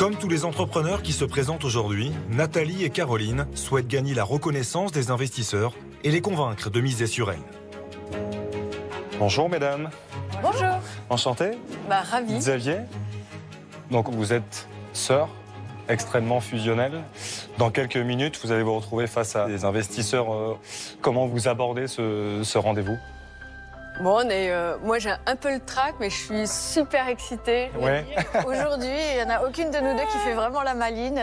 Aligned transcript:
Comme 0.00 0.16
tous 0.16 0.30
les 0.30 0.46
entrepreneurs 0.46 1.02
qui 1.02 1.12
se 1.12 1.26
présentent 1.26 1.66
aujourd'hui, 1.66 2.10
Nathalie 2.30 2.84
et 2.84 2.88
Caroline 2.88 3.46
souhaitent 3.54 3.86
gagner 3.86 4.14
la 4.14 4.24
reconnaissance 4.24 4.92
des 4.92 5.10
investisseurs 5.10 5.74
et 6.04 6.10
les 6.10 6.22
convaincre 6.22 6.70
de 6.70 6.80
miser 6.80 7.06
sur 7.06 7.30
elles. 7.30 7.38
Bonjour 9.18 9.50
mesdames. 9.50 9.90
Bonjour. 10.40 10.80
Enchanté. 11.10 11.50
Bah 11.86 12.00
ravi. 12.00 12.32
Xavier. 12.38 12.76
Donc 13.90 14.08
vous 14.08 14.32
êtes 14.32 14.68
sœurs 14.94 15.28
extrêmement 15.86 16.40
fusionnelles. 16.40 17.02
Dans 17.58 17.70
quelques 17.70 17.98
minutes, 17.98 18.40
vous 18.42 18.52
allez 18.52 18.62
vous 18.62 18.76
retrouver 18.76 19.06
face 19.06 19.36
à 19.36 19.48
des 19.48 19.66
investisseurs. 19.66 20.32
Euh, 20.32 20.54
comment 21.02 21.26
vous 21.26 21.46
abordez 21.46 21.88
ce, 21.88 22.40
ce 22.42 22.56
rendez-vous? 22.56 22.96
Bon, 24.00 24.16
on 24.24 24.28
est, 24.30 24.50
euh, 24.50 24.76
moi 24.82 24.98
j'ai 24.98 25.12
un 25.26 25.36
peu 25.36 25.52
le 25.52 25.60
trac, 25.60 25.94
mais 26.00 26.08
je 26.10 26.16
suis 26.16 26.46
super 26.48 27.08
excitée. 27.08 27.70
Ouais. 27.78 28.04
Aujourd'hui, 28.46 28.88
il 28.88 29.16
n'y 29.16 29.30
en 29.30 29.34
a 29.34 29.42
aucune 29.46 29.70
de 29.70 29.78
nous 29.78 29.92
deux 29.94 30.04
qui 30.10 30.18
fait 30.18 30.32
vraiment 30.34 30.62
la 30.62 30.74
maline. 30.74 31.20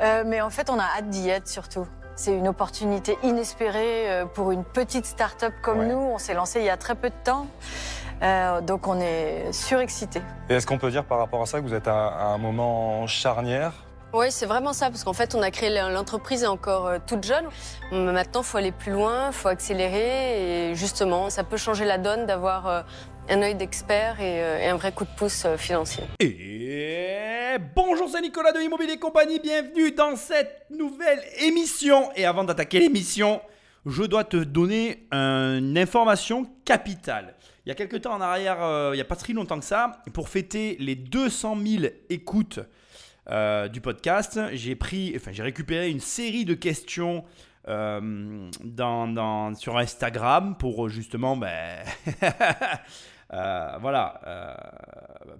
Euh, 0.00 0.22
mais 0.26 0.40
en 0.40 0.50
fait, 0.50 0.70
on 0.70 0.78
a 0.78 0.84
hâte 0.98 1.08
d'y 1.10 1.28
être 1.28 1.48
surtout. 1.48 1.86
C'est 2.16 2.32
une 2.32 2.48
opportunité 2.48 3.18
inespérée 3.24 4.10
euh, 4.10 4.24
pour 4.24 4.52
une 4.52 4.64
petite 4.64 5.04
start-up 5.04 5.52
comme 5.62 5.80
Ouais. 5.80 5.86
nous. 5.86 5.96
On 5.98 6.18
s'est 6.18 6.34
lancé 6.34 6.60
il 6.60 6.64
y 6.66 6.70
a 6.70 6.76
très 6.76 6.94
peu 6.94 7.10
de 7.10 7.14
temps. 7.24 7.46
Euh, 8.22 8.60
donc 8.62 8.86
on 8.86 9.00
est 9.00 9.52
surexcités. 9.52 10.22
Et 10.48 10.54
est-ce 10.54 10.66
qu'on 10.66 10.78
peut 10.78 10.90
dire 10.90 11.04
par 11.04 11.18
rapport 11.18 11.42
à 11.42 11.46
ça 11.46 11.58
que 11.60 11.64
vous 11.66 11.74
êtes 11.74 11.88
à, 11.88 12.06
à 12.06 12.24
un 12.26 12.38
moment 12.38 13.06
charnière 13.06 13.72
Oui, 14.16 14.26
c'est 14.30 14.46
vraiment 14.46 14.72
ça, 14.72 14.90
parce 14.90 15.02
qu'en 15.02 15.12
fait, 15.12 15.34
on 15.34 15.42
a 15.42 15.50
créé 15.50 15.70
l'entreprise 15.70 16.44
encore 16.44 16.86
euh, 16.86 16.98
toute 17.04 17.24
jeune. 17.24 17.46
Maintenant, 17.90 18.42
il 18.42 18.44
faut 18.44 18.58
aller 18.58 18.70
plus 18.70 18.92
loin, 18.92 19.30
il 19.30 19.32
faut 19.32 19.48
accélérer, 19.48 20.70
et 20.70 20.74
justement, 20.76 21.30
ça 21.30 21.42
peut 21.42 21.56
changer 21.56 21.84
la 21.84 21.98
donne 21.98 22.24
d'avoir 22.24 22.68
euh, 22.68 22.82
un 23.28 23.42
œil 23.42 23.56
d'expert 23.56 24.20
et, 24.20 24.40
euh, 24.40 24.60
et 24.60 24.66
un 24.68 24.76
vrai 24.76 24.92
coup 24.92 25.02
de 25.02 25.10
pouce 25.16 25.48
financier. 25.56 26.04
Et 26.20 27.56
bonjour, 27.74 28.08
c'est 28.08 28.20
Nicolas 28.20 28.52
de 28.52 28.60
Immobilier 28.60 28.98
Compagnie, 28.98 29.40
bienvenue 29.40 29.90
dans 29.90 30.14
cette 30.14 30.66
nouvelle 30.70 31.20
émission. 31.40 32.08
Et 32.14 32.24
avant 32.24 32.44
d'attaquer 32.44 32.78
l'émission, 32.78 33.40
je 33.84 34.04
dois 34.04 34.22
te 34.22 34.36
donner 34.36 35.08
une 35.10 35.76
information 35.76 36.46
capitale. 36.64 37.34
Il 37.66 37.70
y 37.70 37.72
a 37.72 37.74
quelques 37.74 38.02
temps 38.02 38.14
en 38.14 38.20
arrière, 38.20 38.58
il 38.92 38.94
n'y 38.94 39.00
a 39.00 39.06
pas 39.06 39.16
très 39.16 39.32
longtemps 39.32 39.58
que 39.58 39.64
ça, 39.64 40.02
pour 40.12 40.28
fêter 40.28 40.76
les 40.78 40.94
200 40.94 41.56
000 41.66 41.84
écoutes 42.10 42.60
euh, 43.30 43.68
du 43.68 43.80
podcast, 43.80 44.38
j'ai 44.52 44.76
pris, 44.76 45.12
enfin 45.16 45.32
j'ai 45.32 45.42
récupéré 45.42 45.90
une 45.90 46.00
série 46.00 46.44
de 46.44 46.54
questions 46.54 47.24
euh, 47.68 48.50
sur 49.54 49.78
Instagram 49.78 50.56
pour 50.58 50.88
justement, 50.90 51.36
ben, 51.36 51.84
euh, 53.32 53.78
voilà, 53.80 54.20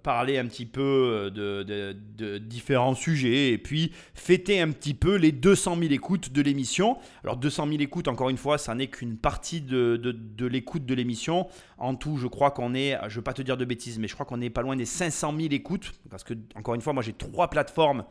parler 0.02 0.38
un 0.38 0.46
petit 0.46 0.66
peu 0.66 1.30
de, 1.34 1.62
de- 1.62 2.38
différents 2.38 2.94
sujets 2.94 3.52
et 3.52 3.58
puis 3.58 3.92
fêter 4.14 4.60
un 4.60 4.70
petit 4.70 4.94
peu 4.94 5.16
les 5.16 5.32
200 5.32 5.76
000 5.78 5.92
écoutes 5.92 6.32
de 6.32 6.42
l'émission. 6.42 6.96
Alors 7.22 7.36
200 7.36 7.68
000 7.68 7.78
écoutes, 7.80 8.08
encore 8.08 8.30
une 8.30 8.36
fois, 8.36 8.58
ça 8.58 8.74
n'est 8.74 8.86
qu'une 8.88 9.16
partie 9.16 9.60
de, 9.60 10.00
l'écoute 10.46 10.86
de 10.86 10.94
l'émission. 10.94 11.48
En 11.78 11.94
tout, 11.94 12.16
je 12.16 12.26
crois 12.26 12.50
qu'on 12.50 12.74
est, 12.74 12.98
je 13.02 13.06
ne 13.06 13.14
veux 13.16 13.22
pas 13.22 13.32
te 13.34 13.42
dire 13.42 13.56
de 13.56 13.64
bêtises, 13.64 13.98
mais 13.98 14.08
je 14.08 14.14
crois 14.14 14.26
qu'on 14.26 14.40
est 14.40 14.50
pas 14.50 14.62
loin 14.62 14.76
des 14.76 14.86
500 14.86 15.34
000 15.36 15.48
écoutes. 15.52 15.92
Parce 16.10 16.24
que, 16.24 16.34
encore 16.54 16.74
une 16.74 16.80
fois, 16.80 16.92
moi 16.92 17.02
j'ai 17.02 17.12
trois 17.12 17.48
plateformes 17.50 18.04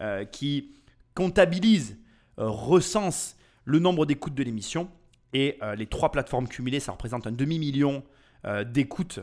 euh, 0.00 0.24
qui 0.24 0.72
comptabilisent, 1.14 1.96
euh, 2.38 2.48
recensent 2.48 3.36
le 3.64 3.78
nombre 3.78 4.06
d'écoutes 4.06 4.34
de 4.34 4.42
l'émission. 4.42 4.88
Et 5.34 5.58
euh, 5.62 5.74
les 5.74 5.86
trois 5.86 6.10
plateformes 6.10 6.48
cumulées, 6.48 6.80
ça 6.80 6.92
représente 6.92 7.26
un 7.26 7.32
demi-million 7.32 8.02
euh, 8.44 8.64
d'écoutes 8.64 9.20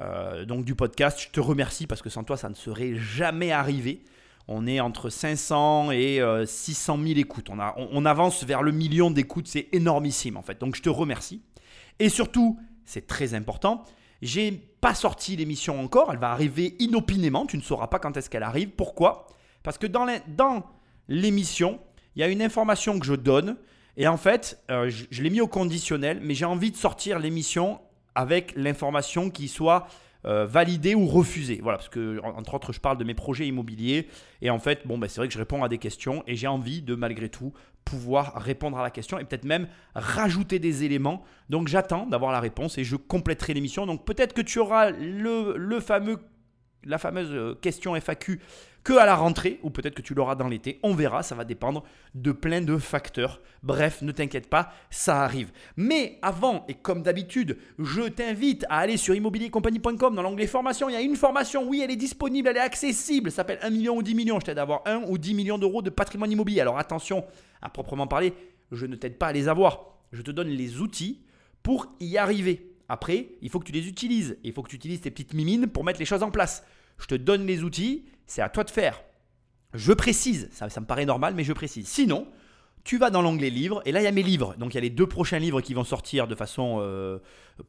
euh, 0.00 0.44
donc 0.44 0.64
du 0.64 0.74
podcast. 0.74 1.20
Je 1.20 1.28
te 1.30 1.40
remercie 1.40 1.86
parce 1.86 2.02
que 2.02 2.10
sans 2.10 2.24
toi, 2.24 2.36
ça 2.36 2.48
ne 2.48 2.54
serait 2.54 2.94
jamais 2.96 3.52
arrivé. 3.52 4.04
On 4.48 4.66
est 4.66 4.80
entre 4.80 5.08
500 5.08 5.90
et 5.92 6.20
euh, 6.20 6.44
600 6.44 6.98
000 6.98 7.18
écoutes. 7.18 7.48
On, 7.48 8.04
avance 8.04 8.44
vers 8.44 8.62
le 8.62 8.72
million 8.72 9.10
d'écoutes. 9.10 9.46
C'est 9.46 9.68
énormissime 9.72 10.36
en 10.36 10.42
fait. 10.42 10.60
Donc 10.60 10.76
je 10.76 10.82
te 10.82 10.90
remercie. 10.90 11.42
Et 11.98 12.08
surtout, 12.08 12.58
c'est 12.84 13.06
très 13.06 13.34
important. 13.34 13.84
J'ai 14.20 14.52
pas 14.52 14.94
sorti 14.94 15.36
l'émission 15.36 15.80
encore. 15.80 16.10
Elle 16.12 16.18
va 16.18 16.30
arriver 16.30 16.76
inopinément. 16.78 17.46
Tu 17.46 17.56
ne 17.56 17.62
sauras 17.62 17.86
pas 17.86 17.98
quand 17.98 18.16
est-ce 18.16 18.28
qu'elle 18.28 18.42
arrive. 18.42 18.70
Pourquoi? 18.70 19.26
Parce 19.62 19.78
que 19.78 19.86
dans 19.86 20.06
l'émission, 21.08 21.80
il 22.16 22.20
y 22.20 22.22
a 22.22 22.28
une 22.28 22.42
information 22.42 22.98
que 22.98 23.06
je 23.06 23.14
donne. 23.14 23.56
Et 23.96 24.08
en 24.08 24.16
fait, 24.16 24.62
euh, 24.70 24.90
je 24.90 25.22
l'ai 25.22 25.30
mis 25.30 25.40
au 25.40 25.46
conditionnel, 25.46 26.18
mais 26.20 26.34
j'ai 26.34 26.44
envie 26.44 26.70
de 26.70 26.76
sortir 26.76 27.18
l'émission 27.18 27.80
avec 28.14 28.52
l'information 28.56 29.30
qui 29.30 29.48
soit 29.48 29.86
euh, 30.26 30.46
validée 30.46 30.94
ou 30.94 31.06
refusée. 31.06 31.60
Voilà, 31.62 31.76
parce 31.76 31.90
que 31.90 32.18
en- 32.22 32.38
entre 32.38 32.54
autres, 32.54 32.72
je 32.72 32.80
parle 32.80 32.96
de 32.96 33.04
mes 33.04 33.12
projets 33.14 33.46
immobiliers. 33.46 34.08
Et 34.40 34.48
en 34.48 34.58
fait, 34.58 34.86
bon, 34.86 34.96
ben, 34.96 35.06
c'est 35.06 35.20
vrai 35.20 35.28
que 35.28 35.34
je 35.34 35.38
réponds 35.38 35.62
à 35.62 35.68
des 35.68 35.76
questions 35.78 36.24
et 36.26 36.34
j'ai 36.34 36.46
envie 36.46 36.80
de 36.80 36.94
malgré 36.94 37.28
tout 37.28 37.52
pouvoir 37.84 38.32
répondre 38.40 38.78
à 38.78 38.82
la 38.82 38.90
question 38.90 39.18
et 39.18 39.24
peut-être 39.24 39.44
même 39.44 39.68
rajouter 39.94 40.58
des 40.58 40.84
éléments. 40.84 41.22
Donc 41.50 41.68
j'attends 41.68 42.06
d'avoir 42.06 42.32
la 42.32 42.40
réponse 42.40 42.78
et 42.78 42.84
je 42.84 42.96
compléterai 42.96 43.52
l'émission. 43.52 43.84
Donc 43.84 44.06
peut-être 44.06 44.32
que 44.32 44.40
tu 44.40 44.58
auras 44.58 44.90
la 44.90 46.98
fameuse 46.98 47.30
euh, 47.32 47.54
question 47.54 47.94
FAQ 47.94 48.40
que 48.84 48.92
à 48.92 49.06
la 49.06 49.16
rentrée, 49.16 49.58
ou 49.62 49.70
peut-être 49.70 49.94
que 49.94 50.02
tu 50.02 50.14
l'auras 50.14 50.34
dans 50.34 50.46
l'été. 50.46 50.78
On 50.82 50.94
verra, 50.94 51.22
ça 51.22 51.34
va 51.34 51.44
dépendre 51.44 51.84
de 52.14 52.32
plein 52.32 52.60
de 52.60 52.76
facteurs. 52.76 53.40
Bref, 53.62 54.02
ne 54.02 54.12
t'inquiète 54.12 54.48
pas, 54.48 54.72
ça 54.90 55.22
arrive. 55.22 55.50
Mais 55.76 56.18
avant, 56.20 56.66
et 56.68 56.74
comme 56.74 57.02
d'habitude, 57.02 57.56
je 57.78 58.02
t'invite 58.02 58.66
à 58.68 58.78
aller 58.78 58.98
sur 58.98 59.14
immobiliercompagnie.com 59.14 60.14
dans 60.14 60.22
l'onglet 60.22 60.46
formation. 60.46 60.90
Il 60.90 60.92
y 60.92 60.96
a 60.96 61.00
une 61.00 61.16
formation, 61.16 61.66
oui, 61.66 61.80
elle 61.82 61.90
est 61.90 61.96
disponible, 61.96 62.48
elle 62.48 62.58
est 62.58 62.60
accessible. 62.60 63.30
Ça 63.30 63.36
s'appelle 63.36 63.58
1 63.62 63.70
million 63.70 63.96
ou 63.96 64.02
10 64.02 64.14
millions. 64.14 64.38
Je 64.38 64.44
t'aide 64.44 64.58
à 64.58 64.62
avoir 64.62 64.82
1 64.84 65.04
ou 65.08 65.16
10 65.16 65.32
millions 65.32 65.58
d'euros 65.58 65.80
de 65.80 65.90
patrimoine 65.90 66.30
immobilier. 66.30 66.60
Alors 66.60 66.78
attention, 66.78 67.24
à 67.62 67.70
proprement 67.70 68.06
parler, 68.06 68.34
je 68.70 68.84
ne 68.84 68.96
t'aide 68.96 69.16
pas 69.16 69.28
à 69.28 69.32
les 69.32 69.48
avoir. 69.48 69.96
Je 70.12 70.20
te 70.20 70.30
donne 70.30 70.48
les 70.48 70.80
outils 70.80 71.22
pour 71.62 71.86
y 72.00 72.18
arriver. 72.18 72.70
Après, 72.90 73.28
il 73.40 73.48
faut 73.48 73.60
que 73.60 73.64
tu 73.64 73.72
les 73.72 73.88
utilises. 73.88 74.36
Il 74.44 74.52
faut 74.52 74.62
que 74.62 74.68
tu 74.68 74.76
utilises 74.76 75.00
tes 75.00 75.10
petites 75.10 75.32
mimines 75.32 75.68
pour 75.68 75.84
mettre 75.84 75.98
les 75.98 76.04
choses 76.04 76.22
en 76.22 76.30
place. 76.30 76.64
Je 76.98 77.06
te 77.06 77.14
donne 77.14 77.46
les 77.46 77.62
outils, 77.62 78.04
c'est 78.26 78.42
à 78.42 78.48
toi 78.48 78.64
de 78.64 78.70
faire. 78.70 79.02
Je 79.74 79.92
précise, 79.92 80.48
ça, 80.52 80.66
me 80.80 80.86
paraît 80.86 81.04
normal, 81.04 81.34
mais 81.34 81.44
je 81.44 81.52
précise. 81.52 81.88
Sinon, 81.88 82.28
tu 82.84 82.98
vas 82.98 83.10
dans 83.10 83.22
l'onglet 83.22 83.50
livres, 83.50 83.82
et 83.84 83.92
là 83.92 84.00
il 84.00 84.04
y 84.04 84.06
a 84.06 84.12
mes 84.12 84.22
livres. 84.22 84.54
Donc 84.58 84.72
il 84.72 84.76
y 84.76 84.78
a 84.78 84.82
les 84.82 84.90
deux 84.90 85.06
prochains 85.06 85.38
livres 85.38 85.60
qui 85.60 85.74
vont 85.74 85.84
sortir 85.84 86.28
de 86.28 86.34
façon 86.34 86.78
euh, 86.80 87.18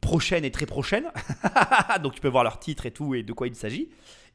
prochaine 0.00 0.44
et 0.44 0.50
très 0.50 0.66
prochaine. 0.66 1.10
Donc 2.02 2.14
tu 2.14 2.20
peux 2.20 2.28
voir 2.28 2.44
leur 2.44 2.60
titre 2.60 2.86
et 2.86 2.90
tout 2.90 3.14
et 3.14 3.22
de 3.22 3.32
quoi 3.32 3.48
il 3.48 3.54
s'agit. 3.54 3.88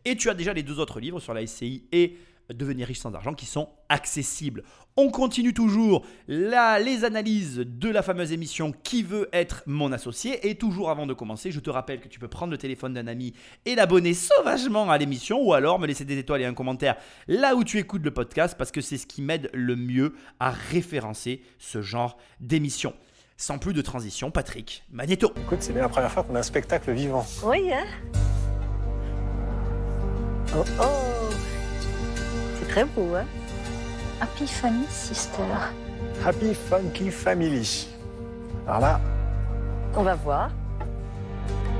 Et 0.03 0.15
tu 0.15 0.29
as 0.29 0.33
déjà 0.33 0.53
les 0.53 0.63
deux 0.63 0.79
autres 0.79 0.99
livres 0.99 1.19
sur 1.19 1.33
la 1.33 1.45
SCI 1.45 1.83
et 1.91 2.17
Devenir 2.53 2.87
riche 2.87 2.99
sans 2.99 3.13
argent 3.13 3.33
qui 3.33 3.45
sont 3.45 3.69
accessibles. 3.89 4.63
On 4.97 5.09
continue 5.09 5.53
toujours 5.53 6.05
la- 6.27 6.79
les 6.79 7.05
analyses 7.05 7.57
de 7.65 7.89
la 7.89 8.01
fameuse 8.01 8.31
émission 8.33 8.73
Qui 8.83 9.03
veut 9.03 9.29
être 9.31 9.63
mon 9.65 9.91
associé? 9.91 10.49
Et 10.49 10.55
toujours 10.55 10.89
avant 10.89 11.05
de 11.07 11.13
commencer, 11.13 11.51
je 11.51 11.59
te 11.61 11.69
rappelle 11.69 12.01
que 12.01 12.07
tu 12.09 12.19
peux 12.19 12.27
prendre 12.27 12.51
le 12.51 12.57
téléphone 12.57 12.93
d'un 12.93 13.07
ami 13.07 13.33
et 13.65 13.75
l'abonner 13.75 14.13
sauvagement 14.13 14.89
à 14.91 14.97
l'émission 14.97 15.41
ou 15.41 15.53
alors 15.53 15.79
me 15.79 15.87
laisser 15.87 16.03
des 16.05 16.17
étoiles 16.17 16.41
et 16.41 16.45
un 16.45 16.53
commentaire 16.53 16.95
là 17.27 17.55
où 17.55 17.63
tu 17.63 17.77
écoutes 17.79 18.03
le 18.03 18.11
podcast 18.11 18.55
parce 18.57 18.71
que 18.71 18.81
c'est 18.81 18.97
ce 18.97 19.07
qui 19.07 19.21
m'aide 19.21 19.49
le 19.53 19.75
mieux 19.75 20.13
à 20.39 20.51
référencer 20.51 21.41
ce 21.57 21.81
genre 21.81 22.17
d'émission. 22.41 22.93
Sans 23.37 23.57
plus 23.57 23.73
de 23.73 23.81
transition, 23.81 24.29
Patrick 24.29 24.83
Magneto. 24.91 25.31
Écoute, 25.37 25.59
c'est 25.61 25.73
bien 25.73 25.81
la 25.83 25.89
première 25.89 26.11
fois 26.11 26.23
qu'on 26.23 26.35
a 26.35 26.39
un 26.39 26.43
spectacle 26.43 26.91
vivant. 26.91 27.25
Oui, 27.43 27.71
hein 27.71 27.85
Oh 30.53 30.63
oh 30.81 30.83
très 32.71 32.85
beau, 32.85 33.15
hein 33.15 33.25
Happy 34.21 34.47
Funny 34.47 34.85
Sister. 34.89 35.43
Happy 36.25 36.53
Funky 36.53 37.11
Family. 37.11 37.89
Alors 38.65 38.79
là, 38.79 39.01
On 39.97 40.03
va 40.03 40.15
voir. 40.15 40.51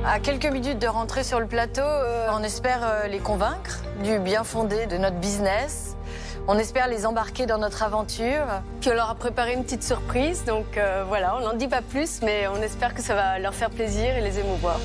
À 0.05 0.19
quelques 0.19 0.47
minutes 0.47 0.79
de 0.79 0.87
rentrer 0.87 1.23
sur 1.23 1.39
le 1.39 1.45
plateau, 1.45 1.81
euh, 1.81 2.27
on 2.33 2.43
espère 2.43 2.81
euh, 2.83 3.07
les 3.07 3.19
convaincre 3.19 3.79
du 4.03 4.19
bien 4.19 4.43
fondé 4.43 4.85
de 4.87 4.97
notre 4.97 5.15
business. 5.15 5.95
On 6.49 6.57
espère 6.57 6.89
les 6.89 7.05
embarquer 7.05 7.45
dans 7.45 7.59
notre 7.59 7.83
aventure. 7.83 8.47
Puis 8.81 8.89
on 8.89 8.95
leur 8.95 9.11
a 9.11 9.15
préparé 9.15 9.53
une 9.53 9.63
petite 9.63 9.83
surprise, 9.83 10.43
donc 10.43 10.77
euh, 10.77 11.05
voilà, 11.07 11.37
on 11.37 11.41
n'en 11.41 11.53
dit 11.53 11.69
pas 11.69 11.81
plus, 11.81 12.21
mais 12.21 12.47
on 12.49 12.61
espère 12.61 12.93
que 12.95 13.01
ça 13.01 13.15
va 13.15 13.39
leur 13.39 13.53
faire 13.53 13.69
plaisir 13.69 14.17
et 14.17 14.21
les 14.21 14.39
émouvoir. 14.39 14.77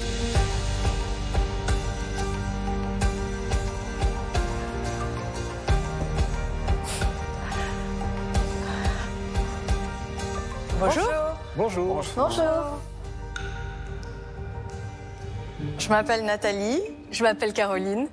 Bonjour. 10.79 11.09
bonjour. 11.57 12.05
Bonjour. 12.17 12.81
Je 15.79 15.89
m'appelle 15.89 16.25
Nathalie, 16.25 16.83
je 17.11 17.23
m'appelle 17.23 17.55
Caroline 17.55 18.09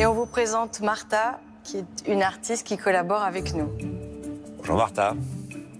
et 0.00 0.06
on 0.06 0.12
vous 0.12 0.26
présente 0.26 0.80
Martha, 0.80 1.38
qui 1.62 1.78
est 1.78 2.08
une 2.08 2.22
artiste 2.22 2.66
qui 2.66 2.76
collabore 2.76 3.22
avec 3.22 3.54
nous. 3.54 3.68
Bonjour 4.58 4.76
Martha. 4.76 5.14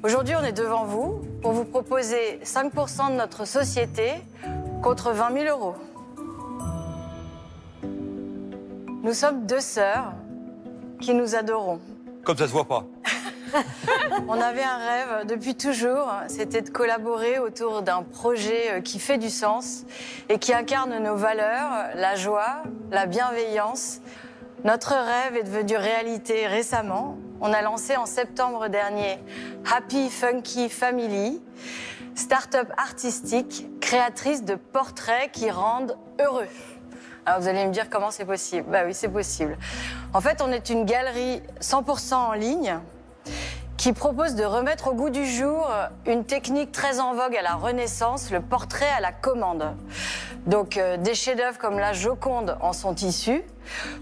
Aujourd'hui, 0.04 0.36
on 0.40 0.44
est 0.44 0.52
devant 0.52 0.84
vous 0.84 1.22
pour 1.42 1.52
vous 1.52 1.64
proposer 1.64 2.38
5% 2.44 3.10
de 3.10 3.16
notre 3.16 3.44
société 3.44 4.12
contre 4.82 5.10
20 5.10 5.32
000 5.44 5.58
euros. 5.58 5.74
Nous 9.02 9.12
sommes 9.12 9.44
deux 9.44 9.60
sœurs 9.60 10.12
qui 11.00 11.14
nous 11.14 11.34
adorons. 11.34 11.80
Comme 12.22 12.36
ça 12.36 12.46
se 12.46 12.52
voit 12.52 12.68
pas. 12.68 12.84
On 14.28 14.40
avait 14.40 14.62
un 14.62 14.78
rêve 14.78 15.26
depuis 15.26 15.54
toujours, 15.54 16.12
c'était 16.28 16.62
de 16.62 16.70
collaborer 16.70 17.38
autour 17.38 17.82
d'un 17.82 18.02
projet 18.02 18.70
euh, 18.70 18.80
qui 18.80 18.98
fait 18.98 19.18
du 19.18 19.30
sens 19.30 19.84
et 20.28 20.38
qui 20.38 20.52
incarne 20.52 20.96
nos 20.98 21.16
valeurs, 21.16 21.88
la 21.94 22.16
joie, 22.16 22.62
la 22.90 23.06
bienveillance. 23.06 24.00
Notre 24.64 24.92
rêve 24.92 25.36
est 25.36 25.44
devenu 25.44 25.76
réalité 25.76 26.46
récemment. 26.46 27.16
On 27.40 27.52
a 27.52 27.62
lancé 27.62 27.96
en 27.96 28.06
septembre 28.06 28.68
dernier 28.68 29.18
Happy 29.74 30.10
Funky 30.10 30.68
Family, 30.68 31.40
start-up 32.14 32.68
artistique 32.76 33.66
créatrice 33.80 34.44
de 34.44 34.54
portraits 34.54 35.32
qui 35.32 35.50
rendent 35.50 35.96
heureux. 36.20 36.46
Alors 37.24 37.40
vous 37.40 37.48
allez 37.48 37.66
me 37.66 37.72
dire 37.72 37.88
comment 37.88 38.10
c'est 38.10 38.24
possible? 38.24 38.66
Bah 38.70 38.82
oui, 38.84 38.94
c'est 38.94 39.08
possible. 39.08 39.56
En 40.12 40.20
fait, 40.20 40.42
on 40.42 40.52
est 40.52 40.70
une 40.70 40.84
galerie 40.84 41.42
100% 41.60 42.14
en 42.14 42.32
ligne 42.32 42.78
qui 43.80 43.94
propose 43.94 44.34
de 44.34 44.44
remettre 44.44 44.88
au 44.88 44.92
goût 44.92 45.08
du 45.08 45.24
jour 45.24 45.70
une 46.04 46.26
technique 46.26 46.70
très 46.70 47.00
en 47.00 47.14
vogue 47.14 47.34
à 47.34 47.40
la 47.40 47.54
Renaissance, 47.54 48.30
le 48.30 48.42
portrait 48.42 48.90
à 48.94 49.00
la 49.00 49.10
commande. 49.10 49.74
Donc 50.44 50.76
euh, 50.76 50.98
des 50.98 51.14
chefs-d'œuvre 51.14 51.56
comme 51.56 51.78
la 51.78 51.94
Joconde 51.94 52.58
en 52.60 52.74
sont 52.74 52.94
issus, 52.96 53.42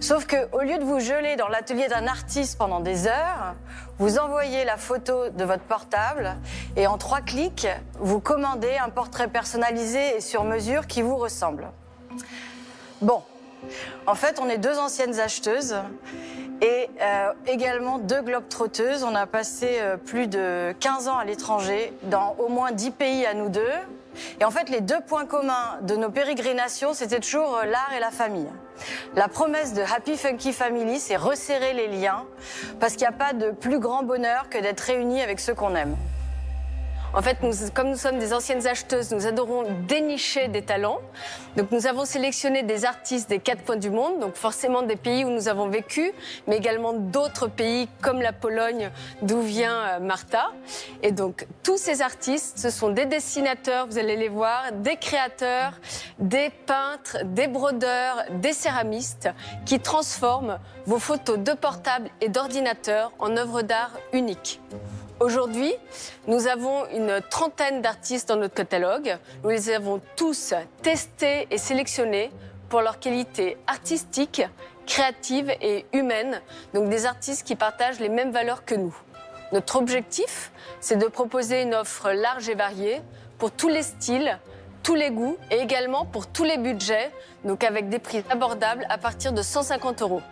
sauf 0.00 0.26
que 0.26 0.50
au 0.50 0.62
lieu 0.62 0.78
de 0.78 0.84
vous 0.84 0.98
geler 0.98 1.36
dans 1.36 1.46
l'atelier 1.46 1.86
d'un 1.86 2.08
artiste 2.08 2.58
pendant 2.58 2.80
des 2.80 3.06
heures, 3.06 3.54
vous 4.00 4.18
envoyez 4.18 4.64
la 4.64 4.76
photo 4.76 5.28
de 5.28 5.44
votre 5.44 5.62
portable 5.62 6.34
et 6.74 6.88
en 6.88 6.98
trois 6.98 7.20
clics, 7.20 7.68
vous 8.00 8.18
commandez 8.18 8.78
un 8.84 8.88
portrait 8.88 9.28
personnalisé 9.28 10.16
et 10.16 10.20
sur 10.20 10.42
mesure 10.42 10.88
qui 10.88 11.02
vous 11.02 11.16
ressemble. 11.16 11.68
Bon, 13.00 13.22
en 14.08 14.16
fait, 14.16 14.40
on 14.40 14.48
est 14.48 14.58
deux 14.58 14.76
anciennes 14.76 15.20
acheteuses 15.20 15.76
et 16.60 16.88
euh, 17.00 17.32
également 17.46 17.98
deux 17.98 18.22
globetrotteuses. 18.22 19.04
On 19.04 19.14
a 19.14 19.26
passé 19.26 19.76
euh, 19.78 19.96
plus 19.96 20.26
de 20.26 20.74
15 20.80 21.08
ans 21.08 21.18
à 21.18 21.24
l'étranger, 21.24 21.92
dans 22.04 22.34
au 22.38 22.48
moins 22.48 22.72
10 22.72 22.90
pays 22.92 23.26
à 23.26 23.34
nous 23.34 23.48
deux. 23.48 23.62
Et 24.40 24.44
en 24.44 24.50
fait, 24.50 24.68
les 24.68 24.80
deux 24.80 25.00
points 25.06 25.26
communs 25.26 25.78
de 25.82 25.94
nos 25.94 26.10
pérégrinations, 26.10 26.92
c'était 26.92 27.20
toujours 27.20 27.56
euh, 27.56 27.64
l'art 27.64 27.92
et 27.96 28.00
la 28.00 28.10
famille. 28.10 28.50
La 29.14 29.28
promesse 29.28 29.74
de 29.74 29.82
Happy 29.82 30.16
Funky 30.16 30.52
Family, 30.52 30.98
c'est 30.98 31.16
resserrer 31.16 31.72
les 31.72 31.88
liens, 31.88 32.24
parce 32.80 32.94
qu'il 32.94 33.02
n'y 33.02 33.14
a 33.14 33.18
pas 33.18 33.32
de 33.32 33.50
plus 33.50 33.78
grand 33.78 34.02
bonheur 34.02 34.48
que 34.48 34.58
d'être 34.58 34.80
réunis 34.80 35.22
avec 35.22 35.40
ceux 35.40 35.54
qu'on 35.54 35.74
aime. 35.74 35.96
En 37.14 37.22
fait, 37.22 37.38
comme 37.74 37.88
nous 37.88 37.96
sommes 37.96 38.18
des 38.18 38.34
anciennes 38.34 38.66
acheteuses, 38.66 39.12
nous 39.12 39.26
adorons 39.26 39.64
dénicher 39.88 40.48
des 40.48 40.62
talents. 40.62 41.00
Donc 41.56 41.70
nous 41.70 41.86
avons 41.86 42.04
sélectionné 42.04 42.62
des 42.62 42.84
artistes 42.84 43.30
des 43.30 43.38
quatre 43.38 43.64
coins 43.64 43.76
du 43.76 43.90
monde, 43.90 44.20
donc 44.20 44.34
forcément 44.34 44.82
des 44.82 44.96
pays 44.96 45.24
où 45.24 45.30
nous 45.30 45.48
avons 45.48 45.68
vécu, 45.68 46.12
mais 46.46 46.58
également 46.58 46.92
d'autres 46.92 47.48
pays 47.48 47.88
comme 48.02 48.20
la 48.20 48.32
Pologne, 48.32 48.90
d'où 49.22 49.40
vient 49.40 49.78
euh, 49.78 50.00
Martha. 50.00 50.52
Et 51.02 51.10
donc 51.10 51.46
tous 51.62 51.78
ces 51.78 52.02
artistes, 52.02 52.58
ce 52.58 52.68
sont 52.68 52.90
des 52.90 53.06
dessinateurs, 53.06 53.86
vous 53.86 53.98
allez 53.98 54.16
les 54.16 54.28
voir, 54.28 54.72
des 54.72 54.96
créateurs, 54.96 55.72
des 56.18 56.50
peintres, 56.66 57.18
des 57.24 57.46
brodeurs, 57.46 58.24
des 58.32 58.52
céramistes, 58.52 59.30
qui 59.64 59.80
transforment 59.80 60.58
vos 60.84 60.98
photos 60.98 61.38
de 61.38 61.52
portable 61.52 62.10
et 62.20 62.28
d'ordinateur 62.28 63.12
en 63.18 63.36
œuvres 63.36 63.62
d'art 63.62 63.92
uniques. 64.12 64.60
Aujourd'hui, 65.20 65.74
nous 66.28 66.46
avons 66.46 66.86
une 66.90 67.20
trentaine 67.28 67.82
d'artistes 67.82 68.28
dans 68.28 68.36
notre 68.36 68.54
catalogue. 68.54 69.18
Nous 69.42 69.50
les 69.50 69.70
avons 69.70 70.00
tous 70.14 70.54
testés 70.82 71.48
et 71.50 71.58
sélectionnés 71.58 72.30
pour 72.68 72.82
leur 72.82 73.00
qualité 73.00 73.56
artistique, 73.66 74.42
créative 74.86 75.50
et 75.60 75.86
humaine. 75.92 76.40
Donc 76.72 76.88
des 76.88 77.04
artistes 77.04 77.44
qui 77.44 77.56
partagent 77.56 77.98
les 77.98 78.08
mêmes 78.08 78.30
valeurs 78.30 78.64
que 78.64 78.76
nous. 78.76 78.96
Notre 79.50 79.76
objectif, 79.76 80.52
c'est 80.78 80.96
de 80.96 81.06
proposer 81.06 81.62
une 81.62 81.74
offre 81.74 82.12
large 82.12 82.48
et 82.48 82.54
variée 82.54 83.02
pour 83.38 83.50
tous 83.50 83.68
les 83.68 83.82
styles, 83.82 84.38
tous 84.84 84.94
les 84.94 85.10
goûts 85.10 85.36
et 85.50 85.56
également 85.56 86.04
pour 86.04 86.28
tous 86.28 86.44
les 86.44 86.58
budgets, 86.58 87.10
donc 87.42 87.64
avec 87.64 87.88
des 87.88 87.98
prix 87.98 88.22
abordables 88.30 88.86
à 88.88 88.98
partir 88.98 89.32
de 89.32 89.42
150 89.42 90.00
euros. 90.02 90.22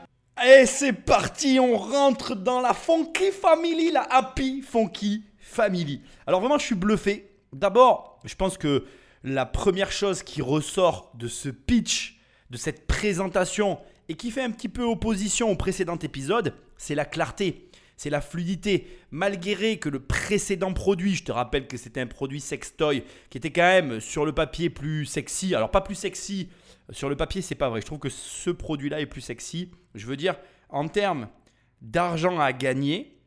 Et 0.45 0.67
c'est 0.67 0.93
parti, 0.93 1.59
on 1.59 1.79
rentre 1.79 2.37
dans 2.37 2.61
la 2.61 2.75
Funky 2.75 3.31
Family, 3.31 3.91
la 3.91 4.03
Happy 4.03 4.61
Funky 4.61 5.25
Family. 5.39 6.03
Alors 6.27 6.41
vraiment, 6.41 6.59
je 6.59 6.67
suis 6.67 6.75
bluffé. 6.75 7.31
D'abord, 7.55 8.21
je 8.25 8.35
pense 8.35 8.59
que 8.59 8.85
la 9.25 9.47
première 9.47 9.91
chose 9.91 10.23
qui 10.23 10.43
ressort 10.43 11.11
de 11.15 11.27
ce 11.27 11.49
pitch, 11.49 12.21
de 12.51 12.59
cette 12.59 12.87
présentation, 12.87 13.79
et 14.11 14.15
qui 14.15 14.31
fait 14.31 14.43
un 14.43 14.51
petit 14.51 14.69
peu 14.69 14.83
opposition 14.83 15.51
au 15.51 15.57
précédent 15.57 15.99
épisode, 15.99 16.55
c'est 16.77 16.95
la 16.95 17.07
clarté, 17.07 17.71
c'est 17.97 18.11
la 18.11 18.21
fluidité. 18.21 18.87
Malgré 19.11 19.79
que 19.79 19.89
le 19.89 20.01
précédent 20.01 20.75
produit, 20.75 21.15
je 21.15 21.25
te 21.25 21.33
rappelle 21.33 21.67
que 21.67 21.79
c'était 21.79 22.03
un 22.03 22.07
produit 22.07 22.41
sextoy 22.41 23.05
qui 23.31 23.39
était 23.39 23.53
quand 23.53 23.63
même 23.63 24.01
sur 24.01 24.27
le 24.27 24.33
papier 24.33 24.69
plus 24.69 25.07
sexy, 25.07 25.55
alors 25.55 25.71
pas 25.71 25.81
plus 25.81 25.95
sexy, 25.95 26.51
sur 26.91 27.09
le 27.09 27.17
papier, 27.17 27.43
c'est 27.43 27.55
pas 27.55 27.69
vrai. 27.69 27.81
Je 27.81 27.87
trouve 27.87 27.99
que 27.99 28.09
ce 28.09 28.51
produit-là 28.51 29.01
est 29.01 29.07
plus 29.07 29.21
sexy. 29.21 29.71
Je 29.95 30.07
veux 30.07 30.17
dire, 30.17 30.37
en 30.69 30.89
termes 30.89 31.29
d'argent 31.81 32.39
à 32.39 32.53
gagner, 32.53 33.21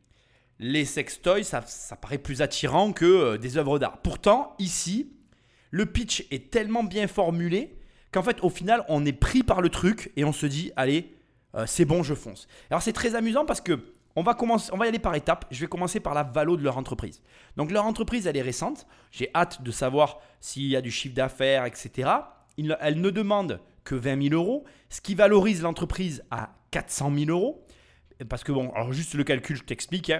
les 0.58 0.84
sextoys, 0.84 1.44
ça, 1.44 1.62
ça 1.66 1.96
paraît 1.96 2.18
plus 2.18 2.42
attirant 2.42 2.92
que 2.92 3.04
euh, 3.04 3.38
des 3.38 3.56
œuvres 3.56 3.78
d'art. 3.78 3.98
Pourtant, 4.02 4.54
ici, 4.58 5.12
le 5.70 5.86
pitch 5.86 6.26
est 6.30 6.50
tellement 6.50 6.84
bien 6.84 7.06
formulé 7.06 7.78
qu'en 8.12 8.22
fait, 8.22 8.42
au 8.42 8.50
final, 8.50 8.84
on 8.88 9.04
est 9.04 9.12
pris 9.12 9.42
par 9.42 9.60
le 9.60 9.68
truc 9.68 10.12
et 10.16 10.24
on 10.24 10.32
se 10.32 10.46
dit, 10.46 10.72
allez, 10.76 11.14
euh, 11.54 11.64
c'est 11.66 11.84
bon, 11.84 12.02
je 12.02 12.14
fonce. 12.14 12.48
Alors, 12.70 12.82
c'est 12.82 12.92
très 12.92 13.14
amusant 13.14 13.44
parce 13.44 13.60
que 13.60 13.78
on 14.16 14.22
va, 14.22 14.34
commencer, 14.34 14.70
on 14.72 14.76
va 14.76 14.86
y 14.86 14.88
aller 14.88 14.98
par 14.98 15.14
étapes. 15.14 15.46
Je 15.50 15.60
vais 15.60 15.68
commencer 15.68 16.00
par 16.00 16.14
la 16.14 16.24
valo 16.24 16.56
de 16.56 16.62
leur 16.62 16.76
entreprise. 16.76 17.22
Donc, 17.56 17.70
leur 17.70 17.86
entreprise, 17.86 18.26
elle 18.26 18.36
est 18.36 18.42
récente. 18.42 18.86
J'ai 19.12 19.30
hâte 19.34 19.62
de 19.62 19.70
savoir 19.70 20.18
s'il 20.40 20.66
y 20.66 20.76
a 20.76 20.80
du 20.80 20.90
chiffre 20.90 21.14
d'affaires, 21.14 21.64
etc 21.64 22.08
elle 22.80 23.00
ne 23.00 23.10
demande 23.10 23.60
que 23.84 23.94
20 23.94 24.28
000 24.28 24.34
euros, 24.34 24.64
ce 24.88 25.00
qui 25.00 25.14
valorise 25.14 25.62
l'entreprise 25.62 26.22
à 26.30 26.54
400 26.70 27.12
000 27.14 27.30
euros. 27.30 27.64
Parce 28.28 28.44
que 28.44 28.52
bon, 28.52 28.70
alors 28.72 28.92
juste 28.92 29.14
le 29.14 29.24
calcul, 29.24 29.56
je 29.56 29.64
t'explique. 29.64 30.12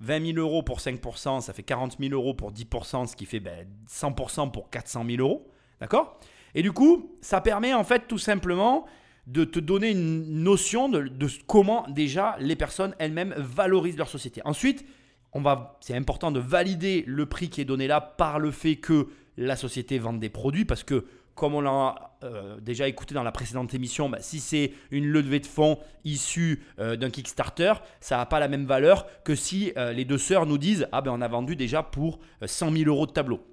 20 0.00 0.14
hein. 0.14 0.32
000 0.34 0.38
euros 0.38 0.62
pour 0.62 0.78
5%, 0.78 1.40
ça 1.40 1.52
fait 1.52 1.62
40 1.62 1.96
000 1.98 2.12
euros 2.12 2.34
pour 2.34 2.52
10%, 2.52 3.06
ce 3.06 3.16
qui 3.16 3.26
fait 3.26 3.42
100% 3.88 4.36
ben, 4.36 4.48
pour 4.48 4.70
400 4.70 5.04
000 5.08 5.22
euros. 5.22 5.48
D'accord? 5.80 6.20
Et 6.54 6.62
du 6.62 6.72
coup, 6.72 7.16
ça 7.20 7.40
permet 7.40 7.74
en 7.74 7.84
fait 7.84 8.06
tout 8.08 8.18
simplement 8.18 8.86
de 9.26 9.44
te 9.44 9.58
donner 9.58 9.90
une 9.90 10.42
notion 10.42 10.88
de, 10.88 11.10
comment 11.46 11.84
déjà 11.88 12.36
les 12.38 12.56
personnes 12.56 12.94
elles-mêmes 12.98 13.34
valorisent 13.36 13.98
leur 13.98 14.08
société. 14.08 14.40
Ensuite, 14.44 14.86
on 15.32 15.40
va, 15.40 15.76
c'est 15.80 15.96
important 15.96 16.30
de 16.30 16.40
valider 16.40 17.04
le 17.06 17.26
prix 17.26 17.48
qui 17.48 17.60
est 17.60 17.64
donné 17.64 17.88
là 17.88 18.00
par 18.00 18.38
le 18.38 18.50
fait 18.50 18.76
que 18.76 19.08
la 19.36 19.56
société 19.56 19.98
vende 19.98 20.20
des 20.20 20.30
produits 20.30 20.64
parce 20.64 20.84
que 20.84 21.04
comme 21.36 21.54
on 21.54 21.60
l'a 21.60 22.16
euh, 22.24 22.58
déjà 22.60 22.88
écouté 22.88 23.14
dans 23.14 23.22
la 23.22 23.30
précédente 23.30 23.74
émission, 23.74 24.08
bah, 24.08 24.18
si 24.20 24.40
c'est 24.40 24.72
une 24.90 25.06
levée 25.06 25.38
de 25.38 25.46
fonds 25.46 25.78
issue 26.04 26.64
euh, 26.80 26.96
d'un 26.96 27.10
Kickstarter, 27.10 27.74
ça 28.00 28.16
n'a 28.16 28.26
pas 28.26 28.40
la 28.40 28.48
même 28.48 28.64
valeur 28.64 29.06
que 29.22 29.34
si 29.34 29.72
euh, 29.76 29.92
les 29.92 30.06
deux 30.06 30.18
sœurs 30.18 30.46
nous 30.46 30.58
disent 30.58 30.88
Ah 30.92 31.02
ben 31.02 31.12
on 31.12 31.20
a 31.20 31.28
vendu 31.28 31.54
déjà 31.54 31.82
pour 31.82 32.18
100 32.44 32.72
000 32.72 32.84
euros 32.88 33.06
de 33.06 33.12
tableau. 33.12 33.46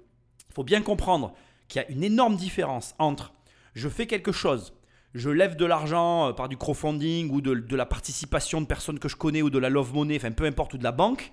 Il 0.50 0.54
faut 0.54 0.64
bien 0.64 0.80
comprendre 0.80 1.34
qu'il 1.68 1.82
y 1.82 1.84
a 1.84 1.88
une 1.90 2.02
énorme 2.02 2.36
différence 2.36 2.94
entre 2.98 3.34
je 3.74 3.88
fais 3.88 4.06
quelque 4.06 4.32
chose, 4.32 4.72
je 5.12 5.28
lève 5.28 5.56
de 5.56 5.66
l'argent 5.66 6.32
par 6.32 6.48
du 6.48 6.56
crowdfunding 6.56 7.30
ou 7.30 7.40
de, 7.40 7.76
la 7.76 7.86
participation 7.86 8.60
de 8.60 8.66
personnes 8.66 8.98
que 8.98 9.08
je 9.08 9.16
connais 9.16 9.42
ou 9.42 9.50
de 9.50 9.58
la 9.58 9.68
love 9.68 9.92
money, 9.92 10.16
enfin 10.16 10.32
peu 10.32 10.44
importe, 10.44 10.74
ou 10.74 10.78
de 10.78 10.84
la 10.84 10.92
banque. 10.92 11.32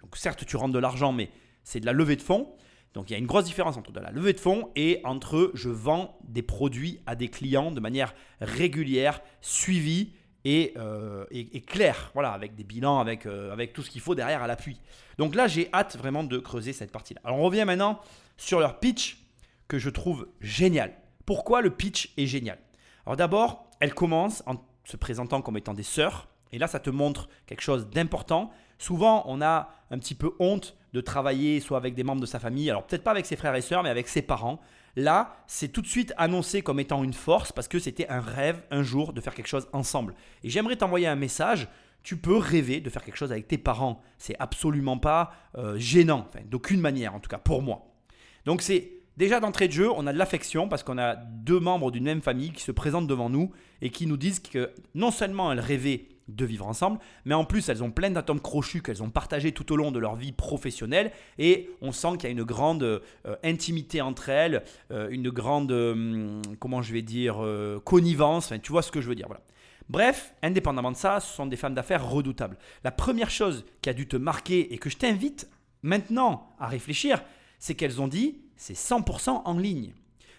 Donc 0.00 0.16
certes, 0.16 0.46
tu 0.46 0.56
rentres 0.56 0.72
de 0.72 0.78
l'argent, 0.78 1.12
mais 1.12 1.30
c'est 1.62 1.80
de 1.80 1.86
la 1.86 1.92
levée 1.92 2.16
de 2.16 2.22
fonds. 2.22 2.48
Donc 2.94 3.08
il 3.08 3.12
y 3.12 3.16
a 3.16 3.18
une 3.18 3.26
grosse 3.26 3.44
différence 3.44 3.76
entre 3.76 3.92
de 3.92 4.00
la 4.00 4.10
levée 4.10 4.32
de 4.32 4.40
fonds 4.40 4.70
et 4.74 5.00
entre 5.04 5.52
je 5.54 5.68
vends 5.68 6.18
des 6.24 6.42
produits 6.42 7.00
à 7.06 7.14
des 7.14 7.28
clients 7.28 7.70
de 7.70 7.80
manière 7.80 8.14
régulière, 8.40 9.20
suivie 9.40 10.12
et, 10.44 10.72
euh, 10.76 11.24
claire, 11.66 12.10
voilà, 12.14 12.32
avec 12.32 12.54
des 12.54 12.64
bilans, 12.64 12.98
avec, 12.98 13.26
euh, 13.26 13.52
avec 13.52 13.72
tout 13.72 13.82
ce 13.82 13.90
qu'il 13.90 14.00
faut 14.00 14.14
derrière 14.14 14.42
à 14.42 14.46
l'appui. 14.46 14.80
Donc 15.18 15.34
là, 15.34 15.46
j'ai 15.46 15.68
hâte 15.72 15.96
vraiment 15.96 16.24
de 16.24 16.38
creuser 16.38 16.72
cette 16.72 16.90
partie-là. 16.90 17.20
Alors 17.24 17.38
on 17.38 17.42
revient 17.42 17.64
maintenant 17.64 18.00
sur 18.36 18.58
leur 18.58 18.80
pitch 18.80 19.18
que 19.68 19.78
je 19.78 19.90
trouve 19.90 20.28
génial. 20.40 20.94
Pourquoi 21.26 21.60
le 21.60 21.70
pitch 21.70 22.12
est 22.16 22.26
génial? 22.26 22.58
Alors 23.06 23.16
d'abord, 23.16 23.70
elle 23.80 23.94
commence 23.94 24.42
en 24.46 24.56
se 24.84 24.96
présentant 24.96 25.42
comme 25.42 25.56
étant 25.56 25.74
des 25.74 25.82
sœurs. 25.82 26.28
Et 26.52 26.58
là, 26.58 26.66
ça 26.66 26.80
te 26.80 26.90
montre 26.90 27.28
quelque 27.46 27.62
chose 27.62 27.88
d'important. 27.88 28.50
Souvent, 28.78 29.22
on 29.26 29.40
a 29.40 29.68
un 29.90 29.98
petit 29.98 30.14
peu 30.14 30.32
honte 30.40 30.76
de 30.92 31.00
travailler 31.00 31.60
soit 31.60 31.78
avec 31.78 31.94
des 31.94 32.04
membres 32.04 32.20
de 32.20 32.26
sa 32.26 32.38
famille, 32.38 32.70
alors 32.70 32.86
peut-être 32.86 33.04
pas 33.04 33.12
avec 33.12 33.26
ses 33.26 33.36
frères 33.36 33.54
et 33.54 33.60
sœurs, 33.60 33.82
mais 33.82 33.90
avec 33.90 34.08
ses 34.08 34.22
parents. 34.22 34.60
Là, 34.96 35.36
c'est 35.46 35.68
tout 35.68 35.82
de 35.82 35.86
suite 35.86 36.12
annoncé 36.16 36.62
comme 36.62 36.80
étant 36.80 37.04
une 37.04 37.12
force 37.12 37.52
parce 37.52 37.68
que 37.68 37.78
c'était 37.78 38.08
un 38.08 38.20
rêve 38.20 38.62
un 38.70 38.82
jour 38.82 39.12
de 39.12 39.20
faire 39.20 39.34
quelque 39.34 39.46
chose 39.46 39.68
ensemble. 39.72 40.14
Et 40.42 40.50
j'aimerais 40.50 40.76
t'envoyer 40.76 41.06
un 41.06 41.16
message. 41.16 41.68
Tu 42.02 42.16
peux 42.16 42.36
rêver 42.36 42.80
de 42.80 42.90
faire 42.90 43.04
quelque 43.04 43.16
chose 43.16 43.30
avec 43.30 43.46
tes 43.46 43.58
parents. 43.58 44.02
C'est 44.18 44.34
absolument 44.40 44.98
pas 44.98 45.32
euh, 45.56 45.78
gênant, 45.78 46.26
d'aucune 46.46 46.80
manière 46.80 47.14
en 47.14 47.20
tout 47.20 47.28
cas 47.28 47.38
pour 47.38 47.62
moi. 47.62 47.86
Donc 48.46 48.62
c'est 48.62 48.90
déjà 49.16 49.38
d'entrée 49.38 49.68
de 49.68 49.72
jeu, 49.72 49.90
on 49.94 50.06
a 50.06 50.12
de 50.12 50.18
l'affection 50.18 50.68
parce 50.68 50.82
qu'on 50.82 50.98
a 50.98 51.14
deux 51.14 51.60
membres 51.60 51.90
d'une 51.90 52.04
même 52.04 52.22
famille 52.22 52.52
qui 52.52 52.62
se 52.62 52.72
présentent 52.72 53.06
devant 53.06 53.30
nous 53.30 53.52
et 53.82 53.90
qui 53.90 54.06
nous 54.06 54.16
disent 54.16 54.40
que 54.40 54.72
non 54.94 55.10
seulement 55.10 55.52
elles 55.52 55.60
rêvaient 55.60 56.08
de 56.36 56.44
vivre 56.44 56.66
ensemble, 56.66 56.98
mais 57.24 57.34
en 57.34 57.44
plus 57.44 57.68
elles 57.68 57.82
ont 57.82 57.90
plein 57.90 58.10
d'atomes 58.10 58.40
crochus 58.40 58.82
qu'elles 58.82 59.02
ont 59.02 59.10
partagés 59.10 59.52
tout 59.52 59.72
au 59.72 59.76
long 59.76 59.90
de 59.90 59.98
leur 59.98 60.16
vie 60.16 60.32
professionnelle 60.32 61.12
et 61.38 61.70
on 61.80 61.92
sent 61.92 62.12
qu'il 62.12 62.24
y 62.24 62.26
a 62.26 62.30
une 62.30 62.44
grande 62.44 62.82
euh, 62.82 63.00
intimité 63.42 64.00
entre 64.00 64.28
elles, 64.28 64.62
euh, 64.90 65.08
une 65.10 65.30
grande, 65.30 65.72
euh, 65.72 66.40
comment 66.58 66.82
je 66.82 66.92
vais 66.92 67.02
dire, 67.02 67.44
connivence, 67.84 68.46
enfin, 68.46 68.58
tu 68.58 68.72
vois 68.72 68.82
ce 68.82 68.90
que 68.90 69.00
je 69.00 69.08
veux 69.08 69.14
dire. 69.14 69.26
Voilà. 69.26 69.42
Bref, 69.88 70.34
indépendamment 70.42 70.92
de 70.92 70.96
ça, 70.96 71.20
ce 71.20 71.34
sont 71.34 71.46
des 71.46 71.56
femmes 71.56 71.74
d'affaires 71.74 72.08
redoutables. 72.08 72.56
La 72.84 72.92
première 72.92 73.30
chose 73.30 73.64
qui 73.82 73.90
a 73.90 73.92
dû 73.92 74.06
te 74.06 74.16
marquer 74.16 74.72
et 74.72 74.78
que 74.78 74.88
je 74.88 74.96
t'invite 74.96 75.48
maintenant 75.82 76.54
à 76.58 76.68
réfléchir, 76.68 77.22
c'est 77.58 77.74
qu'elles 77.74 78.00
ont 78.00 78.08
dit 78.08 78.38
c'est 78.56 78.76
100% 78.76 79.42
en 79.44 79.58
ligne. 79.58 79.92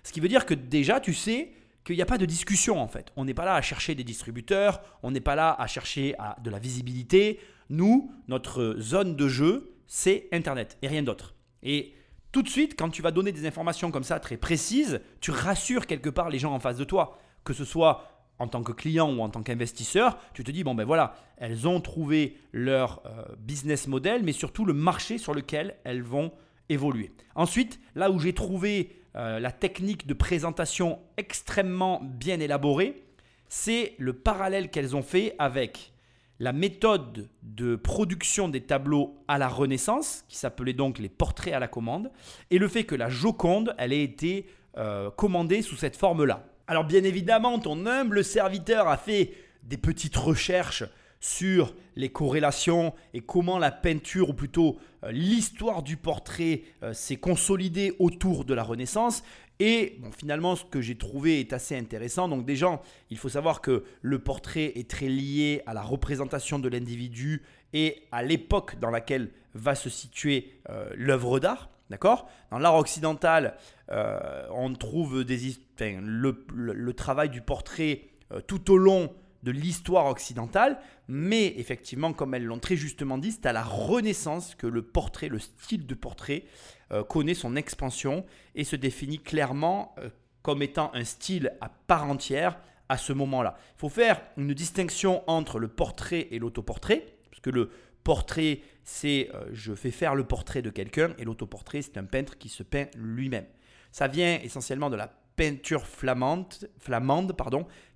Ce 0.03 0.13
qui 0.13 0.19
veut 0.19 0.27
dire 0.27 0.45
que 0.45 0.53
déjà 0.53 0.99
tu 0.99 1.13
sais 1.13 1.51
qu'il 1.83 1.95
n'y 1.95 2.01
a 2.01 2.05
pas 2.05 2.17
de 2.17 2.25
discussion 2.25 2.79
en 2.81 2.87
fait. 2.87 3.11
On 3.15 3.25
n'est 3.25 3.33
pas 3.33 3.45
là 3.45 3.55
à 3.55 3.61
chercher 3.61 3.95
des 3.95 4.03
distributeurs, 4.03 4.81
on 5.03 5.11
n'est 5.11 5.21
pas 5.21 5.35
là 5.35 5.55
à 5.57 5.67
chercher 5.67 6.15
de 6.43 6.49
la 6.49 6.59
visibilité. 6.59 7.39
Nous, 7.69 8.11
notre 8.27 8.75
zone 8.79 9.15
de 9.15 9.27
jeu, 9.27 9.73
c'est 9.87 10.27
Internet 10.31 10.77
et 10.81 10.87
rien 10.87 11.03
d'autre. 11.03 11.35
Et 11.63 11.93
tout 12.31 12.41
de 12.41 12.49
suite, 12.49 12.75
quand 12.77 12.89
tu 12.89 13.01
vas 13.01 13.11
donner 13.11 13.31
des 13.31 13.45
informations 13.45 13.91
comme 13.91 14.03
ça 14.03 14.19
très 14.19 14.37
précises, 14.37 15.01
tu 15.19 15.31
rassures 15.31 15.85
quelque 15.85 16.09
part 16.09 16.29
les 16.29 16.39
gens 16.39 16.53
en 16.53 16.59
face 16.59 16.77
de 16.77 16.83
toi, 16.83 17.19
que 17.43 17.53
ce 17.53 17.65
soit 17.65 18.07
en 18.39 18.47
tant 18.47 18.63
que 18.63 18.71
client 18.71 19.13
ou 19.13 19.21
en 19.21 19.29
tant 19.29 19.43
qu'investisseur, 19.43 20.17
tu 20.33 20.43
te 20.43 20.49
dis, 20.49 20.63
bon 20.63 20.73
ben 20.73 20.83
voilà, 20.83 21.15
elles 21.37 21.67
ont 21.67 21.79
trouvé 21.79 22.37
leur 22.53 23.03
euh, 23.05 23.35
business 23.37 23.87
model, 23.87 24.23
mais 24.23 24.31
surtout 24.31 24.65
le 24.65 24.73
marché 24.73 25.17
sur 25.17 25.33
lequel 25.33 25.75
elles 25.83 26.01
vont 26.01 26.31
évoluer. 26.69 27.11
Ensuite, 27.35 27.79
là 27.93 28.09
où 28.09 28.17
j'ai 28.17 28.33
trouvé 28.33 29.00
euh, 29.15 29.39
la 29.39 29.51
technique 29.51 30.07
de 30.07 30.13
présentation 30.13 30.99
extrêmement 31.17 32.01
bien 32.03 32.39
élaborée, 32.39 33.03
c'est 33.49 33.95
le 33.97 34.13
parallèle 34.13 34.69
qu'elles 34.69 34.95
ont 34.95 35.03
fait 35.03 35.35
avec 35.37 35.91
la 36.39 36.53
méthode 36.53 37.29
de 37.43 37.75
production 37.75 38.47
des 38.47 38.61
tableaux 38.61 39.23
à 39.27 39.37
la 39.37 39.47
Renaissance, 39.47 40.23
qui 40.27 40.37
s'appelait 40.37 40.73
donc 40.73 40.97
les 40.97 41.09
portraits 41.09 41.53
à 41.53 41.59
la 41.59 41.67
commande, 41.67 42.11
et 42.49 42.57
le 42.57 42.67
fait 42.67 42.83
que 42.83 42.95
la 42.95 43.09
Joconde, 43.09 43.75
elle 43.77 43.93
ait 43.93 44.03
été 44.03 44.47
euh, 44.77 45.11
commandée 45.11 45.61
sous 45.61 45.75
cette 45.75 45.97
forme-là. 45.97 46.45
Alors 46.65 46.85
bien 46.85 47.03
évidemment, 47.03 47.59
ton 47.59 47.85
humble 47.85 48.23
serviteur 48.23 48.87
a 48.87 48.97
fait 48.97 49.33
des 49.63 49.77
petites 49.77 50.15
recherches 50.15 50.83
sur 51.21 51.75
les 51.95 52.09
corrélations 52.09 52.93
et 53.13 53.21
comment 53.21 53.59
la 53.59 53.71
peinture, 53.71 54.29
ou 54.29 54.33
plutôt 54.33 54.79
euh, 55.03 55.11
l'histoire 55.11 55.83
du 55.83 55.95
portrait, 55.95 56.63
euh, 56.83 56.93
s'est 56.93 57.15
consolidée 57.15 57.95
autour 57.99 58.43
de 58.43 58.53
la 58.53 58.63
Renaissance. 58.63 59.23
Et 59.59 59.99
finalement, 60.17 60.55
ce 60.55 60.65
que 60.65 60.81
j'ai 60.81 60.97
trouvé 60.97 61.39
est 61.39 61.53
assez 61.53 61.77
intéressant. 61.77 62.27
Donc 62.27 62.45
déjà, 62.45 62.81
il 63.11 63.17
faut 63.19 63.29
savoir 63.29 63.61
que 63.61 63.83
le 64.01 64.17
portrait 64.17 64.73
est 64.75 64.89
très 64.89 65.07
lié 65.07 65.61
à 65.67 65.75
la 65.75 65.83
représentation 65.83 66.57
de 66.57 66.67
l'individu 66.67 67.43
et 67.71 68.01
à 68.11 68.23
l'époque 68.23 68.79
dans 68.79 68.89
laquelle 68.89 69.29
va 69.53 69.75
se 69.75 69.91
situer 69.91 70.59
euh, 70.69 70.89
l'œuvre 70.95 71.39
d'art. 71.39 71.69
D'accord? 71.91 72.27
Dans 72.49 72.57
l'art 72.57 72.77
occidental, 72.77 73.57
on 73.89 74.73
trouve 74.73 75.25
des, 75.25 75.57
le, 75.77 76.91
travail 76.93 77.29
du 77.29 77.41
portrait 77.41 78.03
tout 78.47 78.71
au 78.71 78.77
long 78.77 79.13
de 79.43 79.51
l'histoire 79.51 80.05
occidentale, 80.05 80.79
mais 81.07 81.53
effectivement, 81.57 82.13
comme 82.13 82.33
elles 82.33 82.45
l'ont 82.45 82.59
très 82.59 82.75
justement 82.75 83.17
dit, 83.17 83.31
c'est 83.31 83.45
à 83.45 83.53
la 83.53 83.63
Renaissance 83.63 84.55
que 84.55 84.67
le 84.67 84.81
portrait, 84.81 85.29
le 85.29 85.39
style 85.39 85.85
de 85.85 85.95
portrait, 85.95 86.43
euh, 86.91 87.03
connaît 87.03 87.33
son 87.33 87.55
expansion 87.55 88.25
et 88.55 88.63
se 88.63 88.75
définit 88.75 89.19
clairement 89.19 89.95
euh, 89.97 90.09
comme 90.41 90.61
étant 90.61 90.91
un 90.93 91.03
style 91.03 91.53
à 91.61 91.69
part 91.69 92.09
entière 92.09 92.59
à 92.89 92.97
ce 92.97 93.13
moment-là. 93.13 93.55
Il 93.77 93.79
faut 93.79 93.89
faire 93.89 94.21
une 94.37 94.53
distinction 94.53 95.23
entre 95.27 95.59
le 95.59 95.69
portrait 95.69 96.27
et 96.31 96.39
l'autoportrait, 96.39 97.05
parce 97.29 97.41
que 97.41 97.49
le 97.49 97.71
portrait, 98.03 98.61
c'est 98.83 99.29
euh, 99.33 99.45
je 99.53 99.73
fais 99.73 99.91
faire 99.91 100.15
le 100.15 100.23
portrait 100.23 100.61
de 100.61 100.69
quelqu'un, 100.69 101.13
et 101.17 101.23
l'autoportrait, 101.23 101.81
c'est 101.81 101.97
un 101.97 102.03
peintre 102.03 102.37
qui 102.37 102.49
se 102.49 102.63
peint 102.63 102.87
lui-même. 102.95 103.45
Ça 103.91 104.07
vient 104.07 104.39
essentiellement 104.41 104.89
de 104.89 104.95
la 104.95 105.20
peinture 105.35 105.85
flamande, 105.85 106.53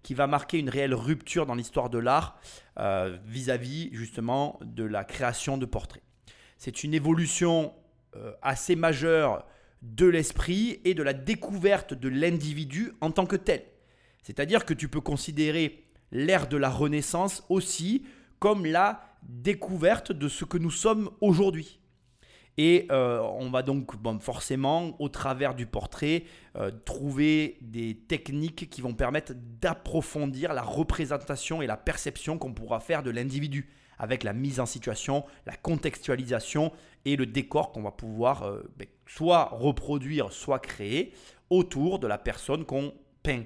qui 0.04 0.13
va 0.13 0.27
marquer 0.27 0.60
une 0.60 0.70
réelle 0.70 0.94
rupture 0.94 1.46
dans 1.46 1.56
l'histoire 1.56 1.89
de 1.89 1.98
l'art 1.98 2.39
euh, 2.80 3.18
vis-à-vis 3.25 3.89
justement 3.94 4.60
de 4.63 4.84
la 4.84 5.04
création 5.04 5.58
de 5.58 5.65
portraits. 5.65 6.04
C'est 6.58 6.84
une 6.84 6.94
évolution 6.94 7.74
euh, 8.15 8.32
assez 8.42 8.75
majeure 8.75 9.46
de 9.82 10.06
l'esprit 10.06 10.80
et 10.86 10.94
de 10.94 11.04
la 11.04 11.13
découverte 11.13 11.94
de 11.94 12.10
l'individu 12.10 12.94
en 13.01 13.12
tant 13.12 13.25
que 13.25 13.36
tel. 13.36 13.63
C'est-à-dire 14.24 14.65
que 14.65 14.74
tu 14.74 14.88
peux 14.88 15.01
considérer 15.01 15.84
l'ère 16.12 16.48
de 16.48 16.58
la 16.58 16.70
Renaissance 16.70 17.44
aussi 17.50 18.06
comme 18.39 18.65
la 18.65 19.01
découverte 19.24 20.12
de 20.12 20.27
ce 20.27 20.46
que 20.46 20.58
nous 20.58 20.72
sommes 20.72 21.12
aujourd'hui. 21.22 21.80
Et 22.57 22.88
euh, 22.89 23.19
on 23.21 23.50
va 23.50 23.63
donc 23.63 23.91
forcément, 24.21 24.95
au 25.00 25.09
travers 25.09 25.55
du 25.55 25.65
portrait, 25.65 26.24
euh, 26.55 26.71
trouver 26.85 27.57
des 27.62 27.95
techniques 27.95 28.69
qui 28.69 28.81
vont 28.81 28.93
permettre 28.93 29.33
d'approfondir 29.62 30.53
la 30.53 30.62
représentation 30.62 31.62
et 31.62 31.67
la 31.67 31.75
perception 31.75 32.38
qu'on 32.38 32.53
pourra 32.53 32.79
faire 32.79 33.03
de 33.03 33.12
l'individu, 33.12 33.69
avec 34.00 34.24
la 34.24 34.33
mise 34.33 34.59
en 34.59 34.65
situation, 34.65 35.25
la 35.45 35.55
contextualisation 35.55 36.71
et 37.03 37.15
le 37.17 37.25
décor 37.25 37.71
qu'on 37.71 37.83
va 37.83 37.91
pouvoir 37.91 38.43
euh, 38.43 38.63
ben, 38.77 38.88
soit 39.05 39.50
reproduire, 39.51 40.31
soit 40.31 40.59
créer 40.59 41.13
autour 41.50 42.00
de 42.00 42.07
la 42.07 42.17
personne 42.17 42.63
qu'on 42.65 42.93
peint. 43.21 43.43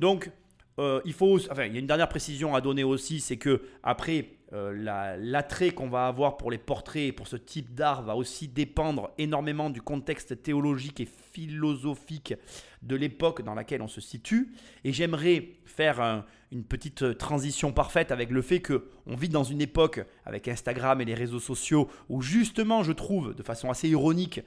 Donc, 0.00 0.30
il 0.78 1.12
faut, 1.12 1.38
enfin, 1.50 1.64
il 1.64 1.72
y 1.72 1.76
a 1.76 1.80
une 1.80 1.86
dernière 1.86 2.08
précision 2.08 2.54
à 2.54 2.60
donner 2.60 2.84
aussi, 2.84 3.20
c'est 3.20 3.36
que 3.36 3.62
après 3.82 4.38
euh, 4.54 5.16
l'attrait 5.18 5.72
qu'on 5.72 5.90
va 5.90 6.06
avoir 6.06 6.38
pour 6.38 6.50
les 6.50 6.56
portraits 6.56 7.02
et 7.02 7.12
pour 7.12 7.28
ce 7.28 7.36
type 7.36 7.74
d'art 7.74 8.02
va 8.02 8.16
aussi 8.16 8.48
dépendre 8.48 9.10
énormément 9.18 9.68
du 9.68 9.82
contexte 9.82 10.42
théologique 10.42 11.00
et 11.00 11.08
philosophique 11.32 12.32
de 12.80 12.96
l'époque 12.96 13.42
dans 13.42 13.54
laquelle 13.54 13.82
on 13.82 13.88
se 13.88 14.00
situe. 14.00 14.54
Et 14.84 14.92
j'aimerais 14.94 15.50
faire 15.66 16.24
une 16.50 16.64
petite 16.64 17.18
transition 17.18 17.72
parfaite 17.72 18.10
avec 18.10 18.30
le 18.30 18.40
fait 18.40 18.60
que 18.60 18.88
on 19.06 19.16
vit 19.16 19.28
dans 19.28 19.44
une 19.44 19.60
époque 19.60 20.00
avec 20.24 20.48
Instagram 20.48 21.02
et 21.02 21.04
les 21.04 21.14
réseaux 21.14 21.40
sociaux 21.40 21.90
où 22.08 22.22
justement 22.22 22.82
je 22.82 22.92
trouve 22.92 23.34
de 23.34 23.42
façon 23.42 23.68
assez 23.68 23.90
ironique 23.90 24.40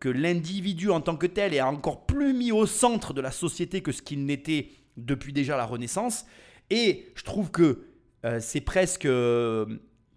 que 0.00 0.10
l'individu 0.10 0.90
en 0.90 1.00
tant 1.00 1.16
que 1.16 1.26
tel 1.26 1.54
est 1.54 1.62
encore 1.62 2.04
plus 2.04 2.34
mis 2.34 2.52
au 2.52 2.66
centre 2.66 3.14
de 3.14 3.22
la 3.22 3.30
société 3.30 3.80
que 3.80 3.92
ce 3.92 4.02
qu'il 4.02 4.26
n'était 4.26 4.68
depuis 4.96 5.32
déjà 5.32 5.56
la 5.56 5.64
Renaissance. 5.64 6.26
Et 6.70 7.06
je 7.14 7.22
trouve 7.22 7.50
que 7.50 7.84
euh, 8.24 8.40
c'est 8.40 8.60
presque 8.60 9.06
euh, 9.06 9.66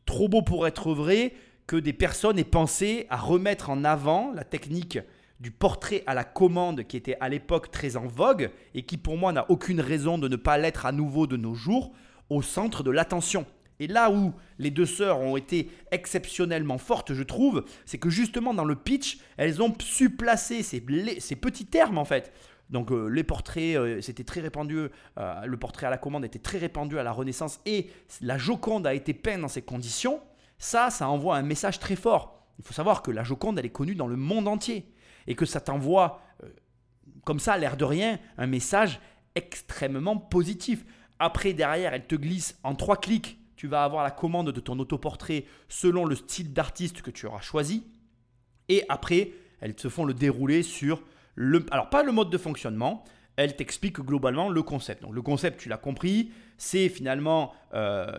trop 0.05 0.27
beau 0.27 0.41
pour 0.41 0.67
être 0.67 0.93
vrai 0.93 1.33
que 1.67 1.75
des 1.75 1.93
personnes 1.93 2.39
aient 2.39 2.43
pensé 2.43 3.05
à 3.09 3.17
remettre 3.17 3.69
en 3.69 3.83
avant 3.83 4.31
la 4.33 4.43
technique 4.43 4.99
du 5.39 5.51
portrait 5.51 6.03
à 6.07 6.13
la 6.13 6.23
commande 6.23 6.83
qui 6.83 6.97
était 6.97 7.15
à 7.21 7.29
l'époque 7.29 7.71
très 7.71 7.95
en 7.95 8.07
vogue 8.07 8.51
et 8.73 8.83
qui 8.83 8.97
pour 8.97 9.17
moi 9.17 9.31
n'a 9.31 9.45
aucune 9.49 9.79
raison 9.79 10.17
de 10.17 10.27
ne 10.27 10.35
pas 10.35 10.57
l'être 10.57 10.85
à 10.85 10.91
nouveau 10.91 11.27
de 11.27 11.37
nos 11.37 11.53
jours 11.53 11.91
au 12.29 12.41
centre 12.41 12.83
de 12.83 12.91
l'attention. 12.91 13.45
Et 13.79 13.87
là 13.87 14.11
où 14.11 14.33
les 14.57 14.71
deux 14.71 14.85
sœurs 14.85 15.19
ont 15.19 15.37
été 15.37 15.69
exceptionnellement 15.91 16.77
fortes, 16.77 17.13
je 17.13 17.23
trouve, 17.23 17.63
c'est 17.85 17.97
que 17.97 18.09
justement 18.09 18.53
dans 18.53 18.65
le 18.65 18.75
pitch, 18.75 19.19
elles 19.37 19.61
ont 19.61 19.73
su 19.79 20.09
placer 20.09 20.63
ces, 20.63 20.83
ces 21.19 21.35
petits 21.37 21.65
termes 21.65 21.97
en 21.97 22.05
fait. 22.05 22.33
Donc 22.69 22.91
euh, 22.91 23.07
les 23.07 23.23
portraits, 23.23 23.75
euh, 23.75 24.01
c'était 24.01 24.23
très 24.23 24.41
répandu, 24.41 24.87
euh, 25.17 25.45
le 25.45 25.57
portrait 25.57 25.87
à 25.87 25.89
la 25.89 25.97
commande 25.97 26.23
était 26.23 26.39
très 26.39 26.59
répandu 26.59 26.99
à 26.99 27.03
la 27.03 27.11
Renaissance 27.11 27.59
et 27.65 27.89
la 28.21 28.37
Joconde 28.37 28.85
a 28.85 28.93
été 28.93 29.13
peinte 29.13 29.41
dans 29.41 29.47
ces 29.47 29.63
conditions. 29.63 30.21
Ça, 30.59 30.89
ça 30.89 31.09
envoie 31.09 31.37
un 31.37 31.41
message 31.41 31.79
très 31.79 31.95
fort. 31.95 32.45
Il 32.59 32.65
faut 32.65 32.73
savoir 32.73 33.01
que 33.01 33.11
la 33.11 33.23
Joconde, 33.23 33.57
elle 33.57 33.65
est 33.65 33.71
connue 33.71 33.95
dans 33.95 34.07
le 34.07 34.17
monde 34.17 34.47
entier 34.47 34.93
et 35.25 35.35
que 35.35 35.45
ça 35.45 35.61
t'envoie, 35.61 36.21
comme 37.23 37.39
ça, 37.39 37.57
l'air 37.57 37.77
de 37.77 37.85
rien, 37.85 38.19
un 38.37 38.47
message 38.47 38.99
extrêmement 39.35 40.17
positif. 40.17 40.85
Après, 41.17 41.53
derrière, 41.53 41.93
elle 41.93 42.05
te 42.05 42.15
glisse 42.15 42.59
en 42.63 42.75
trois 42.75 42.97
clics. 42.97 43.39
Tu 43.55 43.67
vas 43.67 43.83
avoir 43.83 44.03
la 44.03 44.11
commande 44.11 44.51
de 44.51 44.59
ton 44.59 44.77
autoportrait 44.79 45.45
selon 45.69 46.05
le 46.05 46.15
style 46.15 46.51
d'artiste 46.51 47.01
que 47.01 47.11
tu 47.11 47.25
auras 47.25 47.41
choisi. 47.41 47.87
Et 48.67 48.83
après, 48.89 49.31
elles 49.61 49.75
te 49.75 49.87
font 49.87 50.03
le 50.03 50.13
dérouler 50.13 50.61
sur 50.63 51.01
alors, 51.71 51.89
pas 51.89 52.03
le 52.03 52.11
mode 52.11 52.29
de 52.29 52.37
fonctionnement, 52.37 53.03
elle 53.35 53.55
t'explique 53.55 54.01
globalement 54.01 54.49
le 54.49 54.61
concept. 54.61 55.03
Donc, 55.03 55.13
le 55.13 55.21
concept, 55.21 55.61
tu 55.61 55.69
l'as 55.69 55.77
compris, 55.77 56.31
c'est 56.57 56.89
finalement, 56.89 57.53
euh, 57.73 58.11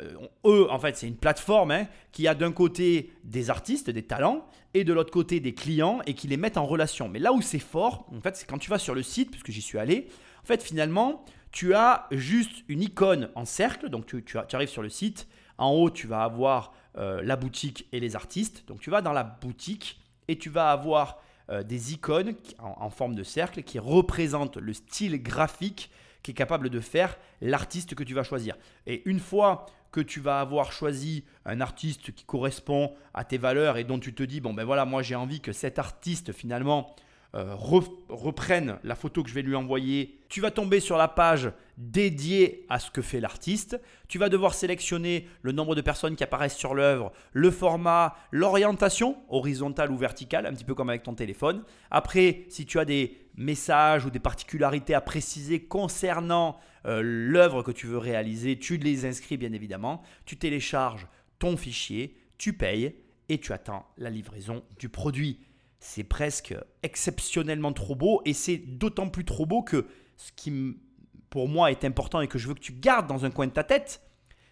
eux, 0.46 0.70
en 0.70 0.78
fait, 0.78 0.96
c'est 0.96 1.06
une 1.06 1.16
plateforme 1.16 1.72
hein, 1.72 1.86
qui 2.10 2.26
a 2.26 2.34
d'un 2.34 2.52
côté 2.52 3.12
des 3.24 3.50
artistes, 3.50 3.90
des 3.90 4.02
talents, 4.02 4.46
et 4.72 4.82
de 4.82 4.94
l'autre 4.94 5.12
côté 5.12 5.38
des 5.40 5.52
clients, 5.52 6.00
et 6.06 6.14
qui 6.14 6.26
les 6.26 6.38
mettent 6.38 6.56
en 6.56 6.64
relation. 6.64 7.08
Mais 7.10 7.18
là 7.18 7.34
où 7.34 7.42
c'est 7.42 7.58
fort, 7.58 8.06
en 8.16 8.20
fait, 8.22 8.34
c'est 8.36 8.46
quand 8.46 8.56
tu 8.56 8.70
vas 8.70 8.78
sur 8.78 8.94
le 8.94 9.02
site, 9.02 9.30
puisque 9.30 9.50
j'y 9.50 9.60
suis 9.60 9.78
allé, 9.78 10.08
en 10.42 10.46
fait, 10.46 10.62
finalement, 10.62 11.22
tu 11.52 11.74
as 11.74 12.06
juste 12.12 12.64
une 12.68 12.80
icône 12.80 13.28
en 13.34 13.44
cercle, 13.44 13.90
donc 13.90 14.06
tu, 14.06 14.38
arrives 14.54 14.68
sur 14.68 14.82
le 14.82 14.88
site, 14.88 15.28
en 15.58 15.70
haut, 15.72 15.90
tu 15.90 16.06
vas 16.06 16.22
avoir 16.22 16.72
euh, 16.96 17.20
la 17.22 17.36
boutique 17.36 17.88
et 17.92 18.00
les 18.00 18.16
artistes, 18.16 18.64
donc 18.68 18.80
tu 18.80 18.88
vas 18.88 19.02
dans 19.02 19.12
la 19.12 19.24
boutique, 19.24 20.00
et 20.28 20.38
tu 20.38 20.48
vas 20.48 20.70
avoir 20.70 21.18
euh, 21.50 21.62
des 21.62 21.92
icônes 21.92 22.34
en, 22.58 22.90
forme 22.90 23.14
de 23.14 23.22
cercle 23.22 23.62
qui 23.62 23.78
représentent 23.78 24.56
le 24.56 24.72
style 24.72 25.22
graphique 25.22 25.90
qui 26.22 26.30
est 26.32 26.34
capable 26.34 26.70
de 26.70 26.80
faire 26.80 27.16
l'artiste 27.40 27.94
que 27.94 28.04
tu 28.04 28.14
vas 28.14 28.22
choisir. 28.22 28.56
Et 28.86 29.02
une 29.08 29.20
fois 29.20 29.66
que 29.90 30.00
tu 30.00 30.20
vas 30.20 30.40
avoir 30.40 30.72
choisi 30.72 31.24
un 31.44 31.60
artiste 31.60 32.12
qui 32.14 32.24
correspond 32.24 32.94
à 33.14 33.24
tes 33.24 33.38
valeurs 33.38 33.78
et 33.78 33.84
dont 33.84 33.98
tu 33.98 34.14
te 34.14 34.22
dis, 34.22 34.40
bon 34.40 34.54
ben 34.54 34.64
voilà, 34.64 34.84
moi 34.84 35.02
j'ai 35.02 35.16
envie 35.16 35.40
que 35.40 35.52
cet 35.52 35.78
artiste 35.78 36.32
finalement 36.32 36.94
euh, 37.34 37.54
re- 37.54 37.90
reprenne 38.08 38.78
la 38.82 38.94
photo 38.94 39.22
que 39.22 39.28
je 39.28 39.34
vais 39.34 39.42
lui 39.42 39.54
envoyer, 39.54 40.18
tu 40.28 40.40
vas 40.40 40.50
tomber 40.50 40.80
sur 40.80 40.96
la 40.96 41.08
page 41.08 41.52
dédiée 41.76 42.66
à 42.68 42.78
ce 42.78 42.90
que 42.90 43.02
fait 43.02 43.20
l'artiste. 43.20 43.80
Tu 44.08 44.18
vas 44.18 44.28
devoir 44.28 44.54
sélectionner 44.54 45.26
le 45.42 45.52
nombre 45.52 45.74
de 45.74 45.80
personnes 45.80 46.16
qui 46.16 46.24
apparaissent 46.24 46.56
sur 46.56 46.74
l'œuvre, 46.74 47.12
le 47.32 47.50
format, 47.50 48.16
l'orientation, 48.30 49.16
horizontale 49.28 49.90
ou 49.90 49.96
verticale, 49.96 50.46
un 50.46 50.52
petit 50.52 50.64
peu 50.64 50.74
comme 50.74 50.90
avec 50.90 51.04
ton 51.04 51.14
téléphone. 51.14 51.62
Après, 51.90 52.44
si 52.48 52.66
tu 52.66 52.78
as 52.78 52.84
des 52.84 53.16
messages 53.36 54.04
ou 54.04 54.10
des 54.10 54.18
particularités 54.18 54.94
à 54.94 55.00
préciser 55.00 55.60
concernant 55.60 56.58
euh, 56.86 57.00
l'œuvre 57.02 57.62
que 57.62 57.70
tu 57.72 57.86
veux 57.86 57.98
réaliser, 57.98 58.58
tu 58.58 58.76
les 58.76 59.06
inscris 59.06 59.36
bien 59.36 59.52
évidemment. 59.52 60.02
Tu 60.26 60.36
télécharges 60.36 61.06
ton 61.38 61.56
fichier, 61.56 62.16
tu 62.38 62.52
payes 62.52 62.94
et 63.28 63.38
tu 63.38 63.52
attends 63.52 63.86
la 63.96 64.10
livraison 64.10 64.64
du 64.78 64.88
produit. 64.88 65.38
C'est 65.80 66.04
presque 66.04 66.54
exceptionnellement 66.82 67.72
trop 67.72 67.94
beau 67.94 68.22
et 68.24 68.34
c'est 68.34 68.58
d'autant 68.58 69.08
plus 69.08 69.24
trop 69.24 69.46
beau 69.46 69.62
que 69.62 69.86
ce 70.16 70.30
qui 70.36 70.76
pour 71.30 71.48
moi 71.48 71.70
est 71.70 71.84
important 71.84 72.20
et 72.20 72.28
que 72.28 72.38
je 72.38 72.48
veux 72.48 72.54
que 72.54 72.60
tu 72.60 72.72
gardes 72.72 73.06
dans 73.06 73.24
un 73.24 73.30
coin 73.30 73.46
de 73.46 73.52
ta 73.52 73.64
tête, 73.64 74.02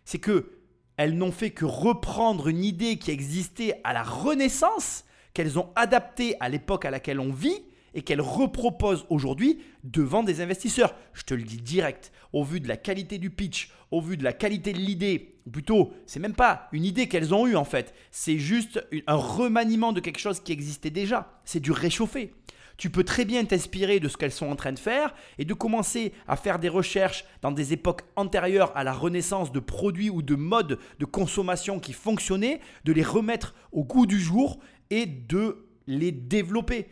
c'est 0.05 0.19
que 0.19 0.53
elles 0.97 1.17
n'ont 1.17 1.33
fait 1.33 1.51
que 1.51 1.65
reprendre 1.65 2.49
une 2.49 2.65
idée 2.65 2.99
qui 2.99 3.11
existait 3.11 3.81
à 3.85 3.93
la 3.93 4.03
Renaissance, 4.03 5.05
qu'elles 5.33 5.59
ont 5.59 5.71
adaptée 5.77 6.35
à 6.41 6.49
l'époque 6.49 6.85
à 6.85 6.91
laquelle 6.91 7.21
on 7.21 7.33
vit 7.33 7.63
et 7.95 8.03
qu'elles 8.03 8.21
reproposent 8.21 9.07
aujourd'hui 9.11 9.61
devant 9.85 10.23
des 10.23 10.41
investisseurs. 10.41 10.95
Je 11.13 11.23
te 11.23 11.35
le 11.35 11.43
dis 11.43 11.59
direct, 11.59 12.13
au 12.33 12.45
vu 12.45 12.61
de 12.61 12.69
la 12.69 12.77
qualité 12.77 13.19
du 13.19 13.31
pitch, 13.31 13.71
au 13.91 14.01
vu 14.01 14.17
de 14.17 14.25
la 14.25 14.33
qualité 14.33 14.73
de 14.73 14.79
l'idée, 14.79 15.37
ou 15.47 15.51
plutôt, 15.51 15.93
c'est 16.07 16.21
même 16.21 16.35
pas 16.35 16.69
une 16.73 16.85
idée 16.85 17.09
qu'elles 17.09 17.35
ont 17.35 17.47
eue 17.47 17.57
en 17.57 17.65
fait, 17.65 17.95
c'est 18.11 18.39
juste 18.39 18.85
un 19.07 19.15
remaniement 19.15 19.93
de 19.93 20.01
quelque 20.01 20.21
chose 20.21 20.41
qui 20.41 20.53
existait 20.53 20.91
déjà. 20.91 21.41
C'est 21.45 21.61
du 21.61 21.73
réchauffé. 21.73 22.33
Tu 22.79 22.91
peux 22.91 23.03
très 23.03 23.25
bien 23.25 23.45
t'inspirer 23.45 23.99
de 23.99 24.09
ce 24.09 24.17
qu'elles 24.17 24.31
sont 24.31 24.47
en 24.47 24.55
train 24.55 24.73
de 24.73 24.79
faire 24.79 25.13
et 25.37 25.45
de 25.45 25.53
commencer 25.53 26.13
à 26.29 26.37
faire 26.37 26.61
des 26.61 26.69
recherches 26.69 27.25
dans 27.43 27.51
des 27.51 27.73
époques 27.73 28.03
antérieures 28.15 28.73
à 28.77 28.85
la 28.85 28.93
renaissance 28.93 29.51
de 29.51 29.59
produits 29.59 30.11
ou 30.11 30.23
de 30.23 30.37
modes 30.37 30.79
de 31.01 31.05
consommation 31.05 31.81
qui 31.81 31.93
fonctionnaient, 31.93 32.61
de 32.85 32.93
les 32.93 33.03
remettre 33.03 33.57
au 33.73 33.83
goût 33.83 34.07
du 34.07 34.21
jour 34.21 34.61
et 34.91 35.07
de 35.07 35.68
les 35.89 36.13
développer. 36.13 36.87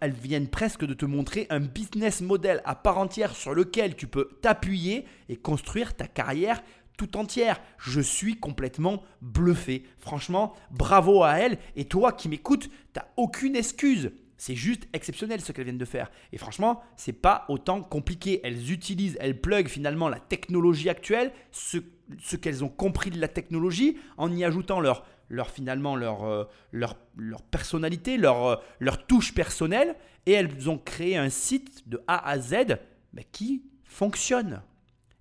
Elles 0.00 0.12
viennent 0.12 0.48
presque 0.48 0.84
de 0.84 0.92
te 0.92 1.06
montrer 1.06 1.46
un 1.48 1.60
business 1.60 2.20
model 2.20 2.60
à 2.66 2.74
part 2.74 2.98
entière 2.98 3.34
sur 3.34 3.54
lequel 3.54 3.96
tu 3.96 4.06
peux 4.06 4.28
t'appuyer 4.42 5.06
et 5.30 5.36
construire 5.36 5.96
ta 5.96 6.06
carrière 6.06 6.62
tout 6.98 7.16
entière. 7.16 7.60
Je 7.78 8.00
suis 8.00 8.38
complètement 8.38 9.02
bluffé. 9.22 9.84
Franchement, 9.98 10.54
bravo 10.70 11.22
à 11.22 11.38
elle. 11.38 11.58
Et 11.76 11.86
toi 11.86 12.12
qui 12.12 12.28
m'écoutes, 12.28 12.68
t'as 12.92 13.06
aucune 13.16 13.56
excuse. 13.56 14.10
C'est 14.36 14.56
juste 14.56 14.88
exceptionnel 14.92 15.40
ce 15.40 15.52
qu'elles 15.52 15.64
viennent 15.64 15.78
de 15.78 15.84
faire. 15.84 16.10
Et 16.32 16.36
franchement, 16.36 16.82
c'est 16.96 17.12
pas 17.12 17.44
autant 17.48 17.80
compliqué. 17.80 18.40
Elles 18.42 18.72
utilisent, 18.72 19.16
elles 19.20 19.40
pluguent 19.40 19.68
finalement 19.68 20.08
la 20.08 20.18
technologie 20.18 20.88
actuelle, 20.88 21.32
ce 21.52 22.36
qu'elles 22.36 22.64
ont 22.64 22.68
compris 22.68 23.10
de 23.10 23.20
la 23.20 23.28
technologie, 23.28 23.98
en 24.16 24.32
y 24.32 24.44
ajoutant 24.44 24.80
leur, 24.80 25.06
leur 25.32 25.50
finalement 25.50 25.96
leur, 25.96 26.24
euh, 26.24 26.44
leur, 26.72 26.96
leur 27.16 27.42
personnalité, 27.42 28.18
leur, 28.18 28.46
euh, 28.46 28.56
leur 28.80 29.06
touche 29.06 29.34
personnelle. 29.34 29.96
Et 30.26 30.32
elles 30.32 30.68
ont 30.68 30.78
créé 30.78 31.16
un 31.16 31.30
site 31.30 31.88
de 31.88 32.00
A 32.06 32.28
à 32.28 32.38
Z 32.38 32.78
mais 33.14 33.24
qui 33.24 33.64
fonctionne. 33.84 34.62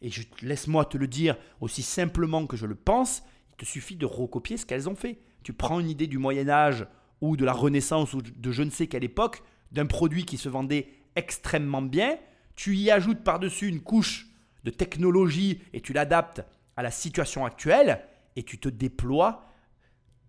Et 0.02 0.10
laisse-moi 0.42 0.86
te 0.86 0.98
le 0.98 1.08
dire 1.08 1.38
aussi 1.62 1.82
simplement 1.82 2.46
que 2.46 2.58
je 2.58 2.66
le 2.66 2.76
pense, 2.76 3.24
il 3.52 3.56
te 3.58 3.66
suffit 3.66 3.96
de 3.96 4.06
recopier 4.06 4.58
ce 4.58 4.66
qu'elles 4.66 4.90
ont 4.90 4.96
fait. 4.96 5.20
Tu 5.44 5.54
prends 5.54 5.80
une 5.80 5.90
idée 5.90 6.08
du 6.08 6.18
Moyen 6.18 6.50
Âge 6.50 6.86
ou 7.22 7.38
de 7.38 7.46
la 7.46 7.54
Renaissance 7.54 8.14
ou 8.14 8.22
de 8.22 8.52
je 8.52 8.64
ne 8.64 8.70
sais 8.70 8.88
quelle 8.88 9.04
époque, 9.04 9.44
d'un 9.72 9.86
produit 9.86 10.26
qui 10.26 10.38
se 10.38 10.50
vendait 10.50 10.90
extrêmement 11.16 11.82
bien, 11.82 12.18
tu 12.56 12.76
y 12.76 12.92
ajoutes 12.92 13.24
par-dessus 13.24 13.68
une 13.68 13.82
couche 13.82 14.28
de 14.64 14.72
technologie 14.72 15.62
et 15.74 15.82
tu 15.82 15.94
l'adaptes 15.94 16.44
à 16.76 16.84
la 16.84 16.92
situation 16.92 17.46
actuelle 17.46 18.02
et 18.36 18.44
tu 18.44 18.60
te 18.60 18.70
déploies 18.70 19.46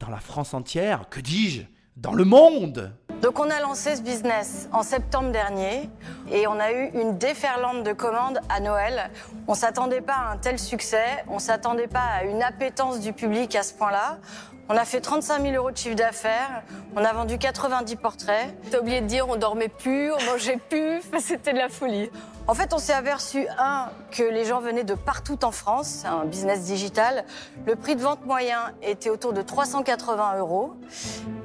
dans 0.03 0.11
la 0.11 0.19
France 0.19 0.53
entière, 0.53 1.09
que 1.09 1.21
dis-je, 1.21 1.63
dans 1.97 2.13
le 2.13 2.25
monde. 2.25 2.93
Donc 3.23 3.39
on 3.39 3.49
a 3.49 3.61
lancé 3.61 3.95
ce 3.95 4.03
business 4.03 4.69
en 4.73 4.83
septembre 4.83 5.31
dernier 5.31 5.89
et 6.31 6.49
on 6.49 6.59
a 6.59 6.73
eu 6.73 6.91
une 6.95 7.19
déferlante 7.19 7.85
de 7.85 7.93
commandes 7.93 8.41
à 8.49 8.59
Noël. 8.59 9.11
On 9.47 9.55
s'attendait 9.55 10.01
pas 10.01 10.15
à 10.15 10.33
un 10.33 10.39
tel 10.39 10.59
succès, 10.59 11.25
on 11.29 11.39
s'attendait 11.39 11.87
pas 11.87 12.03
à 12.03 12.25
une 12.25 12.43
appétence 12.43 12.99
du 12.99 13.13
public 13.13 13.55
à 13.55 13.63
ce 13.63 13.75
point-là. 13.75 14.19
On 14.69 14.77
a 14.77 14.85
fait 14.85 15.01
35 15.01 15.43
000 15.43 15.55
euros 15.55 15.71
de 15.71 15.77
chiffre 15.77 15.97
d'affaires, 15.97 16.63
on 16.97 17.05
a 17.05 17.13
vendu 17.13 17.37
90 17.37 17.97
portraits. 17.97 18.55
T'as 18.71 18.79
oublié 18.79 19.01
de 19.01 19.07
dire 19.07 19.29
on 19.29 19.37
dormait 19.37 19.69
plus, 19.69 20.13
on 20.13 20.23
mangeait 20.25 20.59
plus, 20.69 21.03
c'était 21.19 21.53
de 21.53 21.59
la 21.59 21.69
folie. 21.69 22.11
En 22.47 22.55
fait, 22.55 22.73
on 22.73 22.79
s'est 22.79 22.93
aperçu, 22.93 23.47
un, 23.59 23.89
que 24.11 24.23
les 24.23 24.45
gens 24.45 24.61
venaient 24.61 24.85
de 24.85 24.95
partout 24.95 25.45
en 25.45 25.51
France, 25.51 25.89
c'est 26.03 26.09
un 26.09 26.25
business 26.25 26.63
digital. 26.63 27.25
Le 27.67 27.77
prix 27.77 27.97
de 27.97 28.01
vente 28.03 28.25
moyen 28.25 28.73
était 28.83 29.11
autour 29.11 29.33
de 29.33 29.43
380 29.43 30.39
euros. 30.39 30.75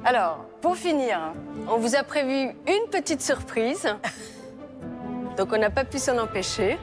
Alors, 0.04 0.44
pour 0.60 0.76
finir, 0.76 1.32
On 1.68 1.76
vous 1.76 1.96
a 1.96 2.02
prévu 2.02 2.54
une 2.66 2.90
petite 2.90 3.20
surprise. 3.20 3.88
Donc 5.36 5.52
on 5.52 5.58
n'a 5.58 5.70
pas 5.70 5.84
pu 5.84 5.98
s'en 5.98 6.18
empêcher. 6.18 6.78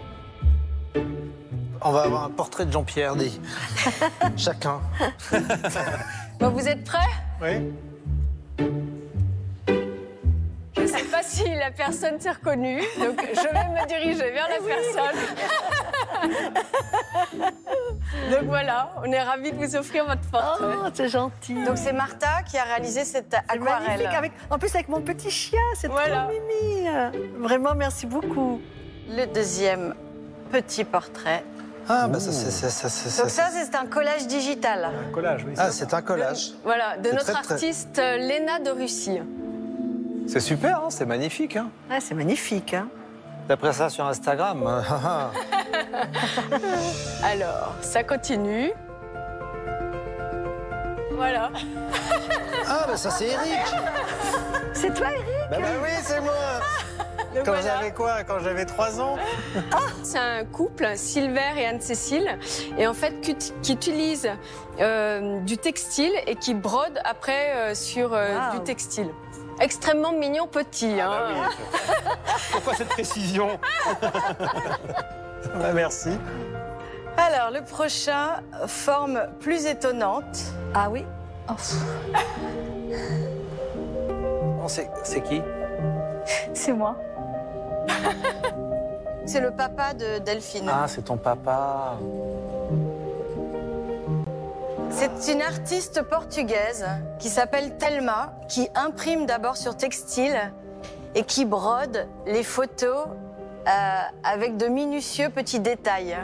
On 1.81 1.91
va 1.91 2.03
avoir 2.03 2.23
un 2.23 2.29
portrait 2.29 2.65
de 2.65 2.71
Jean-Pierre, 2.71 3.15
dit. 3.15 3.39
Chacun. 4.37 4.79
Bon, 6.39 6.49
vous 6.49 6.67
êtes 6.67 6.83
prêts? 6.83 6.99
Oui. 7.41 7.71
Je 10.77 10.81
ne 10.81 10.87
sais 10.87 11.03
pas 11.05 11.23
si 11.23 11.43
la 11.55 11.71
personne 11.71 12.19
s'est 12.19 12.31
reconnue, 12.31 12.81
donc 12.99 13.19
je 13.33 13.41
vais 13.41 13.69
me 13.69 13.87
diriger 13.87 14.31
vers 14.31 14.47
la 14.49 14.57
personne. 14.63 15.19
donc 18.31 18.43
voilà, 18.45 18.91
on 19.03 19.11
est 19.11 19.21
ravis 19.21 19.51
de 19.51 19.57
vous 19.57 19.75
offrir 19.75 20.05
votre 20.05 20.21
portrait. 20.29 20.75
Oh, 20.85 20.89
c'est 20.93 21.07
gentil. 21.09 21.55
donc 21.65 21.77
c'est 21.77 21.93
Martha 21.93 22.43
qui 22.43 22.57
a 22.57 22.63
réalisé 22.63 23.03
cette 23.03 23.33
aquarelle. 23.33 23.87
magnifique. 23.87 24.13
Avec, 24.15 24.31
en 24.49 24.59
plus, 24.59 24.73
avec 24.75 24.89
mon 24.89 25.01
petit 25.01 25.31
chien, 25.31 25.59
c'est 25.75 25.87
Voilà. 25.87 26.27
trop 26.27 26.33
mimi. 26.33 26.87
Vraiment, 27.39 27.73
merci 27.73 28.05
beaucoup. 28.05 28.61
Le 29.09 29.25
deuxième 29.25 29.95
petit 30.51 30.83
portrait. 30.83 31.43
Ah, 31.87 32.07
bah 32.07 32.19
ça, 32.19 32.31
c'est. 32.31 32.49
ça, 32.51 32.69
ça, 32.69 32.89
ça, 32.89 33.21
Donc 33.21 33.31
ça- 33.31 33.49
c'est 33.53 33.75
un 33.75 33.85
collage 33.85 34.25
digital. 34.27 34.89
Un 35.09 35.11
collage, 35.13 35.43
oui. 35.47 35.53
Ah, 35.57 35.69
c'est 35.71 35.93
un 35.93 36.01
collage. 36.01 36.51
Voilà, 36.63 36.97
de 36.97 37.09
C'est 37.09 37.13
notre 37.13 37.25
très, 37.33 37.41
très- 37.43 37.53
artiste 37.53 37.99
euh, 37.99 38.17
Léna 38.17 38.59
de 38.59 38.71
Russie. 38.71 39.19
C'est 40.27 40.39
super, 40.39 40.77
hein, 40.79 40.87
c'est 40.89 41.05
magnifique. 41.05 41.55
Hein. 41.55 41.67
Ouais, 41.89 41.99
c'est 41.99 42.15
magnifique. 42.15 42.73
Hein. 42.73 42.87
D'après 43.47 43.71
ça 43.73 43.89
sur 43.89 44.05
Instagram. 44.07 44.63
ah, 44.67 44.83
ah. 45.05 45.31
Alors, 47.23 47.75
ça 47.81 48.03
continue. 48.03 48.71
Voilà. 51.11 51.49
Ah, 52.67 52.85
bah 52.87 52.97
ça, 52.97 53.11
c'est 53.11 53.27
Eric. 53.27 53.61
C'est 54.73 54.93
toi, 54.93 55.07
Eric? 55.11 55.25
Bah, 55.51 55.57
bah 55.61 55.67
oui, 55.83 55.89
c'est 56.03 56.19
moi. 56.19 56.33
Donc 57.35 57.45
Quand 57.45 57.51
voilà. 57.53 57.77
j'avais 57.77 57.91
quoi 57.91 58.23
Quand 58.23 58.39
j'avais 58.39 58.65
3 58.65 59.01
ans 59.01 59.17
C'est 60.03 60.17
un 60.17 60.45
couple, 60.45 60.87
Silver 60.95 61.41
et 61.57 61.65
Anne-Cécile, 61.65 62.37
et 62.77 62.87
en 62.87 62.93
fait 62.93 63.19
qui, 63.21 63.35
qui 63.61 63.73
utilise 63.73 64.29
euh, 64.79 65.39
du 65.41 65.57
textile 65.57 66.13
et 66.27 66.35
qui 66.35 66.53
brode 66.53 66.99
après 67.03 67.53
euh, 67.55 67.75
sur 67.75 68.13
euh, 68.13 68.35
Wow. 68.51 68.57
du 68.59 68.63
textile. 68.63 69.09
Extrêmement 69.59 70.11
mignon 70.11 70.47
petit. 70.47 70.99
hein. 70.99 71.11
Ah 71.11 71.49
Pourquoi 72.51 72.73
cette 72.73 72.89
précision 72.89 73.57
bah, 74.01 74.11
Merci. 75.73 76.09
Alors, 77.17 77.51
le 77.51 77.61
prochain, 77.61 78.41
forme 78.67 79.21
plus 79.39 79.65
étonnante. 79.65 80.37
Ah 80.73 80.89
oui 80.89 81.05
Oh, 81.49 81.53
pff, 81.53 81.75
On 84.61 84.67
sait- 84.67 84.89
C'est 85.03 85.21
qui? 85.21 85.41
C'est 86.53 86.73
moi. 86.73 86.97
C'est 89.25 89.39
le 89.39 89.51
papa 89.51 89.93
de 89.93 90.19
Delphine. 90.19 90.69
Ah, 90.71 90.85
c'est 90.87 91.05
ton 91.05 91.17
papa. 91.17 91.97
C'est 94.91 95.33
une 95.33 95.41
artiste 95.41 96.03
portugaise 96.03 96.85
qui 97.17 97.29
s'appelle 97.29 97.75
Thelma, 97.77 98.33
qui 98.47 98.69
imprime 98.75 99.25
d'abord 99.25 99.57
sur 99.57 99.75
textile 99.75 100.37
et 101.15 101.23
qui 101.23 101.43
brode 101.45 102.07
les 102.27 102.43
photos 102.43 103.07
euh, 103.67 103.99
avec 104.23 104.57
de 104.57 104.67
minutieux 104.67 105.29
petits 105.29 105.59
détails. 105.59 106.15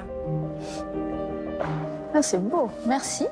Ah, 2.14 2.22
c'est 2.22 2.38
beau. 2.38 2.70
Merci. 2.86 3.26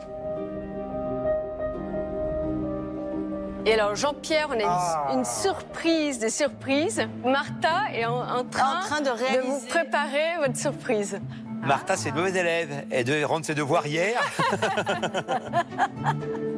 Et 3.70 3.74
alors 3.74 3.96
Jean-Pierre, 3.96 4.48
on 4.50 4.54
a 4.54 4.56
une, 4.56 4.64
Ah. 4.68 5.12
une 5.14 5.26
surprise 5.26 6.18
des 6.18 6.32
surprises. 6.32 7.04
Martha 7.24 7.92
est 7.94 8.04
en, 8.04 8.18
en 8.20 8.44
train, 8.44 8.80
En 8.80 8.80
train 8.82 9.02
de 9.02 9.12
vous 9.46 9.60
préparer 9.68 10.38
votre 10.44 10.58
surprise. 10.58 11.20
Martha, 11.62 11.96
c'est 11.96 12.10
une 12.10 12.16
mauvaise 12.16 12.36
élève. 12.36 12.86
Elle 12.90 13.04
devait 13.04 13.24
rendre 13.26 13.46
ses 13.46 13.54
devoirs 13.54 13.86
hier. 13.86 14.20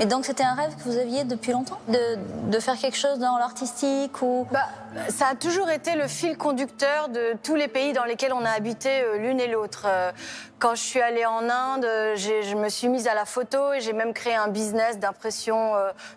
Et 0.00 0.06
donc 0.06 0.24
c'était 0.24 0.42
un 0.42 0.54
rêve 0.54 0.74
que 0.76 0.82
vous 0.82 0.98
aviez 0.98 1.24
depuis 1.24 1.52
longtemps 1.52 1.78
de, 1.88 2.58
faire 2.58 2.76
quelque 2.78 2.96
chose 2.96 3.18
dans 3.18 3.38
l'artistique 3.38 4.22
ou... 4.22 4.46
Bah, 4.50 4.66
ça 5.08 5.28
a 5.28 5.34
toujours 5.34 5.70
été 5.70 5.96
le 5.96 6.06
fil 6.06 6.36
conducteur 6.36 7.08
de 7.08 7.34
tous 7.42 7.56
les 7.56 7.68
pays 7.68 7.92
dans 7.92 8.04
lesquels 8.04 8.32
on 8.32 8.44
a 8.44 8.50
habité 8.50 9.02
euh, 9.02 9.18
l'une 9.18 9.40
et 9.40 9.48
l'autre. 9.48 9.84
Euh, 9.86 10.12
quand 10.60 10.74
je 10.74 10.82
suis 10.82 11.00
allée 11.00 11.26
en 11.26 11.48
Inde, 11.48 11.84
euh, 11.84 12.16
je 12.16 12.54
me 12.54 12.68
suis 12.68 12.88
mise 12.88 13.06
à 13.08 13.14
la 13.14 13.24
photo 13.24 13.72
et 13.72 13.80
j'ai 13.80 13.92
même 13.92 14.14
créé 14.14 14.34
un 14.34 14.48
business 14.48 14.98
d'impression 14.98 15.72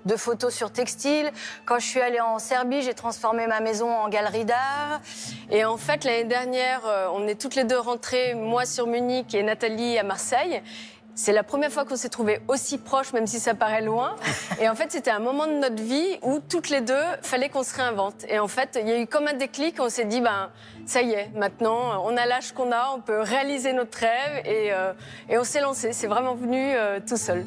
de 0.06 0.16
photos 0.16 0.54
sur 0.54 0.72
textile. 0.72 1.32
Quand 1.66 1.80
je 1.80 1.86
suis 1.86 2.02
allée 2.02 2.22
en 2.22 2.40
Serbie, 2.40 2.82
j'ai 2.82 2.94
transformé 2.94 3.48
ma 3.48 3.60
maison 3.60 3.92
en 3.92 4.10
galerie 4.10 4.46
d'art. 4.46 5.02
Et 5.50 5.66
en 5.66 5.78
fait, 5.78 6.04
l'année 6.04 6.24
dernière, 6.24 6.82
on 7.14 7.28
est 7.28 7.40
toutes 7.40 7.56
les 7.56 7.64
deux 7.64 7.80
rentrées, 7.80 8.36
moi 8.36 8.66
sur 8.66 8.88
Munich 8.88 9.34
et 9.34 9.44
Nathalie 9.44 9.98
à 9.98 10.04
Marseille. 10.04 10.62
C'est 11.18 11.34
la 11.34 11.42
première 11.42 11.72
fois 11.72 11.84
qu'on 11.84 11.96
s'est 11.96 12.10
trouvés 12.10 12.42
aussi 12.48 12.78
proches, 12.78 13.12
même 13.12 13.26
si 13.26 13.40
ça 13.40 13.56
paraît 13.56 13.82
loin. 13.82 14.16
Et 14.62 14.70
en 14.70 14.76
fait, 14.76 14.92
c'était 14.92 15.10
un 15.10 15.20
moment 15.20 15.48
de 15.48 15.54
notre 15.54 15.82
vie 15.82 16.20
où 16.22 16.40
toutes 16.48 16.70
les 16.70 16.80
deux, 16.80 16.94
fallait 17.24 17.50
qu'on 17.50 17.64
se 17.64 17.76
réinvente. 17.76 18.24
Et 18.30 18.38
en 18.38 18.48
fait, 18.48 18.78
il 18.80 18.88
y 18.88 18.92
a 18.92 19.02
eu 19.02 19.08
comme 19.08 19.26
un 19.26 19.34
déclic. 19.34 19.78
On 19.80 19.90
s'est 19.90 20.06
dit, 20.06 20.22
ben, 20.22 20.52
ça 20.86 21.02
y 21.02 21.14
est, 21.14 21.32
maintenant, 21.36 22.06
on 22.06 22.16
a 22.16 22.28
l'âge 22.28 22.52
qu'on 22.52 22.72
a, 22.72 22.92
on 22.96 23.02
peut 23.02 23.20
réaliser 23.20 23.74
notre 23.74 23.98
rêve. 23.98 24.46
Et, 24.46 24.72
euh, 24.72 24.94
et 25.28 25.40
on 25.40 25.44
s'est 25.44 25.60
lancé. 25.60 25.92
C'est 25.92 26.06
vraiment 26.06 26.36
venu 26.36 26.76
euh, 26.76 27.00
tout 27.00 27.18
seul. 27.18 27.44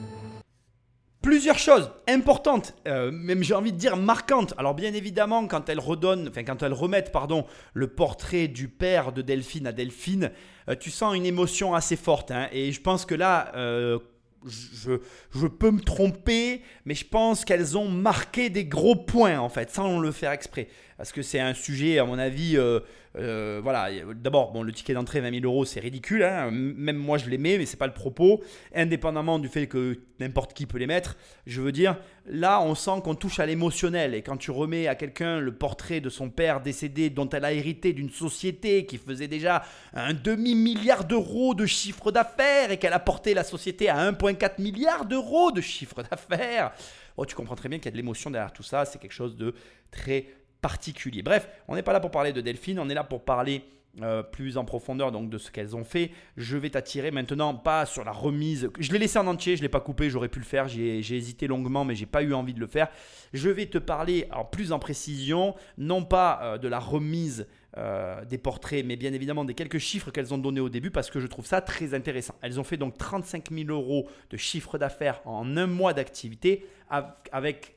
Plusieurs 1.23 1.59
choses 1.59 1.91
importantes, 2.09 2.75
euh, 2.89 3.11
même 3.11 3.43
j'ai 3.43 3.53
envie 3.53 3.73
de 3.73 3.77
dire 3.77 3.99
marquantes. 3.99 4.55
Alors 4.57 4.73
bien 4.73 4.95
évidemment, 4.95 5.47
quand 5.47 5.69
elles 5.69 5.79
redonnent, 5.79 6.29
enfin 6.29 6.45
quand 6.45 6.63
elles 6.63 6.73
remettent, 6.73 7.13
pardon, 7.13 7.45
le 7.75 7.89
portrait 7.89 8.49
du 8.49 8.69
père 8.69 9.13
de 9.13 9.21
Delphine 9.21 9.67
à 9.67 9.73
Delphine, 9.73 10.31
tu 10.77 10.91
sens 10.91 11.15
une 11.15 11.27
émotion 11.27 11.75
assez 11.75 11.97
forte. 11.97 12.31
hein. 12.31 12.49
et 12.53 12.73
je 12.73 12.81
pense 12.81 13.05
que 13.07 13.15
là, 13.15 13.53
euh, 13.57 13.99
je 14.47 15.47
peux 15.47 15.71
me 15.71 15.81
tromper, 15.81 16.63
mais 16.85 16.95
je 16.95 17.05
pense 17.05 17.45
qu'elles 17.45 17.77
ont 17.77 17.89
marqué 17.89 18.49
des 18.51 18.65
gros 18.65 18.97
points 18.97 19.39
en 19.39 19.49
fait, 19.49 19.71
sans 19.71 19.99
le 19.99 20.13
faire 20.13 20.33
exprès. 20.33 20.69
Parce 21.01 21.13
que 21.13 21.23
c'est 21.23 21.41
un 21.41 21.55
sujet, 21.55 21.99
à 21.99 22.05
mon 22.05 22.19
avis, 22.19 22.59
euh, 22.59 22.81
euh, 23.17 23.59
voilà. 23.63 23.89
D'abord, 24.15 24.53
bon, 24.53 24.63
le 24.63 24.71
ticket 24.71 24.93
d'entrée 24.93 25.23
20 25.23 25.41
000 25.41 25.47
euros, 25.47 25.65
c'est 25.65 25.81
ridicule. 25.81 26.23
hein. 26.23 26.51
Même 26.53 26.99
moi, 26.99 27.17
je 27.17 27.31
les 27.31 27.39
mets, 27.39 27.57
mais 27.57 27.65
c'est 27.65 27.79
pas 27.79 27.87
le 27.87 27.95
propos. 27.95 28.43
Indépendamment 28.75 29.39
du 29.39 29.49
fait 29.49 29.67
que 29.67 29.99
n'importe 30.19 30.53
qui 30.53 30.67
peut 30.67 30.77
les 30.77 30.87
mettre, 30.87 31.17
je 31.47 31.63
veux 31.63 31.73
dire, 31.73 31.97
là, 32.27 32.61
on 32.61 32.75
sent 32.75 33.01
qu'on 33.03 33.15
touche 33.15 33.41
à 33.41 33.47
l'émotionnel. 33.47 34.15
Et 34.15 34.21
quand 34.21 34.37
tu 34.37 34.51
remets 34.51 34.89
à 34.89 34.95
quelqu'un 34.95 35.41
le 35.41 35.55
portrait 35.55 36.03
de 36.03 36.11
son 36.11 36.29
père 36.29 36.61
décédé, 36.61 37.09
dont 37.09 37.31
elle 37.31 37.47
a 37.47 37.53
hérité 37.55 37.95
d'une 37.95 38.11
société 38.11 38.85
qui 38.85 38.99
faisait 38.99 39.27
déjà 39.27 39.63
un 39.95 40.13
demi-milliard 40.13 41.05
d'euros 41.07 41.55
de 41.55 41.65
chiffre 41.65 42.13
d'affaires 42.13 42.73
et 42.73 42.77
qu'elle 42.77 42.93
a 42.93 42.99
porté 42.99 43.33
la 43.33 43.45
société 43.45 43.89
à 43.89 44.13
1,4 44.13 44.61
milliard 44.61 45.07
d'euros 45.07 45.51
de 45.51 45.63
chiffre 45.63 46.03
d'affaires, 46.03 46.73
oh, 47.17 47.25
tu 47.25 47.35
comprends 47.35 47.57
très 47.57 47.71
bien 47.71 47.79
qu'il 47.79 47.87
y 47.87 47.89
a 47.89 47.93
de 47.93 47.97
l'émotion 47.97 48.31
derrière 48.31 48.53
tout 48.53 48.63
ça. 48.63 48.85
C'est 48.85 48.99
quelque 48.99 49.13
chose 49.13 49.35
de 49.35 49.55
très 49.91 50.27
particulier. 50.61 51.23
Bref, 51.23 51.49
on 51.69 51.75
n'est 51.75 51.83
pas 51.83 51.93
là 51.93 52.01
pour 52.01 52.11
parler 52.11 52.33
de 52.33 52.41
Delphine, 52.41 52.79
on 52.79 52.89
est 52.89 52.95
là 52.95 53.05
pour 53.05 53.25
parler 53.25 53.65
euh, 54.03 54.23
plus 54.23 54.57
en 54.57 54.65
profondeur 54.65 55.11
donc 55.11 55.31
de 55.31 55.37
ce 55.39 55.51
qu'elles 55.51 55.75
ont 55.75 55.83
fait. 55.83 56.13
Je 56.37 56.57
vais 56.57 56.71
t'attirer 56.71 57.11
maintenant 57.11 57.55
pas 57.55 57.87
sur 57.87 58.05
la 58.05 58.13
remise. 58.13 58.71
Je 58.79 58.93
l'ai 58.93 58.99
laissé 59.01 59.19
en 59.19 59.27
entier, 59.27 59.57
je 59.57 59.63
l'ai 59.63 59.69
pas 59.69 59.81
coupé, 59.81 60.11
j'aurais 60.11 60.29
pu 60.29 60.39
le 60.39 60.45
faire. 60.45 60.69
J'ai 60.69 61.01
hésité 61.01 61.49
longuement, 61.49 61.85
mais 61.85 61.97
j'ai 61.97 62.07
pas 62.07 62.23
eu 62.23 62.33
envie 62.33 62.55
de 62.55 62.61
le 62.61 62.69
faire. 62.69 62.89
Je 63.33 63.49
vais 63.49 63.67
te 63.67 63.79
parler 63.79 64.29
en 64.33 64.45
plus 64.45 64.71
en 64.73 64.79
précision, 64.79 65.57
non 65.77 66.05
pas 66.05 66.39
euh, 66.43 66.59
de 66.59 66.69
la 66.69 66.79
remise 66.79 67.49
euh, 67.79 68.25
des 68.25 68.39
portraits, 68.39 68.85
mais 68.85 68.95
bien 68.97 69.13
évidemment 69.13 69.45
des 69.45 69.55
quelques 69.55 69.79
chiffres 69.79 70.11
qu'elles 70.13 70.33
ont 70.35 70.39
donnés 70.39 70.61
au 70.61 70.69
début 70.69 70.91
parce 70.93 71.11
que 71.11 71.19
je 71.19 71.27
trouve 71.27 71.47
ça 71.47 71.61
très 71.61 71.93
intéressant. 71.95 72.35
Elles 72.43 72.61
ont 72.61 72.65
fait 72.65 72.77
donc 72.77 72.97
35 72.97 73.51
000 73.51 73.71
euros 73.71 74.09
de 74.31 74.37
chiffre 74.37 74.79
d'affaires 74.79 75.21
en 75.25 75.57
un 75.57 75.67
mois 75.67 75.95
d'activité 75.95 76.65
av- 76.91 77.13
avec 77.33 77.77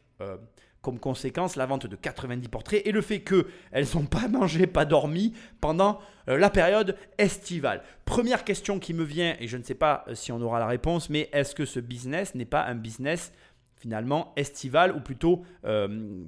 comme 0.83 0.99
conséquence 0.99 1.55
la 1.55 1.65
vente 1.65 1.87
de 1.87 1.95
90 1.95 2.47
portraits 2.49 2.81
et 2.85 2.91
le 2.91 3.01
fait 3.01 3.21
qu'elles 3.21 3.87
n'ont 3.95 4.05
pas 4.05 4.27
mangé, 4.27 4.67
pas 4.67 4.85
dormi 4.85 5.33
pendant 5.61 5.99
euh, 6.29 6.37
la 6.37 6.51
période 6.51 6.95
estivale. 7.17 7.81
Première 8.05 8.43
question 8.43 8.77
qui 8.77 8.93
me 8.93 9.03
vient, 9.03 9.35
et 9.39 9.47
je 9.47 9.57
ne 9.57 9.63
sais 9.63 9.73
pas 9.73 10.03
euh, 10.07 10.13
si 10.13 10.31
on 10.31 10.41
aura 10.41 10.59
la 10.59 10.67
réponse, 10.67 11.09
mais 11.09 11.29
est-ce 11.33 11.55
que 11.55 11.65
ce 11.65 11.79
business 11.79 12.35
n'est 12.35 12.45
pas 12.45 12.65
un 12.65 12.75
business 12.75 13.31
finalement 13.83 14.31
estival 14.37 14.95
ou 14.95 15.01
plutôt, 15.01 15.43
euh, 15.65 16.23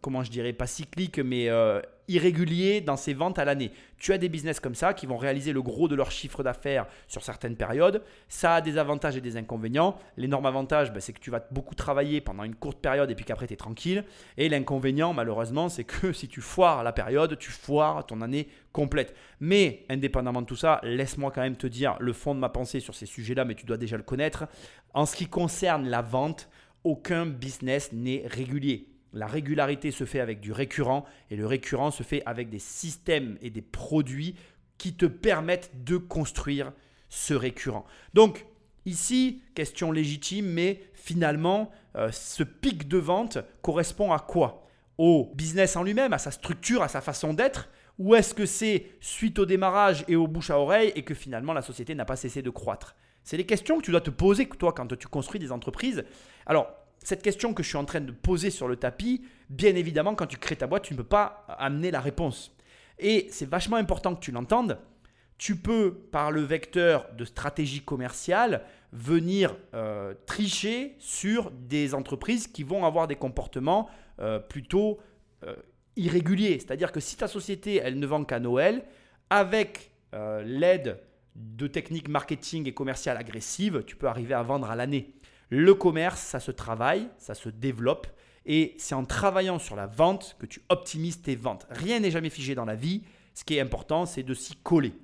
comment 0.00 0.22
je 0.22 0.30
dirais, 0.30 0.52
pas 0.52 0.68
cyclique, 0.68 1.18
mais 1.18 1.48
euh, 1.48 1.80
irrégulier 2.08 2.80
dans 2.80 2.96
ses 2.96 3.14
ventes 3.14 3.38
à 3.38 3.44
l'année. 3.44 3.70
Tu 3.98 4.12
as 4.12 4.18
des 4.18 4.28
business 4.28 4.60
comme 4.60 4.74
ça 4.74 4.92
qui 4.92 5.06
vont 5.06 5.16
réaliser 5.16 5.52
le 5.52 5.62
gros 5.62 5.88
de 5.88 5.94
leur 5.94 6.10
chiffre 6.10 6.42
d'affaires 6.42 6.86
sur 7.08 7.22
certaines 7.22 7.56
périodes. 7.56 8.02
Ça 8.28 8.56
a 8.56 8.60
des 8.60 8.76
avantages 8.76 9.16
et 9.16 9.20
des 9.20 9.36
inconvénients. 9.36 9.96
L'énorme 10.16 10.46
avantage, 10.46 10.92
ben, 10.92 11.00
c'est 11.00 11.12
que 11.12 11.20
tu 11.20 11.30
vas 11.30 11.42
beaucoup 11.50 11.74
travailler 11.74 12.20
pendant 12.20 12.44
une 12.44 12.54
courte 12.54 12.78
période 12.78 13.10
et 13.10 13.14
puis 13.14 13.24
qu'après 13.24 13.46
tu 13.46 13.54
es 13.54 13.56
tranquille. 13.56 14.04
Et 14.36 14.48
l'inconvénient, 14.48 15.12
malheureusement, 15.12 15.68
c'est 15.68 15.84
que 15.84 16.12
si 16.12 16.28
tu 16.28 16.40
foires 16.40 16.82
la 16.82 16.92
période, 16.92 17.38
tu 17.38 17.50
foires 17.50 18.04
ton 18.04 18.20
année 18.20 18.48
complète. 18.72 19.14
Mais 19.40 19.84
indépendamment 19.88 20.42
de 20.42 20.46
tout 20.46 20.56
ça, 20.56 20.80
laisse-moi 20.82 21.30
quand 21.30 21.42
même 21.42 21.56
te 21.56 21.66
dire 21.66 21.96
le 22.00 22.12
fond 22.12 22.34
de 22.34 22.40
ma 22.40 22.48
pensée 22.48 22.80
sur 22.80 22.94
ces 22.94 23.06
sujets-là, 23.06 23.44
mais 23.44 23.54
tu 23.54 23.66
dois 23.66 23.76
déjà 23.76 23.96
le 23.96 24.02
connaître. 24.02 24.44
En 24.92 25.06
ce 25.06 25.16
qui 25.16 25.26
concerne 25.26 25.88
la 25.88 26.02
vente, 26.02 26.48
aucun 26.84 27.24
business 27.26 27.92
n'est 27.92 28.24
régulier. 28.26 28.93
La 29.14 29.26
régularité 29.26 29.92
se 29.92 30.04
fait 30.04 30.20
avec 30.20 30.40
du 30.40 30.52
récurrent 30.52 31.04
et 31.30 31.36
le 31.36 31.46
récurrent 31.46 31.92
se 31.92 32.02
fait 32.02 32.22
avec 32.26 32.50
des 32.50 32.58
systèmes 32.58 33.38
et 33.40 33.50
des 33.50 33.62
produits 33.62 34.34
qui 34.76 34.94
te 34.94 35.06
permettent 35.06 35.70
de 35.84 35.96
construire 35.96 36.72
ce 37.08 37.32
récurrent. 37.32 37.84
Donc 38.12 38.44
ici, 38.86 39.42
question 39.54 39.92
légitime, 39.92 40.46
mais 40.46 40.82
finalement, 40.94 41.70
euh, 41.96 42.10
ce 42.10 42.42
pic 42.42 42.88
de 42.88 42.98
vente 42.98 43.38
correspond 43.62 44.12
à 44.12 44.18
quoi? 44.18 44.66
Au 44.98 45.32
business 45.34 45.76
en 45.76 45.84
lui-même, 45.84 46.12
à 46.12 46.18
sa 46.18 46.32
structure, 46.32 46.82
à 46.82 46.88
sa 46.88 47.00
façon 47.00 47.34
d'être? 47.34 47.68
Ou 48.00 48.16
est-ce 48.16 48.34
que 48.34 48.46
c'est 48.46 48.86
suite 49.00 49.38
au 49.38 49.46
démarrage 49.46 50.04
et 50.08 50.16
au 50.16 50.26
bouche 50.26 50.50
à 50.50 50.58
oreille 50.58 50.92
et 50.96 51.02
que 51.02 51.14
finalement 51.14 51.52
la 51.52 51.62
société 51.62 51.94
n'a 51.94 52.04
pas 52.04 52.16
cessé 52.16 52.42
de 52.42 52.50
croître? 52.50 52.96
C'est 53.22 53.36
les 53.36 53.46
questions 53.46 53.78
que 53.78 53.84
tu 53.84 53.92
dois 53.92 54.00
te 54.00 54.10
poser, 54.10 54.48
toi, 54.48 54.72
quand 54.72 54.96
tu 54.98 55.06
construis 55.06 55.40
des 55.40 55.52
entreprises. 55.52 56.04
Alors, 56.46 56.83
cette 57.04 57.22
question 57.22 57.52
que 57.52 57.62
je 57.62 57.68
suis 57.68 57.76
en 57.76 57.84
train 57.84 58.00
de 58.00 58.10
poser 58.10 58.50
sur 58.50 58.66
le 58.66 58.76
tapis, 58.76 59.24
bien 59.50 59.76
évidemment, 59.76 60.14
quand 60.14 60.26
tu 60.26 60.38
crées 60.38 60.56
ta 60.56 60.66
boîte, 60.66 60.84
tu 60.84 60.94
ne 60.94 60.98
peux 60.98 61.04
pas 61.04 61.46
amener 61.58 61.90
la 61.90 62.00
réponse. 62.00 62.56
Et 62.98 63.28
c'est 63.30 63.48
vachement 63.48 63.76
important 63.76 64.14
que 64.14 64.20
tu 64.20 64.32
l'entendes. 64.32 64.78
Tu 65.36 65.56
peux, 65.56 65.94
par 66.10 66.30
le 66.30 66.40
vecteur 66.40 67.06
de 67.16 67.24
stratégie 67.26 67.82
commerciale, 67.82 68.64
venir 68.92 69.54
euh, 69.74 70.14
tricher 70.26 70.94
sur 70.98 71.50
des 71.50 71.94
entreprises 71.94 72.46
qui 72.46 72.62
vont 72.62 72.86
avoir 72.86 73.06
des 73.06 73.16
comportements 73.16 73.90
euh, 74.20 74.38
plutôt 74.38 74.98
euh, 75.44 75.54
irréguliers. 75.96 76.58
C'est-à-dire 76.58 76.90
que 76.90 77.00
si 77.00 77.16
ta 77.16 77.28
société, 77.28 77.76
elle 77.76 77.98
ne 77.98 78.06
vend 78.06 78.24
qu'à 78.24 78.40
Noël, 78.40 78.84
avec 79.30 79.90
l'aide 80.44 81.00
de 81.34 81.66
techniques 81.66 82.06
marketing 82.06 82.68
et 82.68 82.72
commerciales 82.72 83.16
agressives, 83.16 83.82
tu 83.84 83.96
peux 83.96 84.06
arriver 84.06 84.32
à 84.32 84.44
vendre 84.44 84.70
à 84.70 84.76
l'année. 84.76 85.12
Le 85.56 85.72
commerce, 85.72 86.20
ça 86.20 86.40
se 86.40 86.50
travaille, 86.50 87.08
ça 87.16 87.36
se 87.36 87.48
développe. 87.48 88.08
Et 88.44 88.74
c'est 88.76 88.96
en 88.96 89.04
travaillant 89.04 89.60
sur 89.60 89.76
la 89.76 89.86
vente 89.86 90.34
que 90.40 90.46
tu 90.46 90.60
optimises 90.68 91.22
tes 91.22 91.36
ventes. 91.36 91.64
Rien 91.70 92.00
n'est 92.00 92.10
jamais 92.10 92.28
figé 92.28 92.56
dans 92.56 92.64
la 92.64 92.74
vie. 92.74 93.04
Ce 93.34 93.44
qui 93.44 93.56
est 93.56 93.60
important, 93.60 94.04
c'est 94.04 94.24
de 94.24 94.34
s'y 94.34 94.56
coller. 94.56 94.94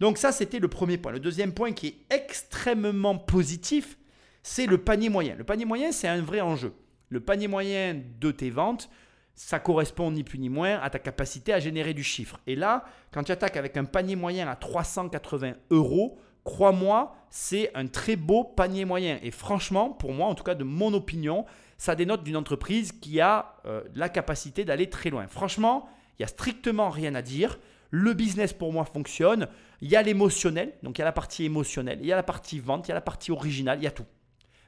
Donc 0.00 0.18
ça, 0.18 0.32
c'était 0.32 0.58
le 0.58 0.66
premier 0.66 0.98
point. 0.98 1.12
Le 1.12 1.20
deuxième 1.20 1.54
point 1.54 1.70
qui 1.70 1.86
est 1.86 1.96
extrêmement 2.12 3.16
positif, 3.18 3.98
c'est 4.42 4.66
le 4.66 4.78
panier 4.78 5.10
moyen. 5.10 5.36
Le 5.36 5.44
panier 5.44 5.64
moyen, 5.64 5.92
c'est 5.92 6.08
un 6.08 6.22
vrai 6.22 6.40
enjeu. 6.40 6.72
Le 7.08 7.20
panier 7.20 7.46
moyen 7.46 8.02
de 8.20 8.32
tes 8.32 8.50
ventes, 8.50 8.90
ça 9.36 9.60
correspond 9.60 10.10
ni 10.10 10.24
plus 10.24 10.40
ni 10.40 10.48
moins 10.48 10.80
à 10.80 10.90
ta 10.90 10.98
capacité 10.98 11.52
à 11.52 11.60
générer 11.60 11.94
du 11.94 12.02
chiffre. 12.02 12.40
Et 12.48 12.56
là, 12.56 12.84
quand 13.12 13.22
tu 13.22 13.30
attaques 13.30 13.56
avec 13.56 13.76
un 13.76 13.84
panier 13.84 14.16
moyen 14.16 14.48
à 14.48 14.56
380 14.56 15.52
euros, 15.70 16.18
crois-moi, 16.44 17.14
c'est 17.30 17.70
un 17.74 17.86
très 17.86 18.16
beau 18.16 18.44
panier 18.44 18.84
moyen. 18.84 19.18
Et 19.22 19.30
franchement, 19.30 19.90
pour 19.90 20.12
moi, 20.12 20.28
en 20.28 20.34
tout 20.34 20.44
cas 20.44 20.54
de 20.54 20.64
mon 20.64 20.92
opinion, 20.94 21.44
ça 21.78 21.94
dénote 21.94 22.24
d'une 22.24 22.36
entreprise 22.36 22.92
qui 22.92 23.20
a 23.20 23.56
euh, 23.66 23.82
la 23.94 24.08
capacité 24.08 24.64
d'aller 24.64 24.90
très 24.90 25.10
loin. 25.10 25.26
Franchement, 25.28 25.88
il 26.18 26.22
n'y 26.22 26.24
a 26.24 26.28
strictement 26.28 26.90
rien 26.90 27.14
à 27.14 27.22
dire. 27.22 27.58
Le 27.90 28.14
business 28.14 28.52
pour 28.52 28.72
moi 28.72 28.84
fonctionne. 28.84 29.48
Il 29.80 29.88
y 29.88 29.96
a 29.96 30.02
l'émotionnel, 30.02 30.74
donc 30.82 30.98
il 30.98 31.00
y 31.00 31.02
a 31.02 31.06
la 31.06 31.12
partie 31.12 31.44
émotionnelle, 31.44 31.98
il 32.00 32.06
y 32.06 32.12
a 32.12 32.16
la 32.16 32.22
partie 32.22 32.60
vente, 32.60 32.86
il 32.86 32.90
y 32.90 32.92
a 32.92 32.94
la 32.94 33.00
partie 33.00 33.32
originale, 33.32 33.78
il 33.78 33.84
y 33.84 33.86
a 33.86 33.90
tout. 33.90 34.04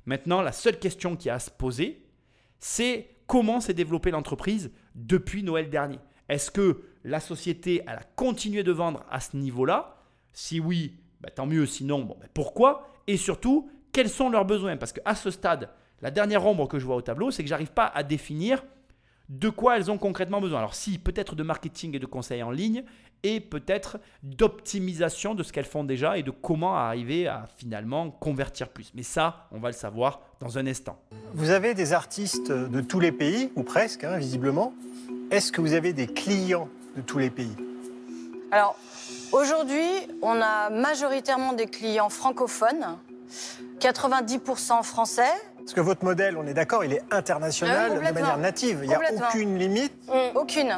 Maintenant, 0.06 0.42
la 0.42 0.52
seule 0.52 0.78
question 0.78 1.16
qui 1.16 1.28
a 1.30 1.34
à 1.34 1.38
se 1.38 1.50
poser, 1.50 2.06
c'est 2.58 3.08
comment 3.26 3.60
s'est 3.60 3.74
développée 3.74 4.10
l'entreprise 4.10 4.72
depuis 4.94 5.42
Noël 5.42 5.68
dernier. 5.68 5.98
Est-ce 6.28 6.50
que 6.50 6.82
la 7.04 7.20
société 7.20 7.82
elle 7.86 7.98
a 7.98 8.04
continué 8.16 8.62
de 8.62 8.72
vendre 8.72 9.04
à 9.10 9.20
ce 9.20 9.36
niveau-là? 9.36 9.98
Si 10.32 10.60
oui, 10.60 10.94
bah, 11.22 11.30
tant 11.30 11.46
mieux. 11.46 11.66
Sinon, 11.66 12.02
bon, 12.02 12.16
bah, 12.20 12.26
pourquoi? 12.34 12.88
Et 13.06 13.16
surtout, 13.16 13.70
quels 13.92 14.10
sont 14.10 14.28
leurs 14.28 14.44
besoins? 14.44 14.76
Parce 14.76 14.92
qu'à 14.92 15.14
ce 15.14 15.30
stade, 15.30 15.68
la 16.00 16.10
dernière 16.10 16.44
ombre 16.46 16.66
que 16.68 16.78
je 16.78 16.86
vois 16.86 16.96
au 16.96 17.02
tableau, 17.02 17.30
c'est 17.30 17.42
que 17.42 17.48
j'arrive 17.48 17.72
pas 17.72 17.86
à 17.86 18.02
définir 18.02 18.64
de 19.28 19.48
quoi 19.48 19.76
elles 19.76 19.90
ont 19.90 19.98
concrètement 19.98 20.40
besoin. 20.40 20.58
Alors 20.58 20.74
si 20.74 20.98
peut-être 20.98 21.34
de 21.34 21.42
marketing 21.42 21.96
et 21.96 21.98
de 21.98 22.06
conseils 22.06 22.42
en 22.42 22.50
ligne 22.50 22.84
et 23.22 23.40
peut-être 23.40 23.98
d'optimisation 24.22 25.34
de 25.34 25.42
ce 25.42 25.52
qu'elles 25.52 25.64
font 25.64 25.84
déjà 25.84 26.18
et 26.18 26.22
de 26.22 26.30
comment 26.30 26.76
arriver 26.76 27.28
à 27.28 27.46
finalement 27.56 28.10
convertir 28.10 28.68
plus. 28.68 28.90
Mais 28.94 29.04
ça, 29.04 29.46
on 29.52 29.58
va 29.58 29.68
le 29.68 29.74
savoir 29.74 30.20
dans 30.40 30.58
un 30.58 30.66
instant. 30.66 31.00
Vous 31.34 31.50
avez 31.50 31.72
des 31.72 31.92
artistes 31.92 32.50
de 32.50 32.80
tous 32.80 32.98
les 32.98 33.12
pays, 33.12 33.52
ou 33.54 33.62
presque, 33.62 34.04
hein, 34.04 34.18
visiblement. 34.18 34.74
Est-ce 35.30 35.52
que 35.52 35.60
vous 35.60 35.72
avez 35.72 35.92
des 35.92 36.08
clients 36.08 36.68
de 36.96 37.00
tous 37.00 37.18
les 37.18 37.30
pays? 37.30 37.56
Alors, 38.50 38.76
aujourd'hui, 39.32 39.88
on 40.22 40.40
a 40.40 40.70
majoritairement 40.70 41.52
des 41.52 41.66
clients 41.66 42.08
francophones, 42.10 42.96
90% 43.80 44.82
français. 44.82 45.22
Parce 45.58 45.74
que 45.74 45.80
votre 45.80 46.04
modèle, 46.04 46.36
on 46.36 46.46
est 46.46 46.54
d'accord, 46.54 46.84
il 46.84 46.92
est 46.92 47.02
international 47.12 47.92
Ah 47.92 47.98
oui, 48.00 48.06
de 48.08 48.12
manière 48.12 48.38
native. 48.38 48.80
Il 48.82 48.88
n'y 48.88 48.94
a 48.94 49.00
aucune 49.28 49.58
limite. 49.58 49.92
Aucune. 50.34 50.74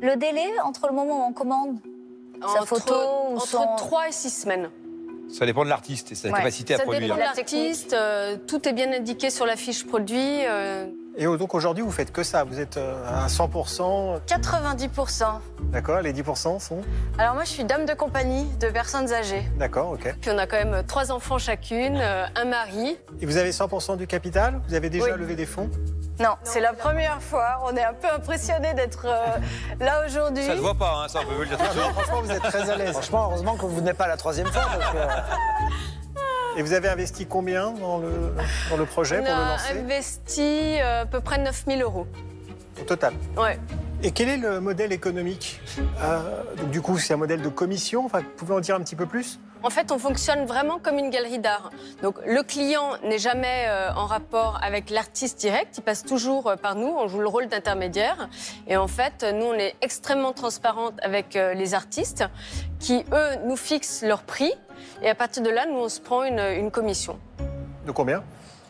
Le 0.00 0.16
délai 0.16 0.46
entre 0.64 0.86
le 0.88 0.94
moment 0.94 1.26
où 1.26 1.30
on 1.30 1.32
commande 1.32 1.78
sa 2.54 2.64
photo 2.64 2.94
ou 3.30 3.34
entre 3.36 3.46
son... 3.46 3.66
3 3.76 4.08
et 4.08 4.12
6 4.12 4.30
semaines. 4.30 4.70
Ça 5.28 5.44
dépend 5.44 5.64
de 5.64 5.68
l'artiste 5.68 6.12
et 6.12 6.14
sa 6.14 6.28
Ouais. 6.28 6.34
capacité 6.38 6.74
à 6.74 6.76
Ça 6.78 6.84
produire. 6.84 7.02
dépend 7.02 7.14
de 7.16 7.20
La 7.20 7.26
l'artiste, 7.26 7.92
euh, 7.92 8.36
tout 8.46 8.66
est 8.66 8.72
bien 8.72 8.90
indiqué 8.92 9.28
sur 9.28 9.44
la 9.44 9.56
fiche 9.56 9.84
produit. 9.86 10.44
euh, 10.46 10.86
Et 11.20 11.24
donc 11.24 11.52
aujourd'hui, 11.54 11.82
vous 11.82 11.90
faites 11.90 12.12
que 12.12 12.22
ça. 12.22 12.44
Vous 12.44 12.60
êtes 12.60 12.76
euh, 12.76 12.94
à 13.24 13.26
100%. 13.26 14.20
90%. 14.24 15.24
D'accord, 15.72 16.00
les 16.00 16.12
10% 16.12 16.60
sont? 16.60 16.80
Alors 17.18 17.34
moi, 17.34 17.42
je 17.42 17.48
suis 17.50 17.64
dame 17.64 17.86
de 17.86 17.92
compagnie 17.94 18.44
de 18.60 18.68
personnes 18.68 19.12
âgées. 19.12 19.42
D'accord, 19.56 19.90
ok. 19.90 20.14
Puis 20.20 20.30
on 20.32 20.38
a 20.38 20.46
quand 20.46 20.64
même 20.64 20.84
trois 20.86 21.10
enfants 21.10 21.38
chacune, 21.38 21.98
euh, 22.00 22.24
un 22.36 22.44
mari. 22.44 22.96
Et 23.20 23.26
vous 23.26 23.36
avez 23.36 23.50
100% 23.50 23.96
du 23.96 24.06
capital? 24.06 24.60
Vous 24.68 24.74
avez 24.74 24.90
déjà 24.90 25.06
Oui. 25.06 25.18
levé 25.18 25.34
des 25.34 25.46
fonds? 25.46 25.68
Non, 26.20 26.36
c'est 26.44 26.60
la 26.60 26.72
première 26.72 27.20
fois. 27.20 27.60
On 27.64 27.74
est 27.76 27.84
un 27.84 27.94
peu 27.94 28.08
impressionnés 28.14 28.74
d'être 28.74 29.06
euh, 29.06 29.38
là 29.84 30.04
aujourd'hui. 30.06 30.44
Ça 30.44 30.54
se 30.54 30.60
voit 30.60 30.74
pas, 30.74 31.02
hein, 31.04 31.08
ça 31.08 31.20
on 31.22 31.26
peut 31.28 31.34
vous 31.34 31.40
le 31.42 31.46
dire 31.48 31.58
tout 31.58 31.64
de 31.64 31.80
Ah. 31.80 31.92
Franchement, 31.94 32.22
vous 32.22 32.30
êtes 32.30 32.42
très 32.42 32.70
à 32.70 32.76
l'aise. 32.76 32.92
Franchement, 32.92 33.24
heureusement 33.30 33.56
que 33.56 33.66
vous 33.66 33.80
n'êtes 33.80 33.96
pas 33.96 34.06
la 34.08 34.16
troisième 34.16 34.46
fois. 34.46 34.62
parce 34.78 34.92
que- 34.92 34.98
Et 36.56 36.62
vous 36.62 36.72
avez 36.72 36.88
investi 36.88 37.26
combien 37.26 37.72
dans 37.72 37.98
le, 37.98 38.34
dans 38.70 38.76
le 38.76 38.84
projet 38.84 39.20
On 39.20 39.24
pour 39.24 39.34
le 39.34 39.42
a 39.42 39.48
lancer 39.50 39.78
investi 39.78 40.80
euh, 40.80 41.02
à 41.02 41.06
peu 41.06 41.20
près 41.20 41.38
9000 41.38 41.82
euros. 41.82 42.06
Au 42.80 42.84
total. 42.84 43.14
Ouais. 43.36 43.58
Et 44.02 44.12
quel 44.12 44.28
est 44.28 44.36
le 44.36 44.60
modèle 44.60 44.92
économique 44.92 45.60
Euh, 46.00 46.42
donc, 46.56 46.70
Du 46.70 46.80
coup, 46.80 46.98
c'est 46.98 47.14
un 47.14 47.16
modèle 47.16 47.42
de 47.42 47.48
commission. 47.48 48.04
Enfin, 48.06 48.20
vous 48.20 48.30
pouvez 48.36 48.54
en 48.54 48.60
dire 48.60 48.76
un 48.76 48.80
petit 48.80 48.94
peu 48.94 49.06
plus? 49.06 49.40
En 49.64 49.70
fait, 49.70 49.90
on 49.90 49.98
fonctionne 49.98 50.46
vraiment 50.46 50.78
comme 50.78 50.98
une 50.98 51.10
galerie 51.10 51.40
d'art. 51.40 51.70
Donc, 52.00 52.14
le 52.24 52.44
client 52.44 52.92
n'est 53.02 53.18
jamais 53.18 53.66
euh, 53.66 53.92
en 53.94 54.06
rapport 54.06 54.60
avec 54.62 54.90
l'artiste 54.90 55.40
direct. 55.40 55.78
Il 55.78 55.82
passe 55.82 56.04
toujours 56.04 56.46
euh, 56.46 56.54
par 56.54 56.76
nous. 56.76 56.86
On 56.86 57.08
joue 57.08 57.18
le 57.18 57.26
rôle 57.26 57.48
d'intermédiaire. 57.48 58.28
Et 58.68 58.76
en 58.76 58.86
fait, 58.86 59.26
nous, 59.34 59.46
on 59.46 59.54
est 59.54 59.74
extrêmement 59.82 60.32
transparente 60.32 60.94
avec 61.02 61.34
les 61.34 61.74
artistes 61.74 62.24
qui, 62.78 63.04
eux, 63.12 63.36
nous 63.46 63.56
fixent 63.56 64.04
leur 64.04 64.22
prix. 64.22 64.52
Et 65.02 65.08
à 65.08 65.14
partir 65.14 65.42
de 65.42 65.50
là, 65.50 65.66
nous, 65.66 65.78
on 65.78 65.88
se 65.88 66.00
prend 66.00 66.24
une, 66.24 66.38
une 66.40 66.70
commission. 66.70 67.18
De 67.86 67.92
combien 67.92 68.22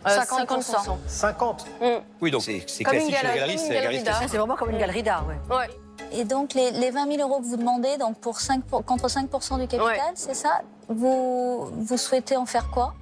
Euh, 0.07 0.11
50%. 0.11 0.97
50 1.09 1.67
Mm. 1.81 1.85
Oui, 2.21 2.31
donc 2.31 2.43
c'est 2.43 2.53
une 2.55 2.61
classique 2.87 3.17
chez 3.17 3.27
comme 3.27 3.51
une 3.51 3.59
c'est 3.59 4.37
vraiment 4.37 4.55
comme 4.55 4.71
une 4.71 4.79
galerie 4.79 5.03
d'art, 5.03 5.25
ouais. 5.27 5.57
Ouais. 5.57 5.69
Et 6.13 6.25
donc 6.25 6.55
les, 6.55 6.71
les 6.71 6.91
20 6.91 7.17
000 7.17 7.29
euros 7.29 7.41
que 7.41 7.47
vous 7.47 7.57
demandez, 7.57 7.97
donc 7.99 8.17
pour 8.19 8.41
5 8.41 8.63
pour- 8.65 8.85
contre 8.85 9.09
5% 9.09 9.59
du 9.59 9.67
capital, 9.67 9.85
Ouais. 9.85 10.01
c'est 10.15 10.35
ça 10.35 10.63
vous, 10.89 11.67
vous 11.73 11.97
souhaitez 11.99 12.37
en 12.37 12.47
faire 12.47 12.71
quoi 12.71 12.95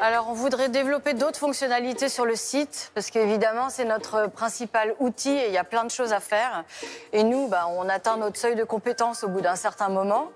Alors, 0.00 0.28
on 0.30 0.32
voudrait 0.32 0.68
développer 0.70 1.12
d'autres 1.14 1.38
fonctionnalités 1.38 2.08
sur 2.08 2.24
le 2.24 2.36
site, 2.36 2.90
parce 2.94 3.10
qu'évidemment, 3.10 3.68
c'est 3.68 3.84
notre 3.84 4.28
principal 4.28 4.94
outil 5.00 5.30
et 5.36 5.48
il 5.48 5.52
y 5.52 5.58
a 5.58 5.64
plein 5.64 5.84
de 5.84 5.90
choses 5.90 6.12
à 6.14 6.20
faire. 6.20 6.64
Et 7.12 7.22
nous, 7.24 7.48
bah, 7.48 7.66
on 7.68 7.86
atteint 7.90 8.16
notre 8.16 8.38
seuil 8.38 8.54
de 8.54 8.64
compétence 8.64 9.24
au 9.24 9.28
bout 9.28 9.42
d'un 9.42 9.56
certain 9.56 9.88
moment. 9.90 10.28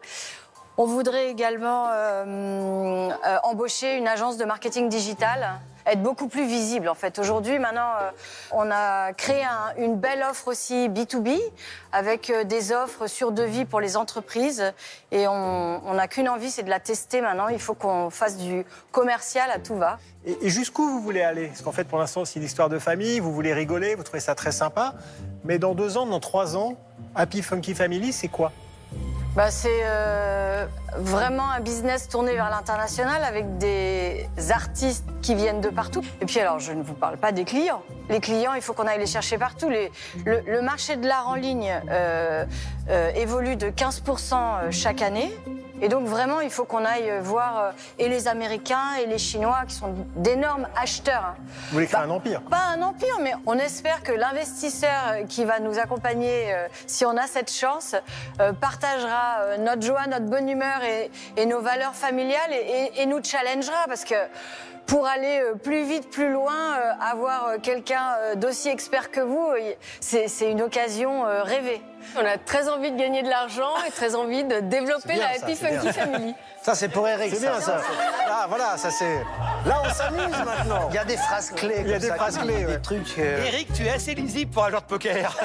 On 0.77 0.87
voudrait 0.87 1.29
également 1.31 1.87
euh, 1.91 3.11
euh, 3.27 3.37
embaucher 3.45 3.97
une 3.97 4.09
agence 4.09 4.37
de 4.37 4.45
marketing 4.45 4.89
digital, 4.89 5.61
être 5.87 6.03
beaucoup 6.03 6.27
plus 6.27 6.47
visible 6.47 6.89
en 6.89 6.95
fait. 6.97 7.19
Aujourd'hui, 7.21 7.61
maintenant, 7.61 7.93
euh, 8.03 8.11
on 8.51 8.69
a 8.73 9.13
créé 9.13 9.45
un- 9.45 9.73
une 9.79 9.95
belle 9.97 10.25
offre 10.29 10.49
aussi 10.49 10.89
B2B 10.89 11.39
avec 11.93 12.33
des 12.47 12.73
offres 12.73 13.07
sur 13.07 13.31
devis 13.31 13.65
pour 13.67 13.81
les 13.81 13.97
entreprises 13.97 14.73
et 15.13 15.29
on 15.29 15.81
on 15.87 15.95
n'a 15.95 16.09
qu'une 16.09 16.29
envie, 16.29 16.51
c'est 16.51 16.65
de 16.65 16.71
la 16.71 16.81
tester 16.81 17.21
maintenant. 17.21 17.47
Il 17.49 17.61
faut 17.61 17.75
qu'on 17.75 18.11
fasse 18.11 18.37
du 18.37 18.65
commercial 18.91 19.49
à 19.53 19.61
tout 19.61 19.77
va. 19.77 19.99
Et, 20.27 20.47
et 20.47 20.49
jusqu'où 20.51 20.89
vous 20.89 21.01
voulez 21.01 21.23
aller? 21.23 21.47
Parce 21.49 21.63
qu'en 21.63 21.73
fait, 21.73 21.85
pour 21.85 21.99
l'instant, 21.99 22.25
c'est 22.25 22.41
une 22.41 22.47
histoire 22.47 22.69
de 22.69 22.81
famille. 22.81 23.21
Vous 23.21 23.33
voulez 23.33 23.53
rigoler, 23.55 23.95
vous 23.95 24.03
trouvez 24.03 24.19
ça 24.21 24.35
très 24.35 24.51
sympa. 24.53 24.95
Mais 25.45 25.59
dans 25.61 25.75
deux 25.75 25.97
ans, 25.99 26.07
dans 26.07 26.21
trois 26.21 26.57
ans, 26.57 26.75
Happy 27.15 27.43
Funky 27.43 27.75
Family, 27.75 28.13
c'est 28.13 28.29
quoi? 28.29 28.51
Bah, 29.35 29.51
c'est 29.51 29.81
euh, 29.83 30.65
vraiment 30.97 31.51
un 31.51 31.59
business 31.59 32.09
tourné 32.09 32.35
vers 32.35 32.51
l'international 32.51 33.25
avec 33.25 33.59
des 33.59 34.29
artistes 34.51 35.05
qui 35.23 35.35
viennent 35.35 35.61
de 35.61 35.71
partout. 35.71 36.03
Et 36.21 36.27
puis 36.27 36.39
alors, 36.39 36.61
je 36.61 36.71
ne 36.71 36.85
vous 36.85 36.95
parle 36.95 37.17
pas 37.17 37.33
des 37.33 37.45
clients. 37.45 37.83
Les 38.11 38.21
clients, 38.21 38.55
il 38.55 38.63
faut 38.63 38.75
qu'on 38.75 38.87
aille 38.87 39.01
les 39.01 39.07
chercher 39.07 39.37
partout. 39.37 39.69
Le 40.25 40.61
marché 40.63 40.95
de 40.95 41.09
l'art 41.09 41.29
en 41.29 41.35
ligne 41.35 41.81
euh, 41.91 42.45
euh, 42.91 43.11
évolue 43.17 43.57
de 43.57 43.67
15% 43.67 44.71
chaque 44.71 45.03
année. 45.03 45.33
Et 45.85 45.89
donc 45.89 46.07
vraiment, 46.07 46.41
il 46.41 46.49
faut 46.49 46.65
qu'on 46.65 46.83
aille 46.85 47.13
voir 47.21 47.59
euh, 47.59 47.71
et 47.99 48.09
les 48.09 48.27
Américains 48.27 48.95
et 49.03 49.05
les 49.07 49.19
Chinois 49.19 49.61
qui 49.69 49.75
sont 49.75 49.95
d'énormes 50.17 50.67
acheteurs. 50.81 51.25
hein. 51.27 51.35
Vous 51.69 51.75
voulez 51.75 51.87
créer 51.87 52.01
un 52.01 52.09
empire 52.11 52.41
Pas 52.49 52.65
un 52.75 52.81
empire, 52.81 53.19
mais 53.21 53.35
on 53.45 53.59
espère 53.59 54.03
que 54.03 54.13
l'investisseur 54.13 55.27
qui 55.29 55.45
va 55.45 55.61
nous 55.61 55.79
accompagner, 55.79 56.55
euh, 56.55 56.69
si 56.87 57.05
on 57.05 57.15
a 57.19 57.27
cette 57.27 57.53
chance, 57.53 57.95
euh, 58.41 58.55
partagera 58.55 59.41
euh, 59.41 59.59
notre 59.59 59.83
joie, 59.83 60.07
notre 60.07 60.25
bonne 60.25 60.49
humeur 60.49 60.83
et, 60.85 61.11
et 61.37 61.45
nos 61.45 61.61
valeurs 61.61 61.95
familiales 61.95 62.53
et, 62.53 62.55
et- 62.97 63.03
et 63.03 63.07
nous 63.07 63.23
challengera 63.23 63.85
parce 63.87 64.05
que 64.05 64.15
pour 64.87 65.07
aller 65.07 65.41
euh, 65.41 65.55
plus 65.55 65.85
vite, 65.85 66.11
plus 66.11 66.31
loin, 66.33 66.77
euh, 66.77 66.93
avoir 67.01 67.49
euh, 67.49 67.59
quelqu'un 67.63 68.35
d'aussi 68.37 68.69
expert 68.69 69.11
que 69.11 69.21
vous, 69.21 69.53
c'est 70.01 70.29
une 70.51 70.63
occasion 70.63 71.25
rêvée. 71.43 71.81
On 72.17 72.25
a 72.25 72.37
très 72.39 72.69
envie 72.69 72.91
de 72.93 72.99
gagner 72.99 73.23
de 73.23 73.29
l'argent 73.29 73.71
et 73.87 73.91
très 73.91 74.15
envie 74.15 74.45
de 74.45 74.61
développer 74.61 75.17
la 75.17 75.35
ça, 75.35 75.47
Happy 75.47 75.55
bien. 75.55 75.81
Funky 75.81 75.93
Family. 75.93 76.35
Ça, 76.63 76.75
c'est 76.75 76.89
pour 76.89 77.09
Eric. 77.09 77.35
C'est 77.35 77.41
bien 77.41 77.61
ça. 77.61 77.81
Ah, 78.29 78.47
voilà, 78.49 78.77
ça 78.77 78.91
c'est. 78.91 79.17
Là, 79.67 79.83
on 79.85 79.91
s'amuse 79.93 80.37
maintenant. 80.45 80.89
Il 80.91 80.95
y 80.95 80.99
a 80.99 81.05
des 81.05 81.17
phrases 81.17 81.51
clés. 81.51 81.79
Il 81.81 81.89
y 81.89 81.95
a 81.95 81.99
des 81.99 82.09
ça, 82.09 82.15
phrases 82.17 82.39
clés, 82.39 82.67
ouais. 82.67 82.77
Des 82.77 82.83
trucs. 82.83 83.19
euh, 83.19 83.45
Eric, 83.47 83.73
tu 83.73 83.85
es 83.87 83.91
assez 83.91 84.15
lisible 84.15 84.51
pour 84.51 84.65
un 84.65 84.69
joueur 84.71 84.83
de 84.83 84.87
poker. 84.87 85.37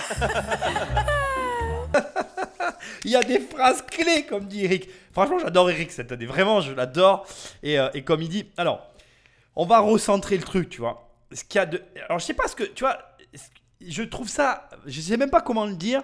Il 3.06 3.12
y 3.12 3.16
a 3.16 3.24
des 3.24 3.40
phrases 3.40 3.82
clés, 3.90 4.26
comme 4.26 4.46
dit 4.46 4.66
Eric. 4.66 4.90
Franchement, 5.14 5.40
j'adore 5.40 5.70
Eric 5.70 5.92
cette 5.92 6.12
année. 6.12 6.26
Vraiment, 6.26 6.60
je 6.62 6.74
l'adore. 6.74 7.26
Et, 7.64 7.80
euh, 7.80 7.90
et 7.94 8.04
comme 8.04 8.22
il 8.22 8.30
dit, 8.30 8.50
alors, 8.58 8.89
on 9.60 9.66
va 9.66 9.80
recentrer 9.80 10.38
le 10.38 10.44
truc, 10.44 10.70
tu 10.70 10.80
vois. 10.80 11.12
Ce 11.32 11.44
qu'il 11.44 11.60
y 11.60 11.62
a 11.62 11.66
de. 11.66 11.82
Alors, 12.06 12.20
je 12.20 12.26
sais 12.26 12.34
pas 12.34 12.48
ce 12.48 12.56
que. 12.56 12.64
Tu 12.64 12.84
vois, 12.84 12.98
je 13.82 14.04
trouve 14.04 14.30
ça. 14.30 14.70
Je 14.86 15.02
sais 15.02 15.18
même 15.18 15.30
pas 15.30 15.42
comment 15.42 15.66
le 15.66 15.76
dire, 15.76 16.04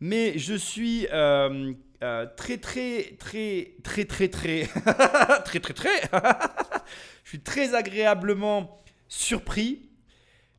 mais 0.00 0.38
je 0.38 0.54
suis. 0.54 1.06
euh, 1.12 1.72
euh, 2.02 2.26
très 2.34 2.56
très 2.56 3.14
très 3.18 3.74
très 3.82 4.06
très 4.06 4.28
très 4.28 4.66
très 5.44 5.60
très 5.60 5.74
très 5.74 6.00
je 7.24 7.28
suis 7.28 7.40
très 7.40 7.74
agréablement 7.74 8.80
surpris 9.06 9.90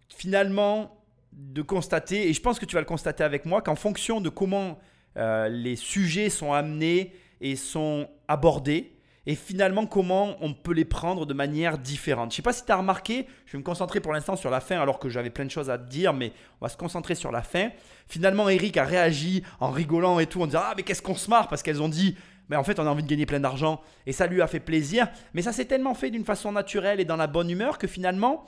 finalement 0.07 1.03
de 1.31 1.63
constater, 1.63 2.29
et 2.29 2.33
je 2.33 2.41
pense 2.41 2.59
que 2.59 2.65
tu 2.65 2.75
vas 2.75 2.81
le 2.81 2.85
constater 2.85 3.23
avec 3.23 3.45
moi, 3.45 3.63
qu'en 3.63 3.75
fonction 3.75 4.21
de 4.21 4.29
comment 4.29 4.77
euh, 5.17 5.49
les 5.49 5.75
sujets 5.75 6.29
sont 6.29 6.53
amenés 6.53 7.15
et 7.39 7.55
sont 7.55 8.07
abordés, 8.27 8.93
et 9.25 9.35
finalement 9.35 9.85
comment 9.85 10.35
on 10.41 10.53
peut 10.53 10.73
les 10.73 10.85
prendre 10.85 11.25
de 11.25 11.33
manière 11.33 11.77
différente? 11.77 12.31
Je 12.31 12.37
sais 12.37 12.41
pas 12.41 12.53
si 12.53 12.65
tu 12.65 12.71
as 12.71 12.77
remarqué, 12.77 13.27
je 13.45 13.53
vais 13.53 13.59
me 13.59 13.63
concentrer 13.63 13.99
pour 13.99 14.13
l'instant 14.13 14.35
sur 14.35 14.49
la 14.49 14.59
fin 14.59 14.79
alors 14.79 14.99
que 14.99 15.09
j'avais 15.09 15.29
plein 15.29 15.45
de 15.45 15.51
choses 15.51 15.69
à 15.69 15.77
te 15.77 15.89
dire, 15.89 16.13
mais 16.13 16.33
on 16.59 16.65
va 16.65 16.69
se 16.69 16.77
concentrer 16.77 17.15
sur 17.15 17.31
la 17.31 17.41
fin. 17.41 17.69
Finalement, 18.07 18.49
Eric 18.49 18.77
a 18.77 18.83
réagi 18.83 19.43
en 19.59 19.69
rigolant 19.69 20.19
et 20.19 20.25
tout, 20.25 20.41
en 20.41 20.47
disant 20.47 20.61
Ah, 20.63 20.73
mais 20.75 20.83
qu'est-ce 20.83 21.01
qu'on 21.01 21.15
se 21.15 21.29
marre 21.29 21.47
parce 21.47 21.63
qu'elles 21.63 21.81
ont 21.81 21.89
dit 21.89 22.15
mais 22.51 22.57
en 22.57 22.65
fait, 22.65 22.79
on 22.81 22.85
a 22.85 22.89
envie 22.89 23.03
de 23.03 23.07
gagner 23.07 23.25
plein 23.25 23.39
d'argent 23.39 23.81
et 24.05 24.11
ça 24.11 24.27
lui 24.27 24.41
a 24.41 24.47
fait 24.47 24.59
plaisir. 24.59 25.07
Mais 25.33 25.41
ça 25.41 25.53
s'est 25.53 25.63
tellement 25.63 25.93
fait 25.93 26.09
d'une 26.09 26.25
façon 26.25 26.51
naturelle 26.51 26.99
et 26.99 27.05
dans 27.05 27.15
la 27.15 27.27
bonne 27.27 27.49
humeur 27.49 27.77
que 27.77 27.87
finalement, 27.87 28.43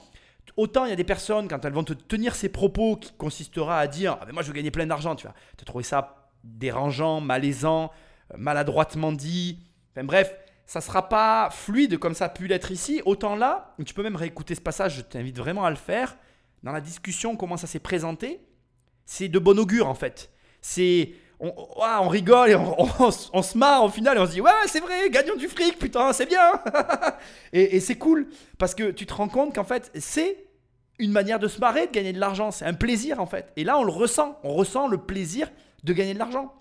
autant 0.57 0.83
il 0.83 0.89
y 0.89 0.91
a 0.91 0.97
des 0.97 1.05
personnes, 1.05 1.47
quand 1.47 1.63
elles 1.63 1.71
vont 1.71 1.85
te 1.85 1.93
tenir 1.93 2.35
ces 2.35 2.49
propos 2.49 2.97
qui 2.97 3.13
consistera 3.13 3.79
à 3.79 3.87
dire 3.87 4.17
Ah, 4.19 4.25
mais 4.27 4.33
moi 4.33 4.43
je 4.43 4.49
veux 4.49 4.53
gagner 4.53 4.71
plein 4.71 4.87
d'argent, 4.87 5.15
tu 5.15 5.25
vas 5.25 5.33
te 5.55 5.63
trouver 5.63 5.85
ça 5.85 6.29
dérangeant, 6.43 7.21
malaisant, 7.21 7.91
euh, 8.33 8.37
maladroitement 8.37 9.13
dit. 9.13 9.59
Enfin 9.93 10.03
bref, 10.03 10.35
ça 10.65 10.81
sera 10.81 11.09
pas 11.09 11.49
fluide 11.51 11.97
comme 11.97 12.13
ça 12.13 12.25
a 12.25 12.29
pu 12.29 12.47
l'être 12.47 12.71
ici. 12.71 13.01
Autant 13.05 13.35
là, 13.35 13.75
tu 13.85 13.93
peux 13.93 14.03
même 14.03 14.15
réécouter 14.15 14.55
ce 14.55 14.61
passage, 14.61 14.95
je 14.97 15.01
t'invite 15.01 15.37
vraiment 15.37 15.65
à 15.65 15.69
le 15.69 15.75
faire. 15.75 16.17
Dans 16.63 16.71
la 16.71 16.81
discussion, 16.81 17.35
comment 17.35 17.57
ça 17.57 17.67
s'est 17.67 17.79
présenté, 17.79 18.39
c'est 19.05 19.27
de 19.27 19.39
bon 19.39 19.57
augure 19.59 19.87
en 19.87 19.95
fait. 19.95 20.31
C'est. 20.61 21.11
On, 21.39 22.07
rigole 22.07 22.51
et 22.51 22.55
on, 22.55 22.87
on 23.01 23.11
se- 23.11 23.29
on 23.33 23.41
se 23.41 23.57
marre 23.57 23.83
au 23.83 23.89
final 23.89 24.15
et 24.15 24.19
on 24.21 24.25
se 24.25 24.31
dit 24.31 24.39
Ouais, 24.41 24.51
c'est 24.67 24.79
vrai, 24.79 25.09
gagnons 25.09 25.35
du 25.35 25.49
fric, 25.49 25.77
putain, 25.77 26.13
c'est 26.13 26.25
bien. 26.25 26.53
et 27.53 27.75
et 27.75 27.79
c'est 27.81 27.97
cool 27.97 28.29
parce 28.57 28.73
que 28.73 28.91
tu 28.91 29.05
te 29.05 29.13
rends 29.13 29.27
compte 29.27 29.53
qu'en 29.53 29.65
fait, 29.65 29.91
c'est 29.99 30.45
une 30.99 31.11
manière 31.11 31.39
de 31.39 31.49
se 31.49 31.59
marrer, 31.59 31.87
de 31.87 31.91
gagner 31.91 32.13
de 32.13 32.19
l'argent. 32.19 32.51
C'est 32.51 32.63
un 32.65 32.73
plaisir 32.73 33.19
en 33.19 33.25
fait. 33.25 33.51
Et 33.57 33.65
là, 33.65 33.77
on 33.77 33.83
le 33.83 33.91
ressent. 33.91 34.39
On 34.43 34.53
ressent 34.53 34.87
le 34.87 34.99
plaisir 34.99 35.49
de 35.83 35.91
gagner 35.91 36.13
de 36.13 36.19
l'argent. 36.19 36.53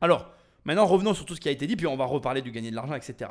Alors, 0.00 0.30
maintenant, 0.64 0.86
revenons 0.86 1.14
sur 1.14 1.24
tout 1.24 1.34
ce 1.34 1.40
qui 1.40 1.48
a 1.48 1.52
été 1.52 1.66
dit, 1.66 1.76
puis 1.76 1.86
on 1.86 1.96
va 1.96 2.04
reparler 2.04 2.42
du 2.42 2.50
gagner 2.50 2.70
de 2.70 2.76
l'argent, 2.76 2.94
etc. 2.94 3.30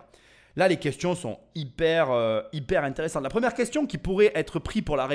Là, 0.56 0.68
les 0.68 0.78
questions 0.78 1.16
sont 1.16 1.40
hyper, 1.56 2.12
euh, 2.12 2.42
hyper 2.52 2.84
intéressantes. 2.84 3.24
La 3.24 3.30
première 3.30 3.54
question 3.54 3.88
qui 3.88 3.98
pourrait 3.98 4.32
être 4.36 4.60
prise 4.60 4.84
pour 4.84 4.96
la, 4.96 5.08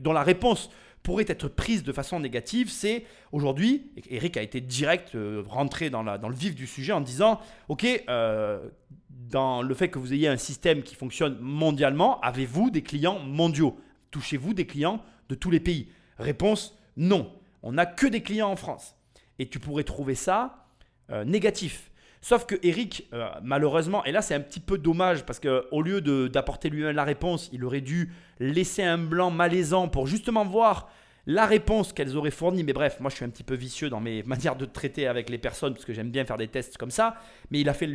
dont 0.00 0.12
la 0.12 0.22
réponse 0.22 0.70
pourrait 1.02 1.26
être 1.28 1.48
prise 1.48 1.84
de 1.84 1.92
façon 1.92 2.18
négative, 2.18 2.70
c'est 2.70 3.04
aujourd'hui, 3.30 3.92
Eric 4.10 4.36
a 4.38 4.42
été 4.42 4.60
direct 4.60 5.14
euh, 5.14 5.44
rentré 5.46 5.90
dans 5.90 6.02
le 6.02 6.34
vif 6.34 6.54
du 6.54 6.66
sujet 6.66 6.92
en 6.92 7.00
disant, 7.00 7.40
ok, 7.68 7.86
euh, 8.08 8.68
dans 9.10 9.62
le 9.62 9.74
fait 9.74 9.88
que 9.88 9.98
vous 9.98 10.12
ayez 10.12 10.28
un 10.28 10.36
système 10.36 10.82
qui 10.82 10.94
fonctionne 10.94 11.38
mondialement, 11.40 12.20
avez-vous 12.22 12.70
des 12.70 12.82
clients 12.82 13.20
mondiaux? 13.20 13.78
Touchez-vous 14.10 14.54
des 14.54 14.66
clients 14.66 15.02
de 15.28 15.34
tous 15.34 15.50
les 15.50 15.60
pays? 15.60 15.88
Réponse 16.18 16.76
non. 16.96 17.30
On 17.62 17.72
n'a 17.72 17.86
que 17.86 18.06
des 18.06 18.22
clients 18.22 18.50
en 18.50 18.56
France. 18.56 18.96
Et 19.38 19.48
tu 19.48 19.58
pourrais 19.58 19.84
trouver 19.84 20.14
ça 20.14 20.65
euh, 21.10 21.24
négatif. 21.24 21.90
Sauf 22.20 22.46
que 22.46 22.56
Eric, 22.62 23.06
euh, 23.12 23.28
malheureusement, 23.42 24.04
et 24.04 24.12
là 24.12 24.22
c'est 24.22 24.34
un 24.34 24.40
petit 24.40 24.58
peu 24.60 24.78
dommage 24.78 25.24
parce 25.24 25.38
qu'au 25.38 25.82
lieu 25.82 26.00
d'apporter 26.28 26.70
lui-même 26.70 26.96
la 26.96 27.04
réponse, 27.04 27.48
il 27.52 27.64
aurait 27.64 27.80
dû 27.80 28.12
laisser 28.40 28.82
un 28.82 28.98
blanc 28.98 29.30
malaisant 29.30 29.88
pour 29.88 30.06
justement 30.06 30.44
voir 30.44 30.90
la 31.26 31.44
réponse 31.44 31.92
qu'elles 31.92 32.16
auraient 32.16 32.30
fournie. 32.30 32.64
Mais 32.64 32.72
bref, 32.72 32.98
moi 33.00 33.10
je 33.10 33.16
suis 33.16 33.24
un 33.24 33.28
petit 33.28 33.42
peu 33.42 33.54
vicieux 33.54 33.90
dans 33.90 34.00
mes 34.00 34.22
manières 34.24 34.56
de 34.56 34.64
traiter 34.64 35.06
avec 35.06 35.28
les 35.28 35.38
personnes 35.38 35.74
parce 35.74 35.84
que 35.84 35.92
j'aime 35.92 36.10
bien 36.10 36.24
faire 36.24 36.36
des 36.36 36.48
tests 36.48 36.76
comme 36.76 36.90
ça. 36.90 37.16
Mais 37.50 37.60
il 37.60 37.68
a 37.68 37.74
fait 37.74 37.88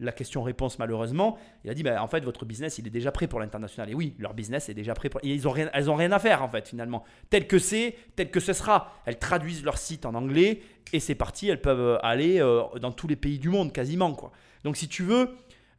la 0.00 0.12
question-réponse 0.12 0.78
malheureusement. 0.78 1.38
Il 1.64 1.70
a 1.70 1.74
dit 1.74 1.82
bah, 1.82 2.02
en 2.02 2.08
fait 2.08 2.24
votre 2.24 2.44
business 2.44 2.78
il 2.78 2.86
est 2.86 2.90
déjà 2.90 3.10
prêt 3.10 3.26
pour 3.26 3.40
l'international. 3.40 3.90
Et 3.90 3.94
oui, 3.94 4.14
leur 4.18 4.34
business 4.34 4.68
est 4.68 4.74
déjà 4.74 4.94
prêt 4.94 5.08
pour. 5.08 5.20
Ils 5.24 5.48
ont 5.48 5.52
rien, 5.52 5.70
elles 5.72 5.90
ont 5.90 5.96
rien 5.96 6.12
à 6.12 6.18
faire 6.18 6.42
en 6.42 6.48
fait 6.48 6.68
finalement. 6.68 7.04
Tel 7.30 7.46
que 7.46 7.58
c'est, 7.58 7.96
tel 8.16 8.30
que 8.30 8.40
ce 8.40 8.52
sera. 8.52 8.92
Elles 9.06 9.18
traduisent 9.18 9.64
leur 9.64 9.78
site 9.78 10.06
en 10.06 10.14
anglais 10.14 10.60
et 10.92 11.00
c'est 11.00 11.14
parti. 11.14 11.48
Elles 11.48 11.60
peuvent 11.60 11.98
aller 12.02 12.40
euh, 12.40 12.62
dans 12.80 12.92
tous 12.92 13.08
les 13.08 13.16
pays 13.16 13.38
du 13.38 13.48
monde 13.48 13.72
quasiment 13.72 14.12
quoi. 14.12 14.32
Donc 14.64 14.76
si 14.76 14.88
tu 14.88 15.02
veux. 15.02 15.30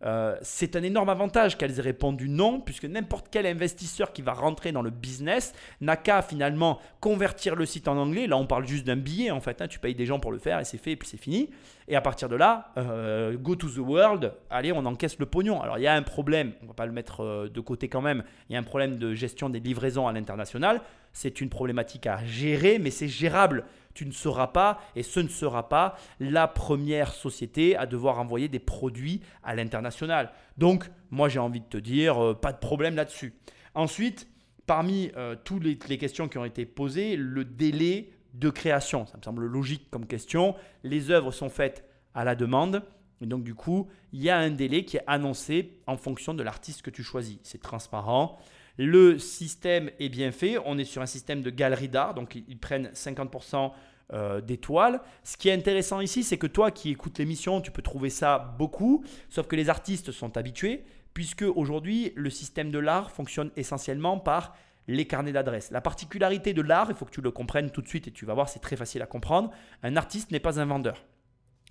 Euh, 0.03 0.35
c'est 0.41 0.75
un 0.75 0.83
énorme 0.83 1.09
avantage 1.09 1.57
qu'elles 1.57 1.79
aient 1.79 1.83
répondu 1.83 2.29
non, 2.29 2.59
puisque 2.59 2.85
n'importe 2.85 3.27
quel 3.31 3.45
investisseur 3.45 4.11
qui 4.13 4.21
va 4.21 4.33
rentrer 4.33 4.71
dans 4.71 4.81
le 4.81 4.89
business 4.89 5.53
n'a 5.81 5.95
qu'à 5.95 6.21
finalement 6.21 6.79
convertir 6.99 7.55
le 7.55 7.65
site 7.65 7.87
en 7.87 7.97
anglais. 7.97 8.27
Là, 8.27 8.37
on 8.37 8.45
parle 8.45 8.67
juste 8.67 8.85
d'un 8.85 8.97
billet 8.97 9.31
en 9.31 9.39
fait. 9.39 9.61
hein. 9.61 9.67
Tu 9.67 9.79
payes 9.79 9.95
des 9.95 10.05
gens 10.05 10.19
pour 10.19 10.31
le 10.31 10.37
faire 10.39 10.59
et 10.59 10.65
c'est 10.65 10.77
fait 10.77 10.91
et 10.91 10.95
puis 10.95 11.07
c'est 11.07 11.17
fini. 11.17 11.49
Et 11.87 11.95
à 11.95 12.01
partir 12.01 12.29
de 12.29 12.35
là, 12.35 12.71
euh, 12.77 13.37
go 13.37 13.55
to 13.55 13.69
the 13.69 13.77
world, 13.77 14.33
allez, 14.49 14.71
on 14.71 14.85
encaisse 14.85 15.19
le 15.19 15.25
pognon. 15.25 15.61
Alors 15.61 15.77
il 15.77 15.81
y 15.81 15.87
a 15.87 15.93
un 15.93 16.01
problème, 16.01 16.53
on 16.63 16.67
va 16.67 16.73
pas 16.73 16.85
le 16.85 16.91
mettre 16.91 17.23
euh, 17.23 17.49
de 17.49 17.59
côté 17.61 17.87
quand 17.87 18.01
même. 18.01 18.23
Il 18.49 18.53
y 18.53 18.55
a 18.55 18.59
un 18.59 18.63
problème 18.63 18.97
de 18.97 19.13
gestion 19.13 19.49
des 19.49 19.59
livraisons 19.59 20.07
à 20.07 20.13
l'international. 20.13 20.81
C'est 21.13 21.39
une 21.39 21.49
problématique 21.49 22.07
à 22.07 22.25
gérer, 22.25 22.79
mais 22.79 22.91
c'est 22.91 23.07
gérable. 23.07 23.63
Tu 23.95 24.05
ne 24.05 24.11
seras 24.11 24.47
pas, 24.47 24.79
et 24.95 25.01
ce 25.01 25.19
ne 25.19 25.27
sera 25.27 25.67
pas, 25.67 25.97
la 26.19 26.47
première 26.47 27.13
société 27.13 27.75
à 27.75 27.87
devoir 27.87 28.19
envoyer 28.19 28.47
des 28.47 28.59
produits 28.59 29.21
à 29.43 29.55
l'international. 29.55 30.31
Donc, 30.59 30.85
moi 31.09 31.27
j'ai 31.29 31.39
envie 31.39 31.61
de 31.61 31.65
te 31.65 31.77
dire, 31.77 32.23
euh, 32.23 32.33
pas 32.35 32.53
de 32.53 32.59
problème 32.59 32.95
là-dessus. 32.95 33.33
Ensuite, 33.73 34.27
parmi 34.67 35.11
euh, 35.17 35.35
toutes 35.43 35.63
les, 35.63 35.79
les 35.89 35.97
questions 35.97 36.27
qui 36.27 36.37
ont 36.37 36.45
été 36.45 36.65
posées, 36.65 37.15
le 37.15 37.43
délai 37.43 38.11
de 38.35 38.49
création. 38.49 39.05
Ça 39.05 39.17
me 39.17 39.23
semble 39.23 39.45
logique 39.45 39.89
comme 39.89 40.05
question. 40.05 40.55
Les 40.83 41.09
œuvres 41.09 41.31
sont 41.31 41.49
faites 41.49 41.85
à 42.13 42.23
la 42.23 42.35
demande. 42.35 42.83
Et 43.21 43.25
donc, 43.25 43.43
du 43.43 43.55
coup, 43.55 43.87
il 44.11 44.21
y 44.21 44.29
a 44.29 44.37
un 44.37 44.49
délai 44.49 44.83
qui 44.83 44.97
est 44.97 45.03
annoncé 45.07 45.79
en 45.87 45.97
fonction 45.97 46.33
de 46.33 46.43
l'artiste 46.43 46.81
que 46.81 46.89
tu 46.89 47.03
choisis. 47.03 47.39
C'est 47.43 47.61
transparent. 47.61 48.37
Le 48.77 49.17
système 49.19 49.89
est 49.99 50.09
bien 50.09 50.31
fait. 50.31 50.57
On 50.65 50.77
est 50.77 50.85
sur 50.85 51.01
un 51.01 51.05
système 51.05 51.41
de 51.41 51.49
galerie 51.49 51.89
d'art. 51.89 52.13
Donc, 52.13 52.35
ils 52.35 52.57
prennent 52.57 52.87
50% 52.93 53.71
euh, 54.13 54.41
d'étoiles. 54.41 55.01
Ce 55.23 55.37
qui 55.37 55.49
est 55.49 55.53
intéressant 55.53 55.99
ici, 55.99 56.23
c'est 56.23 56.37
que 56.37 56.47
toi 56.47 56.71
qui 56.71 56.91
écoutes 56.91 57.17
l'émission, 57.17 57.61
tu 57.61 57.71
peux 57.71 57.81
trouver 57.81 58.09
ça 58.09 58.55
beaucoup. 58.59 59.03
Sauf 59.29 59.47
que 59.47 59.55
les 59.55 59.69
artistes 59.69 60.11
sont 60.11 60.37
habitués. 60.37 60.83
Puisque 61.13 61.43
aujourd'hui, 61.43 62.11
le 62.15 62.29
système 62.29 62.71
de 62.71 62.79
l'art 62.79 63.09
fonctionne 63.09 63.49
essentiellement 63.55 64.19
par 64.19 64.53
les 64.87 65.05
carnets 65.05 65.31
d'adresses. 65.31 65.71
La 65.71 65.81
particularité 65.81 66.53
de 66.53 66.61
l'art, 66.61 66.87
il 66.89 66.95
faut 66.95 67.05
que 67.05 67.11
tu 67.11 67.21
le 67.21 67.31
comprennes 67.31 67.71
tout 67.71 67.81
de 67.81 67.87
suite 67.87 68.07
et 68.07 68.11
tu 68.11 68.25
vas 68.25 68.33
voir, 68.33 68.49
c'est 68.49 68.59
très 68.59 68.75
facile 68.75 69.01
à 69.01 69.05
comprendre. 69.05 69.51
Un 69.83 69.95
artiste 69.97 70.31
n'est 70.31 70.39
pas 70.39 70.59
un 70.59 70.65
vendeur. 70.65 71.03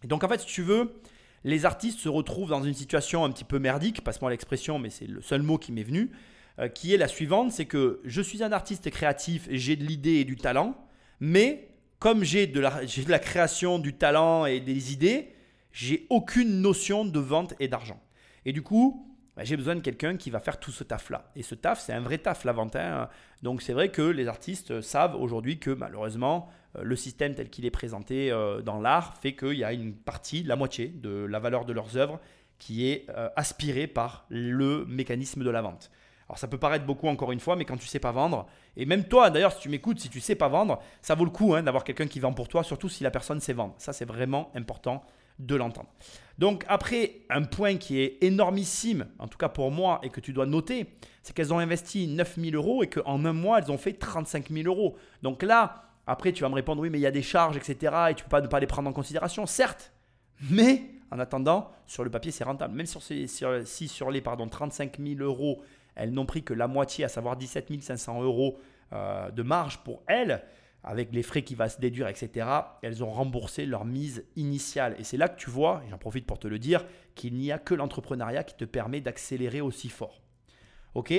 Et 0.02 0.06
donc 0.06 0.24
en 0.24 0.28
fait, 0.28 0.40
si 0.40 0.46
tu 0.46 0.62
veux, 0.62 1.00
les 1.44 1.64
artistes 1.64 2.00
se 2.00 2.08
retrouvent 2.08 2.50
dans 2.50 2.62
une 2.62 2.74
situation 2.74 3.24
un 3.24 3.30
petit 3.30 3.44
peu 3.44 3.58
merdique, 3.58 4.02
passe-moi 4.02 4.30
l'expression, 4.30 4.78
mais 4.78 4.90
c'est 4.90 5.06
le 5.06 5.20
seul 5.20 5.42
mot 5.42 5.58
qui 5.58 5.72
m'est 5.72 5.82
venu, 5.82 6.10
qui 6.74 6.94
est 6.94 6.96
la 6.96 7.08
suivante, 7.08 7.50
c'est 7.50 7.64
que 7.64 8.00
je 8.04 8.22
suis 8.22 8.42
un 8.42 8.52
artiste 8.52 8.88
créatif, 8.90 9.48
j'ai 9.50 9.76
de 9.76 9.84
l'idée 9.84 10.16
et 10.16 10.24
du 10.24 10.36
talent, 10.36 10.76
mais 11.20 11.68
comme 11.98 12.22
j'ai 12.22 12.46
de, 12.46 12.60
la, 12.60 13.18
création, 13.18 13.78
du 13.78 13.94
talent 13.94 14.44
et 14.44 14.60
des 14.60 14.92
idées, 14.92 15.32
j'ai 15.72 16.06
aucune 16.10 16.60
notion 16.60 17.04
de 17.04 17.18
vente 17.18 17.54
et 17.60 17.66
d'argent. 17.66 17.98
Et 18.44 18.52
du 18.52 18.60
coup, 18.60 19.10
bah, 19.36 19.44
j'ai 19.44 19.56
besoin 19.56 19.74
de 19.74 19.80
quelqu'un 19.80 20.16
qui 20.16 20.28
va 20.30 20.38
faire 20.38 20.60
tout 20.60 20.70
ce 20.70 20.84
taf-là. 20.84 21.32
Et 21.34 21.42
ce 21.42 21.54
taf, 21.54 21.80
c'est 21.80 21.94
un 21.94 22.00
vrai 22.00 22.18
taf, 22.18 22.44
la 22.44 22.52
vente. 22.52 22.76
hein. 22.76 23.08
Donc 23.42 23.62
c'est 23.62 23.72
vrai 23.72 23.90
que 23.90 24.02
les 24.02 24.28
artistes 24.28 24.80
savent 24.82 25.16
aujourd'hui 25.16 25.58
que 25.58 25.70
malheureusement, 25.70 26.50
euh, 26.76 26.82
le 26.82 26.94
système 26.94 27.34
tel 27.34 27.48
qu'il 27.48 27.64
est 27.64 27.70
présenté 27.70 28.30
euh, 28.30 28.60
dans 28.60 28.80
l'art 28.80 29.16
fait 29.16 29.34
qu'il 29.34 29.54
y 29.54 29.64
a 29.64 29.72
une 29.72 29.94
partie, 29.94 30.42
la 30.42 30.56
moitié 30.56 30.88
de 30.88 31.24
la 31.24 31.38
valeur 31.38 31.64
de 31.64 31.72
leurs 31.72 31.96
œuvres 31.96 32.20
qui 32.58 32.86
est 32.86 33.06
euh, 33.08 33.28
aspirée 33.34 33.86
par 33.86 34.26
le 34.28 34.84
mécanisme 34.84 35.42
de 35.42 35.50
la 35.50 35.62
vente. 35.62 35.90
Alors 36.28 36.38
ça 36.38 36.48
peut 36.48 36.58
paraître 36.58 36.86
beaucoup 36.86 37.08
encore 37.08 37.32
une 37.32 37.40
fois, 37.40 37.56
mais 37.56 37.64
quand 37.64 37.76
tu 37.76 37.86
sais 37.86 37.98
pas 37.98 38.12
vendre, 38.12 38.46
et 38.76 38.86
même 38.86 39.04
toi 39.04 39.30
d'ailleurs 39.30 39.52
si 39.52 39.60
tu 39.60 39.68
m'écoutes, 39.68 40.00
si 40.00 40.08
tu 40.08 40.20
sais 40.20 40.34
pas 40.34 40.48
vendre, 40.48 40.80
ça 41.02 41.14
vaut 41.14 41.24
le 41.24 41.30
coup 41.30 41.54
hein, 41.54 41.62
d'avoir 41.62 41.84
quelqu'un 41.84 42.06
qui 42.06 42.20
vend 42.20 42.32
pour 42.32 42.48
toi, 42.48 42.62
surtout 42.62 42.88
si 42.88 43.04
la 43.04 43.10
personne 43.10 43.40
sait 43.40 43.52
vendre. 43.52 43.74
Ça 43.78 43.92
c'est 43.92 44.06
vraiment 44.06 44.50
important 44.54 45.04
de 45.38 45.56
l'entendre. 45.56 45.88
Donc 46.38 46.64
après, 46.68 47.22
un 47.28 47.42
point 47.42 47.76
qui 47.76 48.00
est 48.00 48.22
énormissime, 48.22 49.08
en 49.18 49.26
tout 49.26 49.38
cas 49.38 49.48
pour 49.48 49.70
moi, 49.70 50.00
et 50.02 50.10
que 50.10 50.20
tu 50.20 50.32
dois 50.32 50.46
noter, 50.46 50.86
c'est 51.22 51.34
qu'elles 51.34 51.52
ont 51.52 51.58
investi 51.58 52.06
9000 52.06 52.54
euros 52.54 52.82
et 52.82 52.88
qu'en 52.88 53.24
un 53.24 53.32
mois, 53.32 53.58
elles 53.58 53.72
ont 53.72 53.78
fait 53.78 53.94
35 53.94 54.50
000 54.50 54.66
euros. 54.66 54.96
Donc 55.22 55.42
là, 55.42 55.90
après, 56.06 56.32
tu 56.32 56.42
vas 56.42 56.48
me 56.48 56.54
répondre, 56.54 56.82
oui, 56.82 56.90
mais 56.90 56.98
il 56.98 57.02
y 57.02 57.06
a 57.06 57.10
des 57.10 57.22
charges, 57.22 57.56
etc. 57.56 57.94
Et 58.10 58.14
tu 58.14 58.24
peux 58.24 58.30
pas 58.30 58.40
ne 58.40 58.46
pas 58.46 58.60
les 58.60 58.66
prendre 58.66 58.88
en 58.88 58.92
considération, 58.92 59.46
certes. 59.46 59.92
Mais 60.50 60.82
en 61.10 61.18
attendant, 61.18 61.70
sur 61.86 62.04
le 62.04 62.10
papier, 62.10 62.30
c'est 62.30 62.44
rentable. 62.44 62.74
Même 62.74 62.86
si 62.86 63.88
sur 63.88 64.10
les 64.10 64.20
pardon, 64.20 64.48
35 64.48 64.98
000 65.00 65.20
euros, 65.20 65.62
elles 65.96 66.12
n'ont 66.12 66.26
pris 66.26 66.42
que 66.42 66.54
la 66.54 66.66
moitié, 66.66 67.04
à 67.04 67.08
savoir 67.08 67.36
17 67.36 67.82
500 67.82 68.22
euros 68.22 68.58
euh, 68.92 69.30
de 69.30 69.42
marge 69.42 69.78
pour 69.78 70.02
elles, 70.06 70.42
avec 70.82 71.12
les 71.12 71.22
frais 71.22 71.42
qui 71.42 71.54
va 71.54 71.68
se 71.68 71.80
déduire, 71.80 72.08
etc., 72.08 72.46
elles 72.82 73.02
ont 73.02 73.10
remboursé 73.10 73.64
leur 73.64 73.84
mise 73.84 74.24
initiale. 74.36 74.94
Et 74.98 75.04
c'est 75.04 75.16
là 75.16 75.28
que 75.28 75.38
tu 75.38 75.48
vois, 75.48 75.82
et 75.86 75.90
j'en 75.90 75.98
profite 75.98 76.26
pour 76.26 76.38
te 76.38 76.46
le 76.46 76.58
dire, 76.58 76.84
qu'il 77.14 77.34
n'y 77.34 77.50
a 77.50 77.58
que 77.58 77.74
l'entrepreneuriat 77.74 78.44
qui 78.44 78.54
te 78.54 78.64
permet 78.64 79.00
d'accélérer 79.00 79.62
aussi 79.62 79.88
fort. 79.88 80.20
Ok? 80.94 81.14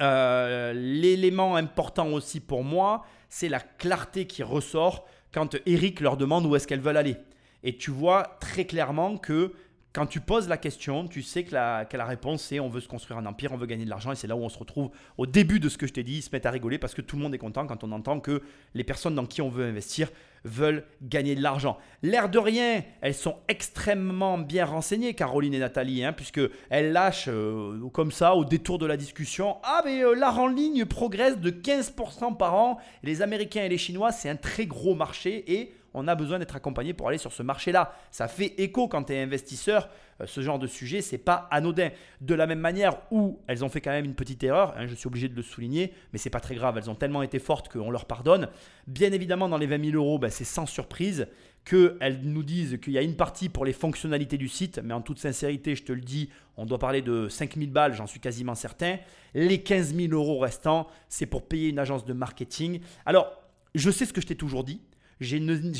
Euh, 0.00 0.72
L'élément 0.72 1.56
important 1.56 2.08
aussi 2.08 2.40
pour 2.40 2.64
moi, 2.64 3.04
c'est 3.28 3.48
la 3.48 3.60
clarté 3.60 4.26
qui 4.26 4.42
ressort 4.42 5.06
quand 5.32 5.56
Eric 5.66 6.00
leur 6.00 6.16
demande 6.16 6.46
où 6.46 6.56
est-ce 6.56 6.66
qu'elles 6.66 6.80
veulent 6.80 6.96
aller. 6.96 7.16
Et 7.62 7.76
tu 7.76 7.90
vois 7.90 8.38
très 8.40 8.64
clairement 8.64 9.18
que 9.18 9.52
quand 9.92 10.06
tu 10.06 10.20
poses 10.20 10.48
la 10.48 10.58
question, 10.58 11.08
tu 11.08 11.22
sais 11.22 11.44
que 11.44 11.54
la, 11.54 11.88
la 11.90 12.04
réponse 12.04 12.42
c'est 12.42 12.60
on 12.60 12.68
veut 12.68 12.80
se 12.80 12.88
construire 12.88 13.18
un 13.18 13.26
empire, 13.26 13.52
on 13.52 13.56
veut 13.56 13.66
gagner 13.66 13.84
de 13.84 13.90
l'argent. 13.90 14.12
Et 14.12 14.16
c'est 14.16 14.26
là 14.26 14.36
où 14.36 14.42
on 14.42 14.48
se 14.48 14.58
retrouve 14.58 14.90
au 15.16 15.26
début 15.26 15.60
de 15.60 15.68
ce 15.68 15.78
que 15.78 15.86
je 15.86 15.92
t'ai 15.92 16.02
dit, 16.02 16.18
ils 16.18 16.22
se 16.22 16.30
mettent 16.32 16.46
à 16.46 16.50
rigoler 16.50 16.78
parce 16.78 16.94
que 16.94 17.02
tout 17.02 17.16
le 17.16 17.22
monde 17.22 17.34
est 17.34 17.38
content 17.38 17.66
quand 17.66 17.84
on 17.84 17.92
entend 17.92 18.20
que 18.20 18.42
les 18.74 18.84
personnes 18.84 19.14
dans 19.14 19.26
qui 19.26 19.40
on 19.42 19.48
veut 19.48 19.64
investir 19.64 20.10
veulent 20.44 20.84
gagner 21.02 21.34
de 21.34 21.42
l'argent. 21.42 21.78
L'air 22.02 22.28
de 22.28 22.38
rien, 22.38 22.82
elles 23.00 23.14
sont 23.14 23.36
extrêmement 23.48 24.38
bien 24.38 24.66
renseignées, 24.66 25.14
Caroline 25.14 25.54
et 25.54 25.58
Nathalie, 25.58 26.04
hein, 26.04 26.12
puisque 26.12 26.40
elles 26.70 26.92
lâchent 26.92 27.28
euh, 27.28 27.88
comme 27.92 28.12
ça 28.12 28.34
au 28.34 28.44
détour 28.44 28.78
de 28.78 28.86
la 28.86 28.96
discussion 28.96 29.56
Ah, 29.64 29.82
mais 29.84 30.04
euh, 30.04 30.14
l'art 30.14 30.38
en 30.38 30.46
ligne 30.46 30.84
progresse 30.84 31.38
de 31.38 31.50
15% 31.50 32.36
par 32.36 32.54
an. 32.54 32.78
Les 33.02 33.22
Américains 33.22 33.64
et 33.64 33.68
les 33.68 33.78
Chinois, 33.78 34.12
c'est 34.12 34.28
un 34.28 34.36
très 34.36 34.66
gros 34.66 34.94
marché 34.94 35.44
et 35.52 35.72
on 35.94 36.06
a 36.08 36.14
besoin 36.14 36.38
d'être 36.38 36.56
accompagné 36.56 36.92
pour 36.94 37.08
aller 37.08 37.18
sur 37.18 37.32
ce 37.32 37.42
marché-là. 37.42 37.92
Ça 38.10 38.28
fait 38.28 38.54
écho 38.58 38.88
quand 38.88 39.04
tu 39.04 39.12
es 39.14 39.22
investisseur. 39.22 39.88
euh, 40.20 40.26
Ce 40.26 40.40
genre 40.40 40.58
de 40.58 40.66
sujet, 40.66 41.00
c'est 41.00 41.18
pas 41.18 41.48
anodin. 41.50 41.90
De 42.20 42.34
la 42.34 42.46
même 42.46 42.60
manière 42.60 42.98
où 43.10 43.40
elles 43.46 43.64
ont 43.64 43.68
fait 43.68 43.80
quand 43.80 43.90
même 43.90 44.04
une 44.04 44.14
petite 44.14 44.42
erreur, 44.44 44.74
hein, 44.76 44.86
je 44.86 44.94
suis 44.94 45.06
obligé 45.06 45.28
de 45.28 45.34
le 45.34 45.42
souligner, 45.42 45.92
mais 46.12 46.18
c'est 46.18 46.30
pas 46.30 46.40
très 46.40 46.54
grave. 46.54 46.76
Elles 46.78 46.90
ont 46.90 46.94
tellement 46.94 47.22
été 47.22 47.38
fortes 47.38 47.68
qu'on 47.68 47.90
leur 47.90 48.04
pardonne. 48.04 48.48
Bien 48.86 49.12
évidemment, 49.12 49.48
dans 49.48 49.58
les 49.58 49.66
20 49.66 49.90
000 49.92 49.96
euros, 49.96 50.18
ben, 50.18 50.30
c'est 50.30 50.44
sans 50.44 50.66
surprise 50.66 51.26
qu'elles 51.64 52.20
nous 52.22 52.42
disent 52.42 52.78
qu'il 52.82 52.94
y 52.94 52.98
a 52.98 53.02
une 53.02 53.16
partie 53.16 53.48
pour 53.50 53.64
les 53.66 53.74
fonctionnalités 53.74 54.38
du 54.38 54.48
site, 54.48 54.80
mais 54.82 54.94
en 54.94 55.02
toute 55.02 55.18
sincérité, 55.18 55.74
je 55.74 55.82
te 55.82 55.92
le 55.92 56.00
dis, 56.00 56.30
on 56.56 56.64
doit 56.64 56.78
parler 56.78 57.02
de 57.02 57.28
5 57.28 57.56
000 57.56 57.70
balles, 57.70 57.92
j'en 57.92 58.06
suis 58.06 58.20
quasiment 58.20 58.54
certain. 58.54 58.96
Les 59.34 59.62
15 59.62 59.94
000 59.94 60.12
euros 60.14 60.38
restants, 60.38 60.86
c'est 61.10 61.26
pour 61.26 61.46
payer 61.46 61.68
une 61.68 61.78
agence 61.78 62.06
de 62.06 62.12
marketing. 62.14 62.80
Alors, 63.04 63.30
je 63.74 63.90
sais 63.90 64.06
ce 64.06 64.14
que 64.14 64.20
je 64.22 64.26
t'ai 64.26 64.34
toujours 64.34 64.64
dit. 64.64 64.80
Je 65.20 65.36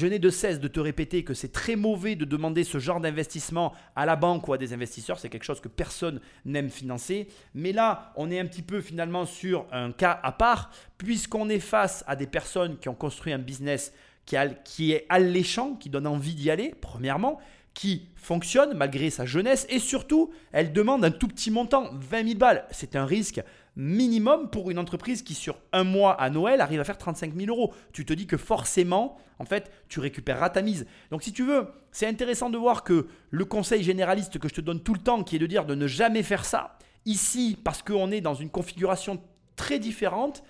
n'ai 0.07 0.19
de 0.19 0.31
cesse 0.31 0.61
de 0.61 0.69
te 0.69 0.81
répéter 0.81 1.23
que 1.23 1.35
c'est 1.35 1.53
très 1.53 1.77
mauvais 1.77 2.17
de 2.17 2.25
demander 2.25 2.65
ce 2.65 2.79
genre 2.79 3.01
d'investissement 3.01 3.73
à 3.95 4.05
la 4.07 4.17
banque 4.17 4.49
ou 4.49 4.53
à 4.53 4.59
des 4.59 4.73
investisseurs. 4.73 5.19
C'est 5.19 5.29
quelque 5.29 5.45
chose 5.45 5.61
que 5.61 5.69
personne 5.69 6.21
n'aime 6.45 6.71
financer. 6.71 7.29
Mais 7.55 7.73
là, 7.73 8.13
on 8.17 8.31
est 8.31 8.41
un 8.41 8.47
petit 8.47 8.63
peu 8.63 8.81
finalement 8.81 9.27
sur 9.27 9.67
un 9.71 9.93
cas 9.93 10.19
à 10.23 10.33
part, 10.33 10.71
puisqu'on 10.97 11.49
est 11.49 11.61
face 11.61 12.05
à 12.07 12.17
des 12.17 12.27
personnes 12.27 12.79
qui 12.79 12.89
ont 12.89 12.95
construit 12.95 13.33
un 13.33 13.39
business 13.39 13.93
qui, 14.27 14.37
qui 14.65 14.93
est 14.93 15.07
alléchant, 15.09 15.75
qui 15.75 15.89
donne 15.89 16.07
envie 16.07 16.35
d'y 16.35 16.51
aller, 16.51 16.75
premièrement, 16.81 17.39
qui 17.75 18.09
fonctionne 18.17 18.75
malgré 18.75 19.09
sa 19.09 19.25
jeunesse, 19.25 19.65
et 19.71 19.79
surtout, 19.79 20.33
elle 20.51 20.73
demande 20.73 21.05
un 21.05 21.13
tout 21.13 21.29
petit 21.29 21.53
montant, 21.53 21.91
20 21.93 22.27
000 22.27 22.39
balles. 22.39 22.65
C'est 22.73 22.97
un 22.97 23.07
risque 23.07 23.41
minimum 23.79 24.51
pour 24.51 24.71
une 24.71 24.79
entreprise 24.79 25.23
qui, 25.23 25.35
sur 25.35 25.59
un 25.73 25.85
mois 25.85 26.21
à 26.21 26.29
Noël, 26.29 26.61
arrive 26.61 26.81
à 26.81 26.85
faire 26.85 26.99
35 26.99 27.35
000 27.35 27.49
euros. 27.49 27.73
Tu 27.93 28.05
te 28.05 28.13
dis 28.13 28.27
que 28.27 28.37
forcément, 28.37 29.17
en 29.39 29.45
fait, 29.45 29.71
tu 29.89 30.01
récupéreras 30.01 30.51
ta 30.51 30.63
mise. 30.63 30.85
Donc, 31.11 31.23
si 31.23 31.33
tu 31.33 31.45
veux, 31.45 31.69
c'est 31.93 32.07
intéressant 32.07 32.51
de 32.51 32.59
voir 32.59 32.83
que 32.83 33.07
le 33.31 33.45
conseil 33.45 33.85
généraliste 33.85 34.39
que 34.39 34.49
je 34.49 34.55
te 34.55 34.61
donne 34.61 34.83
tout 34.83 34.95
le 34.95 35.01
temps, 35.01 35.23
qui 35.23 35.37
est 35.37 35.39
de 35.39 35.47
dire 35.47 35.65
de 35.65 35.77
ne 35.77 35.87
jamais 35.87 36.25
faire 36.25 36.45
ça, 36.45 36.77
ici, 37.07 37.57
parce 37.63 37.83
qu'on 37.83 38.11
est 38.11 38.21
dans 38.21 38.35
une 38.35 38.51
configuration 38.51 39.23
très 39.55 39.79
différente, 39.79 40.43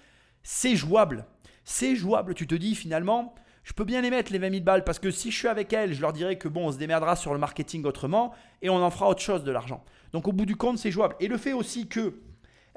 c'est 0.43 0.75
jouable. 0.75 1.27
C'est 1.65 1.97
jouable. 1.97 2.33
Tu 2.33 2.47
te 2.47 2.55
dis 2.55 2.75
finalement, 2.75 3.35
je 3.63 3.75
peux 3.75 3.85
bien 3.85 4.01
les 4.01 4.09
mettre 4.09 4.33
les 4.33 4.39
20 4.39 4.51
000 4.51 4.63
balles 4.63 4.85
parce 4.85 4.99
que 4.99 5.11
si 5.11 5.31
je 5.31 5.37
suis 5.37 5.49
avec 5.49 5.75
elles, 5.75 5.93
je 5.93 6.01
leur 6.01 6.15
dirai 6.15 6.39
que 6.39 6.49
bon, 6.49 6.69
on 6.69 6.73
se 6.73 6.79
démerdera 6.79 7.17
sur 7.17 7.35
le 7.35 7.39
marketing 7.39 7.85
autrement 7.85 8.33
et 8.63 8.71
on 8.71 8.83
en 8.83 8.91
fera 8.91 9.11
autre 9.11 9.21
chose 9.21 9.45
de 9.45 9.53
l'argent. 9.53 9.85
Donc 10.13 10.27
au 10.27 10.33
bout 10.33 10.47
du 10.47 10.57
compte, 10.57 10.79
c'est 10.79 10.91
jouable. 10.91 11.17
Et 11.21 11.29
le 11.29 11.37
fait 11.37 11.53
aussi 11.53 11.87
que 11.87 12.15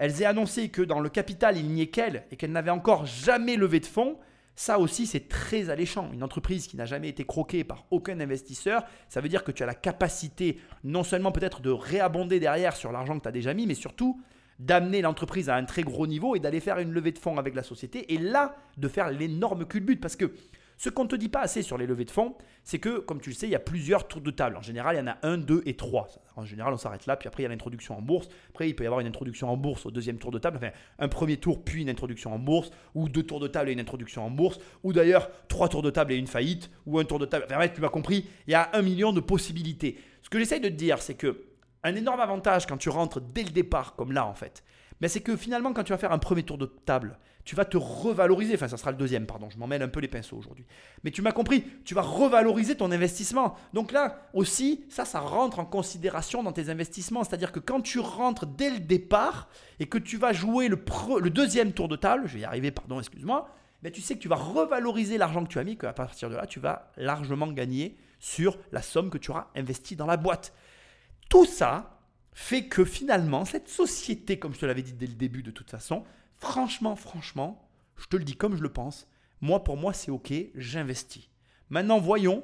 elles 0.01 0.23
aient 0.23 0.25
annoncé 0.25 0.69
que 0.69 0.81
dans 0.81 0.99
le 0.99 1.09
capital, 1.09 1.57
il 1.57 1.67
n'y 1.69 1.83
ait 1.83 1.91
qu'elles 1.91 2.23
et 2.31 2.35
qu'elles 2.35 2.51
n'avaient 2.51 2.71
encore 2.71 3.05
jamais 3.05 3.55
levé 3.55 3.79
de 3.79 3.85
fonds, 3.85 4.17
ça 4.55 4.79
aussi, 4.79 5.05
c'est 5.05 5.27
très 5.27 5.69
alléchant. 5.69 6.09
Une 6.11 6.23
entreprise 6.23 6.65
qui 6.65 6.75
n'a 6.75 6.85
jamais 6.85 7.07
été 7.07 7.23
croquée 7.23 7.63
par 7.63 7.85
aucun 7.91 8.19
investisseur, 8.19 8.83
ça 9.09 9.21
veut 9.21 9.29
dire 9.29 9.43
que 9.43 9.51
tu 9.51 9.61
as 9.61 9.67
la 9.67 9.75
capacité 9.75 10.59
non 10.83 11.03
seulement 11.03 11.31
peut-être 11.31 11.61
de 11.61 11.69
réabonder 11.69 12.39
derrière 12.39 12.75
sur 12.75 12.91
l'argent 12.91 13.15
que 13.19 13.21
tu 13.21 13.27
as 13.27 13.31
déjà 13.31 13.53
mis, 13.53 13.67
mais 13.67 13.75
surtout 13.75 14.19
d'amener 14.57 15.03
l'entreprise 15.03 15.49
à 15.49 15.55
un 15.55 15.65
très 15.65 15.83
gros 15.83 16.07
niveau 16.07 16.35
et 16.35 16.39
d'aller 16.39 16.61
faire 16.61 16.79
une 16.79 16.93
levée 16.93 17.11
de 17.11 17.19
fonds 17.19 17.37
avec 17.37 17.53
la 17.53 17.61
société 17.61 18.11
et 18.11 18.17
là 18.17 18.55
de 18.77 18.87
faire 18.87 19.11
l'énorme 19.11 19.65
culbute 19.65 20.01
parce 20.01 20.15
que 20.15 20.33
ce 20.81 20.89
qu'on 20.89 21.03
ne 21.03 21.09
te 21.09 21.15
dit 21.15 21.29
pas 21.29 21.41
assez 21.41 21.61
sur 21.61 21.77
les 21.77 21.85
levées 21.85 22.05
de 22.05 22.09
fonds, 22.09 22.35
c'est 22.63 22.79
que, 22.79 22.97
comme 22.97 23.21
tu 23.21 23.29
le 23.29 23.35
sais, 23.35 23.45
il 23.45 23.51
y 23.51 23.55
a 23.55 23.59
plusieurs 23.59 24.07
tours 24.07 24.19
de 24.19 24.31
table. 24.31 24.57
En 24.57 24.63
général, 24.63 24.95
il 24.95 24.97
y 24.97 25.01
en 25.03 25.11
a 25.11 25.17
un, 25.21 25.37
deux 25.37 25.61
et 25.67 25.75
trois. 25.75 26.07
En 26.35 26.43
général, 26.43 26.73
on 26.73 26.77
s'arrête 26.77 27.05
là, 27.05 27.15
puis 27.17 27.27
après, 27.27 27.43
il 27.43 27.45
y 27.45 27.45
a 27.45 27.49
l'introduction 27.49 27.95
en 27.95 28.01
bourse. 28.01 28.29
Après, 28.49 28.67
il 28.67 28.75
peut 28.75 28.83
y 28.83 28.87
avoir 28.87 28.99
une 28.99 29.05
introduction 29.05 29.47
en 29.47 29.57
bourse 29.57 29.85
au 29.85 29.91
deuxième 29.91 30.17
tour 30.17 30.31
de 30.31 30.39
table. 30.39 30.57
Enfin, 30.57 30.71
un 30.97 31.07
premier 31.07 31.37
tour, 31.37 31.63
puis 31.63 31.83
une 31.83 31.89
introduction 31.89 32.33
en 32.33 32.39
bourse, 32.39 32.71
ou 32.95 33.09
deux 33.09 33.21
tours 33.21 33.39
de 33.39 33.47
table 33.47 33.69
et 33.69 33.73
une 33.73 33.79
introduction 33.79 34.25
en 34.25 34.31
bourse, 34.31 34.57
ou 34.81 34.91
d'ailleurs, 34.91 35.29
trois 35.49 35.69
tours 35.69 35.83
de 35.83 35.91
table 35.91 36.13
et 36.13 36.15
une 36.15 36.25
faillite, 36.25 36.71
ou 36.87 36.97
un 36.97 37.03
tour 37.03 37.19
de 37.19 37.27
table. 37.27 37.45
Enfin, 37.45 37.57
bref, 37.57 37.73
tu 37.75 37.81
m'as 37.81 37.89
compris, 37.89 38.25
il 38.47 38.51
y 38.51 38.55
a 38.55 38.71
un 38.73 38.81
million 38.81 39.13
de 39.13 39.19
possibilités. 39.19 39.99
Ce 40.23 40.31
que 40.31 40.39
j'essaye 40.39 40.61
de 40.61 40.69
te 40.69 40.73
dire, 40.73 40.99
c'est 40.99 41.13
que 41.13 41.43
un 41.83 41.93
énorme 41.93 42.21
avantage 42.21 42.65
quand 42.65 42.77
tu 42.77 42.89
rentres 42.89 43.21
dès 43.21 43.43
le 43.43 43.51
départ, 43.51 43.95
comme 43.95 44.13
là 44.13 44.25
en 44.25 44.33
fait, 44.33 44.63
mais 44.99 45.09
c'est 45.09 45.21
que 45.21 45.35
finalement, 45.35 45.73
quand 45.73 45.83
tu 45.83 45.91
vas 45.91 45.99
faire 45.99 46.11
un 46.11 46.19
premier 46.19 46.41
tour 46.41 46.57
de 46.57 46.65
table, 46.65 47.19
tu 47.43 47.55
vas 47.55 47.65
te 47.65 47.77
revaloriser. 47.77 48.55
Enfin, 48.55 48.67
ça 48.67 48.77
sera 48.77 48.91
le 48.91 48.97
deuxième, 48.97 49.25
pardon. 49.25 49.49
Je 49.49 49.57
m'en 49.57 49.67
mêle 49.67 49.81
un 49.81 49.87
peu 49.87 49.99
les 49.99 50.07
pinceaux 50.07 50.37
aujourd'hui. 50.37 50.65
Mais 51.03 51.11
tu 51.11 51.21
m'as 51.21 51.31
compris, 51.31 51.63
tu 51.85 51.93
vas 51.93 52.01
revaloriser 52.01 52.75
ton 52.75 52.91
investissement. 52.91 53.55
Donc 53.73 53.91
là 53.91 54.27
aussi, 54.33 54.83
ça, 54.89 55.05
ça 55.05 55.19
rentre 55.19 55.59
en 55.59 55.65
considération 55.65 56.43
dans 56.43 56.51
tes 56.51 56.69
investissements. 56.69 57.23
C'est-à-dire 57.23 57.51
que 57.51 57.59
quand 57.59 57.81
tu 57.81 57.99
rentres 57.99 58.45
dès 58.45 58.69
le 58.69 58.79
départ 58.79 59.49
et 59.79 59.87
que 59.87 59.97
tu 59.97 60.17
vas 60.17 60.33
jouer 60.33 60.67
le, 60.67 60.77
deuxième 61.29 61.73
tour 61.73 61.87
de 61.87 61.95
table, 61.95 62.23
je 62.27 62.35
vais 62.35 62.39
y 62.41 62.45
arriver, 62.45 62.71
pardon, 62.71 62.99
excuse-moi, 62.99 63.49
mais 63.83 63.91
tu 63.91 64.01
sais 64.01 64.15
que 64.15 64.19
tu 64.19 64.27
vas 64.27 64.35
revaloriser 64.35 65.17
l'argent 65.17 65.43
que 65.43 65.49
tu 65.49 65.59
as 65.59 65.63
mis, 65.63 65.77
qu'à 65.77 65.93
partir 65.93 66.29
de 66.29 66.35
là, 66.35 66.45
tu 66.45 66.59
vas 66.59 66.91
largement 66.97 67.47
gagner 67.47 67.97
sur 68.19 68.57
la 68.71 68.81
somme 68.81 69.09
que 69.09 69.17
tu 69.17 69.31
auras 69.31 69.47
investie 69.55 69.95
dans 69.95 70.05
la 70.05 70.17
boîte. 70.17 70.53
Tout 71.29 71.45
ça 71.45 71.97
fait 72.33 72.65
que 72.65 72.85
finalement, 72.85 73.45
cette 73.45 73.67
société, 73.67 74.37
comme 74.39 74.53
je 74.53 74.59
te 74.59 74.65
l'avais 74.65 74.83
dit 74.83 74.93
dès 74.93 75.07
le 75.07 75.13
début 75.13 75.43
de 75.43 75.51
toute 75.51 75.69
façon, 75.69 76.03
franchement, 76.41 76.95
franchement, 76.95 77.69
je 77.97 78.07
te 78.07 78.17
le 78.17 78.23
dis 78.23 78.35
comme 78.35 78.55
je 78.57 78.61
le 78.63 78.69
pense, 78.73 79.07
moi 79.39 79.63
pour 79.63 79.77
moi 79.77 79.93
c'est 79.93 80.11
ok, 80.11 80.33
j'investis. 80.55 81.29
Maintenant 81.69 81.99
voyons 81.99 82.43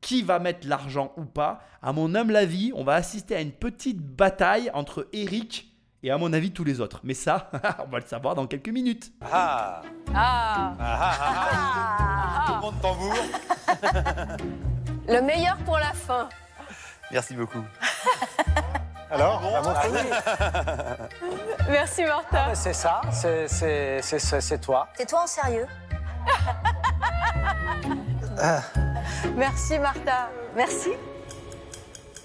qui 0.00 0.22
va 0.22 0.38
mettre 0.38 0.68
l'argent 0.68 1.12
ou 1.16 1.24
pas. 1.24 1.60
À 1.82 1.92
mon 1.92 2.14
humble 2.14 2.36
avis, 2.36 2.72
on 2.74 2.84
va 2.84 2.94
assister 2.94 3.34
à 3.34 3.40
une 3.40 3.52
petite 3.52 3.98
bataille 4.00 4.70
entre 4.72 5.08
Eric 5.12 5.72
et 6.02 6.10
à 6.10 6.18
mon 6.18 6.32
avis 6.32 6.52
tous 6.52 6.64
les 6.64 6.80
autres. 6.80 7.00
Mais 7.02 7.14
ça, 7.14 7.50
on 7.84 7.90
va 7.90 7.98
le 7.98 8.06
savoir 8.06 8.34
dans 8.34 8.46
quelques 8.46 8.68
minutes. 8.68 9.12
Ah 9.22 9.82
Ah 10.14 10.76
Ah 10.78 10.98
ah 11.00 11.18
ah 11.20 11.48
ah 11.50 12.44
Tout 12.46 12.54
le 12.54 12.60
monde 12.60 12.80
tambour. 12.80 13.14
Le 15.08 15.20
meilleur 15.22 15.56
pour 15.58 15.78
la 15.78 15.92
fin. 15.92 16.28
Merci 17.10 17.34
beaucoup. 17.34 17.62
Alors, 19.10 19.42
à 19.44 19.62
mon 19.62 19.72
tour. 19.72 21.08
Merci 21.70 22.04
Martha. 22.04 22.46
Mais 22.48 22.54
C'est 22.54 22.72
ça, 22.72 23.00
c'est- 23.12 23.48
c'est 23.48 24.02
c'est- 24.02 24.18
c'est- 24.18 24.40
c'est 24.40 24.58
toi. 24.58 24.88
C'est 24.96 25.06
toi 25.08 25.22
en 25.22 25.26
sérieux 25.26 25.66
Merci 29.36 29.78
Martha. 29.78 30.28
Merci. 30.56 30.90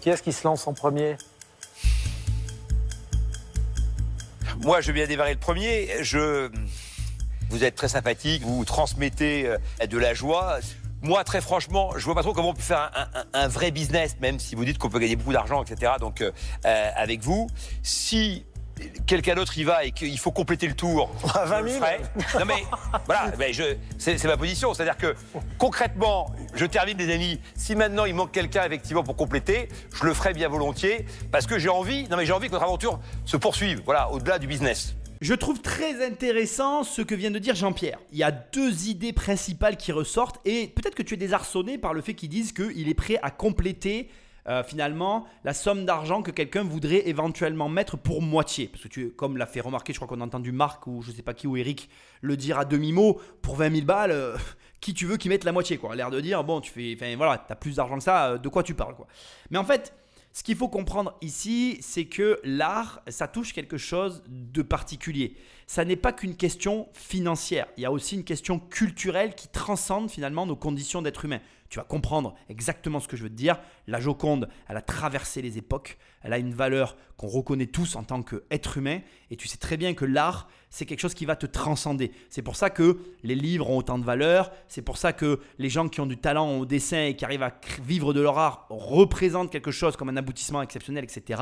Qui 0.02 0.10
est-ce 0.10 0.24
qui 0.24 0.34
se 0.34 0.44
lance 0.48 0.66
en 0.68 0.74
premier 0.74 1.18
Moi, 4.64 4.82
je 4.82 4.92
bien 4.92 5.06
démarrer 5.08 5.34
le 5.34 5.40
premier. 5.40 5.90
Je... 6.02 6.50
Vous 7.50 7.64
êtes 7.64 7.76
très 7.76 7.90
sympathique, 7.90 8.44
vous 8.44 8.64
transmettez 8.66 9.46
euh, 9.46 9.58
de 9.88 9.98
la 9.98 10.14
joie. 10.14 10.60
Moi, 11.02 11.24
très 11.24 11.42
franchement, 11.42 11.92
je 11.98 12.06
vois 12.06 12.16
pas 12.16 12.22
trop 12.22 12.34
comment 12.34 12.50
on 12.50 12.54
peut 12.54 12.62
faire 12.62 12.92
un, 12.96 13.20
un- 13.20 13.46
un 13.46 13.48
vrai 13.48 13.72
business, 13.72 14.16
même 14.22 14.40
si 14.40 14.56
vous 14.56 14.66
dites 14.66 14.78
qu'on 14.78 14.90
peut 14.90 15.00
gagner 15.00 15.16
beaucoup 15.16 15.34
d'argent, 15.34 15.64
etc. 15.64 15.94
Donc, 16.00 16.22
euh, 16.22 16.32
euh, 16.66 16.90
avec 16.96 17.22
vous, 17.22 17.48
si 17.82 18.46
quelqu'un 19.06 19.36
d'autre 19.36 19.56
y 19.60 19.64
va 19.64 19.84
et 19.84 19.92
qu'il 19.92 20.18
faut 20.18 20.32
compléter 20.32 20.68
le 20.68 20.74
tour, 20.76 21.10
À 21.36 21.46
20 21.46 21.58
je 21.60 21.64
le 21.64 21.70
000. 21.72 21.84
ferai. 21.84 22.00
Non 22.40 22.46
mais 22.46 22.64
voilà, 23.06 23.32
mais 23.38 23.54
je, 23.54 23.64
c'est, 24.00 24.18
c'est 24.18 24.28
ma 24.28 24.38
position. 24.38 24.74
C'est-à-dire 24.74 24.98
que 24.98 25.16
concrètement, 25.60 26.32
je 26.56 26.66
termine 26.66 26.98
les 26.98 27.14
amis. 27.14 27.40
Si 27.56 27.76
maintenant 27.76 28.06
il 28.06 28.16
manque 28.16 28.32
quelqu'un 28.32 28.64
effectivement 28.66 29.04
pour 29.04 29.16
compléter, 29.16 29.70
je 29.94 30.04
le 30.06 30.14
ferai 30.14 30.34
bien 30.34 30.50
volontiers 30.50 31.06
parce 31.32 31.46
que 31.48 31.60
j'ai 31.60 31.70
envie. 31.70 32.08
Non 32.10 32.18
mais 32.18 32.26
j'ai 32.26 32.34
envie 32.34 32.48
que 32.48 32.54
notre 32.54 32.66
aventure 32.66 33.00
se 33.26 33.38
poursuive. 33.38 33.82
Voilà, 33.86 34.10
au-delà 34.12 34.40
du 34.40 34.48
business. 34.48 34.96
Je 35.22 35.36
trouve 35.36 35.62
très 35.62 36.04
intéressant 36.04 36.84
ce 36.84 37.04
que 37.04 37.14
vient 37.14 37.30
de 37.30 37.38
dire 37.38 37.54
Jean-Pierre. 37.54 38.00
Il 38.12 38.18
y 38.18 38.24
a 38.24 38.32
deux 38.32 38.88
idées 38.88 39.14
principales 39.14 39.78
qui 39.78 39.92
ressortent 39.92 40.42
et 40.46 40.66
peut-être 40.66 40.96
que 40.96 41.04
tu 41.04 41.14
es 41.14 41.18
désarçonné 41.18 41.78
par 41.78 41.94
le 41.94 42.02
fait 42.02 42.16
qu'ils 42.16 42.30
disent 42.30 42.54
qu'il 42.54 42.90
est 42.90 42.96
prêt 42.96 43.20
à 43.22 43.30
compléter 43.30 44.10
euh, 44.48 44.64
finalement 44.64 45.28
la 45.44 45.54
somme 45.54 45.86
d'argent 45.86 46.24
que 46.24 46.32
quelqu'un 46.32 46.64
voudrait 46.64 47.08
éventuellement 47.08 47.70
mettre 47.70 47.98
pour 47.98 48.24
moitié. 48.24 48.68
Parce 48.68 48.82
que 48.82 48.88
tu, 48.88 49.12
comme 49.12 49.38
l'a 49.38 49.46
fait 49.46 49.62
remarquer, 49.62 49.94
je 49.94 50.00
crois 50.00 50.08
qu'on 50.08 50.22
a 50.22 50.26
entendu 50.26 50.52
Marc 50.52 50.88
ou 50.88 51.04
je 51.04 51.12
sais 51.12 51.22
pas 51.22 51.36
qui 51.36 51.46
ou 51.46 51.56
Eric 51.56 51.88
le 52.22 52.36
dire 52.36 52.58
à 52.58 52.66
demi-mot, 52.66 53.22
pour 53.44 53.58
20 53.58 53.72
000 53.76 53.86
balles, 53.86 54.10
euh, 54.10 54.36
qui 54.82 54.96
tu 54.96 55.06
veux 55.06 55.18
qui 55.18 55.30
mette 55.30 55.44
la 55.44 55.52
moitié 55.52 55.78
quoi. 55.78 55.96
L'air 55.96 56.10
de 56.10 56.20
dire, 56.20 56.44
bon, 56.44 56.62
tu 56.62 56.72
fais, 56.72 56.96
enfin 56.96 57.16
voilà, 57.16 57.38
t'as 57.38 57.54
plus 57.54 57.76
d'argent 57.76 58.00
que 58.00 58.04
ça, 58.04 58.32
euh, 58.32 58.38
de 58.40 58.50
quoi 58.50 58.64
tu 58.64 58.74
parles 58.74 58.96
quoi. 58.96 59.06
Mais 59.52 59.60
en 59.60 59.66
fait, 59.66 59.94
ce 60.34 60.44
qu'il 60.44 60.56
faut 60.56 60.70
comprendre 60.70 61.18
ici, 61.22 61.78
c'est 61.82 62.06
que 62.06 62.40
l'art, 62.44 63.02
ça 63.10 63.28
touche 63.28 63.52
quelque 63.52 63.78
chose 63.78 64.24
de 64.28 64.62
particulier. 64.62 65.36
Ça 65.68 65.84
n'est 65.84 65.98
pas 65.98 66.14
qu'une 66.14 66.36
question 66.36 66.88
financière, 66.94 67.68
il 67.78 67.84
y 67.84 67.86
a 67.86 67.92
aussi 67.92 68.16
une 68.16 68.24
question 68.24 68.60
culturelle 68.60 69.36
qui 69.36 69.50
transcende 69.50 70.10
finalement 70.10 70.46
nos 70.46 70.56
conditions 70.56 71.02
d'être 71.02 71.26
humain. 71.26 71.42
Tu 71.70 71.80
vas 71.80 71.86
comprendre 71.86 72.36
exactement 72.50 73.00
ce 73.00 73.08
que 73.08 73.16
je 73.16 73.24
veux 73.24 73.30
te 73.30 73.36
dire. 73.36 73.60
La 73.88 74.00
Joconde, 74.00 74.50
elle 74.68 74.78
a 74.78 74.82
traversé 74.82 75.42
les 75.42 75.58
époques, 75.58 75.98
elle 76.24 76.34
a 76.34 76.38
une 76.38 76.54
valeur 76.54 76.96
qu'on 77.18 77.28
reconnaît 77.28 77.68
tous 77.68 77.96
en 77.96 78.04
tant 78.04 78.24
qu'être 78.24 78.78
humain, 78.78 79.00
et 79.30 79.36
tu 79.36 79.48
sais 79.48 79.58
très 79.58 79.78
bien 79.78 79.94
que 79.94 80.06
l'art, 80.06 80.48
c'est 80.72 80.86
quelque 80.86 81.00
chose 81.00 81.14
qui 81.14 81.26
va 81.26 81.36
te 81.36 81.46
transcender. 81.46 82.12
C'est 82.30 82.42
pour 82.42 82.56
ça 82.56 82.70
que 82.70 82.98
les 83.24 83.36
livres 83.36 83.70
ont 83.70 83.78
autant 83.78 84.00
de 84.00 84.06
valeur, 84.06 84.52
c'est 84.68 84.82
pour 84.82 84.98
ça 84.98 85.14
que 85.14 85.40
les 85.60 85.70
gens 85.70 85.88
qui 85.88 86.02
ont 86.02 86.06
du 86.06 86.18
talent 86.18 86.58
au 86.58 86.66
dessin 86.66 87.04
et 87.04 87.16
qui 87.16 87.26
arrivent 87.26 87.44
à 87.44 87.54
vivre 87.84 88.14
de 88.14 88.22
leur 88.22 88.40
art 88.40 88.66
représentent 88.70 89.52
quelque 89.52 89.72
chose 89.72 89.98
comme 89.98 90.10
un 90.10 90.18
aboutissement 90.18 90.62
exceptionnel, 90.62 91.04
etc. 91.04 91.42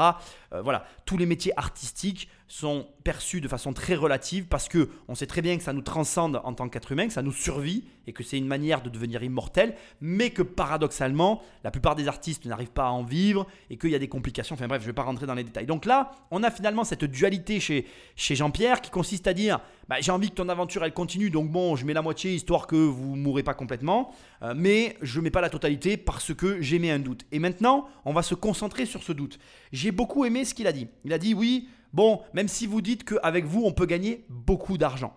Euh, 0.53 0.61
voilà, 0.61 0.84
tous 1.05 1.17
les 1.17 1.25
métiers 1.25 1.53
artistiques 1.57 2.27
sont 2.47 2.88
perçus 3.03 3.41
de 3.41 3.47
façon 3.47 3.73
très 3.73 3.95
relative 3.95 4.47
parce 4.47 4.67
que 4.67 4.89
on 5.07 5.13
sait 5.13 5.27
très 5.27 5.43
bien 5.43 5.55
que 5.55 5.63
ça 5.63 5.71
nous 5.71 5.84
transcende 5.84 6.41
en 6.43 6.53
tant 6.53 6.67
qu'être 6.67 6.91
humain, 6.91 7.07
que 7.07 7.13
ça 7.13 7.21
nous 7.21 7.32
survit 7.32 7.86
et 8.07 8.13
que 8.13 8.23
c'est 8.23 8.39
une 8.39 8.47
manière 8.47 8.82
de 8.82 8.89
devenir 8.89 9.21
immortel, 9.21 9.75
mais 10.01 10.32
que 10.32 10.41
paradoxalement, 10.41 11.43
la 11.63 11.69
plupart 11.69 11.95
des 11.95 12.07
artistes 12.07 12.45
n'arrivent 12.45 12.71
pas 12.71 12.88
à 12.88 12.89
en 12.89 13.03
vivre 13.03 13.45
et 13.69 13.77
qu'il 13.77 13.91
y 13.91 13.95
a 13.95 13.99
des 13.99 14.07
complications. 14.07 14.55
Enfin 14.55 14.67
bref, 14.70 14.82
je 14.82 14.86
ne 14.86 14.91
vais 14.91 14.95
pas 14.95 15.03
rentrer 15.03 15.26
dans 15.26 15.34
les 15.34 15.43
détails. 15.43 15.65
Donc 15.65 15.86
là, 15.86 16.11
on 16.32 16.41
a 16.43 16.49
finalement 16.49 16.86
cette 16.86 17.03
dualité 17.03 17.59
chez, 17.59 17.86
Jean-Pierre 18.15 18.80
qui 18.80 18.89
consiste 18.89 19.28
à 19.28 19.34
dire 19.34 19.59
bah, 19.89 19.97
j'ai 19.99 20.11
envie 20.13 20.30
que 20.30 20.36
ton 20.36 20.47
aventure 20.47 20.86
elle 20.86 20.93
continue, 20.93 21.30
donc 21.30 21.51
bon, 21.51 21.76
je 21.76 21.86
mets 21.86 21.93
la 21.93 22.01
moitié 22.01 22.34
histoire 22.34 22.67
que 22.67 22.78
vous 22.78 23.15
mourrez 23.15 23.43
pas 23.43 23.53
complètement, 23.53 24.13
euh, 24.43 24.53
mais 24.55 24.95
je 25.01 25.20
mets 25.20 25.32
pas 25.32 25.41
la 25.41 25.49
totalité 25.49 25.97
parce 25.97 26.34
que 26.34 26.61
j'ai 26.61 26.80
mis 26.80 26.89
un 26.89 26.99
doute. 26.99 27.26
Et 27.34 27.39
maintenant, 27.39 27.88
on 28.05 28.13
va 28.13 28.22
se 28.22 28.36
concentrer 28.36 28.86
sur 28.86 29.03
ce 29.03 29.11
doute. 29.11 29.39
J'ai 29.74 29.91
beaucoup 29.91 30.24
aimé 30.24 30.45
ce 30.45 30.53
qu'il 30.53 30.67
a 30.67 30.72
dit. 30.72 30.88
Il 31.03 31.11
a 31.11 31.17
dit 31.17 31.34
oui, 31.34 31.67
bon, 31.91 32.22
même 32.34 32.47
si 32.47 32.67
vous 32.67 32.82
dites 32.82 33.03
qu'avec 33.03 33.45
vous, 33.45 33.63
on 33.65 33.74
peut 33.74 33.88
gagner 33.88 34.24
beaucoup 34.30 34.78
d'argent. 34.78 35.13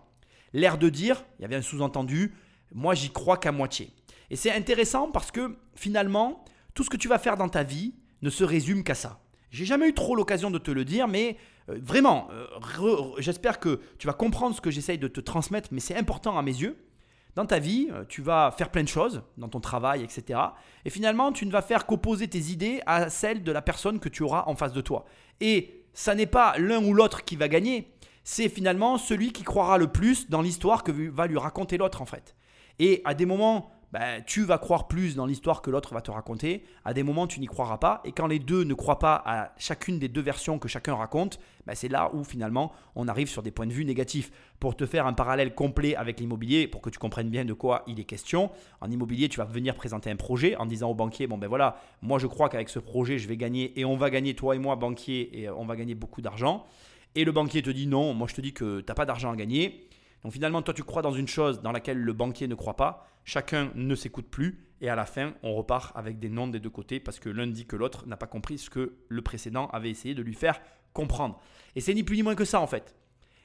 L'air 0.51 0.77
de 0.77 0.89
dire, 0.89 1.23
il 1.39 1.43
y 1.43 1.45
avait 1.45 1.55
un 1.55 1.61
sous-entendu, 1.61 2.33
moi 2.73 2.95
j'y 2.95 3.11
crois 3.11 3.37
qu'à 3.37 3.51
moitié. 3.51 3.91
Et 4.29 4.35
c'est 4.35 4.51
intéressant 4.51 5.11
parce 5.11 5.31
que 5.31 5.57
finalement, 5.75 6.43
tout 6.73 6.83
ce 6.83 6.89
que 6.89 6.97
tu 6.97 7.07
vas 7.07 7.19
faire 7.19 7.37
dans 7.37 7.49
ta 7.49 7.63
vie 7.63 7.93
ne 8.23 8.29
se 8.29 8.43
résume 8.43 8.83
qu'à 8.83 8.95
ça. 8.95 9.22
J'ai 9.53 9.65
jamais 9.65 9.87
eu 9.87 9.93
trop 9.93 10.15
l'occasion 10.15 10.49
de 10.49 10.57
te 10.57 10.71
le 10.71 10.83
dire, 10.83 11.07
mais 11.07 11.37
euh, 11.69 11.77
vraiment, 11.79 12.27
euh, 12.31 12.47
re- 12.59 13.13
re- 13.13 13.21
j'espère 13.21 13.59
que 13.59 13.79
tu 13.99 14.07
vas 14.07 14.13
comprendre 14.13 14.55
ce 14.55 14.61
que 14.61 14.71
j'essaye 14.71 14.97
de 14.97 15.07
te 15.07 15.21
transmettre, 15.21 15.69
mais 15.71 15.79
c'est 15.79 15.95
important 15.95 16.37
à 16.39 16.41
mes 16.41 16.51
yeux. 16.51 16.75
Dans 17.35 17.45
ta 17.45 17.59
vie, 17.59 17.87
euh, 17.91 18.03
tu 18.09 18.23
vas 18.23 18.51
faire 18.57 18.69
plein 18.71 18.81
de 18.81 18.87
choses, 18.87 19.21
dans 19.37 19.49
ton 19.49 19.59
travail, 19.59 20.01
etc. 20.03 20.39
Et 20.85 20.89
finalement, 20.89 21.31
tu 21.31 21.45
ne 21.45 21.51
vas 21.51 21.61
faire 21.61 21.85
qu'opposer 21.85 22.27
tes 22.27 22.51
idées 22.51 22.81
à 22.87 23.11
celles 23.11 23.43
de 23.43 23.51
la 23.51 23.61
personne 23.61 23.99
que 23.99 24.09
tu 24.09 24.23
auras 24.23 24.43
en 24.47 24.55
face 24.55 24.73
de 24.73 24.81
toi. 24.81 25.05
Et 25.39 25.85
ça 25.93 26.15
n'est 26.15 26.25
pas 26.25 26.57
l'un 26.57 26.83
ou 26.83 26.93
l'autre 26.95 27.23
qui 27.23 27.35
va 27.35 27.47
gagner, 27.47 27.91
c'est 28.23 28.49
finalement 28.49 28.97
celui 28.97 29.31
qui 29.31 29.43
croira 29.43 29.77
le 29.77 29.87
plus 29.87 30.29
dans 30.31 30.41
l'histoire 30.41 30.83
que 30.83 30.91
va 30.91 31.27
lui 31.27 31.37
raconter 31.37 31.77
l'autre 31.77 32.01
en 32.01 32.05
fait. 32.07 32.35
Et 32.79 33.01
à 33.05 33.13
des 33.13 33.27
moments, 33.27 33.69
ben, 33.93 34.23
tu 34.25 34.43
vas 34.43 34.57
croire 34.57 34.87
plus 34.87 35.15
dans 35.15 35.27
l'histoire 35.27 35.61
que 35.61 35.69
l'autre 35.69 35.93
va 35.93 36.01
te 36.01 36.09
raconter. 36.09 36.63
À 36.83 36.95
des 36.95 37.03
moments, 37.03 37.27
tu 37.27 37.39
n'y 37.39 37.45
croiras 37.45 37.77
pas. 37.77 38.01
Et 38.05 38.11
quand 38.11 38.25
les 38.25 38.39
deux 38.39 38.63
ne 38.63 38.73
croient 38.73 38.97
pas 38.97 39.21
à 39.23 39.53
chacune 39.59 39.99
des 39.99 40.07
deux 40.07 40.21
versions 40.21 40.57
que 40.57 40.67
chacun 40.67 40.95
raconte, 40.95 41.39
ben, 41.67 41.75
c'est 41.75 41.89
là 41.89 42.09
où 42.15 42.23
finalement 42.23 42.71
on 42.95 43.07
arrive 43.07 43.29
sur 43.29 43.43
des 43.43 43.51
points 43.51 43.67
de 43.67 43.71
vue 43.71 43.85
négatifs. 43.85 44.31
Pour 44.59 44.75
te 44.75 44.87
faire 44.87 45.05
un 45.05 45.13
parallèle 45.13 45.53
complet 45.53 45.95
avec 45.95 46.19
l'immobilier, 46.19 46.67
pour 46.67 46.81
que 46.81 46.89
tu 46.89 46.97
comprennes 46.97 47.29
bien 47.29 47.45
de 47.45 47.53
quoi 47.53 47.83
il 47.85 47.99
est 47.99 48.03
question, 48.03 48.49
en 48.81 48.89
immobilier, 48.89 49.29
tu 49.29 49.37
vas 49.37 49.45
venir 49.45 49.75
présenter 49.75 50.09
un 50.09 50.15
projet 50.15 50.55
en 50.55 50.65
disant 50.65 50.89
au 50.89 50.95
banquier, 50.95 51.27
bon 51.27 51.37
ben 51.37 51.47
voilà, 51.47 51.77
moi 52.01 52.17
je 52.17 52.25
crois 52.25 52.49
qu'avec 52.49 52.69
ce 52.69 52.79
projet, 52.79 53.19
je 53.19 53.27
vais 53.27 53.37
gagner 53.37 53.79
et 53.79 53.85
on 53.85 53.95
va 53.95 54.09
gagner, 54.09 54.33
toi 54.33 54.55
et 54.55 54.59
moi, 54.59 54.75
banquier, 54.75 55.29
et 55.39 55.49
on 55.51 55.65
va 55.65 55.75
gagner 55.75 55.93
beaucoup 55.93 56.23
d'argent. 56.23 56.65
Et 57.13 57.25
le 57.25 57.31
banquier 57.31 57.61
te 57.61 57.69
dit 57.69 57.85
non, 57.85 58.15
moi 58.15 58.27
je 58.27 58.33
te 58.33 58.41
dis 58.41 58.53
que 58.53 58.79
tu 58.79 58.85
n'as 58.87 58.95
pas 58.95 59.05
d'argent 59.05 59.31
à 59.31 59.35
gagner. 59.35 59.87
Donc 60.23 60.33
finalement, 60.33 60.61
toi, 60.61 60.73
tu 60.73 60.83
crois 60.83 61.01
dans 61.01 61.13
une 61.13 61.27
chose 61.27 61.61
dans 61.61 61.71
laquelle 61.71 61.99
le 61.99 62.13
banquier 62.13 62.47
ne 62.47 62.55
croit 62.55 62.75
pas. 62.75 63.07
Chacun 63.25 63.71
ne 63.75 63.95
s'écoute 63.95 64.27
plus. 64.27 64.65
Et 64.81 64.89
à 64.89 64.95
la 64.95 65.05
fin, 65.05 65.33
on 65.43 65.53
repart 65.53 65.95
avec 65.95 66.19
des 66.19 66.29
noms 66.29 66.47
des 66.47 66.59
deux 66.59 66.69
côtés 66.69 66.99
parce 66.99 67.19
que 67.19 67.29
l'un 67.29 67.47
dit 67.47 67.65
que 67.65 67.75
l'autre 67.75 68.05
n'a 68.07 68.17
pas 68.17 68.27
compris 68.27 68.57
ce 68.57 68.69
que 68.69 68.97
le 69.07 69.21
précédent 69.21 69.67
avait 69.67 69.89
essayé 69.89 70.13
de 70.13 70.21
lui 70.21 70.33
faire 70.33 70.59
comprendre. 70.93 71.39
Et 71.75 71.81
c'est 71.81 71.93
ni 71.93 72.03
plus 72.03 72.17
ni 72.17 72.23
moins 72.23 72.35
que 72.35 72.45
ça, 72.45 72.59
en 72.59 72.67
fait. 72.67 72.95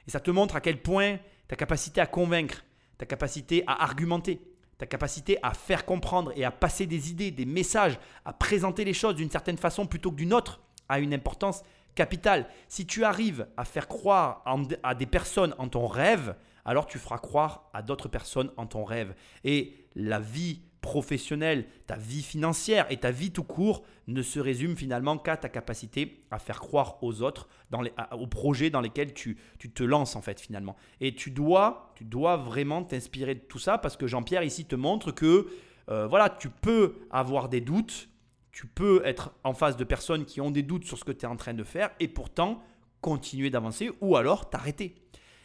Et 0.07 0.11
ça 0.11 0.19
te 0.19 0.31
montre 0.31 0.55
à 0.55 0.61
quel 0.61 0.81
point 0.81 1.17
ta 1.47 1.55
capacité 1.55 2.01
à 2.01 2.07
convaincre, 2.07 2.63
ta 2.97 3.05
capacité 3.05 3.63
à 3.67 3.83
argumenter, 3.83 4.41
ta 4.77 4.85
capacité 4.85 5.37
à 5.43 5.53
faire 5.53 5.85
comprendre 5.85 6.31
et 6.35 6.45
à 6.45 6.51
passer 6.51 6.85
des 6.85 7.11
idées, 7.11 7.31
des 7.31 7.45
messages, 7.45 7.99
à 8.25 8.33
présenter 8.33 8.85
les 8.85 8.93
choses 8.93 9.15
d'une 9.15 9.29
certaine 9.29 9.57
façon 9.57 9.85
plutôt 9.85 10.11
que 10.11 10.15
d'une 10.15 10.33
autre, 10.33 10.61
a 10.87 10.99
une 10.99 11.13
importance 11.13 11.63
capitale. 11.95 12.47
Si 12.67 12.85
tu 12.85 13.03
arrives 13.03 13.47
à 13.57 13.65
faire 13.65 13.87
croire 13.87 14.43
à 14.83 14.95
des 14.95 15.05
personnes 15.05 15.53
en 15.57 15.67
ton 15.67 15.85
rêve, 15.85 16.35
alors 16.69 16.85
tu 16.85 16.99
feras 16.99 17.17
croire 17.17 17.67
à 17.73 17.81
d'autres 17.81 18.09
personnes 18.09 18.51
en 18.55 18.67
ton 18.67 18.83
rêve. 18.83 19.15
Et 19.43 19.73
la 19.95 20.19
vie 20.19 20.61
professionnelle, 20.81 21.65
ta 21.87 21.95
vie 21.95 22.21
financière 22.21 22.85
et 22.91 22.97
ta 22.97 23.09
vie 23.09 23.31
tout 23.31 23.43
court 23.43 23.83
ne 24.05 24.21
se 24.21 24.39
résument 24.39 24.75
finalement 24.75 25.17
qu'à 25.17 25.35
ta 25.35 25.49
capacité 25.49 26.23
à 26.29 26.37
faire 26.37 26.59
croire 26.59 27.03
aux 27.03 27.23
autres, 27.23 27.47
dans 27.71 27.81
les, 27.81 27.91
aux 28.11 28.27
projets 28.27 28.69
dans 28.69 28.81
lesquels 28.81 29.15
tu, 29.15 29.39
tu 29.57 29.71
te 29.71 29.81
lances 29.81 30.15
en 30.15 30.21
fait 30.21 30.39
finalement. 30.39 30.75
Et 31.01 31.15
tu 31.15 31.31
dois, 31.31 31.91
tu 31.95 32.05
dois 32.05 32.37
vraiment 32.37 32.83
t'inspirer 32.83 33.33
de 33.33 33.39
tout 33.39 33.57
ça 33.57 33.79
parce 33.79 33.97
que 33.97 34.05
Jean-Pierre 34.05 34.43
ici 34.43 34.65
te 34.65 34.75
montre 34.75 35.11
que 35.11 35.47
euh, 35.89 36.05
voilà, 36.05 36.29
tu 36.29 36.51
peux 36.51 36.97
avoir 37.09 37.49
des 37.49 37.61
doutes, 37.61 38.09
tu 38.51 38.67
peux 38.67 39.01
être 39.05 39.33
en 39.43 39.55
face 39.55 39.75
de 39.75 39.83
personnes 39.83 40.23
qui 40.23 40.39
ont 40.39 40.51
des 40.51 40.61
doutes 40.61 40.85
sur 40.85 40.99
ce 40.99 41.03
que 41.03 41.11
tu 41.11 41.25
es 41.25 41.27
en 41.27 41.35
train 41.35 41.55
de 41.55 41.63
faire 41.63 41.89
et 41.99 42.07
pourtant 42.07 42.61
continuer 43.01 43.49
d'avancer 43.49 43.89
ou 44.01 44.17
alors 44.17 44.51
t'arrêter. 44.51 44.93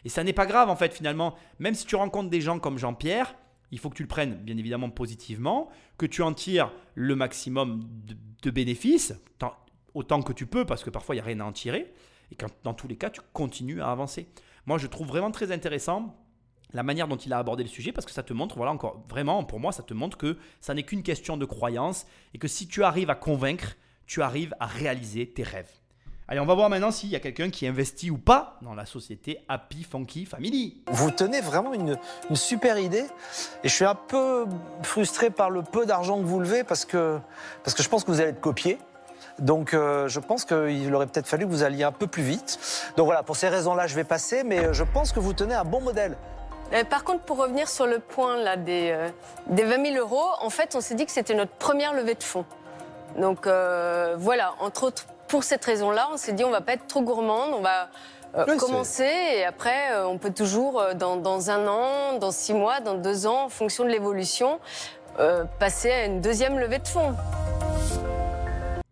Et 0.05 0.09
ça 0.09 0.23
n'est 0.25 0.33
pas 0.33 0.47
grave 0.47 0.69
en 0.69 0.77
fait 0.77 0.93
finalement, 0.93 1.35
même 1.59 1.75
si 1.75 1.87
tu 1.87 1.97
rencontres 1.97 2.31
des 2.31 2.41
gens 2.41 2.59
comme 2.59 2.79
Jean-Pierre, 2.79 3.35
il 3.71 3.79
faut 3.79 3.91
que 3.91 3.97
tu 3.97 4.03
le 4.03 4.09
prennes 4.09 4.35
bien 4.35 4.57
évidemment 4.57 4.91
positivement, 4.91 5.69
que 5.99 6.07
tu 6.07 6.23
en 6.23 6.33
tires 6.35 6.73
le 6.95 7.17
maximum 7.17 7.81
de, 8.43 8.51
bénéfices, 8.51 9.15
tant- 9.39 9.57
autant 9.95 10.23
que 10.23 10.33
tu 10.33 10.47
peux 10.47 10.65
parce 10.67 10.85
que 10.85 10.91
parfois 10.91 11.15
il 11.15 11.19
n'y 11.19 11.23
a 11.23 11.25
rien 11.25 11.41
à 11.41 11.45
en 11.45 11.53
tirer, 11.53 11.93
et 12.31 12.35
quand, 12.37 12.49
dans 12.63 12.75
tous 12.75 12.87
les 12.89 12.97
cas 12.97 13.11
tu 13.11 13.21
continues 13.33 13.81
à 13.81 13.91
avancer. 13.91 14.29
Moi 14.67 14.79
je 14.79 14.87
trouve 14.87 15.09
vraiment 15.09 15.31
très 15.31 15.51
intéressant 15.51 16.15
la 16.73 16.83
manière 16.83 17.09
dont 17.09 17.17
il 17.17 17.33
a 17.33 17.39
abordé 17.39 17.63
le 17.63 17.69
sujet 17.69 17.93
parce 17.93 18.05
que 18.05 18.13
ça 18.13 18.23
te 18.23 18.33
montre, 18.33 18.57
voilà 18.57 18.73
encore, 18.73 19.03
vraiment 19.09 19.43
pour 19.45 19.61
moi 19.61 19.73
ça 19.73 19.83
te 19.83 19.95
montre 19.95 20.19
que 20.19 20.37
ça 20.61 20.75
n'est 20.75 20.83
qu'une 20.83 21.03
question 21.03 21.37
de 21.37 21.45
croyance 21.47 22.07
et 22.35 22.39
que 22.39 22.49
si 22.49 22.69
tu 22.69 22.83
arrives 22.85 23.11
à 23.11 23.15
convaincre, 23.15 23.77
tu 24.07 24.21
arrives 24.23 24.55
à 24.61 24.67
réaliser 24.67 25.27
tes 25.33 25.43
rêves. 25.45 25.71
Allez, 26.27 26.41
on 26.41 26.47
va 26.47 26.55
voir 26.55 26.71
maintenant 26.71 26.91
s'il 26.91 27.11
y 27.11 27.17
a 27.17 27.21
quelqu'un 27.21 27.51
qui 27.51 27.67
investit 27.67 28.11
ou 28.11 28.17
pas 28.17 28.57
dans 28.63 28.75
la 28.75 28.87
société 28.87 29.41
Happy 29.47 29.85
Funky 29.85 30.25
Family. 30.25 30.83
Vous 30.91 31.11
tenez 31.11 31.43
vraiment 31.43 31.75
une, 31.75 31.99
une 32.31 32.37
super 32.37 32.79
idée 32.79 33.05
et 33.63 33.69
je 33.69 33.75
suis 33.75 33.85
un 33.85 33.95
peu 33.95 34.47
frustré 34.83 35.29
par 35.29 35.51
le 35.51 35.63
peu 35.63 35.85
d'argent 35.85 36.19
que 36.19 36.25
vous 36.25 36.41
levez 36.41 36.65
parce 36.65 36.87
que, 36.87 37.19
parce 37.63 37.75
que 37.75 37.83
je 37.83 37.89
pense 37.91 38.05
que 38.05 38.11
vous 38.11 38.21
allez 38.21 38.31
être 38.31 38.41
copié. 38.41 38.79
Donc 39.39 39.75
euh, 39.75 40.09
je 40.09 40.19
pense 40.19 40.47
qu'il 40.47 40.95
aurait 40.95 41.07
peut-être 41.07 41.27
fallu 41.27 41.45
que 41.45 41.51
vous 41.51 41.63
alliez 41.63 41.85
un 41.85 41.93
peu 41.93 42.07
plus 42.07 42.23
vite. 42.23 42.59
Donc 42.97 43.05
voilà, 43.05 43.23
pour 43.23 43.37
ces 43.37 43.49
raisons-là, 43.49 43.87
je 43.87 43.95
vais 43.95 44.05
passer, 44.05 44.45
mais 44.45 44.73
je 44.73 44.85
pense 44.85 45.13
que 45.13 45.21
vous 45.21 45.35
tenez 45.35 45.55
un 45.55 45.65
bon 45.65 45.83
modèle. 45.83 46.17
Euh, 46.73 46.85
par 46.85 47.05
contre, 47.05 47.25
pour 47.25 47.37
revenir 47.37 47.69
sur 47.69 47.87
le 47.87 47.99
point 47.99 48.39
là, 48.39 48.57
des, 48.57 48.91
euh, 48.93 49.09
des 49.49 49.65
20 49.65 49.93
000 49.93 49.99
euros, 49.99 50.25
en 50.41 50.49
fait, 50.51 50.75
on 50.75 50.81
s'est 50.81 50.95
dit 50.95 51.05
que 51.05 51.13
c'était 51.13 51.35
notre 51.35 51.53
première 51.53 51.93
levée 51.93 52.15
de 52.15 52.23
fonds. 52.23 52.47
Donc 53.19 53.47
euh, 53.47 54.17
voilà, 54.19 54.55
entre 54.61 54.85
autres, 54.85 55.07
pour 55.35 55.43
cette 55.43 55.65
raison-là, 55.65 56.11
on 56.13 56.17
s'est 56.17 56.33
dit 56.33 56.45
on 56.45 56.51
va 56.53 56.61
pas 56.61 56.75
être 56.75 56.87
trop 56.87 57.03
gourmande, 57.03 57.55
on 57.55 57.61
va 57.61 57.91
euh, 58.37 58.45
Oui, 58.47 58.57
commencer 58.57 59.03
et 59.03 59.45
après, 59.45 59.91
euh, 59.91 60.07
on 60.07 60.17
peut 60.17 60.33
toujours, 60.33 60.81
euh, 60.81 60.95
dans, 60.95 61.17
dans 61.17 61.51
un 61.51 61.67
an, 61.67 62.19
dans 62.21 62.31
six 62.31 62.55
mois, 62.55 62.79
dans 62.79 62.95
deux 62.95 63.27
ans, 63.27 63.47
en 63.47 63.49
fonction 63.49 63.83
de 63.83 63.89
l'évolution, 63.89 64.61
euh, 65.19 65.45
passer 65.59 65.91
à 65.91 66.05
une 66.05 66.21
deuxième 66.21 66.57
levée 66.61 66.79
de 66.79 66.87
fonds. 66.87 67.17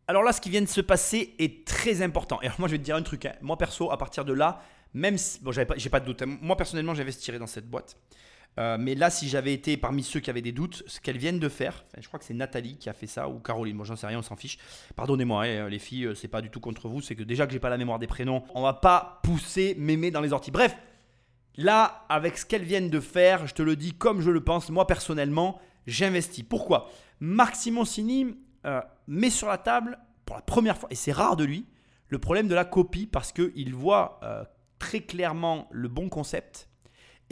Alors 0.09 0.25
là, 0.25 0.33
ce 0.33 0.41
qui 0.41 0.51
vient 0.51 0.63
de 0.63 0.67
se 0.67 0.81
passer 0.81 1.33
est 1.39 1.65
très 1.65 2.03
important. 2.03 2.41
Et 2.43 2.47
alors 2.47 2.59
moi, 2.59 2.67
je 2.67 2.73
vais 2.73 2.79
te 2.79 2.85
dire 2.85 2.97
un 2.97 3.03
truc. 3.05 3.25
hein. 3.27 3.35
Moi, 3.41 3.57
perso, 3.57 3.93
à 3.93 3.97
partir 3.97 4.25
de 4.25 4.33
là, 4.33 4.59
même 4.95 5.19
si. 5.19 5.39
Bon, 5.43 5.53
j'avais 5.53 5.67
pas, 5.67 5.75
j'ai 5.77 5.91
pas 5.91 6.01
de 6.01 6.07
doute. 6.07 6.23
hein. 6.23 6.39
Moi, 6.43 6.57
personnellement, 6.57 6.95
j'investirais 6.95 7.39
dans 7.39 7.47
cette 7.47 7.71
boîte. 7.71 7.97
Euh, 8.59 8.77
mais 8.79 8.95
là, 8.95 9.09
si 9.09 9.29
j'avais 9.29 9.55
été 9.55 9.77
parmi 9.77 10.03
ceux 10.03 10.21
qui 10.21 10.29
avaient 10.29 10.43
des 10.43 10.53
doutes, 10.53 10.83
ce 10.87 11.01
qu'elles 11.01 11.17
viennent 11.17 11.39
de 11.39 11.49
faire, 11.49 11.85
je 11.99 12.07
crois 12.07 12.19
que 12.19 12.25
c'est 12.25 12.35
Nathalie 12.35 12.77
qui 12.77 12.91
a 12.91 12.93
fait 12.93 13.07
ça 13.07 13.29
ou 13.29 13.39
Caroline, 13.39 13.77
moi 13.77 13.87
j'en 13.87 13.97
sais 13.97 14.07
rien, 14.07 14.19
on 14.19 14.23
s'en 14.23 14.37
fiche. 14.37 14.59
Pardonnez-moi, 14.95 15.45
hein, 15.45 15.69
les 15.69 15.79
filles, 15.79 16.07
euh, 16.07 16.15
c'est 16.15 16.29
pas 16.29 16.43
du 16.43 16.51
tout 16.51 16.61
contre 16.61 16.89
vous, 16.89 17.01
c'est 17.01 17.15
que 17.15 17.23
déjà 17.23 17.47
que 17.47 17.53
j'ai 17.53 17.61
pas 17.61 17.71
la 17.71 17.79
mémoire 17.79 17.99
des 17.99 18.07
prénoms, 18.07 18.43
on 18.55 18.63
va 18.63 18.75
pas 18.75 19.21
pousser 19.23 19.75
mémé 19.79 20.11
dans 20.11 20.21
les 20.21 20.33
orties. 20.33 20.51
Bref, 20.51 20.77
Là, 21.59 22.07
avec 22.09 22.39
ce 22.39 22.47
qu'elles 22.47 22.63
viennent 22.63 22.89
de 22.89 22.99
faire, 22.99 23.47
je 23.47 23.53
te 23.53 23.61
le 23.61 23.77
dis 23.77 23.93
comme 23.93 24.23
je 24.23 24.31
le 24.31 24.43
pense, 24.43 24.71
moi 24.71 24.87
personnellement, 24.87 25.61
j'investis. 25.87 26.43
Pourquoi? 26.43 26.89
Marc 27.21 27.57
Simoncini 27.57 28.39
euh, 28.65 28.81
met 29.07 29.29
sur 29.29 29.49
la 29.49 29.59
table, 29.59 29.99
pour 30.25 30.35
la 30.35 30.41
première 30.41 30.79
fois, 30.79 30.89
et 30.91 30.95
c'est 30.95 31.13
rare 31.13 31.37
de 31.37 31.45
lui, 31.45 31.67
le 32.09 32.19
problème 32.19 32.49
de 32.49 32.55
la 32.55 32.65
copie 32.65 33.07
parce 33.07 33.33
qu'il 33.33 33.75
voit 33.75 34.19
très 34.79 35.01
clairement 35.01 35.69
le 35.71 35.89
bon 35.89 36.09
concept 36.09 36.71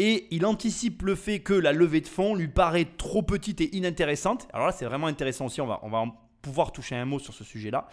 et 0.00 0.28
il 0.30 0.46
anticipe 0.46 1.02
le 1.02 1.14
fait 1.14 1.40
que 1.40 1.52
la 1.52 1.74
levée 1.74 2.00
de 2.00 2.08
fonds 2.08 2.34
lui 2.34 2.48
paraît 2.48 2.86
trop 2.96 3.20
petite 3.20 3.60
et 3.60 3.76
inintéressante. 3.76 4.48
Alors 4.54 4.68
là, 4.68 4.72
c'est 4.72 4.86
vraiment 4.86 5.08
intéressant 5.08 5.44
aussi, 5.44 5.60
on 5.60 5.66
va, 5.66 5.78
on 5.82 5.90
va 5.90 6.04
pouvoir 6.40 6.72
toucher 6.72 6.96
un 6.96 7.04
mot 7.04 7.18
sur 7.18 7.34
ce 7.34 7.44
sujet-là. 7.44 7.86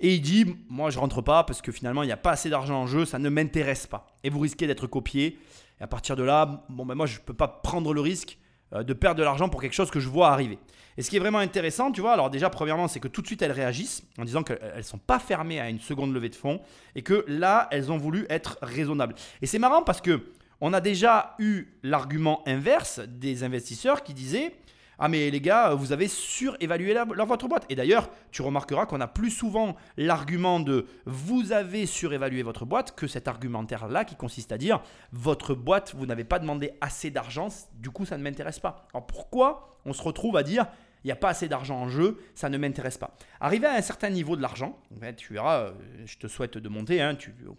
Et 0.00 0.14
il 0.14 0.22
dit, 0.22 0.56
moi 0.70 0.88
je 0.88 0.98
rentre 0.98 1.20
pas 1.20 1.44
parce 1.44 1.60
que 1.60 1.70
finalement 1.70 2.02
il 2.02 2.06
n'y 2.06 2.12
a 2.12 2.16
pas 2.16 2.30
assez 2.30 2.48
d'argent 2.48 2.80
en 2.80 2.86
jeu, 2.86 3.04
ça 3.04 3.18
ne 3.18 3.28
m'intéresse 3.28 3.86
pas. 3.86 4.06
Et 4.24 4.30
vous 4.30 4.40
risquez 4.40 4.66
d'être 4.66 4.86
copié. 4.86 5.38
Et 5.80 5.84
à 5.84 5.86
partir 5.86 6.16
de 6.16 6.22
là, 6.22 6.64
bon 6.70 6.86
ben 6.86 6.94
moi 6.94 7.04
je 7.04 7.18
ne 7.18 7.22
peux 7.22 7.34
pas 7.34 7.48
prendre 7.48 7.92
le 7.92 8.00
risque 8.00 8.38
euh, 8.72 8.82
de 8.82 8.94
perdre 8.94 9.18
de 9.18 9.22
l'argent 9.22 9.50
pour 9.50 9.60
quelque 9.60 9.74
chose 9.74 9.90
que 9.90 10.00
je 10.00 10.08
vois 10.08 10.30
arriver. 10.30 10.58
Et 10.96 11.02
ce 11.02 11.10
qui 11.10 11.16
est 11.16 11.20
vraiment 11.20 11.40
intéressant, 11.40 11.92
tu 11.92 12.00
vois, 12.00 12.14
alors 12.14 12.30
déjà 12.30 12.48
premièrement 12.48 12.88
c'est 12.88 13.00
que 13.00 13.08
tout 13.08 13.20
de 13.20 13.26
suite 13.26 13.42
elles 13.42 13.52
réagissent 13.52 14.02
en 14.16 14.24
disant 14.24 14.44
qu'elles 14.44 14.78
ne 14.78 14.82
sont 14.82 14.96
pas 14.96 15.18
fermées 15.18 15.60
à 15.60 15.68
une 15.68 15.80
seconde 15.80 16.14
levée 16.14 16.30
de 16.30 16.36
fonds 16.36 16.62
et 16.94 17.02
que 17.02 17.22
là 17.28 17.68
elles 17.70 17.92
ont 17.92 17.98
voulu 17.98 18.24
être 18.30 18.56
raisonnables. 18.62 19.14
Et 19.42 19.46
c'est 19.46 19.58
marrant 19.58 19.82
parce 19.82 20.00
que 20.00 20.22
on 20.66 20.72
a 20.72 20.80
déjà 20.80 21.34
eu 21.38 21.66
l'argument 21.82 22.42
inverse 22.46 23.00
des 23.00 23.44
investisseurs 23.44 24.02
qui 24.02 24.14
disaient 24.14 24.54
ah 24.98 25.08
mais 25.08 25.30
les 25.30 25.40
gars, 25.42 25.74
vous 25.74 25.92
avez 25.92 26.08
surévalué 26.08 26.94
votre 27.26 27.48
boîte. 27.48 27.66
Et 27.68 27.74
d'ailleurs, 27.74 28.08
tu 28.30 28.40
remarqueras 28.40 28.86
qu'on 28.86 29.00
a 29.02 29.06
plus 29.06 29.30
souvent 29.30 29.76
l'argument 29.98 30.60
de 30.60 30.86
vous 31.04 31.52
avez 31.52 31.84
surévalué 31.84 32.42
votre 32.42 32.64
boîte 32.64 32.94
que 32.94 33.06
cet 33.06 33.28
argumentaire-là 33.28 34.06
qui 34.06 34.14
consiste 34.16 34.52
à 34.52 34.56
dire 34.56 34.80
votre 35.12 35.54
boîte, 35.54 35.94
vous 35.96 36.06
n'avez 36.06 36.24
pas 36.24 36.38
demandé 36.38 36.72
assez 36.80 37.10
d'argent, 37.10 37.48
du 37.74 37.90
coup 37.90 38.06
ça 38.06 38.16
ne 38.16 38.22
m'intéresse 38.22 38.60
pas. 38.60 38.86
Alors 38.94 39.06
pourquoi 39.06 39.76
on 39.84 39.92
se 39.92 40.02
retrouve 40.02 40.38
à 40.38 40.42
dire 40.42 40.66
il 41.02 41.08
n'y 41.08 41.12
a 41.12 41.16
pas 41.16 41.28
assez 41.28 41.48
d'argent 41.48 41.76
en 41.76 41.90
jeu, 41.90 42.18
ça 42.34 42.48
ne 42.48 42.56
m'intéresse 42.56 42.96
pas. 42.96 43.14
Arrivé 43.38 43.66
à 43.66 43.74
un 43.74 43.82
certain 43.82 44.08
niveau 44.08 44.36
de 44.36 44.42
l'argent, 44.42 44.78
tu 45.18 45.34
verras, 45.34 45.64
euh, 45.64 45.72
je 46.06 46.16
te 46.16 46.28
souhaite 46.28 46.56
de 46.56 46.68
monter, 46.70 47.02
hein, 47.02 47.14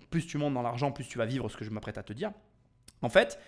plus 0.10 0.26
tu 0.26 0.40
montes 0.40 0.56
dans 0.56 0.64
l'argent, 0.64 0.92
plus 0.92 1.08
tu 1.08 1.20
vas 1.20 1.28
vivre 1.28 1.48
ce 1.48 1.56
que 1.56 1.64
je 1.64 1.70
m'apprête 1.70 2.00
à 2.00 2.04
te 2.04 2.12
dire. 2.12 2.32
En 3.02 3.10
fait, 3.10 3.40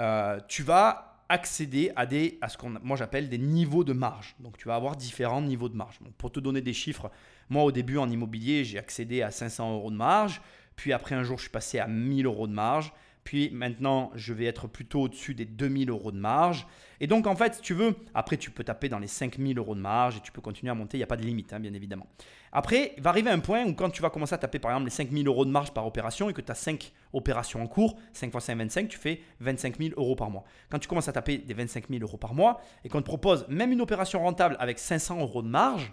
euh, 0.00 0.38
tu 0.48 0.62
vas 0.62 1.12
accéder 1.28 1.92
à, 1.96 2.48
ce 2.48 2.58
qu'on 2.58 2.74
moi 2.82 2.96
j'appelle 2.96 3.28
des 3.28 3.38
niveaux 3.38 3.84
de 3.84 3.92
marge. 3.92 4.36
Donc 4.40 4.58
tu 4.58 4.68
vas 4.68 4.74
avoir 4.74 4.96
différents 4.96 5.40
niveaux 5.40 5.68
de 5.68 5.76
marge. 5.76 5.98
Pour 6.18 6.30
te 6.30 6.40
donner 6.40 6.60
des 6.60 6.74
chiffres, 6.74 7.10
moi 7.48 7.62
au 7.62 7.72
début 7.72 7.96
en 7.96 8.10
immobilier, 8.10 8.64
j'ai 8.64 8.78
accédé 8.78 9.22
à 9.22 9.30
500 9.30 9.72
euros 9.74 9.90
de 9.90 9.96
marge. 9.96 10.42
Puis 10.76 10.92
après 10.92 11.14
un 11.14 11.22
jour, 11.22 11.38
je 11.38 11.42
suis 11.42 11.50
passé 11.50 11.78
à 11.78 11.86
1000 11.86 12.26
euros 12.26 12.46
de 12.46 12.52
marge. 12.52 12.92
Puis 13.24 13.50
maintenant, 13.50 14.10
je 14.14 14.32
vais 14.32 14.46
être 14.46 14.66
plutôt 14.66 15.02
au-dessus 15.02 15.34
des 15.34 15.44
2000 15.44 15.90
euros 15.90 16.10
de 16.10 16.18
marge. 16.18 16.66
Et 17.00 17.06
donc, 17.06 17.26
en 17.26 17.36
fait, 17.36 17.54
si 17.54 17.60
tu 17.60 17.74
veux, 17.74 17.94
après, 18.14 18.36
tu 18.36 18.50
peux 18.50 18.64
taper 18.64 18.88
dans 18.88 18.98
les 18.98 19.06
5000 19.06 19.58
euros 19.58 19.74
de 19.74 19.80
marge 19.80 20.16
et 20.16 20.20
tu 20.20 20.32
peux 20.32 20.40
continuer 20.40 20.70
à 20.70 20.74
monter. 20.74 20.96
Il 20.96 21.00
n'y 21.00 21.04
a 21.04 21.08
pas 21.08 21.16
de 21.16 21.22
limite, 21.22 21.52
hein, 21.52 21.60
bien 21.60 21.72
évidemment. 21.72 22.06
Après, 22.50 22.92
il 22.96 23.02
va 23.02 23.10
arriver 23.10 23.30
un 23.30 23.38
point 23.38 23.64
où 23.64 23.74
quand 23.74 23.90
tu 23.90 24.02
vas 24.02 24.10
commencer 24.10 24.34
à 24.34 24.38
taper, 24.38 24.58
par 24.58 24.72
exemple, 24.72 24.86
les 24.86 24.90
5000 24.90 25.26
euros 25.26 25.44
de 25.44 25.50
marge 25.50 25.72
par 25.72 25.86
opération 25.86 26.28
et 26.28 26.32
que 26.32 26.40
tu 26.40 26.50
as 26.50 26.56
5 26.56 26.92
opérations 27.12 27.62
en 27.62 27.66
cours, 27.66 27.96
5 28.12 28.34
x 28.34 28.44
5, 28.44 28.58
25, 28.58 28.88
tu 28.88 28.98
fais 28.98 29.20
25 29.40 29.78
000 29.78 29.90
euros 29.96 30.16
par 30.16 30.30
mois. 30.30 30.44
Quand 30.68 30.78
tu 30.78 30.88
commences 30.88 31.08
à 31.08 31.12
taper 31.12 31.38
des 31.38 31.54
25 31.54 31.88
000 31.88 32.02
euros 32.02 32.18
par 32.18 32.34
mois 32.34 32.60
et 32.84 32.88
qu'on 32.88 33.00
te 33.00 33.06
propose 33.06 33.46
même 33.48 33.72
une 33.72 33.80
opération 33.80 34.20
rentable 34.20 34.56
avec 34.58 34.78
500 34.78 35.20
euros 35.20 35.42
de 35.42 35.48
marge, 35.48 35.92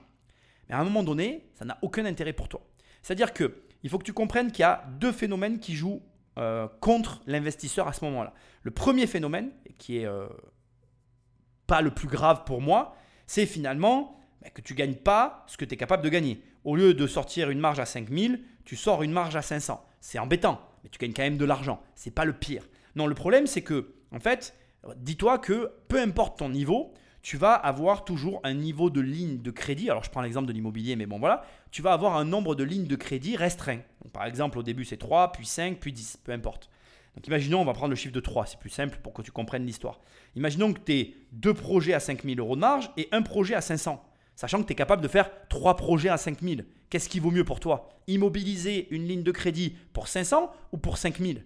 mais 0.67 0.75
à 0.75 0.79
un 0.79 0.83
moment 0.83 1.03
donné, 1.03 1.45
ça 1.53 1.65
n'a 1.65 1.77
aucun 1.81 2.05
intérêt 2.05 2.33
pour 2.33 2.49
toi. 2.49 2.61
C'est-à-dire 3.01 3.33
que 3.33 3.63
il 3.83 3.89
faut 3.89 3.97
que 3.97 4.03
tu 4.03 4.13
comprennes 4.13 4.51
qu'il 4.51 4.63
y 4.63 4.65
a 4.65 4.83
deux 4.99 5.11
phénomènes 5.11 5.59
qui 5.59 5.73
jouent 5.73 6.01
euh, 6.39 6.67
contre 6.79 7.21
l'investisseur 7.27 7.87
à 7.87 7.93
ce 7.93 8.03
moment-là. 8.05 8.33
Le 8.63 8.71
premier 8.71 9.07
phénomène, 9.07 9.51
qui 9.77 9.97
est 9.97 10.05
euh, 10.05 10.27
pas 11.67 11.81
le 11.81 11.91
plus 11.91 12.07
grave 12.07 12.45
pour 12.45 12.61
moi, 12.61 12.95
c'est 13.27 13.45
finalement 13.45 14.17
bah, 14.41 14.49
que 14.49 14.61
tu 14.61 14.73
gagnes 14.73 14.95
pas 14.95 15.43
ce 15.47 15.57
que 15.57 15.65
tu 15.65 15.73
es 15.73 15.77
capable 15.77 16.01
de 16.01 16.09
gagner. 16.09 16.41
Au 16.63 16.75
lieu 16.75 16.93
de 16.93 17.07
sortir 17.07 17.49
une 17.49 17.59
marge 17.59 17.79
à 17.79 17.85
5000, 17.85 18.41
tu 18.63 18.75
sors 18.75 19.03
une 19.03 19.11
marge 19.11 19.35
à 19.35 19.41
500. 19.41 19.85
C'est 19.99 20.17
embêtant, 20.17 20.61
mais 20.83 20.89
tu 20.89 20.97
gagnes 20.97 21.13
quand 21.13 21.23
même 21.23 21.37
de 21.37 21.45
l'argent. 21.45 21.83
C'est 21.95 22.15
pas 22.15 22.25
le 22.25 22.33
pire. 22.33 22.63
Non, 22.95 23.05
le 23.05 23.15
problème 23.15 23.45
c'est 23.45 23.61
que 23.61 23.93
en 24.11 24.19
fait, 24.19 24.55
dis-toi 24.95 25.39
que 25.39 25.71
peu 25.89 25.99
importe 25.99 26.39
ton 26.39 26.49
niveau, 26.49 26.93
tu 27.21 27.37
vas 27.37 27.53
avoir 27.53 28.05
toujours 28.05 28.39
un 28.43 28.53
niveau 28.53 28.89
de 28.89 29.01
ligne 29.01 29.41
de 29.41 29.51
crédit. 29.51 29.89
Alors 29.89 30.03
je 30.03 30.09
prends 30.09 30.21
l'exemple 30.21 30.47
de 30.47 30.53
l'immobilier, 30.53 30.95
mais 30.95 31.05
bon 31.05 31.19
voilà, 31.19 31.43
tu 31.71 31.81
vas 31.81 31.93
avoir 31.93 32.15
un 32.15 32.25
nombre 32.25 32.55
de 32.55 32.63
lignes 32.63 32.87
de 32.87 32.95
crédit 32.95 33.35
restreint. 33.35 33.79
par 34.13 34.25
exemple, 34.25 34.57
au 34.57 34.63
début 34.63 34.85
c'est 34.85 34.97
3, 34.97 35.31
puis 35.31 35.45
5, 35.45 35.79
puis 35.79 35.91
10, 35.91 36.19
peu 36.23 36.31
importe. 36.31 36.69
Donc 37.15 37.27
imaginons, 37.27 37.61
on 37.61 37.65
va 37.65 37.73
prendre 37.73 37.89
le 37.89 37.95
chiffre 37.95 38.13
de 38.13 38.19
3, 38.19 38.45
c'est 38.45 38.59
plus 38.59 38.69
simple 38.69 38.99
pour 39.03 39.13
que 39.13 39.21
tu 39.21 39.31
comprennes 39.31 39.65
l'histoire. 39.65 39.99
Imaginons 40.35 40.73
que 40.73 40.79
tu 40.79 40.93
aies 40.93 41.15
deux 41.31 41.53
projets 41.53 41.93
à 41.93 41.99
5000 41.99 42.39
euros 42.39 42.55
de 42.55 42.61
marge 42.61 42.91
et 42.97 43.09
un 43.11 43.21
projet 43.21 43.55
à 43.55 43.61
500, 43.61 44.01
sachant 44.35 44.61
que 44.61 44.67
tu 44.67 44.73
es 44.73 44.75
capable 44.75 45.01
de 45.01 45.07
faire 45.07 45.29
trois 45.49 45.75
projets 45.75 46.09
à 46.09 46.17
5000. 46.17 46.65
Qu'est-ce 46.89 47.09
qui 47.09 47.19
vaut 47.19 47.31
mieux 47.31 47.43
pour 47.43 47.59
toi? 47.59 47.89
Immobiliser 48.07 48.87
une 48.91 49.05
ligne 49.05 49.23
de 49.23 49.31
crédit 49.31 49.75
pour 49.93 50.07
500 50.07 50.51
ou 50.71 50.77
pour 50.77 50.97
5000 50.97 51.45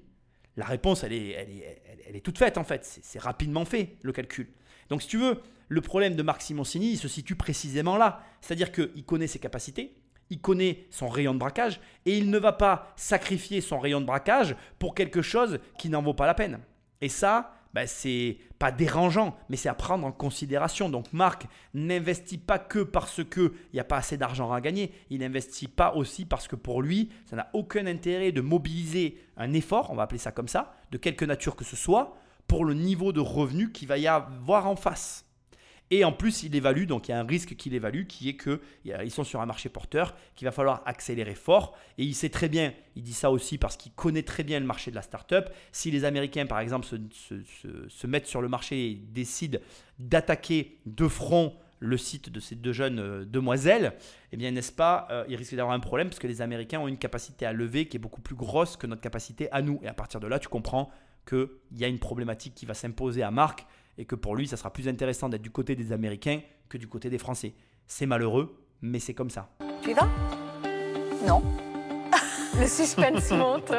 La 0.57 0.65
réponse, 0.65 1.03
elle 1.03 1.13
est, 1.13 1.31
elle, 1.31 1.49
est, 1.49 1.81
elle 2.07 2.15
est 2.15 2.21
toute 2.21 2.37
faite 2.37 2.57
en 2.57 2.63
fait. 2.63 2.85
C'est 3.01 3.19
rapidement 3.19 3.65
fait 3.65 3.97
le 4.03 4.11
calcul. 4.11 4.47
Donc 4.89 5.01
si 5.01 5.07
tu 5.07 5.17
veux, 5.17 5.41
le 5.73 5.81
problème 5.81 6.15
de 6.15 6.23
Marc 6.23 6.41
Simoncini, 6.41 6.95
se 6.97 7.07
situe 7.07 7.35
précisément 7.35 7.97
là. 7.97 8.21
C'est-à-dire 8.41 8.71
qu'il 8.71 9.03
connaît 9.05 9.27
ses 9.27 9.39
capacités, 9.39 9.95
il 10.29 10.39
connaît 10.39 10.85
son 10.89 11.09
rayon 11.09 11.33
de 11.33 11.39
braquage 11.39 11.79
et 12.05 12.17
il 12.17 12.29
ne 12.29 12.37
va 12.37 12.53
pas 12.53 12.93
sacrifier 12.95 13.59
son 13.61 13.79
rayon 13.79 13.99
de 13.99 14.05
braquage 14.05 14.55
pour 14.79 14.95
quelque 14.95 15.21
chose 15.21 15.59
qui 15.77 15.89
n'en 15.89 16.01
vaut 16.01 16.13
pas 16.13 16.27
la 16.27 16.33
peine. 16.33 16.59
Et 17.01 17.09
ça, 17.09 17.55
ben, 17.73 17.87
c'est 17.87 18.37
pas 18.59 18.71
dérangeant, 18.71 19.35
mais 19.49 19.57
c'est 19.57 19.67
à 19.67 19.73
prendre 19.73 20.05
en 20.05 20.11
considération. 20.11 20.89
Donc 20.89 21.11
Marc 21.11 21.47
n'investit 21.73 22.37
pas 22.37 22.59
que 22.59 22.79
parce 22.79 23.23
qu'il 23.23 23.51
n'y 23.73 23.79
a 23.79 23.83
pas 23.83 23.97
assez 23.97 24.15
d'argent 24.15 24.51
à 24.51 24.61
gagner, 24.61 24.93
il 25.09 25.19
n'investit 25.19 25.67
pas 25.67 25.93
aussi 25.95 26.25
parce 26.25 26.47
que 26.47 26.55
pour 26.55 26.81
lui, 26.81 27.09
ça 27.25 27.35
n'a 27.35 27.49
aucun 27.53 27.87
intérêt 27.87 28.31
de 28.31 28.41
mobiliser 28.41 29.17
un 29.37 29.53
effort, 29.53 29.89
on 29.91 29.95
va 29.95 30.03
appeler 30.03 30.19
ça 30.19 30.31
comme 30.31 30.47
ça, 30.47 30.75
de 30.91 30.97
quelque 30.97 31.25
nature 31.25 31.55
que 31.55 31.65
ce 31.65 31.75
soit, 31.75 32.15
pour 32.47 32.63
le 32.65 32.75
niveau 32.75 33.11
de 33.11 33.19
revenu 33.19 33.71
qu'il 33.71 33.87
va 33.87 33.97
y 33.97 34.07
avoir 34.07 34.67
en 34.67 34.75
face. 34.75 35.25
Et 35.95 36.03
en 36.03 36.11
plus, 36.11 36.41
il 36.41 36.55
évalue, 36.55 36.85
donc 36.85 37.07
il 37.07 37.11
y 37.11 37.13
a 37.13 37.19
un 37.19 37.23
risque 37.23 37.55
qu'il 37.55 37.75
évalue, 37.75 38.05
qui 38.07 38.27
est 38.27 38.35
qu'ils 38.35 39.11
sont 39.11 39.23
sur 39.23 39.41
un 39.41 39.45
marché 39.45 39.69
porteur, 39.69 40.15
qu'il 40.35 40.45
va 40.45 40.51
falloir 40.51 40.81
accélérer 40.87 41.35
fort. 41.35 41.77
Et 41.99 42.03
il 42.03 42.15
sait 42.15 42.29
très 42.29 42.49
bien, 42.49 42.73
il 42.95 43.03
dit 43.03 43.13
ça 43.13 43.29
aussi 43.29 43.59
parce 43.59 43.77
qu'il 43.77 43.91
connaît 43.91 44.23
très 44.23 44.41
bien 44.41 44.59
le 44.59 44.65
marché 44.65 44.89
de 44.89 44.95
la 44.95 45.03
startup. 45.03 45.51
Si 45.71 45.91
les 45.91 46.03
Américains, 46.03 46.47
par 46.47 46.59
exemple, 46.61 46.87
se, 46.87 48.07
mettent 48.07 48.25
sur 48.25 48.41
le 48.41 48.47
marché 48.47 48.89
et 48.89 48.95
décident 48.95 49.59
d'attaquer 49.99 50.79
de 50.87 51.07
front 51.07 51.53
le 51.77 51.97
site 51.97 52.31
de 52.31 52.39
ces 52.39 52.55
deux 52.55 52.73
jeunes 52.73 52.97
euh, 52.97 53.23
demoiselles, 53.23 53.93
eh 54.31 54.37
bien, 54.37 54.49
n'est-ce 54.49 54.71
pas, 54.71 55.07
euh, 55.11 55.25
il 55.29 55.35
risque 55.35 55.53
d'avoir 55.53 55.75
un 55.75 55.79
problème 55.79 56.09
parce 56.09 56.17
que 56.17 56.25
les 56.25 56.41
Américains 56.41 56.79
ont 56.79 56.87
une 56.87 56.97
capacité 56.97 57.45
à 57.45 57.53
lever 57.53 57.87
qui 57.87 57.97
est 57.97 57.99
beaucoup 57.99 58.21
plus 58.21 58.35
grosse 58.35 58.77
que 58.77 58.87
notre 58.87 59.01
capacité 59.01 59.47
à 59.51 59.61
nous. 59.61 59.79
Et 59.83 59.87
à 59.87 59.93
partir 59.93 60.19
de 60.19 60.25
là, 60.25 60.39
tu 60.39 60.47
comprends 60.47 60.89
qu'il 61.29 61.49
y 61.73 61.85
a 61.85 61.87
une 61.87 61.99
problématique 61.99 62.55
qui 62.55 62.65
va 62.65 62.73
s'imposer 62.73 63.21
à 63.21 63.29
Marc 63.29 63.67
et 63.97 64.05
que 64.05 64.15
pour 64.15 64.35
lui, 64.35 64.47
ça 64.47 64.57
sera 64.57 64.71
plus 64.71 64.87
intéressant 64.87 65.29
d'être 65.29 65.41
du 65.41 65.51
côté 65.51 65.75
des 65.75 65.91
Américains 65.91 66.41
que 66.69 66.77
du 66.77 66.87
côté 66.87 67.09
des 67.09 67.17
Français. 67.17 67.53
C'est 67.87 68.05
malheureux, 68.05 68.57
mais 68.81 68.99
c'est 68.99 69.13
comme 69.13 69.29
ça. 69.29 69.49
Tu 69.81 69.91
y 69.91 69.93
vas? 69.93 70.07
Non. 71.27 71.41
Le 72.59 72.67
suspense 72.67 73.31
monte. 73.31 73.71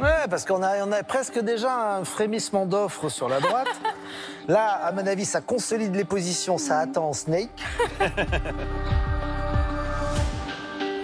Ouais, 0.00 0.26
parce 0.30 0.44
qu'on 0.44 0.62
a, 0.62 0.86
on 0.86 0.92
a 0.92 1.02
presque 1.02 1.38
déjà 1.40 1.96
un 1.96 2.04
frémissement 2.04 2.64
d'offres 2.66 3.08
sur 3.08 3.28
la 3.28 3.40
droite. 3.40 3.68
Là, 4.48 4.68
à 4.86 4.92
mon 4.92 5.06
avis, 5.06 5.24
ça 5.24 5.40
consolide 5.40 5.94
les 5.94 6.04
positions, 6.04 6.58
ça 6.58 6.78
attend 6.80 7.12
Snake. 7.12 7.50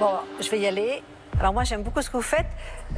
bon, 0.01 0.11
je 0.41 0.51
vais 0.51 0.61
y 0.61 0.67
aller. 0.67 1.03
Alors 1.41 1.53
moi, 1.53 1.63
j'aime 1.63 1.83
beaucoup 1.83 2.03
ce 2.03 2.11
que 2.11 2.17
vous 2.17 2.23
faites. 2.23 2.49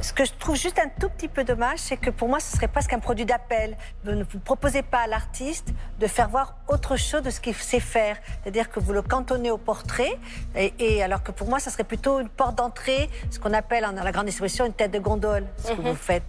Ce 0.01 0.13
que 0.13 0.25
je 0.25 0.31
trouve 0.39 0.55
juste 0.55 0.79
un 0.79 0.89
tout 0.99 1.09
petit 1.09 1.27
peu 1.27 1.43
dommage, 1.43 1.77
c'est 1.77 1.97
que 1.97 2.09
pour 2.09 2.27
moi, 2.27 2.39
ce 2.39 2.55
serait 2.55 2.67
presque 2.67 2.91
un 2.91 2.99
produit 2.99 3.25
d'appel. 3.25 3.77
Vous 4.03 4.13
ne 4.13 4.23
vous 4.23 4.39
proposez 4.39 4.81
pas 4.81 4.99
à 4.99 5.07
l'artiste 5.07 5.67
de 5.99 6.07
faire 6.07 6.27
voir 6.27 6.55
autre 6.67 6.95
chose 6.95 7.21
de 7.21 7.29
ce 7.29 7.39
qu'il 7.39 7.53
sait 7.53 7.79
faire. 7.79 8.17
C'est-à-dire 8.41 8.69
que 8.69 8.79
vous 8.79 8.93
le 8.93 9.03
cantonnez 9.03 9.51
au 9.51 9.59
portrait, 9.59 10.17
et, 10.55 11.03
alors 11.03 11.21
que 11.21 11.31
pour 11.31 11.47
moi, 11.47 11.59
ça 11.59 11.69
serait 11.69 11.83
plutôt 11.83 12.19
une 12.19 12.29
porte 12.29 12.57
d'entrée, 12.57 13.09
ce 13.29 13.37
qu'on 13.37 13.53
appelle 13.53 13.83
dans 13.83 14.03
la 14.03 14.11
grande 14.11 14.25
distribution 14.25 14.65
une 14.65 14.73
tête 14.73 14.91
de 14.91 14.99
gondole, 14.99 15.45
ce 15.63 15.73
que 15.73 15.81
vous 15.81 15.89
mhm. 15.89 15.95
faites. 15.95 16.23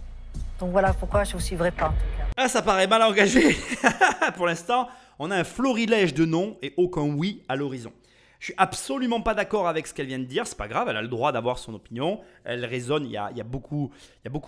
Donc 0.59 0.71
voilà 0.71 0.93
pourquoi 0.93 1.23
je 1.23 1.31
ne 1.31 1.39
vous 1.39 1.43
suivrai 1.43 1.71
pas 1.71 1.87
en 1.87 1.91
tout 1.91 1.95
cas. 2.17 2.23
Ah, 2.37 2.47
ça 2.47 2.61
paraît 2.61 2.87
mal 2.87 3.01
engagé. 3.01 3.57
pour 4.35 4.45
l'instant, 4.45 4.87
on 5.17 5.31
a 5.31 5.35
un 5.37 5.43
florilège 5.43 6.13
de 6.13 6.25
noms 6.25 6.57
et 6.61 6.73
aucun 6.77 7.01
oui 7.01 7.41
à 7.49 7.55
l'horizon. 7.55 7.91
Je 8.43 8.47
suis 8.47 8.55
absolument 8.57 9.21
pas 9.21 9.35
d'accord 9.35 9.69
avec 9.69 9.87
ce 9.87 9.93
qu'elle 9.93 10.07
vient 10.07 10.19
de 10.19 10.25
dire. 10.25 10.45
C'est 10.45 10.57
pas 10.57 10.67
grave, 10.67 10.89
elle 10.89 10.97
a 10.97 11.01
le 11.01 11.07
droit 11.07 11.31
d'avoir 11.31 11.57
son 11.57 11.73
opinion. 11.75 12.19
Elle 12.43 12.65
raisonne. 12.65 13.05
Il 13.05 13.11
y 13.11 13.15
a, 13.15 13.31
beaucoup, 13.45 13.89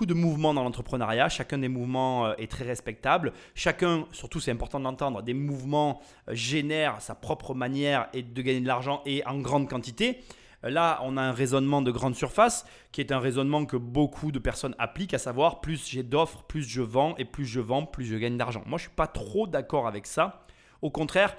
de 0.05 0.13
mouvements 0.13 0.53
dans 0.53 0.65
l'entrepreneuriat. 0.65 1.29
Chacun 1.29 1.59
des 1.59 1.69
mouvements 1.69 2.25
euh, 2.25 2.33
est 2.37 2.51
très 2.51 2.65
respectable. 2.65 3.31
Chacun, 3.53 4.05
surtout 4.11 4.41
c'est 4.41 4.51
important 4.51 4.81
d'entendre, 4.81 5.21
des 5.21 5.33
mouvements 5.33 6.01
euh, 6.27 6.35
génèrent 6.35 6.99
sa 6.99 7.15
propre 7.15 7.53
manière 7.53 8.09
et 8.11 8.21
de 8.21 8.41
gagner 8.41 8.59
de 8.59 8.67
l'argent 8.67 9.01
et 9.05 9.25
en 9.25 9.39
grande 9.39 9.69
quantité. 9.69 10.19
Euh, 10.65 10.71
là, 10.71 10.99
on 11.03 11.15
a 11.15 11.21
un 11.21 11.31
raisonnement 11.31 11.81
de 11.81 11.91
grande 11.91 12.15
surface 12.15 12.65
qui 12.91 12.99
est 12.99 13.13
un 13.13 13.19
raisonnement 13.19 13.65
que 13.65 13.77
beaucoup 13.77 14.33
de 14.33 14.39
personnes 14.39 14.75
appliquent, 14.77 15.13
à 15.13 15.19
savoir 15.19 15.61
plus 15.61 15.87
j'ai 15.87 16.03
d'offres, 16.03 16.43
plus 16.43 16.67
je 16.67 16.81
vends 16.81 17.15
et 17.15 17.23
plus 17.23 17.45
je 17.45 17.61
vends, 17.61 17.85
plus 17.85 18.03
je 18.03 18.17
gagne 18.17 18.35
d'argent. 18.35 18.61
Moi, 18.65 18.77
je 18.77 18.83
suis 18.83 18.93
pas 18.93 19.07
trop 19.07 19.47
d'accord 19.47 19.87
avec 19.87 20.05
ça. 20.05 20.45
Au 20.81 20.89
contraire, 20.89 21.37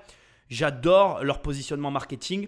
J'adore 0.49 1.24
leur 1.24 1.42
positionnement 1.42 1.90
marketing. 1.90 2.47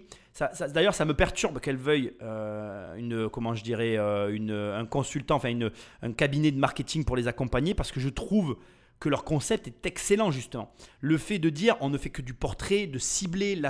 D'ailleurs, 0.72 0.94
ça 0.94 1.05
me 1.05 1.14
perturbe 1.14 1.59
qu'elles 1.59 1.76
veuillent 1.76 2.12
euh, 2.22 2.94
une, 2.94 3.28
comment 3.28 3.55
je 3.55 3.64
dirais, 3.64 3.96
euh, 3.96 4.32
une, 4.32 4.53
un 4.53 4.86
consultant, 4.86 5.36
enfin 5.36 5.49
une, 5.49 5.72
un 6.03 6.12
cabinet 6.12 6.53
de 6.53 6.59
marketing 6.59 7.05
pour 7.05 7.16
les 7.16 7.26
accompagner, 7.26 7.74
parce 7.74 7.90
que 7.90 7.99
je 7.99 8.09
trouve 8.09 8.57
que 9.01 9.09
leur 9.09 9.24
concept 9.24 9.66
est 9.68 9.86
excellent 9.86 10.30
justement. 10.30 10.72
Le 11.01 11.18
fait 11.18 11.38
de 11.38 11.51
dire 11.51 11.76
on 11.80 11.88
ne 11.88 11.99
fait 11.99 12.11
que 12.11 12.22
du 12.22 12.34
portrait, 12.34 12.86
de 12.86 12.99
cibler 12.99 13.61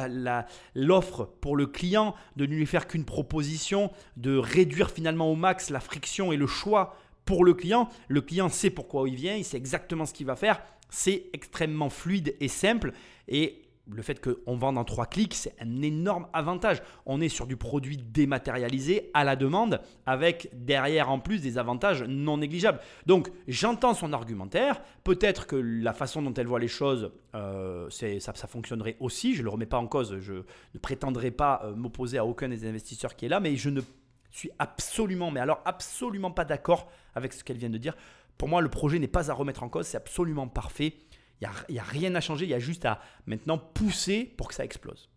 l'offre 0.74 1.20
la, 1.20 1.28
pour 1.40 1.56
le 1.56 1.66
client, 1.66 2.14
de 2.36 2.46
ne 2.46 2.54
lui 2.54 2.66
faire 2.66 2.86
qu'une 2.86 3.04
proposition, 3.04 3.90
de 4.16 4.36
réduire 4.36 4.90
finalement 4.90 5.30
au 5.30 5.36
max 5.36 5.70
la 5.70 5.80
friction 5.80 6.32
et 6.32 6.36
le 6.36 6.46
choix 6.46 6.96
pour 7.24 7.44
le 7.44 7.54
client. 7.54 7.88
Le 8.08 8.20
client 8.20 8.48
sait 8.48 8.70
pourquoi 8.70 9.08
il 9.08 9.16
vient, 9.16 9.36
il 9.36 9.44
sait 9.44 9.58
exactement 9.58 10.06
ce 10.06 10.14
qu'il 10.14 10.26
va 10.26 10.36
faire. 10.36 10.62
C'est 10.90 11.26
extrêmement 11.34 11.90
fluide 11.90 12.34
et 12.40 12.48
simple. 12.48 12.92
Et 13.28 13.67
le 13.90 14.02
fait 14.02 14.20
qu'on 14.20 14.56
vende 14.56 14.78
en 14.78 14.84
trois 14.84 15.06
clics, 15.06 15.34
c'est 15.34 15.54
un 15.60 15.82
énorme 15.82 16.26
avantage. 16.32 16.82
On 17.06 17.20
est 17.20 17.28
sur 17.28 17.46
du 17.46 17.56
produit 17.56 17.96
dématérialisé 17.96 19.10
à 19.14 19.24
la 19.24 19.36
demande, 19.36 19.80
avec 20.06 20.50
derrière 20.52 21.10
en 21.10 21.18
plus 21.18 21.40
des 21.40 21.58
avantages 21.58 22.02
non 22.02 22.38
négligeables. 22.38 22.80
Donc 23.06 23.30
j'entends 23.46 23.94
son 23.94 24.12
argumentaire. 24.12 24.80
Peut-être 25.04 25.46
que 25.46 25.56
la 25.56 25.92
façon 25.92 26.22
dont 26.22 26.34
elle 26.34 26.46
voit 26.46 26.58
les 26.58 26.68
choses, 26.68 27.12
euh, 27.34 27.88
ça, 27.90 28.34
ça, 28.34 28.46
fonctionnerait 28.46 28.96
aussi. 29.00 29.34
Je 29.34 29.40
ne 29.40 29.44
le 29.44 29.50
remets 29.50 29.66
pas 29.66 29.78
en 29.78 29.86
cause. 29.86 30.18
Je 30.20 30.34
ne 30.34 30.78
prétendrai 30.80 31.30
pas 31.30 31.62
euh, 31.64 31.74
m'opposer 31.74 32.18
à 32.18 32.24
aucun 32.24 32.48
des 32.48 32.66
investisseurs 32.66 33.16
qui 33.16 33.26
est 33.26 33.28
là, 33.28 33.40
mais 33.40 33.56
je 33.56 33.70
ne 33.70 33.80
suis 34.30 34.50
absolument, 34.58 35.30
mais 35.30 35.40
alors 35.40 35.60
absolument 35.64 36.30
pas 36.30 36.44
d'accord 36.44 36.90
avec 37.14 37.32
ce 37.32 37.42
qu'elle 37.42 37.58
vient 37.58 37.70
de 37.70 37.78
dire. 37.78 37.96
Pour 38.36 38.48
moi, 38.48 38.60
le 38.60 38.68
projet 38.68 38.98
n'est 38.98 39.08
pas 39.08 39.30
à 39.30 39.34
remettre 39.34 39.62
en 39.64 39.68
cause. 39.68 39.86
C'est 39.86 39.96
absolument 39.96 40.46
parfait. 40.46 40.94
Il 41.40 41.48
n'y 41.70 41.78
a, 41.78 41.82
rien 41.82 42.14
à 42.16 42.20
changer, 42.20 42.46
il 42.46 42.50
y 42.50 42.54
a 42.54 42.58
juste 42.58 42.84
à 42.84 43.00
maintenant 43.26 43.58
pousser 43.58 44.32
pour 44.36 44.48
que 44.48 44.54
ça 44.54 44.64
explose. 44.64 45.08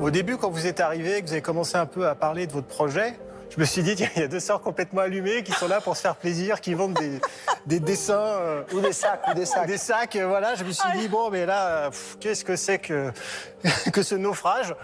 Au 0.00 0.10
début, 0.10 0.36
quand 0.36 0.50
vous 0.50 0.66
êtes 0.66 0.80
arrivé, 0.80 1.20
que 1.20 1.26
vous 1.26 1.32
avez 1.32 1.42
commencé 1.42 1.76
un 1.76 1.86
peu 1.86 2.08
à 2.08 2.16
parler 2.16 2.48
de 2.48 2.52
votre 2.52 2.66
projet, 2.66 3.18
je 3.54 3.60
me 3.60 3.64
suis 3.66 3.82
dit, 3.82 3.94
tiens, 3.96 4.08
il 4.16 4.22
y 4.22 4.24
a 4.24 4.28
deux 4.28 4.40
sœurs 4.40 4.60
complètement 4.62 5.02
allumées 5.02 5.42
qui 5.42 5.52
sont 5.52 5.68
là 5.68 5.80
pour 5.80 5.96
se 5.96 6.00
faire 6.02 6.16
plaisir, 6.16 6.60
qui 6.60 6.72
vendent 6.74 6.94
des, 6.94 7.20
des 7.66 7.80
dessins. 7.80 8.14
euh, 8.14 8.62
Ou 8.72 8.80
des 8.80 8.92
sacs, 8.92 9.22
ou 9.30 9.34
des 9.34 9.44
sacs. 9.46 9.66
des 9.66 9.76
sacs, 9.76 10.16
euh, 10.16 10.26
voilà. 10.26 10.54
Je 10.54 10.64
me 10.64 10.72
suis 10.72 10.90
dit, 10.98 11.08
bon, 11.08 11.28
mais 11.30 11.44
là, 11.44 11.90
qu'est-ce 12.18 12.44
que 12.44 12.56
c'est 12.56 12.78
que, 12.78 13.10
que 13.92 14.02
ce 14.02 14.14
naufrage? 14.14 14.74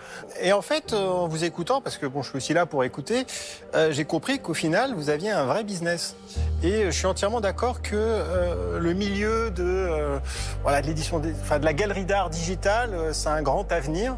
Et 0.40 0.52
en 0.52 0.60
fait, 0.60 0.92
euh, 0.92 1.06
en 1.06 1.28
vous 1.28 1.44
écoutant, 1.44 1.80
parce 1.80 1.96
que 1.96 2.04
bon, 2.06 2.22
je 2.22 2.28
suis 2.28 2.36
aussi 2.36 2.52
là 2.52 2.66
pour 2.66 2.84
écouter, 2.84 3.26
euh, 3.74 3.90
j'ai 3.90 4.04
compris 4.04 4.38
qu'au 4.38 4.54
final, 4.54 4.92
vous 4.94 5.08
aviez 5.08 5.30
un 5.30 5.44
vrai 5.44 5.64
business. 5.64 6.14
Et 6.62 6.84
je 6.86 6.90
suis 6.90 7.06
entièrement 7.06 7.40
d'accord 7.40 7.80
que 7.80 7.94
euh, 7.94 8.78
le 8.78 8.92
milieu 8.92 9.50
de, 9.50 10.18
voilà, 10.62 10.82
de 10.82 10.86
l'édition, 10.88 11.22
enfin, 11.42 11.58
de 11.58 11.64
la 11.64 11.72
galerie 11.72 12.04
d'art 12.04 12.28
digitale, 12.28 12.90
c'est 13.12 13.28
un 13.28 13.40
grand 13.42 13.70
avenir. 13.72 14.16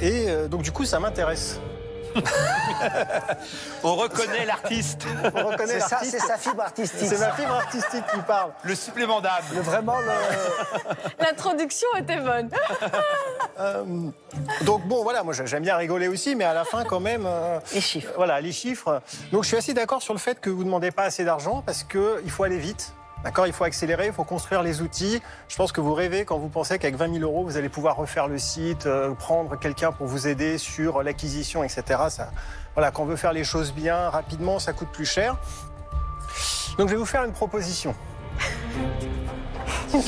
Et 0.00 0.26
donc, 0.50 0.62
du 0.62 0.72
coup, 0.72 0.84
ça 0.84 0.98
m'intéresse. 0.98 1.60
On 3.84 3.94
reconnaît 3.96 4.44
l'artiste. 4.46 5.04
On 5.34 5.46
reconnaît 5.48 5.78
l'artiste. 5.78 6.10
c'est 6.12 6.18
sa 6.26 6.36
fibre 6.38 6.62
artistique. 6.62 7.08
C'est 7.08 7.18
ma 7.18 7.32
fibre 7.32 7.54
artistique 7.54 8.04
qui 8.12 8.20
parle. 8.20 8.50
Le 8.64 8.74
supplément 8.74 9.20
d'âme. 9.20 9.42
Le- 9.54 9.60
Vraiment, 9.60 9.98
le... 9.98 10.06
L'introduction 11.24 11.88
était 11.98 12.18
bonne. 12.20 12.50
Euh, 13.60 13.84
donc 14.62 14.86
bon, 14.88 15.02
voilà, 15.02 15.22
moi 15.22 15.34
j'aime 15.34 15.62
bien 15.62 15.76
rigoler 15.76 16.08
aussi, 16.08 16.34
mais 16.34 16.44
à 16.44 16.54
la 16.54 16.64
fin 16.64 16.84
quand 16.84 17.00
même. 17.00 17.24
euh, 17.26 17.60
Les 17.74 17.82
chiffres. 17.82 18.10
Voilà, 18.16 18.40
les 18.40 18.50
chiffres. 18.50 19.02
Donc 19.30 19.42
je 19.44 19.48
suis 19.48 19.56
assez 19.58 19.74
d'accord 19.74 20.00
sur 20.02 20.14
le 20.14 20.18
fait 20.18 20.40
que 20.40 20.48
vous 20.48 20.60
ne 20.60 20.64
demandez 20.64 20.90
pas 20.90 21.02
assez 21.04 21.22
d'argent 21.22 21.62
parce 21.64 21.84
qu'il 21.84 22.30
faut 22.30 22.44
aller 22.44 22.56
vite. 22.58 22.92
D'accord, 23.24 23.46
il 23.46 23.52
faut 23.52 23.64
accélérer, 23.64 24.06
il 24.06 24.12
faut 24.12 24.24
construire 24.24 24.62
les 24.62 24.82
outils. 24.82 25.22
Je 25.48 25.56
pense 25.56 25.70
que 25.70 25.80
vous 25.80 25.94
rêvez 25.94 26.24
quand 26.24 26.38
vous 26.38 26.48
pensez 26.48 26.78
qu'avec 26.78 26.96
20 26.96 27.18
000 27.18 27.24
euros, 27.24 27.44
vous 27.44 27.56
allez 27.56 27.68
pouvoir 27.68 27.96
refaire 27.96 28.26
le 28.26 28.38
site, 28.38 28.86
euh, 28.86 29.14
prendre 29.14 29.56
quelqu'un 29.58 29.92
pour 29.92 30.06
vous 30.08 30.26
aider 30.26 30.58
sur 30.58 31.02
l'acquisition, 31.02 31.62
etc. 31.62 31.82
Voilà, 32.74 32.90
quand 32.90 33.04
on 33.04 33.06
veut 33.06 33.16
faire 33.16 33.32
les 33.32 33.44
choses 33.44 33.72
bien, 33.72 34.08
rapidement, 34.10 34.58
ça 34.58 34.72
coûte 34.72 34.88
plus 34.90 35.06
cher. 35.06 35.36
Donc 36.78 36.88
je 36.88 36.94
vais 36.94 36.98
vous 36.98 37.06
faire 37.06 37.24
une 37.24 37.32
proposition. 37.32 37.94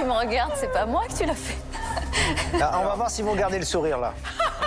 Tu 0.00 0.06
me 0.06 0.12
regardes? 0.12 0.52
C'est 0.56 0.72
pas 0.72 0.86
moi 0.86 1.02
que 1.06 1.12
tu 1.12 1.26
l'as 1.26 1.34
fait. 1.34 1.58
Ah, 2.60 2.78
on 2.80 2.84
va 2.84 2.94
voir 2.94 3.10
si 3.10 3.22
vous 3.22 3.34
gardez 3.34 3.58
le 3.58 3.64
sourire, 3.64 3.98
là. 3.98 4.12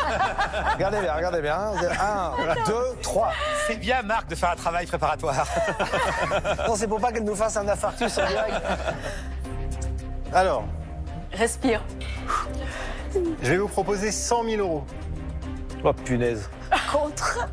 regardez 0.74 1.00
bien, 1.02 1.14
regardez 1.14 1.42
bien. 1.42 1.58
Un, 2.02 2.32
deux, 2.68 2.96
trois. 3.02 3.32
C'est 3.68 3.78
bien, 3.78 4.02
Marc, 4.02 4.28
de 4.30 4.36
faire 4.36 4.52
un 4.52 4.56
travail 4.56 4.86
préparatoire. 4.86 5.36
Non, 6.68 6.76
c'est 6.76 6.88
pour 6.88 7.00
pas 7.00 7.12
qu'elle 7.12 7.24
nous 7.24 7.36
fasse 7.36 7.58
un 7.58 7.68
infarctus 7.68 8.18
en 8.18 8.26
direct. 8.28 8.56
Alors, 10.34 10.64
Respire. 11.34 11.82
je 13.42 13.50
vais 13.50 13.58
vous 13.58 13.68
proposer 13.68 14.12
100 14.12 14.44
000 14.46 14.62
euros 14.62 14.84
Oh, 15.84 15.92
punaise. 15.94 16.50
Contre. 16.92 17.48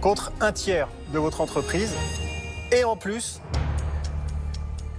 contre 0.00 0.32
un 0.40 0.52
tiers 0.52 0.88
de 1.12 1.18
votre 1.18 1.40
entreprise. 1.40 1.94
Et 2.72 2.84
en 2.84 2.96
plus, 2.96 3.40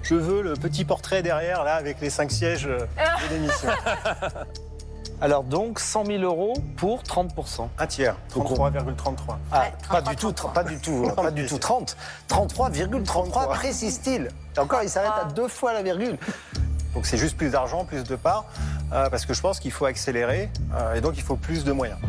je 0.09 0.15
veux 0.15 0.41
le 0.41 0.53
petit 0.55 0.85
portrait 0.85 1.21
derrière, 1.21 1.63
là, 1.63 1.75
avec 1.75 2.01
les 2.01 2.09
cinq 2.09 2.31
sièges 2.31 2.65
euh, 2.65 2.79
de 2.79 3.33
l'émission. 3.35 3.69
Alors 5.21 5.43
donc, 5.43 5.79
100 5.79 6.05
000 6.05 6.23
euros 6.23 6.53
pour 6.77 7.03
30% 7.03 7.67
Un 7.77 7.85
tiers, 7.87 8.15
33,33. 8.33 9.35
Ah, 9.51 9.59
Ouais, 9.61 9.73
pas 9.87 10.01
33, 10.01 10.01
du 10.01 10.15
tout, 10.15 10.31
33. 10.31 10.53
pas 10.53 10.63
du 10.63 10.79
tout, 10.79 10.91
Non, 11.05 11.13
pas 11.13 11.29
du 11.31 11.43
tout 11.43 11.53
c'est- 11.55 11.59
30. 11.59 11.97
33,33 12.27 13.49
précise-t-il. 13.49 14.29
Et 14.55 14.59
encore, 14.59 14.81
il 14.81 14.89
s'arrête 14.89 15.11
à 15.21 15.25
deux 15.25 15.47
fois 15.47 15.73
la 15.73 15.83
virgule. 15.83 16.17
Donc 16.95 17.05
c'est 17.05 17.17
juste 17.17 17.37
plus 17.37 17.51
d'argent, 17.51 17.85
plus 17.85 18.03
de 18.03 18.15
parts, 18.15 18.45
euh, 18.93 19.09
parce 19.11 19.27
que 19.27 19.35
je 19.35 19.41
pense 19.41 19.59
qu'il 19.59 19.71
faut 19.71 19.85
accélérer, 19.85 20.49
euh, 20.73 20.95
et 20.95 21.01
donc 21.01 21.17
il 21.17 21.21
faut 21.23 21.35
plus 21.35 21.63
de 21.63 21.71
moyens. 21.71 21.99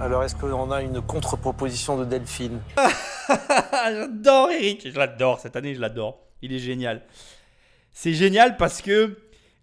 Alors, 0.00 0.24
est-ce 0.24 0.34
qu'on 0.34 0.70
a 0.72 0.80
une 0.82 1.00
contre-proposition 1.02 1.96
de 1.98 2.04
Delphine? 2.04 2.60
J'adore 3.28 4.50
Eric, 4.50 4.88
je 4.92 4.98
l'adore 4.98 5.38
cette 5.38 5.54
année, 5.54 5.74
je 5.74 5.80
l'adore. 5.80 6.18
Il 6.42 6.52
est 6.52 6.58
génial. 6.58 7.02
C'est 7.92 8.14
génial 8.14 8.56
parce 8.56 8.80
que, 8.80 9.16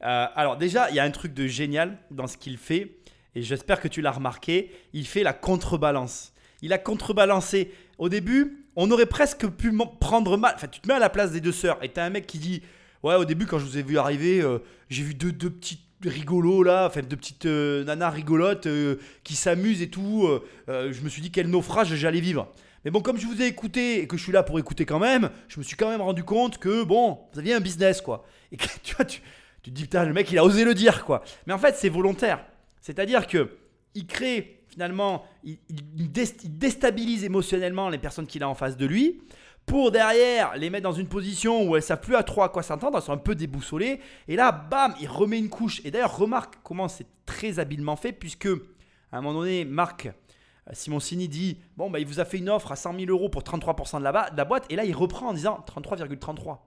euh, 0.03 0.25
alors 0.35 0.57
déjà, 0.57 0.89
il 0.89 0.95
y 0.95 0.99
a 0.99 1.03
un 1.03 1.11
truc 1.11 1.33
de 1.33 1.47
génial 1.47 1.97
dans 2.11 2.27
ce 2.27 2.37
qu'il 2.37 2.57
fait, 2.57 2.97
et 3.33 3.41
j'espère 3.41 3.79
que 3.79 3.87
tu 3.87 4.01
l'as 4.01 4.11
remarqué. 4.11 4.71
Il 4.93 5.07
fait 5.07 5.23
la 5.23 5.33
contrebalance. 5.33 6.33
Il 6.61 6.73
a 6.73 6.77
contrebalancé. 6.77 7.71
Au 7.97 8.09
début, 8.09 8.65
on 8.75 8.91
aurait 8.91 9.05
presque 9.05 9.47
pu 9.47 9.73
prendre 9.99 10.37
mal. 10.37 10.53
Enfin, 10.55 10.67
tu 10.67 10.81
te 10.81 10.87
mets 10.87 10.95
à 10.95 10.99
la 10.99 11.09
place 11.09 11.31
des 11.31 11.41
deux 11.41 11.53
sœurs, 11.53 11.77
et 11.81 11.89
t'as 11.89 12.03
un 12.03 12.09
mec 12.09 12.27
qui 12.27 12.39
dit, 12.39 12.61
ouais, 13.03 13.15
au 13.15 13.25
début, 13.25 13.45
quand 13.45 13.59
je 13.59 13.65
vous 13.65 13.77
ai 13.77 13.83
vu 13.83 13.97
arriver, 13.97 14.41
euh, 14.41 14.59
j'ai 14.89 15.03
vu 15.03 15.13
deux, 15.13 15.31
deux 15.31 15.49
petits 15.49 15.79
rigolos 16.03 16.61
là, 16.61 16.87
enfin 16.87 17.01
deux 17.01 17.15
petites 17.15 17.45
euh, 17.45 17.85
nanas 17.85 18.09
rigolotes 18.09 18.67
qui 19.23 19.35
s'amusent 19.35 19.81
et 19.81 19.89
tout. 19.89 20.29
je 20.67 21.01
me 21.01 21.09
suis 21.09 21.21
dit 21.21 21.31
quel 21.31 21.47
naufrage 21.47 21.95
j'allais 21.95 22.19
vivre. 22.19 22.53
Mais 22.85 22.91
bon, 22.91 23.01
comme 23.01 23.17
je 23.17 23.25
vous 23.25 23.41
ai 23.41 23.47
écouté 23.47 24.01
et 24.01 24.07
que 24.07 24.15
je 24.15 24.23
suis 24.23 24.31
là 24.31 24.43
pour 24.43 24.59
écouter 24.59 24.85
quand 24.85 24.99
même, 24.99 25.29
je 25.47 25.59
me 25.59 25.63
suis 25.63 25.75
quand 25.75 25.89
même 25.89 26.01
rendu 26.01 26.23
compte 26.23 26.59
que 26.59 26.83
bon, 26.83 27.19
vous 27.33 27.39
aviez 27.39 27.55
un 27.55 27.59
business 27.59 27.99
quoi. 27.99 28.25
Et 28.51 28.57
que 28.57 28.67
tu 28.83 28.95
vois, 28.95 29.05
tu, 29.05 29.21
tu 29.63 29.71
te 29.71 29.75
dis 29.75 29.83
putain, 29.83 30.05
le 30.05 30.13
mec 30.13 30.31
il 30.31 30.37
a 30.37 30.43
osé 30.45 30.63
le 30.63 30.73
dire 30.73 31.03
quoi. 31.03 31.23
Mais 31.47 31.53
en 31.53 31.57
fait, 31.57 31.75
c'est 31.75 31.89
volontaire. 31.89 32.45
C'est-à-dire 32.81 33.27
que 33.27 33.57
il 33.95 34.05
crée 34.05 34.61
finalement, 34.67 35.25
il, 35.43 35.57
il 35.97 36.11
dé- 36.11 36.35
il 36.43 36.57
déstabilise 36.57 37.23
émotionnellement 37.23 37.89
les 37.89 37.97
personnes 37.97 38.27
qu'il 38.27 38.43
a 38.43 38.49
en 38.49 38.55
face 38.55 38.77
de 38.77 38.85
lui 38.85 39.21
pour 39.65 39.89
derrière 39.91 40.55
les 40.57 40.69
mettre 40.69 40.83
dans 40.83 40.91
une 40.93 41.07
position 41.07 41.67
où 41.67 41.75
elles 41.75 41.81
savent 41.81 42.01
plus 42.01 42.15
à 42.15 42.21
trop 42.21 42.43
à 42.43 42.49
quoi 42.49 42.61
s'entendre, 42.61 42.97
elles 42.97 43.03
sont 43.03 43.13
un 43.13 43.17
peu 43.17 43.33
déboussolées. 43.33 43.99
Et 44.27 44.35
là, 44.35 44.51
bam, 44.51 44.93
il 45.01 45.07
remet 45.07 45.39
une 45.39 45.49
couche. 45.49 45.81
Et 45.85 45.89
d'ailleurs, 45.91 46.15
remarque 46.17 46.55
comment 46.63 46.87
c'est 46.87 47.07
très 47.25 47.57
habilement 47.57 47.95
fait, 47.95 48.11
puisque 48.11 48.45
à 48.45 49.17
un 49.17 49.21
moment 49.21 49.39
donné, 49.39 49.65
Marc 49.65 50.09
Simoncini 50.73 51.27
dit 51.27 51.59
Bon, 51.77 51.89
bah, 51.89 51.99
il 51.99 52.07
vous 52.07 52.19
a 52.19 52.25
fait 52.25 52.37
une 52.37 52.49
offre 52.49 52.71
à 52.71 52.75
100 52.75 52.99
000 52.99 53.11
euros 53.11 53.29
pour 53.29 53.43
33% 53.43 53.99
de 53.99 54.03
la, 54.03 54.29
de 54.29 54.37
la 54.37 54.45
boîte. 54.45 54.65
Et 54.69 54.75
là, 54.75 54.85
il 54.85 54.95
reprend 54.95 55.29
en 55.29 55.33
disant 55.33 55.63
33,33. 55.67 56.57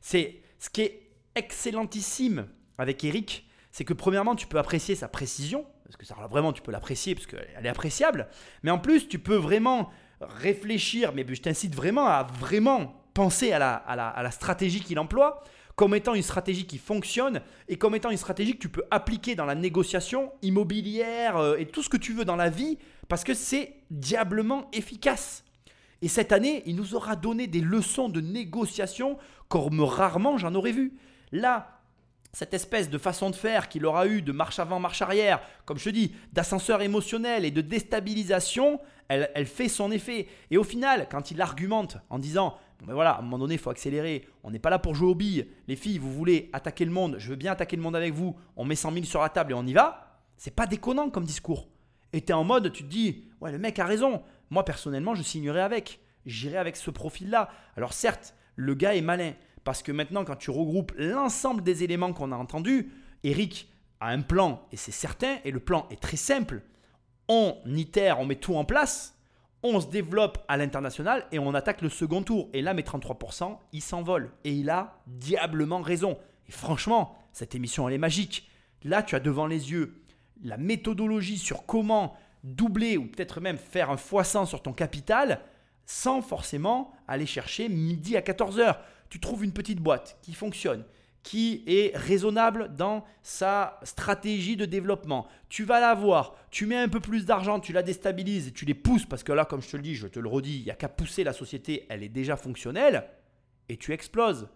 C'est 0.00 0.40
ce 0.58 0.70
qui 0.70 0.82
est 0.82 1.10
excellentissime 1.34 2.48
avec 2.78 3.02
Eric, 3.04 3.48
c'est 3.72 3.84
que 3.84 3.94
premièrement, 3.94 4.34
tu 4.34 4.46
peux 4.46 4.58
apprécier 4.58 4.94
sa 4.94 5.08
précision, 5.08 5.64
parce 5.84 5.96
que 5.96 6.06
ça, 6.06 6.14
vraiment, 6.30 6.52
tu 6.52 6.62
peux 6.62 6.72
l'apprécier, 6.72 7.14
parce 7.14 7.26
qu'elle 7.26 7.64
est 7.64 7.68
appréciable. 7.68 8.28
Mais 8.62 8.70
en 8.70 8.78
plus, 8.78 9.08
tu 9.08 9.18
peux 9.18 9.36
vraiment 9.36 9.90
réfléchir, 10.20 11.12
mais 11.14 11.24
je 11.28 11.40
t'incite 11.40 11.74
vraiment 11.74 12.06
à 12.06 12.24
vraiment 12.24 12.94
penser 13.14 13.52
à 13.52 13.58
la, 13.58 13.74
à 13.74 13.96
la, 13.96 14.08
à 14.08 14.22
la 14.22 14.30
stratégie 14.30 14.80
qu'il 14.80 14.98
emploie 14.98 15.42
comme 15.78 15.94
étant 15.94 16.14
une 16.14 16.22
stratégie 16.22 16.66
qui 16.66 16.76
fonctionne 16.76 17.40
et 17.68 17.78
comme 17.78 17.94
étant 17.94 18.10
une 18.10 18.16
stratégie 18.16 18.54
que 18.54 18.58
tu 18.58 18.68
peux 18.68 18.82
appliquer 18.90 19.36
dans 19.36 19.44
la 19.44 19.54
négociation 19.54 20.32
immobilière 20.42 21.36
euh, 21.36 21.56
et 21.56 21.66
tout 21.66 21.84
ce 21.84 21.88
que 21.88 21.96
tu 21.96 22.14
veux 22.14 22.24
dans 22.24 22.34
la 22.34 22.50
vie 22.50 22.78
parce 23.08 23.24
que 23.24 23.34
c'est 23.34 23.74
diablement 23.90 24.68
efficace. 24.72 25.44
Et 26.00 26.08
cette 26.08 26.32
année, 26.32 26.62
il 26.66 26.76
nous 26.76 26.94
aura 26.94 27.16
donné 27.16 27.46
des 27.46 27.60
leçons 27.60 28.08
de 28.08 28.20
négociation 28.20 29.18
comme 29.48 29.80
rarement 29.80 30.38
j'en 30.38 30.54
aurais 30.54 30.72
vu. 30.72 30.96
Là, 31.32 31.80
cette 32.32 32.54
espèce 32.54 32.90
de 32.90 32.98
façon 32.98 33.30
de 33.30 33.34
faire 33.34 33.68
qu'il 33.68 33.86
aura 33.86 34.06
eu 34.06 34.22
de 34.22 34.32
marche 34.32 34.58
avant, 34.58 34.78
marche 34.78 35.02
arrière, 35.02 35.40
comme 35.64 35.78
je 35.78 35.84
te 35.84 35.90
dis, 35.90 36.14
d'ascenseur 36.32 36.82
émotionnel 36.82 37.44
et 37.44 37.50
de 37.50 37.62
déstabilisation, 37.62 38.80
elle, 39.08 39.30
elle 39.34 39.46
fait 39.46 39.68
son 39.68 39.90
effet. 39.90 40.28
Et 40.50 40.58
au 40.58 40.64
final, 40.64 41.08
quand 41.10 41.30
il 41.30 41.40
argumente 41.40 41.96
en 42.10 42.18
disant, 42.18 42.56
bon 42.80 42.86
ben 42.86 42.94
voilà, 42.94 43.12
à 43.12 43.18
un 43.18 43.22
moment 43.22 43.38
donné, 43.38 43.54
il 43.54 43.60
faut 43.60 43.70
accélérer, 43.70 44.28
on 44.44 44.50
n'est 44.50 44.58
pas 44.58 44.70
là 44.70 44.78
pour 44.78 44.94
jouer 44.94 45.08
aux 45.08 45.14
billes, 45.14 45.48
les 45.66 45.76
filles, 45.76 45.98
vous 45.98 46.12
voulez 46.12 46.50
attaquer 46.52 46.84
le 46.84 46.92
monde, 46.92 47.16
je 47.18 47.30
veux 47.30 47.36
bien 47.36 47.52
attaquer 47.52 47.76
le 47.76 47.82
monde 47.82 47.96
avec 47.96 48.12
vous, 48.12 48.36
on 48.56 48.64
met 48.64 48.76
100 48.76 48.92
000 48.92 49.04
sur 49.06 49.22
la 49.22 49.30
table 49.30 49.52
et 49.52 49.54
on 49.54 49.66
y 49.66 49.72
va, 49.72 50.20
c'est 50.36 50.54
pas 50.54 50.66
déconnant 50.66 51.10
comme 51.10 51.24
discours. 51.24 51.66
Et 52.12 52.20
t'es 52.22 52.32
en 52.32 52.44
mode, 52.44 52.72
tu 52.72 52.84
te 52.84 52.88
dis, 52.88 53.28
ouais, 53.40 53.52
le 53.52 53.58
mec 53.58 53.78
a 53.78 53.84
raison, 53.84 54.22
moi 54.50 54.64
personnellement, 54.64 55.14
je 55.14 55.22
signerai 55.22 55.60
avec, 55.60 56.00
j'irai 56.26 56.56
avec 56.56 56.76
ce 56.76 56.90
profil-là. 56.90 57.50
Alors 57.76 57.92
certes, 57.92 58.34
le 58.56 58.74
gars 58.74 58.94
est 58.94 59.02
malin, 59.02 59.32
parce 59.64 59.82
que 59.82 59.92
maintenant, 59.92 60.24
quand 60.24 60.36
tu 60.36 60.50
regroupes 60.50 60.92
l'ensemble 60.96 61.62
des 61.62 61.84
éléments 61.84 62.12
qu'on 62.12 62.32
a 62.32 62.36
entendus, 62.36 62.90
Eric 63.24 63.68
a 64.00 64.08
un 64.08 64.22
plan, 64.22 64.66
et 64.72 64.76
c'est 64.76 64.92
certain, 64.92 65.38
et 65.44 65.50
le 65.50 65.60
plan 65.60 65.86
est 65.90 66.00
très 66.00 66.16
simple. 66.16 66.62
On 67.28 67.56
itère, 67.66 68.20
on 68.20 68.24
met 68.24 68.36
tout 68.36 68.54
en 68.54 68.64
place, 68.64 69.18
on 69.62 69.80
se 69.80 69.88
développe 69.88 70.44
à 70.48 70.56
l'international 70.56 71.26
et 71.32 71.38
on 71.38 71.52
attaque 71.54 71.82
le 71.82 71.88
second 71.88 72.22
tour. 72.22 72.48
Et 72.52 72.62
là, 72.62 72.74
mes 72.74 72.82
33%, 72.82 73.58
il 73.72 73.82
s'envole. 73.82 74.30
Et 74.44 74.52
il 74.52 74.70
a 74.70 75.02
diablement 75.06 75.80
raison. 75.80 76.16
Et 76.48 76.52
franchement, 76.52 77.16
cette 77.32 77.54
émission, 77.54 77.88
elle 77.88 77.94
est 77.94 77.98
magique. 77.98 78.48
Là, 78.84 79.02
tu 79.02 79.16
as 79.16 79.20
devant 79.20 79.46
les 79.46 79.72
yeux 79.72 80.00
la 80.42 80.56
méthodologie 80.56 81.38
sur 81.38 81.66
comment 81.66 82.16
doubler 82.44 82.96
ou 82.96 83.06
peut-être 83.06 83.40
même 83.40 83.58
faire 83.58 83.90
un 83.90 83.96
x100 83.96 84.46
sur 84.46 84.62
ton 84.62 84.72
capital 84.72 85.40
sans 85.86 86.20
forcément 86.20 86.92
aller 87.06 87.26
chercher 87.26 87.68
midi 87.68 88.16
à 88.16 88.20
14h. 88.20 88.76
Tu 89.08 89.20
trouves 89.20 89.44
une 89.44 89.52
petite 89.52 89.80
boîte 89.80 90.18
qui 90.22 90.34
fonctionne, 90.34 90.84
qui 91.22 91.64
est 91.66 91.96
raisonnable 91.96 92.74
dans 92.76 93.04
sa 93.22 93.80
stratégie 93.82 94.56
de 94.56 94.66
développement. 94.66 95.26
Tu 95.48 95.64
vas 95.64 95.80
la 95.80 95.94
voir, 95.94 96.34
tu 96.50 96.66
mets 96.66 96.76
un 96.76 96.88
peu 96.88 97.00
plus 97.00 97.24
d'argent, 97.24 97.58
tu 97.58 97.72
la 97.72 97.82
déstabilises 97.82 98.52
tu 98.52 98.66
les 98.66 98.74
pousses 98.74 99.06
parce 99.06 99.24
que 99.24 99.32
là, 99.32 99.44
comme 99.44 99.62
je 99.62 99.70
te 99.70 99.76
le 99.76 99.82
dis, 99.82 99.94
je 99.94 100.06
te 100.06 100.20
le 100.20 100.28
redis, 100.28 100.58
il 100.58 100.64
n'y 100.64 100.70
a 100.70 100.74
qu'à 100.74 100.88
pousser 100.88 101.24
la 101.24 101.32
société, 101.32 101.86
elle 101.88 102.02
est 102.02 102.08
déjà 102.08 102.36
fonctionnelle 102.36 103.04
et 103.68 103.78
tu 103.78 103.92
exploses. 103.92 104.48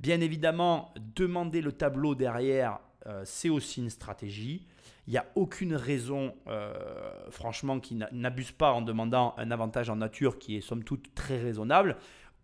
Bien 0.00 0.20
évidemment, 0.20 0.92
demander 1.14 1.62
le 1.62 1.72
tableau 1.72 2.14
derrière 2.14 2.80
euh, 3.06 3.22
c'est 3.24 3.48
aussi 3.48 3.80
une 3.80 3.90
stratégie. 3.90 4.66
Il 5.06 5.10
n'y 5.10 5.18
a 5.18 5.26
aucune 5.34 5.74
raison, 5.74 6.34
euh, 6.46 6.72
franchement, 7.30 7.78
qui 7.80 7.94
n'a- 7.94 8.08
n'abuse 8.12 8.52
pas 8.52 8.72
en 8.72 8.80
demandant 8.80 9.34
un 9.36 9.50
avantage 9.50 9.90
en 9.90 9.96
nature 9.96 10.38
qui 10.38 10.56
est 10.56 10.60
somme 10.60 10.82
toute 10.82 11.14
très 11.14 11.38
raisonnable. 11.40 11.96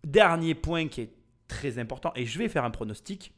Dernier 0.04 0.54
point 0.54 0.88
qui 0.88 1.02
est 1.02 1.12
très 1.48 1.78
important, 1.78 2.12
et 2.16 2.26
je 2.26 2.38
vais 2.38 2.48
faire 2.48 2.64
un 2.64 2.70
pronostic. 2.70 3.32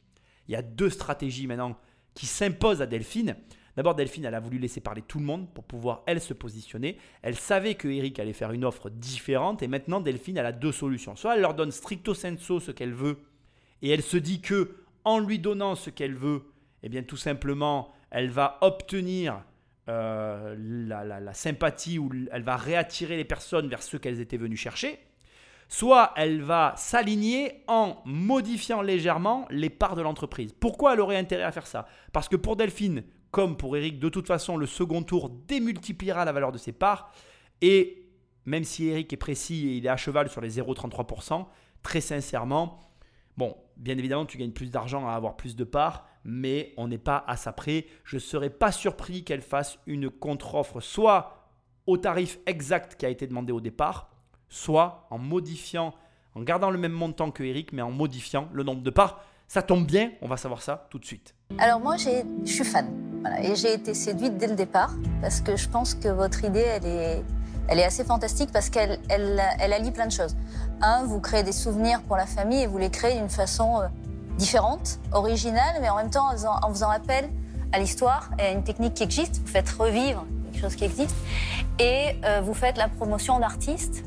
Il 0.47 0.51
y 0.51 0.55
a 0.55 0.61
deux 0.61 0.89
stratégies 0.89 1.47
maintenant 1.47 1.77
qui 2.13 2.25
s'imposent 2.25 2.81
à 2.81 2.85
Delphine. 2.85 3.35
D'abord, 3.75 3.95
Delphine, 3.95 4.25
elle 4.25 4.35
a 4.35 4.39
voulu 4.39 4.59
laisser 4.59 4.81
parler 4.81 5.01
tout 5.01 5.17
le 5.17 5.25
monde 5.25 5.51
pour 5.51 5.63
pouvoir, 5.63 6.03
elle, 6.05 6.21
se 6.21 6.33
positionner. 6.33 6.97
Elle 7.23 7.35
savait 7.35 7.73
que 7.73 7.87
Eric 7.87 8.19
allait 8.19 8.33
faire 8.33 8.51
une 8.51 8.65
offre 8.65 8.89
différente. 8.91 9.63
Et 9.63 9.67
maintenant, 9.67 9.99
Delphine, 9.99 10.37
elle 10.37 10.45
a 10.45 10.51
deux 10.51 10.71
solutions. 10.71 11.15
Soit 11.15 11.35
elle 11.35 11.41
leur 11.41 11.55
donne 11.55 11.71
stricto 11.71 12.13
sensu 12.13 12.59
ce 12.59 12.71
qu'elle 12.71 12.93
veut. 12.93 13.17
Et 13.81 13.89
elle 13.89 14.03
se 14.03 14.17
dit 14.17 14.41
que 14.41 14.75
en 15.05 15.17
lui 15.17 15.39
donnant 15.39 15.73
ce 15.75 15.89
qu'elle 15.89 16.13
veut, 16.13 16.43
eh 16.83 16.89
bien, 16.89 17.01
tout 17.01 17.17
simplement, 17.17 17.91
elle 18.13 18.29
va 18.29 18.57
obtenir 18.61 19.43
euh, 19.89 20.55
la, 20.87 21.03
la- 21.19 21.33
sympathie 21.33 21.99
ou 21.99 22.09
elle 22.31 22.43
va 22.43 22.55
réattirer 22.55 23.17
les 23.17 23.25
personnes 23.25 23.67
vers 23.67 23.83
ceux 23.83 23.99
qu'elles 23.99 24.21
étaient 24.21 24.37
venues 24.37 24.55
chercher. 24.55 24.99
Soit 25.67 26.13
elle 26.15 26.41
va 26.41 26.73
s'aligner 26.77 27.63
en 27.67 27.97
modifiant 28.05 28.81
légèrement 28.81 29.45
les 29.49 29.69
parts 29.69 29.95
de 29.95 30.01
l'entreprise. 30.01 30.53
Pourquoi 30.57 30.93
elle 30.93 31.01
aurait 31.01 31.17
intérêt 31.17 31.43
à 31.43 31.51
faire 31.51 31.67
ça? 31.67 31.87
Parce 32.13 32.29
que 32.29 32.35
pour 32.35 32.55
Delphine, 32.55 33.03
comme 33.31 33.57
pour 33.57 33.75
Eric, 33.75 33.99
de 33.99 34.09
toute 34.09 34.27
façon, 34.27 34.55
le 34.55 34.67
second 34.67 35.01
tour 35.01 35.29
démultipliera 35.47 36.23
la 36.23 36.31
valeur 36.31 36.51
de 36.51 36.59
ses 36.59 36.71
parts. 36.71 37.11
Et 37.61 38.05
même 38.45 38.63
si 38.63 38.87
Eric 38.87 39.11
est 39.11 39.17
précis 39.17 39.67
et 39.67 39.77
il 39.77 39.85
est 39.85 39.89
à 39.89 39.97
cheval 39.97 40.29
sur 40.29 40.41
les 40.41 40.59
0,33%, 40.59 41.45
très 41.81 42.01
sincèrement, 42.01 42.79
bon, 43.37 43.55
bien 43.77 43.97
évidemment, 43.97 44.25
tu 44.25 44.37
gagnes 44.37 44.51
plus 44.51 44.71
d'argent 44.71 45.07
à 45.07 45.13
avoir 45.13 45.35
plus 45.35 45.55
de 45.55 45.63
parts, 45.63 46.07
mais 46.23 46.73
on 46.77 46.87
n'est 46.87 46.97
pas 46.97 47.23
à 47.27 47.35
ça 47.35 47.51
près. 47.51 47.85
Je 48.03 48.17
ne 48.17 48.21
serais 48.21 48.49
pas 48.49 48.71
surpris 48.71 49.23
qu'elle 49.23 49.41
fasse 49.41 49.79
une 49.87 50.09
contre-offre, 50.09 50.81
soit 50.81 51.49
au 51.85 51.97
tarif 51.97 52.39
exact 52.45 52.95
qui 52.95 53.05
a 53.05 53.09
été 53.09 53.27
demandé 53.27 53.51
au 53.51 53.61
départ, 53.61 54.09
soit 54.49 55.07
en 55.09 55.17
modifiant, 55.17 55.93
en 56.35 56.41
gardant 56.41 56.69
le 56.69 56.77
même 56.77 56.93
montant 56.93 57.31
que 57.31 57.43
Eric, 57.43 57.73
mais 57.73 57.81
en 57.81 57.91
modifiant 57.91 58.49
le 58.53 58.63
nombre 58.63 58.81
de 58.81 58.89
parts. 58.89 59.23
Ça 59.47 59.61
tombe 59.61 59.85
bien, 59.85 60.11
on 60.21 60.27
va 60.27 60.37
savoir 60.37 60.61
ça 60.61 60.87
tout 60.89 60.97
de 60.97 61.05
suite. 61.05 61.35
Alors 61.59 61.79
moi, 61.79 61.97
je 61.97 62.23
suis 62.45 62.63
fan. 62.63 62.87
Et 63.41 63.55
j'ai 63.55 63.73
été 63.73 63.93
séduite 63.93 64.37
dès 64.37 64.47
le 64.47 64.55
départ 64.55 64.93
parce 65.21 65.41
que 65.41 65.55
je 65.55 65.69
pense 65.69 65.93
que 65.93 66.07
votre 66.07 66.43
idée, 66.43 66.59
elle 66.59 66.85
est, 66.85 67.23
elle 67.67 67.79
est 67.79 67.85
assez 67.85 68.03
fantastique 68.03 68.51
parce 68.51 68.69
qu'elle 68.69 68.99
elle, 69.09 69.41
elle 69.59 69.73
allie 69.73 69.91
plein 69.91 70.07
de 70.07 70.11
choses. 70.11 70.35
Un, 70.81 71.03
vous 71.05 71.19
créez 71.19 71.43
des 71.43 71.51
souvenirs 71.51 72.01
pour 72.01 72.17
la 72.17 72.25
famille 72.25 72.61
et 72.61 72.67
vous 72.67 72.77
les 72.77 72.89
créez 72.89 73.15
d'une 73.15 73.29
façon 73.29 73.79
euh, 73.79 73.87
différente, 74.37 74.99
originale, 75.11 75.77
mais 75.81 75.89
en 75.89 75.97
même 75.97 76.09
temps 76.09 76.27
en 76.29 76.31
faisant, 76.31 76.55
en 76.61 76.69
faisant 76.69 76.89
appel 76.89 77.29
à 77.71 77.79
l'histoire 77.79 78.29
et 78.39 78.43
à 78.43 78.51
une 78.51 78.63
technique 78.63 78.95
qui 78.95 79.03
existe. 79.03 79.41
Vous 79.41 79.47
faites 79.47 79.69
revivre 79.69 80.25
quelque 80.51 80.61
chose 80.61 80.75
qui 80.75 80.83
existe 80.83 81.15
et 81.79 82.15
euh, 82.25 82.41
vous 82.43 82.53
faites 82.53 82.77
la 82.77 82.87
promotion 82.87 83.39
d'artistes 83.39 84.03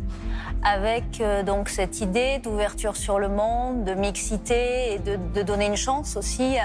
avec 0.62 1.20
euh, 1.20 1.42
donc 1.42 1.68
cette 1.68 2.00
idée 2.00 2.38
d'ouverture 2.38 2.96
sur 2.96 3.18
le 3.18 3.28
monde, 3.28 3.84
de 3.84 3.94
mixité 3.94 4.94
et 4.94 4.98
de, 4.98 5.42
donner 5.42 5.66
une 5.66 5.76
chance 5.76 6.16
aussi 6.16 6.56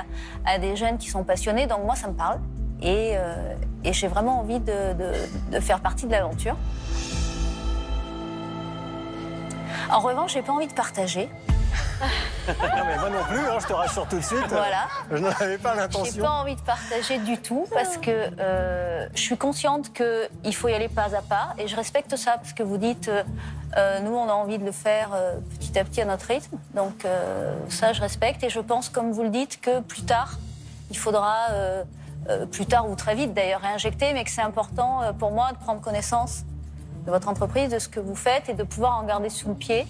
à, 0.46 0.60
des 0.60 0.76
jeunes 0.76 0.98
qui 0.98 1.10
sont 1.10 1.24
passionnés. 1.24 1.68
Donc 1.68 1.84
moi, 1.86 1.96
ça 1.96 2.08
me 2.08 2.14
parle 2.14 2.40
et, 2.82 3.16
et 3.84 3.94
j'ai 3.94 4.08
vraiment 4.08 4.40
envie 4.40 4.60
de, 4.60 4.94
de- 4.94 5.52
de 5.56 5.60
faire 5.60 5.80
partie 5.80 6.06
de 6.06 6.12
l'aventure. 6.12 6.56
En 9.92 10.00
revanche, 10.00 10.34
j'ai 10.34 10.42
pas 10.42 10.54
envie 10.54 10.68
de 10.68 10.74
partager. 10.74 11.30
Non, 12.48 12.84
mais 12.88 12.98
moi 12.98 13.10
non 13.12 13.24
plus, 13.30 13.38
hein, 13.38 13.58
je 13.62 13.68
te 13.68 13.74
rassure 13.74 14.08
tout 14.08 14.18
de 14.18 14.24
suite. 14.24 14.48
Voilà. 14.50 14.88
Je 15.12 15.18
n'en 15.18 15.30
avais 15.30 15.60
pas 15.60 15.74
J'ai 15.76 15.80
l'intention. 15.82 16.24
pas 16.24 16.32
envie 16.32 16.56
de 16.56 16.62
partager 16.62 17.20
du 17.20 17.38
tout 17.38 17.68
parce 17.72 17.98
que 17.98 18.10
euh, 18.40 19.08
je 19.14 19.22
suis 19.22 19.38
consciente 19.38 19.94
qu'il 19.94 20.56
faut 20.56 20.68
y 20.68 20.74
aller 20.74 20.90
pas 20.90 21.16
à 21.16 21.22
pas 21.22 21.54
et 21.60 21.68
je 21.68 21.76
respecte 21.76 22.16
ça 22.16 22.34
parce 22.38 22.54
que 22.54 22.64
vous 22.64 22.78
dites 22.78 23.08
euh, 23.10 23.24
euh, 23.78 24.00
nous 24.00 24.12
on 24.16 24.28
a 24.28 24.34
envie 24.34 24.58
de 24.58 24.66
le 24.66 24.72
faire 24.72 25.12
euh, 25.14 25.36
petit 25.60 25.78
à 25.78 25.84
petit 25.84 26.02
à 26.02 26.06
notre 26.06 26.26
rythme 26.26 26.58
donc 26.74 27.06
ça 27.70 27.94
je 27.94 28.02
respecte 28.02 28.44
et 28.44 28.50
je 28.50 28.60
pense 28.60 28.90
comme 28.90 29.12
vous 29.12 29.24
le 29.24 29.30
dites 29.30 29.62
que 29.62 29.80
plus 29.82 30.02
tard 30.04 30.40
il 30.90 30.98
faudra 30.98 31.36
plus 32.52 32.66
tard 32.66 32.90
ou 32.90 32.96
très 32.96 33.16
vite 33.16 33.34
d'ailleurs 33.34 33.62
réinjecter 33.62 34.14
mais 34.14 34.24
que 34.24 34.30
c'est 34.30 34.42
important 34.42 35.02
euh, 35.02 35.14
pour 35.14 35.32
moi 35.32 35.52
de 35.52 35.58
prendre 35.58 35.82
connaissance 35.82 36.44
de 37.06 37.12
votre 37.12 37.28
entreprise, 37.28 37.70
de 37.70 37.80
ce 37.80 37.90
que 37.90 38.00
vous 38.00 38.16
faites 38.16 38.50
et 38.50 38.54
de 38.54 38.64
pouvoir 38.64 38.98
en 38.98 39.04
garder 39.04 39.30
sous 39.30 39.50
le 39.50 39.56
pied 39.56 39.88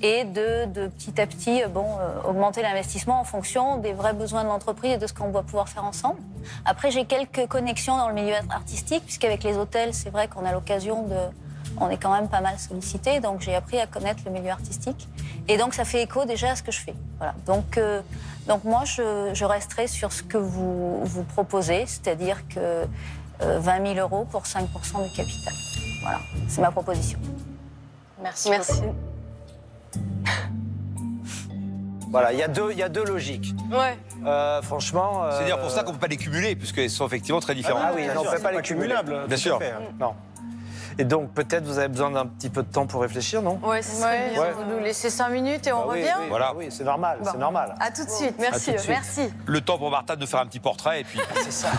et 0.00 0.24
de, 0.24 0.86
petit 0.88 1.20
à 1.20 1.26
petit 1.26 1.62
euh, 1.62 1.68
bon, 1.68 1.86
euh, 2.00 2.28
augmenter 2.28 2.62
l'investissement 2.62 3.20
en 3.20 3.24
fonction 3.24 3.78
des 3.78 3.92
vrais 3.92 4.12
besoins 4.12 4.44
de 4.44 4.48
l'entreprise 4.48 4.92
et 4.92 4.98
de 4.98 5.06
ce 5.06 5.12
qu'on 5.12 5.30
doit 5.30 5.42
pouvoir 5.42 5.68
faire 5.68 5.84
ensemble. 5.84 6.20
Après, 6.64 6.90
j'ai 6.90 7.04
quelques 7.04 7.46
connexions 7.48 7.96
dans 7.96 8.08
le 8.08 8.14
milieu 8.14 8.34
artistique, 8.50 9.04
puisqu'avec 9.04 9.42
les 9.42 9.56
hôtels, 9.56 9.94
c'est 9.94 10.10
vrai 10.10 10.28
qu'on 10.28 10.44
a 10.44 10.52
l'occasion 10.52 11.02
de... 11.06 11.16
On 11.80 11.90
est 11.90 11.96
quand 11.96 12.12
même 12.12 12.28
pas 12.28 12.40
mal 12.40 12.58
sollicité, 12.58 13.20
donc 13.20 13.40
j'ai 13.40 13.54
appris 13.54 13.78
à 13.78 13.86
connaître 13.86 14.20
le 14.24 14.32
milieu 14.32 14.50
artistique. 14.50 15.08
Et 15.48 15.56
donc 15.56 15.74
ça 15.74 15.84
fait 15.84 16.02
écho 16.02 16.24
déjà 16.24 16.50
à 16.50 16.56
ce 16.56 16.62
que 16.62 16.72
je 16.72 16.80
fais. 16.80 16.94
Voilà. 17.18 17.34
Donc, 17.46 17.78
euh, 17.78 18.00
donc 18.48 18.64
moi, 18.64 18.84
je, 18.84 19.30
je 19.34 19.44
resterai 19.44 19.86
sur 19.86 20.12
ce 20.12 20.22
que 20.22 20.38
vous, 20.38 21.04
vous 21.04 21.22
proposez, 21.22 21.84
c'est-à-dire 21.86 22.38
que 22.48 22.58
euh, 23.42 23.58
20 23.60 23.94
000 23.94 23.98
euros 24.00 24.24
pour 24.24 24.42
5% 24.42 24.64
du 25.08 25.16
capital. 25.16 25.54
Voilà, 26.02 26.18
c'est 26.48 26.60
ma 26.60 26.70
proposition. 26.70 27.18
Merci. 28.22 28.50
Merci. 28.50 28.82
Voilà, 32.10 32.32
il 32.32 32.38
y, 32.38 32.42
a 32.42 32.48
deux- 32.48 32.72
il 32.72 32.78
y 32.78 32.82
a 32.82 32.88
deux 32.88 33.04
logiques. 33.04 33.54
Ouais. 33.70 33.98
Euh, 34.24 34.62
franchement. 34.62 35.24
euh, 35.24 35.30
C'est 35.32 35.42
d'ailleurs 35.42 35.60
pour 35.60 35.70
ça 35.70 35.82
qu'on 35.82 35.90
ne 35.90 35.96
peut 35.96 36.00
pas 36.00 36.06
les 36.06 36.16
cumuler, 36.16 36.56
puisqu'elles 36.56 36.88
sont 36.88 37.06
effectivement 37.06 37.38
très 37.40 37.54
différentes. 37.54 37.82
Ah 37.84 37.92
oui, 37.94 38.06
non, 38.06 38.22
on 38.22 38.24
ne 38.24 38.30
peut 38.34 38.42
pas 38.42 38.50
les 38.52 38.62
cumuler. 38.62 38.94
Bien 39.28 39.36
sûr. 39.36 39.58
Non. 40.00 40.14
Et 41.00 41.04
donc, 41.04 41.32
peut-être 41.32 41.64
vous 41.64 41.78
avez 41.78 41.86
besoin 41.88 42.10
d'un 42.10 42.26
petit 42.26 42.48
peu 42.50 42.62
de 42.64 42.72
temps 42.72 42.86
pour 42.86 43.02
réfléchir, 43.02 43.40
non? 43.40 43.60
Ouais, 43.62 43.82
ce 43.82 43.94
serait 44.00 44.26
Ouais, 44.26 44.30
bien. 44.32 44.42
Ouais. 44.42 44.52
Vous 44.52 44.64
nous 44.64 44.78
laissez 44.80 45.10
5 45.10 45.28
minutes 45.30 45.66
et 45.68 45.72
on 45.72 45.82
Ah 45.82 45.86
oui, 45.92 46.00
revient 46.00 46.14
oui, 46.22 46.26
Voilà. 46.28 46.54
Oui, 46.56 46.66
c'est 46.70 46.82
normal, 46.82 47.18
Bon. 47.22 47.30
c'est 47.30 47.38
normal. 47.38 47.74
À 47.78 47.92
tout 47.92 48.04
de 48.04 48.10
suite. 48.10 48.34
Merci. 48.40 48.72
De 48.72 48.78
suite. 48.78 48.90
Merci. 48.90 49.20
Le 49.46 49.60
temps 49.60 49.78
pour 49.78 49.90
Martha 49.92 50.16
de 50.16 50.26
faire 50.26 50.40
un 50.40 50.46
petit 50.46 50.58
portrait 50.58 51.02
et 51.02 51.04
puis. 51.04 51.20
C'est 51.44 51.52
ça. 51.52 51.70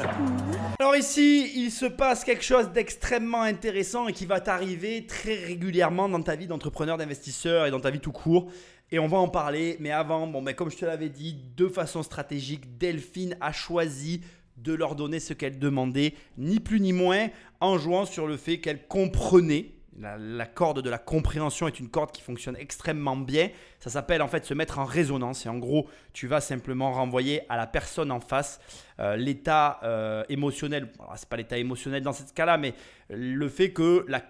Alors 0.80 0.94
ici, 0.96 1.50
il 1.56 1.70
se 1.70 1.86
passe 1.86 2.24
quelque 2.24 2.44
chose 2.44 2.70
d'extrêmement 2.70 3.42
intéressant 3.42 4.06
et 4.08 4.12
qui 4.12 4.26
va 4.26 4.40
t'arriver 4.40 5.06
très 5.06 5.34
régulièrement 5.34 6.08
dans 6.08 6.22
ta 6.22 6.36
vie 6.36 6.46
d'entrepreneur, 6.46 6.96
d'investisseur 6.98 7.66
et 7.66 7.70
dans 7.70 7.80
ta 7.80 7.90
vie 7.90 8.00
tout 8.00 8.12
court. 8.12 8.46
Et 8.90 8.98
on 8.98 9.08
va 9.08 9.18
en 9.18 9.28
parler. 9.28 9.76
Mais 9.80 9.90
avant, 9.90 10.26
bon, 10.26 10.42
ben, 10.42 10.54
comme 10.54 10.70
je 10.70 10.76
te 10.76 10.84
l'avais 10.84 11.08
dit, 11.08 11.36
de 11.56 11.68
façon 11.68 12.02
stratégique, 12.02 12.76
Delphine 12.78 13.36
a 13.40 13.50
choisi 13.52 14.22
de 14.62 14.72
leur 14.72 14.94
donner 14.94 15.20
ce 15.20 15.32
qu'elle 15.32 15.58
demandait, 15.58 16.14
ni 16.38 16.60
plus 16.60 16.80
ni 16.80 16.92
moins, 16.92 17.28
en 17.60 17.78
jouant 17.78 18.04
sur 18.04 18.26
le 18.26 18.36
fait 18.36 18.58
qu'elle 18.58 18.86
comprenait. 18.86 19.72
La, 20.00 20.46
corde 20.46 20.80
de 20.80 20.88
la 20.88 20.96
compréhension 20.96 21.68
est 21.68 21.78
une 21.78 21.90
corde 21.90 22.12
qui 22.12 22.22
fonctionne 22.22 22.56
extrêmement 22.56 23.14
bien. 23.14 23.50
Ça 23.78 23.90
s'appelle 23.90 24.22
en 24.22 24.26
fait 24.26 24.44
se 24.46 24.54
mettre 24.54 24.78
en 24.78 24.86
résonance. 24.86 25.44
Et 25.44 25.50
en 25.50 25.58
gros, 25.58 25.86
tu 26.14 26.26
vas 26.26 26.40
simplement 26.40 26.92
renvoyer 26.92 27.42
à 27.50 27.58
la 27.58 27.66
personne 27.66 28.10
en 28.10 28.18
face 28.18 28.58
euh, 29.00 29.16
l'état 29.16 29.80
euh, 29.82 30.24
émotionnel. 30.30 30.90
Alors, 30.98 31.12
c'est 31.16 31.28
pas 31.28 31.36
l'état 31.36 31.58
émotionnel 31.58 32.02
dans 32.02 32.14
ce 32.14 32.22
cas-là, 32.32 32.56
mais 32.56 32.72
le 33.10 33.48
fait 33.50 33.72
que 33.72 34.06
la 34.08 34.22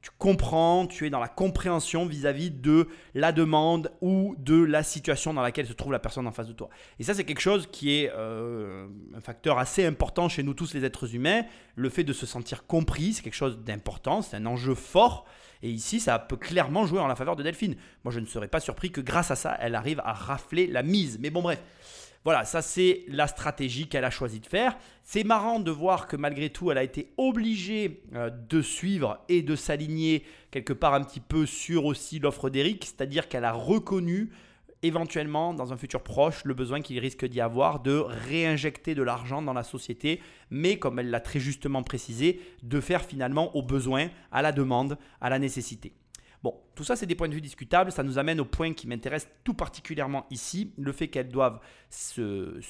tu 0.00 0.10
comprends, 0.16 0.86
tu 0.86 1.06
es 1.06 1.10
dans 1.10 1.18
la 1.18 1.28
compréhension 1.28 2.06
vis-à-vis 2.06 2.50
de 2.50 2.88
la 3.14 3.32
demande 3.32 3.90
ou 4.00 4.36
de 4.38 4.62
la 4.62 4.82
situation 4.82 5.34
dans 5.34 5.42
laquelle 5.42 5.66
se 5.66 5.72
trouve 5.72 5.92
la 5.92 5.98
personne 5.98 6.26
en 6.26 6.32
face 6.32 6.46
de 6.46 6.52
toi. 6.52 6.68
Et 6.98 7.02
ça, 7.02 7.14
c'est 7.14 7.24
quelque 7.24 7.40
chose 7.40 7.68
qui 7.70 7.96
est 7.96 8.12
euh, 8.14 8.86
un 9.14 9.20
facteur 9.20 9.58
assez 9.58 9.84
important 9.84 10.28
chez 10.28 10.42
nous 10.42 10.54
tous 10.54 10.74
les 10.74 10.84
êtres 10.84 11.14
humains. 11.14 11.42
Le 11.74 11.90
fait 11.90 12.04
de 12.04 12.12
se 12.12 12.26
sentir 12.26 12.66
compris, 12.66 13.14
c'est 13.14 13.22
quelque 13.22 13.34
chose 13.34 13.58
d'important, 13.58 14.22
c'est 14.22 14.36
un 14.36 14.46
enjeu 14.46 14.74
fort. 14.74 15.24
Et 15.62 15.70
ici, 15.70 15.98
ça 15.98 16.18
peut 16.20 16.36
clairement 16.36 16.86
jouer 16.86 17.00
en 17.00 17.08
la 17.08 17.16
faveur 17.16 17.34
de 17.34 17.42
Delphine. 17.42 17.74
Moi, 18.04 18.12
je 18.12 18.20
ne 18.20 18.26
serais 18.26 18.48
pas 18.48 18.60
surpris 18.60 18.92
que 18.92 19.00
grâce 19.00 19.32
à 19.32 19.36
ça, 19.36 19.56
elle 19.60 19.74
arrive 19.74 20.00
à 20.04 20.12
rafler 20.12 20.68
la 20.68 20.84
mise. 20.84 21.18
Mais 21.20 21.30
bon, 21.30 21.42
bref. 21.42 21.60
Voilà, 22.28 22.44
ça 22.44 22.60
c'est 22.60 23.06
la 23.08 23.26
stratégie 23.26 23.88
qu'elle 23.88 24.04
a 24.04 24.10
choisi 24.10 24.38
de 24.38 24.44
faire. 24.44 24.76
C'est 25.02 25.24
marrant 25.24 25.60
de 25.60 25.70
voir 25.70 26.06
que 26.06 26.14
malgré 26.14 26.50
tout, 26.50 26.70
elle 26.70 26.76
a 26.76 26.82
été 26.82 27.10
obligée 27.16 28.02
euh, 28.14 28.28
de 28.28 28.60
suivre 28.60 29.24
et 29.30 29.40
de 29.40 29.56
s'aligner 29.56 30.24
quelque 30.50 30.74
part 30.74 30.92
un 30.92 31.02
petit 31.04 31.20
peu 31.20 31.46
sur 31.46 31.86
aussi 31.86 32.18
l'offre 32.18 32.50
d'Eric, 32.50 32.84
c'est-à-dire 32.84 33.30
qu'elle 33.30 33.46
a 33.46 33.52
reconnu 33.52 34.28
éventuellement 34.82 35.54
dans 35.54 35.72
un 35.72 35.78
futur 35.78 36.02
proche 36.02 36.44
le 36.44 36.52
besoin 36.52 36.82
qu'il 36.82 36.98
risque 36.98 37.24
d'y 37.24 37.40
avoir 37.40 37.80
de 37.80 37.96
réinjecter 37.96 38.94
de 38.94 39.02
l'argent 39.02 39.40
dans 39.40 39.54
la 39.54 39.62
société, 39.62 40.20
mais 40.50 40.78
comme 40.78 40.98
elle 40.98 41.08
l'a 41.08 41.20
très 41.20 41.40
justement 41.40 41.82
précisé, 41.82 42.42
de 42.62 42.78
faire 42.82 43.06
finalement 43.06 43.56
au 43.56 43.62
besoin, 43.62 44.08
à 44.32 44.42
la 44.42 44.52
demande, 44.52 44.98
à 45.22 45.30
la 45.30 45.38
nécessité. 45.38 45.94
Bon, 46.44 46.54
tout 46.76 46.84
ça, 46.84 46.94
c'est 46.94 47.06
des 47.06 47.16
points 47.16 47.28
de 47.28 47.34
vue 47.34 47.40
discutables. 47.40 47.90
Ça 47.90 48.04
nous 48.04 48.18
amène 48.18 48.38
au 48.38 48.44
point 48.44 48.72
qui 48.72 48.86
m'intéresse 48.86 49.28
tout 49.42 49.54
particulièrement 49.54 50.26
ici, 50.30 50.72
le 50.76 50.92
fait 50.92 51.08
qu'elles 51.08 51.30
doivent 51.30 51.58
se, 51.90 52.60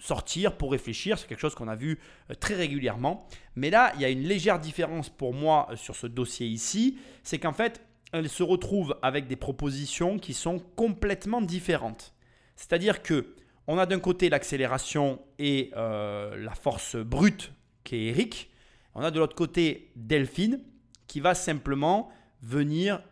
sortir 0.00 0.56
pour 0.56 0.72
réfléchir. 0.72 1.18
C'est 1.18 1.26
quelque 1.26 1.40
chose 1.40 1.54
qu'on 1.54 1.68
a 1.68 1.76
vu 1.76 1.98
euh, 2.30 2.34
très 2.34 2.54
régulièrement. 2.54 3.26
Mais 3.56 3.70
là, 3.70 3.92
il 3.94 4.02
y 4.02 4.04
a 4.04 4.10
une 4.10 4.22
légère 4.22 4.58
différence 4.58 5.08
pour 5.08 5.32
moi 5.32 5.68
euh, 5.70 5.76
sur 5.76 5.96
ce 5.96 6.06
dossier 6.06 6.46
ici. 6.46 6.98
C'est 7.22 7.38
qu'en 7.38 7.54
fait, 7.54 7.80
elles 8.12 8.28
se 8.28 8.42
retrouvent 8.42 8.96
avec 9.02 9.26
des 9.26 9.36
propositions 9.36 10.18
qui 10.18 10.34
sont 10.34 10.58
complètement 10.76 11.40
différentes. 11.40 12.14
C'est-à-dire 12.56 13.02
que 13.02 13.34
on 13.66 13.78
a 13.78 13.84
d'un 13.84 14.00
côté 14.00 14.30
l'accélération 14.30 15.20
et 15.38 15.70
euh, 15.76 16.36
la 16.36 16.54
force 16.54 16.96
brute 16.96 17.52
qui 17.84 17.96
est 17.96 18.04
Eric. 18.06 18.50
On 18.94 19.02
a 19.02 19.10
de 19.10 19.18
l'autre 19.18 19.36
côté 19.36 19.90
Delphine 19.94 20.60
qui 21.06 21.20
va 21.20 21.34
simplement 21.34 22.10
venir 22.42 23.02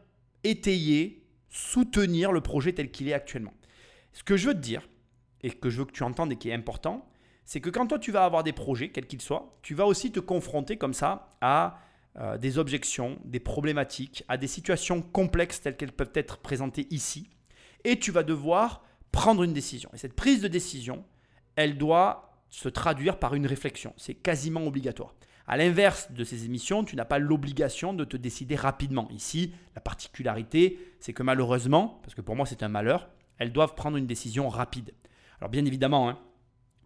étayer, 0.45 1.24
soutenir 1.49 2.33
le 2.33 2.41
projet 2.41 2.72
tel 2.72 2.91
qu'il 2.91 3.09
est 3.09 3.12
actuellement. 3.12 3.55
Ce 4.12 4.22
que 4.22 4.37
je 4.37 4.49
veux 4.49 4.55
te 4.55 4.61
dire, 4.61 4.89
et 5.43 5.51
que 5.51 5.70
je 5.70 5.79
veux 5.79 5.85
que 5.85 5.93
tu 5.93 6.03
entendes 6.03 6.33
et 6.33 6.37
qui 6.37 6.49
est 6.49 6.55
important, 6.55 7.09
c'est 7.45 7.61
que 7.61 7.70
quand 7.70 7.87
toi 7.87 7.99
tu 7.99 8.11
vas 8.11 8.24
avoir 8.24 8.43
des 8.43 8.53
projets, 8.53 8.91
quels 8.91 9.07
qu'ils 9.07 9.22
soient, 9.22 9.59
tu 9.62 9.74
vas 9.74 9.87
aussi 9.87 10.11
te 10.11 10.20
confronter 10.20 10.77
comme 10.77 10.95
ça 10.95 11.37
à 11.41 11.79
euh, 12.18 12.39
des 12.39 12.59
objections, 12.59 13.18
des 13.24 13.41
problématiques, 13.41 14.24
à 14.29 14.37
des 14.37 14.49
situations 14.49 15.03
complexes 15.03 15.61
telles 15.61 15.77
qu'elles 15.77 15.93
peuvent 15.93 16.11
être 16.14 16.39
présentées 16.39 16.87
ici. 16.91 17.31
Et 17.85 17.99
tu 17.99 18.11
vas 18.11 18.22
devoir 18.22 18.83
prendre 19.12 19.43
une 19.43 19.53
décision. 19.53 19.91
Et 19.95 19.99
cette 19.99 20.14
prise 20.14 20.41
de 20.41 20.49
décision, 20.49 21.05
elle 21.55 21.79
doit 21.79 22.33
se 22.49 22.68
traduire 22.68 23.18
par 23.18 23.35
une 23.35 23.47
réflexion. 23.47 23.93
C'est 23.97 24.14
quasiment 24.14 24.66
obligatoire. 24.66 25.14
À 25.47 25.57
l'inverse 25.57 26.11
de 26.11 26.24
ces 26.24 26.44
émissions, 26.44 26.84
tu 26.84 26.97
n'as 26.97 27.05
pas 27.05 27.18
l'obligation 27.18 27.92
de 27.92 28.05
te 28.05 28.16
décider 28.16 28.57
rapidement. 28.57 29.09
Ici, 29.11 29.53
la 29.74 29.80
particularité, 29.80 30.78
c'est 30.99 31.12
que 31.12 31.22
malheureusement, 31.22 32.01
parce 32.03 32.14
que 32.14 32.20
pour 32.20 32.34
moi 32.34 32.47
c'est 32.47 32.62
un 32.62 32.68
malheur, 32.68 33.09
elles 33.38 33.53
doivent 33.53 33.74
prendre 33.74 33.97
une 33.97 34.07
décision 34.07 34.49
rapide. 34.49 34.92
Alors 35.38 35.51
bien 35.51 35.64
évidemment, 35.64 36.09
hein, 36.09 36.18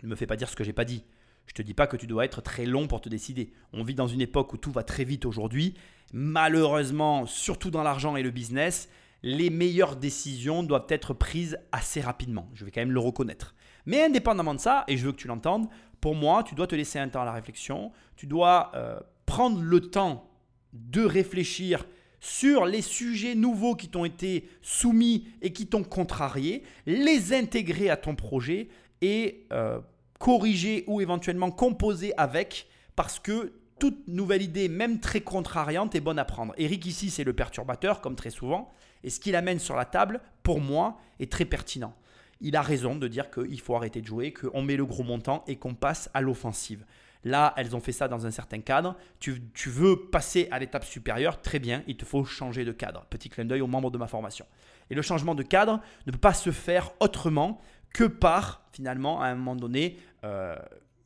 ne 0.02 0.08
me 0.08 0.16
fais 0.16 0.26
pas 0.26 0.36
dire 0.36 0.48
ce 0.48 0.56
que 0.56 0.64
j'ai 0.64 0.72
pas 0.72 0.84
dit. 0.84 1.04
Je 1.46 1.54
te 1.54 1.62
dis 1.62 1.74
pas 1.74 1.86
que 1.86 1.96
tu 1.96 2.06
dois 2.06 2.24
être 2.24 2.42
très 2.42 2.66
long 2.66 2.86
pour 2.86 3.00
te 3.00 3.08
décider. 3.08 3.52
On 3.72 3.82
vit 3.82 3.94
dans 3.94 4.06
une 4.06 4.20
époque 4.20 4.52
où 4.52 4.56
tout 4.56 4.70
va 4.70 4.82
très 4.82 5.04
vite 5.04 5.24
aujourd'hui. 5.24 5.74
Malheureusement, 6.12 7.26
surtout 7.26 7.70
dans 7.70 7.82
l'argent 7.82 8.14
et 8.16 8.22
le 8.22 8.30
business, 8.30 8.88
les 9.22 9.50
meilleures 9.50 9.96
décisions 9.96 10.62
doivent 10.62 10.86
être 10.88 11.14
prises 11.14 11.58
assez 11.72 12.00
rapidement. 12.00 12.48
Je 12.54 12.64
vais 12.64 12.70
quand 12.70 12.80
même 12.80 12.92
le 12.92 13.00
reconnaître. 13.00 13.54
Mais 13.86 14.02
indépendamment 14.02 14.54
de 14.54 14.60
ça, 14.60 14.84
et 14.88 14.96
je 14.96 15.06
veux 15.06 15.12
que 15.12 15.16
tu 15.16 15.28
l'entendes, 15.28 15.68
pour 16.00 16.14
moi, 16.14 16.42
tu 16.42 16.54
dois 16.54 16.66
te 16.66 16.74
laisser 16.74 16.98
un 16.98 17.08
temps 17.08 17.22
à 17.22 17.24
la 17.24 17.32
réflexion. 17.32 17.92
Tu 18.16 18.26
dois 18.26 18.72
euh, 18.74 18.98
prendre 19.26 19.60
le 19.60 19.80
temps 19.80 20.28
de 20.72 21.04
réfléchir 21.04 21.84
sur 22.20 22.66
les 22.66 22.82
sujets 22.82 23.34
nouveaux 23.34 23.74
qui 23.74 23.88
t'ont 23.88 24.04
été 24.04 24.48
soumis 24.62 25.28
et 25.40 25.52
qui 25.52 25.66
t'ont 25.66 25.84
contrarié, 25.84 26.62
les 26.86 27.32
intégrer 27.32 27.88
à 27.88 27.96
ton 27.96 28.14
projet 28.14 28.68
et 29.00 29.46
euh, 29.52 29.80
corriger 30.18 30.84
ou 30.86 31.00
éventuellement 31.00 31.50
composer 31.50 32.12
avec 32.18 32.66
parce 32.94 33.18
que 33.18 33.54
toute 33.78 34.06
nouvelle 34.08 34.42
idée, 34.42 34.68
même 34.68 35.00
très 35.00 35.22
contrariante, 35.22 35.94
est 35.94 36.00
bonne 36.00 36.18
à 36.18 36.26
prendre. 36.26 36.52
Eric 36.58 36.84
ici, 36.84 37.08
c'est 37.08 37.24
le 37.24 37.32
perturbateur, 37.32 38.02
comme 38.02 38.14
très 38.14 38.28
souvent, 38.28 38.70
et 39.02 39.08
ce 39.08 39.18
qu'il 39.18 39.34
amène 39.34 39.58
sur 39.58 39.74
la 39.74 39.86
table, 39.86 40.20
pour 40.42 40.60
moi, 40.60 40.98
est 41.18 41.32
très 41.32 41.46
pertinent. 41.46 41.94
Il 42.40 42.56
a 42.56 42.62
raison 42.62 42.96
de 42.96 43.06
dire 43.08 43.30
qu'il 43.30 43.60
faut 43.60 43.76
arrêter 43.76 44.00
de 44.00 44.06
jouer, 44.06 44.32
qu'on 44.32 44.62
met 44.62 44.76
le 44.76 44.86
gros 44.86 45.02
montant 45.02 45.44
et 45.46 45.56
qu'on 45.56 45.74
passe 45.74 46.10
à 46.14 46.20
l'offensive. 46.20 46.84
Là, 47.24 47.52
elles 47.56 47.76
ont 47.76 47.80
fait 47.80 47.92
ça 47.92 48.08
dans 48.08 48.26
un 48.26 48.30
certain 48.30 48.60
cadre. 48.60 48.96
Tu, 49.18 49.40
veux 49.66 50.08
passer 50.10 50.48
à 50.50 50.58
l'étape 50.58 50.84
supérieure, 50.84 51.42
très 51.42 51.58
bien, 51.58 51.82
il 51.86 51.96
te 51.96 52.04
faut 52.04 52.24
changer 52.24 52.64
de 52.64 52.72
cadre. 52.72 53.04
Petit 53.10 53.28
clin 53.28 53.44
d'œil 53.44 53.60
aux 53.60 53.66
membres 53.66 53.90
de 53.90 53.98
ma 53.98 54.06
formation. 54.06 54.46
Et 54.88 54.94
le 54.94 55.02
changement 55.02 55.34
de 55.34 55.42
cadre 55.42 55.80
ne 56.06 56.12
peut 56.12 56.18
pas 56.18 56.34
se 56.34 56.50
faire 56.50 56.92
autrement 57.00 57.60
que 57.92 58.04
par, 58.04 58.62
finalement, 58.72 59.20
à 59.20 59.26
un 59.26 59.34
moment 59.34 59.56
donné, 59.56 59.98
euh, 60.24 60.56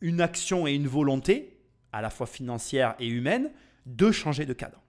une 0.01 0.21
action 0.21 0.67
et 0.67 0.75
une 0.75 0.87
volonté, 0.87 1.59
à 1.93 2.01
la 2.01 2.11
fois 2.11 2.27
financière 2.27 2.95
et 3.01 3.09
humaine, 3.09 3.51
de 3.87 4.13
changer 4.13 4.47
de 4.47 4.53
cadre. 4.53 4.81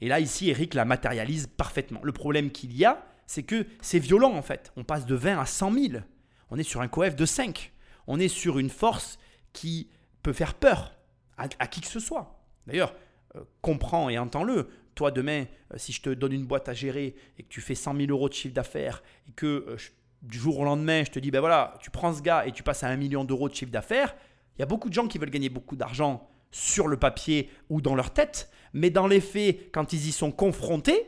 Et 0.00 0.08
là, 0.08 0.20
ici, 0.20 0.48
Eric 0.48 0.74
la 0.74 0.84
matérialise 0.84 1.46
parfaitement. 1.46 2.00
Le 2.02 2.12
problème 2.12 2.50
qu'il 2.50 2.76
y 2.76 2.84
a, 2.84 3.04
c'est 3.26 3.42
que 3.42 3.66
c'est 3.80 3.98
violent 3.98 4.34
en 4.34 4.42
fait. 4.42 4.72
On 4.76 4.84
passe 4.84 5.06
de 5.06 5.14
20 5.14 5.38
à 5.38 5.46
100 5.46 5.72
000. 5.72 6.02
On 6.50 6.58
est 6.58 6.62
sur 6.62 6.80
un 6.80 6.88
coef 6.88 7.16
de 7.16 7.24
5. 7.24 7.72
On 8.06 8.18
est 8.18 8.28
sur 8.28 8.58
une 8.58 8.70
force 8.70 9.18
qui 9.52 9.88
peut 10.22 10.32
faire 10.32 10.54
peur 10.54 10.94
à, 11.36 11.48
qui 11.66 11.80
que 11.80 11.86
ce 11.88 11.98
soit. 11.98 12.40
D'ailleurs, 12.66 12.94
euh, 13.36 13.40
comprends 13.60 14.08
et 14.08 14.18
entends-le. 14.18 14.68
Toi, 14.94 15.10
demain, 15.10 15.46
euh, 15.72 15.78
si 15.78 15.92
je 15.92 16.02
te 16.02 16.10
donne 16.10 16.32
une 16.32 16.46
boîte 16.46 16.68
à 16.68 16.74
gérer 16.74 17.16
et 17.38 17.42
que 17.42 17.48
tu 17.48 17.60
fais 17.60 17.74
100 17.74 17.96
000 17.96 18.10
euros 18.10 18.28
de 18.28 18.34
chiffre 18.34 18.54
d'affaires 18.54 19.02
et 19.28 19.32
que 19.32 19.76
du 20.22 20.38
jour 20.38 20.60
au 20.60 20.64
lendemain, 20.64 21.02
je 21.04 21.10
te 21.10 21.18
dis, 21.18 21.30
ben 21.30 21.40
voilà, 21.40 21.74
tu 21.80 21.90
prends 21.90 22.14
ce 22.14 22.22
gars 22.22 22.46
et 22.46 22.52
tu 22.52 22.62
passes 22.62 22.84
à 22.84 22.88
un 22.88 22.96
million 22.96 23.24
d'euros 23.24 23.48
de 23.48 23.54
chiffre 23.54 23.72
d'affaires, 23.72 24.14
il 24.56 24.60
y 24.60 24.62
a 24.62 24.66
beaucoup 24.66 24.88
de 24.88 24.94
gens 24.94 25.08
qui 25.08 25.18
veulent 25.18 25.30
gagner 25.30 25.48
beaucoup 25.48 25.76
d'argent 25.76 26.28
sur 26.50 26.86
le 26.86 26.96
papier 26.96 27.50
ou 27.70 27.80
dans 27.80 27.94
leur 27.94 28.12
tête, 28.12 28.50
mais 28.72 28.90
dans 28.90 29.06
les 29.06 29.20
faits, 29.20 29.72
quand 29.72 29.92
ils 29.92 30.08
y 30.08 30.12
sont 30.12 30.30
confrontés, 30.30 31.06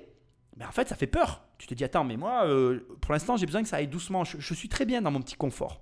ben 0.57 0.67
en 0.67 0.73
fait, 0.73 0.89
ça 0.89 0.97
fait 0.97 1.07
peur. 1.07 1.45
Tu 1.65 1.69
te 1.69 1.75
dis, 1.77 1.85
attends, 1.85 2.05
mais 2.05 2.19
moi, 2.19 2.45
euh, 2.45 2.87
pour 3.01 3.15
l'instant, 3.15 3.39
j'ai 3.39 3.47
besoin 3.47 3.63
que 3.63 3.69
ça 3.71 3.77
aille 3.77 3.89
doucement. 3.89 4.23
Je, 4.23 4.53
suis 4.53 4.69
très 4.69 4.85
bien 4.85 5.01
dans 5.01 5.11
mon 5.11 5.23
petit 5.23 5.35
confort. 5.35 5.81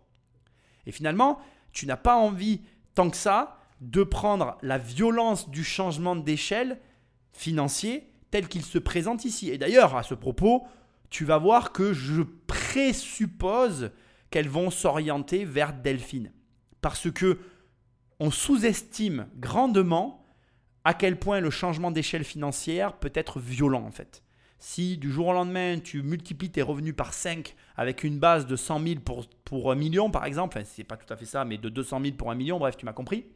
Et 0.87 0.93
finalement, 0.93 1.41
tu 1.73 1.87
n'as 1.87 1.97
pas 1.97 2.15
envie, 2.15 2.61
tant 2.95 3.11
que 3.11 3.17
ça, 3.17 3.59
de 3.81 4.05
prendre 4.05 4.57
la 4.63 4.79
violence 4.79 5.51
du 5.51 5.65
changement 5.65 6.15
d'échelle 6.15 6.79
financier 7.33 8.13
tel 8.31 8.47
qu'il 8.47 8.63
se 8.63 8.79
présente 8.79 9.25
ici. 9.25 9.51
Et 9.51 9.59
d'ailleurs, 9.59 9.97
à 9.97 10.05
ce 10.05 10.15
propos, 10.15 10.65
tu 11.11 11.25
vas 11.25 11.39
voir 11.39 11.73
que 11.73 11.93
je 11.93 12.23
présuppose 12.47 13.91
qu'elles 14.31 14.49
vont 14.49 14.71
s'orienter 14.71 15.45
vers 15.45 15.73
Delphine. 15.73 16.31
Parce 16.81 17.11
que 17.11 17.41
on 18.21 18.31
sous-estime 18.31 19.27
grandement 19.35 20.25
à 20.85 20.95
quel 20.95 21.19
point 21.19 21.41
le 21.41 21.51
changement 21.51 21.91
d'échelle 21.91 22.23
financière 22.23 22.93
peut 23.01 23.11
être 23.17 23.41
violent 23.41 23.83
en 23.83 23.91
fait. 23.91 24.23
Si 24.65 24.97
du 24.97 25.11
jour 25.11 25.27
au 25.27 25.33
lendemain, 25.33 25.81
tu 25.81 26.05
multiplies 26.05 26.51
tes 26.51 26.63
revenus 26.63 26.95
par 26.95 27.15
5 27.15 27.57
avec 27.77 28.05
une 28.05 28.21
base 28.21 28.47
de 28.47 28.55
100 28.55 28.87
000 28.87 29.01
pour, 29.01 29.27
pour 29.45 29.73
1 29.73 29.75
million, 29.75 30.09
par 30.09 30.25
exemple, 30.25 30.57
enfin, 30.57 30.65
c'est 30.65 30.85
pas 30.85 30.97
tout 30.97 31.13
à 31.13 31.17
fait 31.17 31.25
ça, 31.25 31.45
mais 31.45 31.59
de 31.59 31.69
200 31.69 32.01
000 32.01 32.15
pour 32.15 32.31
1 32.31 32.37
million, 32.37 32.61
bref, 32.61 32.77
tu 32.77 32.85
m'as 32.85 32.93
compris, 32.93 33.27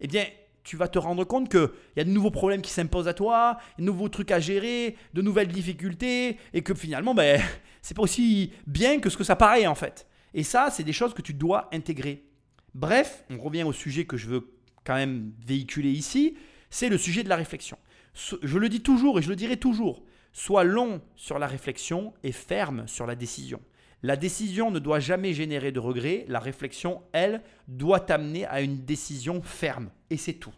eh 0.00 0.06
bien, 0.06 0.24
tu 0.64 0.78
vas 0.78 0.88
te 0.88 0.98
rendre 0.98 1.24
compte 1.24 1.50
qu'il 1.50 1.68
y 1.98 2.00
a 2.00 2.04
de 2.04 2.08
nouveaux 2.08 2.30
problèmes 2.30 2.62
qui 2.62 2.70
s'imposent 2.70 3.08
à 3.08 3.12
toi, 3.12 3.58
de 3.76 3.84
nouveaux 3.84 4.08
trucs 4.08 4.30
à 4.30 4.40
gérer, 4.40 4.96
de 5.12 5.20
nouvelles 5.20 5.48
difficultés, 5.48 6.38
et 6.54 6.62
que 6.62 6.72
finalement, 6.74 7.14
ben, 7.14 7.42
c'est 7.82 7.94
pas 7.94 8.02
aussi 8.02 8.50
bien 8.66 9.00
que 9.00 9.10
ce 9.10 9.18
que 9.18 9.24
ça 9.24 9.36
paraît 9.36 9.66
en 9.66 9.74
fait. 9.74 10.06
Et 10.32 10.44
ça, 10.44 10.70
c'est 10.70 10.82
des 10.82 10.94
choses 10.94 11.12
que 11.12 11.20
tu 11.20 11.34
dois 11.34 11.68
intégrer. 11.74 12.24
Bref, 12.74 13.22
on 13.28 13.36
revient 13.36 13.64
au 13.64 13.74
sujet 13.74 14.06
que 14.06 14.16
je 14.16 14.28
veux 14.28 14.50
quand 14.84 14.94
même 14.94 15.30
véhiculer 15.46 15.90
ici, 15.90 16.38
c'est 16.70 16.88
le 16.88 16.96
sujet 16.96 17.22
de 17.22 17.28
la 17.28 17.36
réflexion. 17.36 17.76
Je 18.14 18.56
le 18.56 18.70
dis 18.70 18.80
toujours 18.80 19.18
et 19.18 19.22
je 19.22 19.28
le 19.28 19.36
dirai 19.36 19.58
toujours, 19.58 20.02
sois 20.32 20.64
long 20.64 21.00
sur 21.16 21.38
la 21.38 21.46
réflexion 21.46 22.14
et 22.22 22.32
ferme 22.32 22.86
sur 22.86 23.06
la 23.06 23.14
décision. 23.14 23.60
La 24.02 24.16
décision 24.16 24.70
ne 24.70 24.78
doit 24.78 25.00
jamais 25.00 25.32
générer 25.32 25.72
de 25.72 25.80
regrets. 25.80 26.24
La 26.28 26.38
réflexion, 26.38 27.02
elle, 27.12 27.42
doit 27.66 28.00
t'amener 28.00 28.46
à 28.46 28.60
une 28.60 28.84
décision 28.84 29.42
ferme. 29.42 29.90
Et 30.10 30.16
c'est 30.16 30.34
tout. 30.34 30.54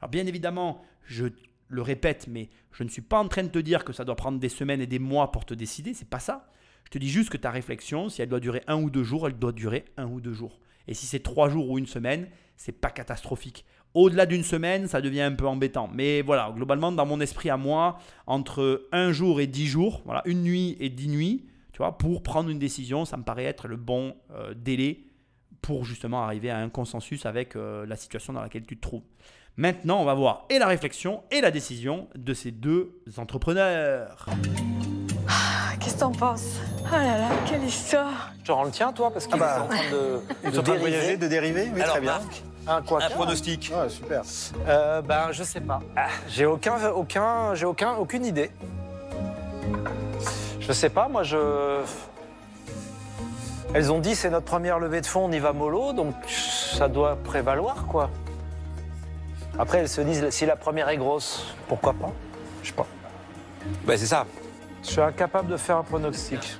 Alors 0.00 0.10
bien 0.10 0.26
évidemment, 0.26 0.82
je 1.04 1.26
le 1.68 1.82
répète, 1.82 2.28
mais 2.28 2.48
je 2.70 2.84
ne 2.84 2.88
suis 2.88 3.02
pas 3.02 3.18
en 3.18 3.26
train 3.26 3.42
de 3.42 3.48
te 3.48 3.58
dire 3.58 3.84
que 3.84 3.92
ça 3.92 4.04
doit 4.04 4.14
prendre 4.14 4.38
des 4.38 4.48
semaines 4.48 4.80
et 4.80 4.86
des 4.86 5.00
mois 5.00 5.32
pour 5.32 5.44
te 5.44 5.54
décider. 5.54 5.94
C'est 5.94 6.08
pas 6.08 6.20
ça. 6.20 6.48
Je 6.84 6.90
te 6.90 6.98
dis 6.98 7.08
juste 7.08 7.30
que 7.30 7.36
ta 7.36 7.50
réflexion, 7.50 8.08
si 8.08 8.22
elle 8.22 8.28
doit 8.28 8.38
durer 8.38 8.62
un 8.68 8.80
ou 8.80 8.90
deux 8.90 9.02
jours, 9.02 9.26
elle 9.26 9.36
doit 9.36 9.52
durer 9.52 9.86
un 9.96 10.06
ou 10.06 10.20
deux 10.20 10.32
jours. 10.32 10.60
Et 10.86 10.94
si 10.94 11.06
c'est 11.06 11.20
trois 11.20 11.48
jours 11.48 11.68
ou 11.68 11.78
une 11.78 11.86
semaine, 11.86 12.28
c'est 12.56 12.72
pas 12.72 12.90
catastrophique. 12.90 13.64
Au-delà 13.98 14.26
d'une 14.26 14.42
semaine, 14.44 14.88
ça 14.88 15.00
devient 15.00 15.22
un 15.22 15.32
peu 15.32 15.46
embêtant. 15.46 15.88
Mais 15.92 16.20
voilà, 16.20 16.52
globalement, 16.54 16.92
dans 16.92 17.06
mon 17.06 17.18
esprit 17.20 17.48
à 17.48 17.56
moi, 17.56 17.98
entre 18.26 18.86
un 18.92 19.10
jour 19.10 19.40
et 19.40 19.46
dix 19.46 19.66
jours, 19.66 20.02
voilà, 20.04 20.20
une 20.26 20.42
nuit 20.42 20.76
et 20.80 20.90
dix 20.90 21.08
nuits, 21.08 21.46
tu 21.72 21.78
vois, 21.78 21.96
pour 21.96 22.22
prendre 22.22 22.50
une 22.50 22.58
décision, 22.58 23.06
ça 23.06 23.16
me 23.16 23.22
paraît 23.22 23.44
être 23.44 23.68
le 23.68 23.76
bon 23.76 24.14
euh, 24.34 24.52
délai 24.54 25.00
pour 25.62 25.86
justement 25.86 26.22
arriver 26.22 26.50
à 26.50 26.58
un 26.58 26.68
consensus 26.68 27.24
avec 27.24 27.56
euh, 27.56 27.86
la 27.86 27.96
situation 27.96 28.34
dans 28.34 28.42
laquelle 28.42 28.66
tu 28.66 28.76
te 28.76 28.82
trouves. 28.82 29.02
Maintenant, 29.56 30.00
on 30.02 30.04
va 30.04 30.12
voir 30.12 30.44
et 30.50 30.58
la 30.58 30.66
réflexion 30.66 31.22
et 31.30 31.40
la 31.40 31.50
décision 31.50 32.08
de 32.14 32.34
ces 32.34 32.50
deux 32.50 33.00
entrepreneurs. 33.16 34.26
Ah, 35.28 35.74
Qu'est-ce 35.80 35.94
que 35.94 36.00
t'en 36.00 36.12
penses? 36.12 36.60
Oh 36.84 36.88
là 36.92 37.18
là, 37.18 37.28
quelle 37.48 37.64
histoire 37.64 38.32
Je 38.44 38.52
rends 38.52 38.64
le 38.64 38.70
tien, 38.70 38.92
toi, 38.92 39.10
parce 39.10 39.26
qu'il 39.26 39.36
Ah 39.36 39.38
bah. 39.38 39.56
est 39.56 39.60
en 39.62 39.66
train 39.68 39.90
de, 39.90 40.20
Ils 40.44 40.50
de 40.50 40.54
sont 40.54 40.60
en 40.60 40.62
train 40.62 40.74
de 40.74 40.78
dériver. 40.78 40.78
voyager, 40.98 41.16
de 41.16 41.28
dériver 41.28 41.70
Oui, 41.74 41.80
Alors, 41.80 41.92
très 41.94 42.00
bien. 42.02 42.12
Marc, 42.18 42.42
Un 42.68 42.82
quoi 42.82 43.02
un 43.04 43.10
pronostic. 43.10 43.72
Ouais, 43.74 43.88
super. 43.88 44.22
Euh, 44.66 45.02
Ben, 45.02 45.28
je 45.32 45.42
sais 45.44 45.60
pas. 45.60 45.80
Ah, 45.96 46.06
J'ai 46.28 46.46
aucun, 46.46 46.74
aucun, 46.90 47.54
j'ai 47.54 47.66
aucun, 47.66 47.94
aucune 47.94 48.24
idée. 48.26 48.50
Je 50.60 50.72
sais 50.72 50.88
pas, 50.90 51.08
moi 51.08 51.22
je. 51.22 51.80
Elles 53.74 53.92
ont 53.92 53.98
dit 54.00 54.14
c'est 54.16 54.30
notre 54.30 54.46
première 54.46 54.78
levée 54.78 55.00
de 55.00 55.06
fonds, 55.06 55.26
on 55.26 55.32
y 55.32 55.38
va 55.38 55.52
mollo, 55.52 55.92
donc 55.92 56.14
ça 56.26 56.88
doit 56.88 57.16
prévaloir 57.16 57.86
quoi. 57.86 58.10
Après 59.58 59.78
elles 59.78 59.88
se 59.88 60.00
disent 60.00 60.28
si 60.30 60.46
la 60.46 60.56
première 60.56 60.88
est 60.88 60.96
grosse, 60.96 61.54
pourquoi 61.68 61.92
pas? 61.92 62.10
Je 62.62 62.68
sais 62.68 62.74
pas. 62.74 62.86
Bah, 63.84 63.96
c'est 63.96 64.06
ça. 64.06 64.24
Je 64.82 64.88
suis 64.88 65.00
incapable 65.00 65.48
de 65.48 65.56
faire 65.56 65.76
un 65.78 65.82
pronostic. 65.82 66.58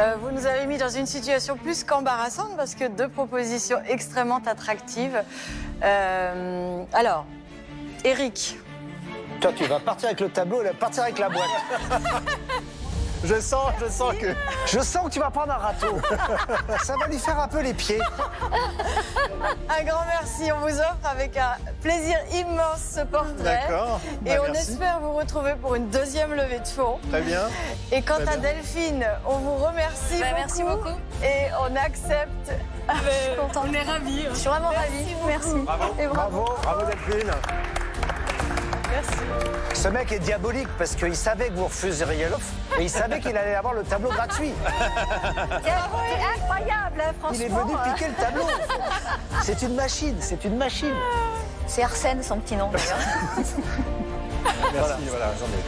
Euh, 0.00 0.14
vous 0.18 0.30
nous 0.30 0.46
avez 0.46 0.66
mis 0.66 0.78
dans 0.78 0.88
une 0.88 1.04
situation 1.04 1.56
plus 1.58 1.84
qu'embarrassante 1.84 2.56
parce 2.56 2.74
que 2.74 2.88
deux 2.88 3.08
propositions 3.08 3.76
extrêmement 3.86 4.40
attractives. 4.46 5.22
Euh, 5.82 6.82
alors, 6.94 7.26
Eric, 8.02 8.56
Toi, 9.42 9.52
tu 9.54 9.64
vas 9.64 9.78
partir 9.78 10.08
avec 10.08 10.20
le 10.20 10.30
tableau, 10.30 10.60
elle 10.62 10.68
va 10.68 10.74
partir 10.74 11.02
avec 11.02 11.18
la 11.18 11.28
boîte. 11.28 11.44
Je 13.22 13.38
sens, 13.40 13.72
je 13.80 13.90
sens 13.90 14.14
que. 14.14 14.34
Je 14.66 14.80
sens 14.80 15.06
que 15.06 15.10
tu 15.10 15.20
vas 15.20 15.30
prendre 15.30 15.52
un 15.52 15.56
râteau. 15.56 15.98
Ça 16.84 16.94
va 16.98 17.06
lui 17.06 17.18
faire 17.18 17.38
un 17.38 17.48
peu 17.48 17.60
les 17.60 17.74
pieds. 17.74 18.00
Un 19.68 19.84
grand 19.84 20.04
merci. 20.06 20.50
On 20.52 20.60
vous 20.66 20.78
offre 20.78 20.98
avec 21.10 21.36
un 21.36 21.52
plaisir 21.82 22.16
immense 22.32 22.80
ce 22.96 23.00
portrait. 23.00 23.32
D'accord. 23.68 24.00
Et 24.26 24.30
Bah, 24.30 24.42
on 24.46 24.52
merci. 24.52 24.72
espère 24.72 25.00
vous 25.00 25.12
retrouver 25.12 25.54
pour 25.54 25.74
une 25.74 25.88
deuxième 25.90 26.34
levée 26.34 26.58
de 26.60 26.66
fonds. 26.66 26.98
Très 27.10 27.20
bien. 27.22 27.42
Et 27.92 28.02
quant 28.02 28.14
Très 28.16 28.28
à 28.34 28.36
bien. 28.36 28.52
Delphine, 28.54 29.06
on 29.26 29.36
vous 29.38 29.54
remercie 29.56 30.18
Bah, 30.20 30.26
beaucoup. 30.30 30.36
merci 30.36 30.62
beaucoup. 30.62 30.98
Et 31.22 31.50
on 31.60 31.76
accepte. 31.76 32.52
On 33.56 33.72
est 33.72 33.82
ravis. 33.82 34.26
Je 34.30 34.34
suis 34.36 34.48
vraiment 34.48 34.68
ravie. 34.70 35.14
Merci. 35.26 35.50
Et 35.98 36.06
bravo. 36.06 36.44
Bravo, 36.44 36.44
bravo 36.62 36.86
Delphine. 36.86 37.30
Merci. 38.90 39.20
Ce 39.74 39.88
mec 39.88 40.12
est 40.12 40.18
diabolique 40.18 40.68
parce 40.78 40.94
qu'il 40.94 41.16
savait 41.16 41.48
que 41.48 41.54
vous 41.54 41.64
refuseriez 41.64 42.28
l'offre 42.28 42.52
et 42.78 42.82
il 42.82 42.90
savait 42.90 43.20
qu'il 43.20 43.36
allait 43.36 43.54
avoir 43.54 43.74
le 43.74 43.82
tableau 43.82 44.10
gratuit. 44.10 44.52
C'est 45.64 46.42
incroyable, 46.42 47.00
hein, 47.00 47.12
franchement. 47.18 47.36
Il 47.38 47.42
est 47.42 47.48
venu 47.48 47.72
hein. 47.74 47.92
piquer 47.92 48.08
le 48.08 48.14
tableau. 48.14 48.46
C'est 49.42 49.62
une 49.62 49.74
machine, 49.74 50.16
c'est 50.20 50.44
une 50.44 50.56
machine. 50.56 50.94
C'est 51.66 51.82
Arsène, 51.82 52.22
son 52.22 52.38
petit 52.38 52.56
nom 52.56 52.70
d'ailleurs. 52.70 52.98
Merci, 54.72 55.02
voilà, 55.08 55.32
j'en 55.38 55.46
ai. 55.46 55.60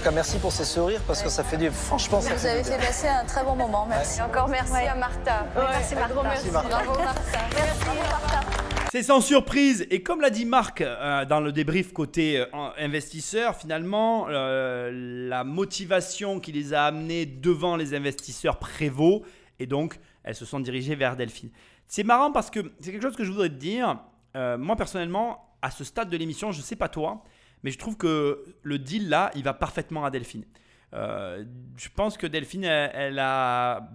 En 0.00 0.02
tout 0.02 0.04
cas, 0.04 0.10
merci 0.10 0.38
pour 0.38 0.50
ces 0.50 0.64
sourires 0.64 1.02
parce 1.06 1.22
que 1.22 1.28
ça 1.28 1.44
fait 1.44 1.58
du. 1.58 1.70
Franchement, 1.70 2.20
ça 2.20 2.30
Vous 2.30 2.38
fait 2.38 2.50
avez 2.50 2.64
fait 2.64 2.78
passer 2.78 3.08
un 3.08 3.24
très 3.24 3.44
bon 3.44 3.54
moment. 3.54 3.86
Merci. 3.88 4.18
Et 4.18 4.22
encore 4.22 4.48
merci 4.48 4.72
à 4.72 4.94
Martha. 4.94 5.44
Merci, 5.54 5.94
Martha. 5.94 6.14
merci. 6.22 6.50
Martha. 6.50 6.68
Bravo 6.68 6.98
Martha. 6.98 7.38
Merci 7.54 7.98
Martha. 8.10 8.69
C'est 8.92 9.04
sans 9.04 9.20
surprise. 9.20 9.86
Et 9.90 10.02
comme 10.02 10.20
l'a 10.20 10.30
dit 10.30 10.44
Marc 10.44 10.80
euh, 10.80 11.24
dans 11.24 11.40
le 11.40 11.52
débrief 11.52 11.92
côté 11.92 12.40
euh, 12.40 12.46
investisseur, 12.76 13.54
finalement, 13.54 14.26
euh, 14.28 15.28
la 15.28 15.44
motivation 15.44 16.40
qui 16.40 16.50
les 16.50 16.74
a 16.74 16.86
amenés 16.86 17.24
devant 17.24 17.76
les 17.76 17.94
investisseurs 17.94 18.58
prévaut. 18.58 19.24
Et 19.60 19.66
donc, 19.66 20.00
elles 20.24 20.34
se 20.34 20.44
sont 20.44 20.58
dirigées 20.58 20.96
vers 20.96 21.14
Delphine. 21.14 21.50
C'est 21.86 22.02
marrant 22.02 22.32
parce 22.32 22.50
que 22.50 22.72
c'est 22.80 22.90
quelque 22.90 23.02
chose 23.02 23.14
que 23.14 23.22
je 23.22 23.30
voudrais 23.30 23.48
te 23.48 23.54
dire. 23.54 23.96
Euh, 24.34 24.58
moi, 24.58 24.74
personnellement, 24.74 25.54
à 25.62 25.70
ce 25.70 25.84
stade 25.84 26.10
de 26.10 26.16
l'émission, 26.16 26.50
je 26.50 26.58
ne 26.58 26.64
sais 26.64 26.74
pas 26.74 26.88
toi, 26.88 27.22
mais 27.62 27.70
je 27.70 27.78
trouve 27.78 27.96
que 27.96 28.44
le 28.60 28.78
deal 28.80 29.08
là, 29.08 29.30
il 29.36 29.44
va 29.44 29.54
parfaitement 29.54 30.04
à 30.04 30.10
Delphine. 30.10 30.44
Je 30.92 31.88
pense 31.94 32.16
que 32.16 32.26
Delphine, 32.26 32.64
elle 32.64 33.20
a 33.20 33.88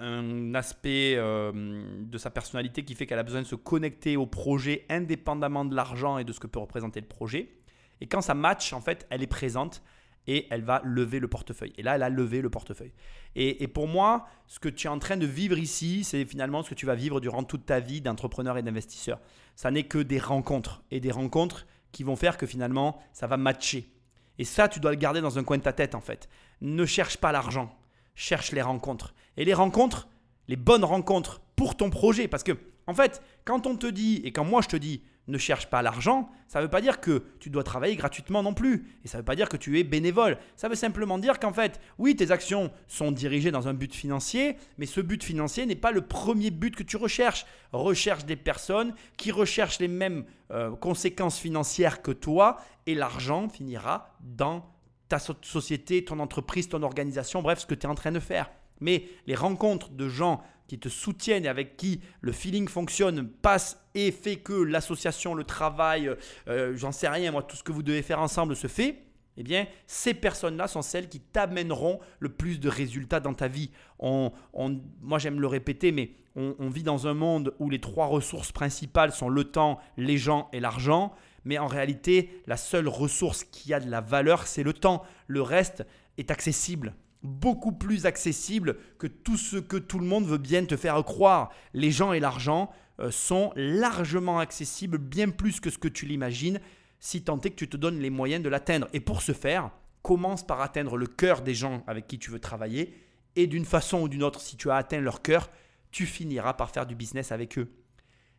un 0.00 0.54
aspect 0.54 1.14
euh, 1.16 1.82
de 2.02 2.18
sa 2.18 2.30
personnalité 2.30 2.84
qui 2.84 2.94
fait 2.94 3.06
qu'elle 3.06 3.18
a 3.18 3.24
besoin 3.24 3.42
de 3.42 3.46
se 3.46 3.54
connecter 3.54 4.16
au 4.16 4.26
projet 4.26 4.84
indépendamment 4.88 5.64
de 5.64 5.74
l'argent 5.74 6.18
et 6.18 6.24
de 6.24 6.32
ce 6.32 6.40
que 6.40 6.46
peut 6.46 6.58
représenter 6.58 7.00
le 7.00 7.06
projet. 7.06 7.56
Et 8.00 8.06
quand 8.06 8.20
ça 8.20 8.34
match, 8.34 8.72
en 8.72 8.80
fait, 8.80 9.06
elle 9.10 9.22
est 9.22 9.28
présente 9.28 9.82
et 10.26 10.46
elle 10.50 10.62
va 10.62 10.82
lever 10.84 11.20
le 11.20 11.28
portefeuille. 11.28 11.72
Et 11.78 11.82
là, 11.82 11.96
elle 11.96 12.02
a 12.02 12.10
levé 12.10 12.42
le 12.42 12.50
portefeuille. 12.50 12.92
Et, 13.34 13.62
et 13.62 13.68
pour 13.68 13.88
moi, 13.88 14.26
ce 14.46 14.60
que 14.60 14.68
tu 14.68 14.86
es 14.86 14.90
en 14.90 14.98
train 14.98 15.16
de 15.16 15.26
vivre 15.26 15.58
ici, 15.58 16.04
c'est 16.04 16.24
finalement 16.24 16.62
ce 16.62 16.70
que 16.70 16.74
tu 16.74 16.86
vas 16.86 16.94
vivre 16.94 17.20
durant 17.20 17.42
toute 17.44 17.66
ta 17.66 17.80
vie 17.80 18.00
d'entrepreneur 18.00 18.58
et 18.58 18.62
d'investisseur. 18.62 19.20
Ça 19.56 19.70
n'est 19.70 19.84
que 19.84 19.98
des 19.98 20.18
rencontres. 20.18 20.82
Et 20.90 21.00
des 21.00 21.10
rencontres 21.10 21.66
qui 21.92 22.04
vont 22.04 22.16
faire 22.16 22.36
que 22.36 22.46
finalement, 22.46 23.00
ça 23.12 23.26
va 23.26 23.36
matcher. 23.36 23.92
Et 24.38 24.44
ça, 24.44 24.68
tu 24.68 24.80
dois 24.80 24.92
le 24.92 24.96
garder 24.96 25.20
dans 25.20 25.38
un 25.38 25.44
coin 25.44 25.58
de 25.58 25.62
ta 25.62 25.72
tête, 25.72 25.94
en 25.94 26.00
fait. 26.00 26.28
Ne 26.60 26.86
cherche 26.86 27.16
pas 27.16 27.32
l'argent, 27.32 27.76
cherche 28.14 28.52
les 28.52 28.62
rencontres. 28.62 29.14
Et 29.38 29.46
les 29.46 29.54
rencontres, 29.54 30.08
les 30.48 30.56
bonnes 30.56 30.84
rencontres 30.84 31.40
pour 31.56 31.76
ton 31.76 31.88
projet. 31.88 32.28
Parce 32.28 32.42
que, 32.42 32.52
en 32.86 32.92
fait, 32.92 33.22
quand 33.46 33.66
on 33.66 33.76
te 33.76 33.86
dit, 33.86 34.20
et 34.24 34.32
quand 34.32 34.44
moi 34.44 34.60
je 34.60 34.68
te 34.68 34.76
dis, 34.76 35.02
ne 35.28 35.36
cherche 35.38 35.66
pas 35.68 35.82
l'argent, 35.82 36.30
ça 36.46 36.58
ne 36.58 36.64
veut 36.64 36.70
pas 36.70 36.80
dire 36.80 37.00
que 37.00 37.22
tu 37.38 37.50
dois 37.50 37.62
travailler 37.62 37.96
gratuitement 37.96 38.42
non 38.42 38.54
plus. 38.54 38.88
Et 39.04 39.08
ça 39.08 39.18
ne 39.18 39.20
veut 39.20 39.26
pas 39.26 39.36
dire 39.36 39.48
que 39.50 39.58
tu 39.58 39.78
es 39.78 39.84
bénévole. 39.84 40.38
Ça 40.56 40.68
veut 40.68 40.74
simplement 40.74 41.18
dire 41.18 41.38
qu'en 41.38 41.52
fait, 41.52 41.80
oui, 41.98 42.16
tes 42.16 42.30
actions 42.30 42.70
sont 42.86 43.12
dirigées 43.12 43.50
dans 43.50 43.68
un 43.68 43.74
but 43.74 43.94
financier, 43.94 44.56
mais 44.78 44.86
ce 44.86 45.02
but 45.02 45.22
financier 45.22 45.66
n'est 45.66 45.76
pas 45.76 45.92
le 45.92 46.00
premier 46.00 46.50
but 46.50 46.74
que 46.74 46.82
tu 46.82 46.96
recherches. 46.96 47.44
Recherche 47.72 48.24
des 48.24 48.36
personnes 48.36 48.94
qui 49.18 49.30
recherchent 49.30 49.80
les 49.80 49.88
mêmes 49.88 50.24
euh, 50.50 50.74
conséquences 50.74 51.38
financières 51.38 52.00
que 52.00 52.10
toi, 52.10 52.56
et 52.86 52.94
l'argent 52.94 53.50
finira 53.50 54.16
dans 54.20 54.64
ta 55.10 55.18
so- 55.18 55.36
société, 55.42 56.04
ton 56.06 56.20
entreprise, 56.20 56.70
ton 56.70 56.82
organisation, 56.82 57.42
bref, 57.42 57.60
ce 57.60 57.66
que 57.66 57.74
tu 57.74 57.86
es 57.86 57.90
en 57.90 57.94
train 57.94 58.12
de 58.12 58.20
faire. 58.20 58.50
Mais 58.80 59.04
les 59.26 59.34
rencontres 59.34 59.90
de 59.90 60.08
gens 60.08 60.42
qui 60.68 60.78
te 60.78 60.88
soutiennent 60.88 61.46
et 61.46 61.48
avec 61.48 61.76
qui 61.76 62.00
le 62.20 62.30
feeling 62.30 62.68
fonctionne, 62.68 63.26
passe 63.26 63.82
et 63.94 64.12
fait 64.12 64.36
que 64.36 64.52
l'association, 64.52 65.34
le 65.34 65.44
travail, 65.44 66.14
euh, 66.46 66.76
j'en 66.76 66.92
sais 66.92 67.08
rien, 67.08 67.32
moi, 67.32 67.42
tout 67.42 67.56
ce 67.56 67.62
que 67.62 67.72
vous 67.72 67.82
devez 67.82 68.02
faire 68.02 68.20
ensemble 68.20 68.54
se 68.54 68.66
fait, 68.66 69.02
eh 69.38 69.42
bien, 69.42 69.66
ces 69.86 70.14
personnes-là 70.14 70.68
sont 70.68 70.82
celles 70.82 71.08
qui 71.08 71.20
t'amèneront 71.20 72.00
le 72.18 72.28
plus 72.28 72.60
de 72.60 72.68
résultats 72.68 73.20
dans 73.20 73.34
ta 73.34 73.48
vie. 73.48 73.70
Moi, 74.00 75.18
j'aime 75.18 75.40
le 75.40 75.46
répéter, 75.46 75.90
mais 75.90 76.10
on, 76.36 76.54
on 76.58 76.68
vit 76.68 76.82
dans 76.82 77.06
un 77.06 77.14
monde 77.14 77.54
où 77.58 77.70
les 77.70 77.80
trois 77.80 78.06
ressources 78.06 78.52
principales 78.52 79.12
sont 79.12 79.28
le 79.28 79.44
temps, 79.44 79.78
les 79.96 80.18
gens 80.18 80.48
et 80.52 80.60
l'argent. 80.60 81.14
Mais 81.44 81.56
en 81.56 81.68
réalité, 81.68 82.42
la 82.46 82.56
seule 82.56 82.88
ressource 82.88 83.44
qui 83.44 83.72
a 83.72 83.80
de 83.80 83.88
la 83.88 84.00
valeur, 84.00 84.46
c'est 84.46 84.64
le 84.64 84.72
temps. 84.72 85.04
Le 85.28 85.40
reste 85.40 85.86
est 86.18 86.32
accessible 86.32 86.94
beaucoup 87.22 87.72
plus 87.72 88.06
accessible 88.06 88.76
que 88.98 89.06
tout 89.06 89.36
ce 89.36 89.56
que 89.56 89.76
tout 89.76 89.98
le 89.98 90.06
monde 90.06 90.26
veut 90.26 90.38
bien 90.38 90.64
te 90.64 90.76
faire 90.76 91.02
croire. 91.04 91.50
Les 91.74 91.90
gens 91.90 92.12
et 92.12 92.20
l'argent 92.20 92.70
euh, 93.00 93.10
sont 93.10 93.52
largement 93.56 94.38
accessibles, 94.38 94.98
bien 94.98 95.30
plus 95.30 95.60
que 95.60 95.70
ce 95.70 95.78
que 95.78 95.88
tu 95.88 96.06
l'imagines, 96.06 96.60
si 97.00 97.22
tant 97.22 97.40
est 97.40 97.50
que 97.50 97.56
tu 97.56 97.68
te 97.68 97.76
donnes 97.76 97.98
les 97.98 98.10
moyens 98.10 98.42
de 98.42 98.48
l'atteindre. 98.48 98.88
Et 98.92 99.00
pour 99.00 99.22
ce 99.22 99.32
faire, 99.32 99.70
commence 100.02 100.46
par 100.46 100.60
atteindre 100.60 100.96
le 100.96 101.06
cœur 101.06 101.42
des 101.42 101.54
gens 101.54 101.82
avec 101.86 102.06
qui 102.06 102.18
tu 102.18 102.30
veux 102.30 102.40
travailler, 102.40 102.94
et 103.36 103.46
d'une 103.46 103.64
façon 103.64 104.02
ou 104.02 104.08
d'une 104.08 104.22
autre, 104.22 104.40
si 104.40 104.56
tu 104.56 104.70
as 104.70 104.76
atteint 104.76 105.00
leur 105.00 105.22
cœur, 105.22 105.50
tu 105.90 106.06
finiras 106.06 106.54
par 106.54 106.70
faire 106.70 106.86
du 106.86 106.94
business 106.94 107.30
avec 107.30 107.58
eux. 107.58 107.70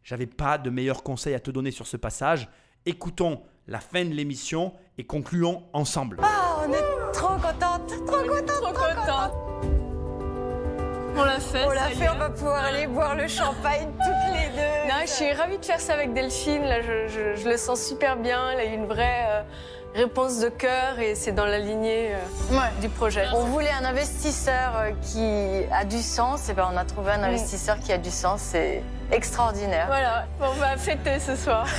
J'avais 0.04 0.28
pas 0.28 0.58
de 0.58 0.70
meilleurs 0.70 1.04
conseils 1.04 1.34
à 1.36 1.40
te 1.40 1.52
donner 1.52 1.72
sur 1.72 1.88
ce 1.88 1.98
passage. 1.98 2.50
Écoutons 2.86 3.44
la 3.70 3.80
fin 3.80 4.04
de 4.04 4.14
l'émission 4.14 4.74
et 4.98 5.06
concluons 5.06 5.64
ensemble. 5.74 6.18
Ah, 6.24 6.64
on 6.68 6.74
est 6.74 7.12
trop 7.14 7.36
contente, 7.36 7.88
trop 8.06 8.18
contente, 8.18 8.46
Trop 8.48 8.74
contente. 8.74 9.34
On 11.16 11.24
l'a 11.24 11.40
fait. 11.40 11.66
On 11.66 11.72
l'a 11.72 11.90
y 11.92 11.96
fait, 11.96 12.06
est. 12.06 12.10
on 12.10 12.18
va 12.18 12.30
pouvoir 12.30 12.64
aller 12.64 12.88
boire 12.88 13.16
le 13.16 13.28
champagne 13.28 13.88
toutes 13.98 14.34
les 14.34 14.48
deux. 14.56 14.90
Non, 14.90 14.96
je 15.02 15.08
suis 15.12 15.32
ravie 15.34 15.58
de 15.58 15.66
faire 15.66 15.80
ça 15.80 15.94
avec 15.94 16.14
Delphine. 16.14 16.64
Là, 16.64 16.82
je, 16.82 17.08
je- 17.08 17.42
je 17.42 17.50
le 17.50 17.58
sens 17.58 17.82
super 17.82 18.16
bien. 18.18 18.52
Elle 18.52 18.60
a 18.60 18.66
eu 18.66 18.74
une 18.74 18.86
vraie 18.88 19.26
euh, 19.28 19.42
réponse 19.96 20.40
de 20.40 20.50
cœur 20.50 20.98
et 21.00 21.16
c'est 21.16 21.32
dans 21.34 21.46
la 21.46 21.60
lignée 21.60 22.12
euh, 22.14 22.54
Ouais. 22.58 22.70
du 22.82 22.90
projet. 22.90 23.26
On 23.34 23.44
voulait 23.46 23.72
un 23.72 23.86
investisseur 23.86 24.74
euh, 24.78 24.92
qui 25.02 25.64
a 25.74 25.84
du 25.84 26.02
sens, 26.02 26.48
et 26.50 26.54
ben 26.54 26.68
on 26.74 26.78
a 26.78 26.86
trouvé 26.86 27.12
un 27.12 27.24
investisseur 27.24 27.80
qui 27.80 27.92
a 27.92 27.98
du 27.98 28.12
sens, 28.12 28.40
c'est 28.42 28.82
extraordinaire. 29.12 29.88
Voilà, 29.88 30.26
on 30.42 30.52
va 30.54 30.78
fêter 30.78 31.20
ce 31.20 31.36
soir. 31.36 31.68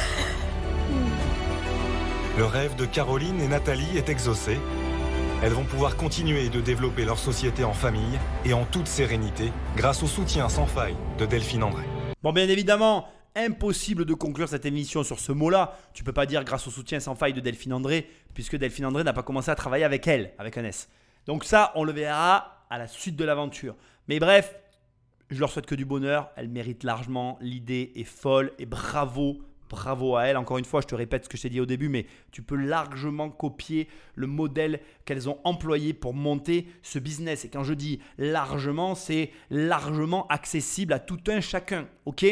Le 2.40 2.46
rêve 2.46 2.74
de 2.74 2.86
Caroline 2.86 3.38
et 3.42 3.48
Nathalie 3.48 3.98
est 3.98 4.08
exaucé. 4.08 4.58
Elles 5.42 5.52
vont 5.52 5.66
pouvoir 5.66 5.98
continuer 5.98 6.48
de 6.48 6.62
développer 6.62 7.04
leur 7.04 7.18
société 7.18 7.64
en 7.64 7.74
famille 7.74 8.18
et 8.46 8.54
en 8.54 8.64
toute 8.64 8.86
sérénité 8.86 9.52
grâce 9.76 10.02
au 10.02 10.06
soutien 10.06 10.48
sans 10.48 10.64
faille 10.64 10.96
de 11.18 11.26
Delphine 11.26 11.64
André. 11.64 11.84
Bon, 12.22 12.32
bien 12.32 12.48
évidemment, 12.48 13.06
impossible 13.36 14.06
de 14.06 14.14
conclure 14.14 14.48
cette 14.48 14.64
émission 14.64 15.04
sur 15.04 15.20
ce 15.20 15.32
mot-là. 15.32 15.76
Tu 15.92 16.02
peux 16.02 16.14
pas 16.14 16.24
dire 16.24 16.42
grâce 16.42 16.66
au 16.66 16.70
soutien 16.70 16.98
sans 16.98 17.14
faille 17.14 17.34
de 17.34 17.40
Delphine 17.40 17.74
André, 17.74 18.08
puisque 18.32 18.56
Delphine 18.56 18.86
André 18.86 19.04
n'a 19.04 19.12
pas 19.12 19.22
commencé 19.22 19.50
à 19.50 19.54
travailler 19.54 19.84
avec 19.84 20.06
elle, 20.06 20.32
avec 20.38 20.56
un 20.56 20.64
S. 20.64 20.88
Donc 21.26 21.44
ça, 21.44 21.72
on 21.74 21.84
le 21.84 21.92
verra 21.92 22.64
à 22.70 22.78
la 22.78 22.86
suite 22.86 23.16
de 23.16 23.24
l'aventure. 23.26 23.76
Mais 24.08 24.18
bref, 24.18 24.56
je 25.28 25.40
leur 25.40 25.50
souhaite 25.50 25.66
que 25.66 25.74
du 25.74 25.84
bonheur. 25.84 26.30
Elles 26.36 26.48
méritent 26.48 26.84
largement. 26.84 27.36
L'idée 27.42 27.92
est 27.96 28.04
folle 28.04 28.52
et 28.58 28.64
bravo. 28.64 29.42
Bravo 29.70 30.16
à 30.16 30.24
elles. 30.24 30.36
Encore 30.36 30.58
une 30.58 30.64
fois, 30.64 30.80
je 30.80 30.88
te 30.88 30.96
répète 30.96 31.24
ce 31.24 31.28
que 31.28 31.36
je 31.36 31.42
t'ai 31.42 31.48
dit 31.48 31.60
au 31.60 31.66
début, 31.66 31.88
mais 31.88 32.06
tu 32.32 32.42
peux 32.42 32.56
largement 32.56 33.30
copier 33.30 33.86
le 34.16 34.26
modèle 34.26 34.80
qu'elles 35.04 35.28
ont 35.28 35.38
employé 35.44 35.94
pour 35.94 36.12
monter 36.12 36.66
ce 36.82 36.98
business. 36.98 37.44
Et 37.44 37.48
quand 37.50 37.62
je 37.62 37.72
dis 37.72 38.00
largement, 38.18 38.96
c'est 38.96 39.30
largement 39.48 40.26
accessible 40.26 40.92
à 40.92 40.98
tout 40.98 41.20
un 41.28 41.40
chacun. 41.40 41.86
Ok? 42.04 42.26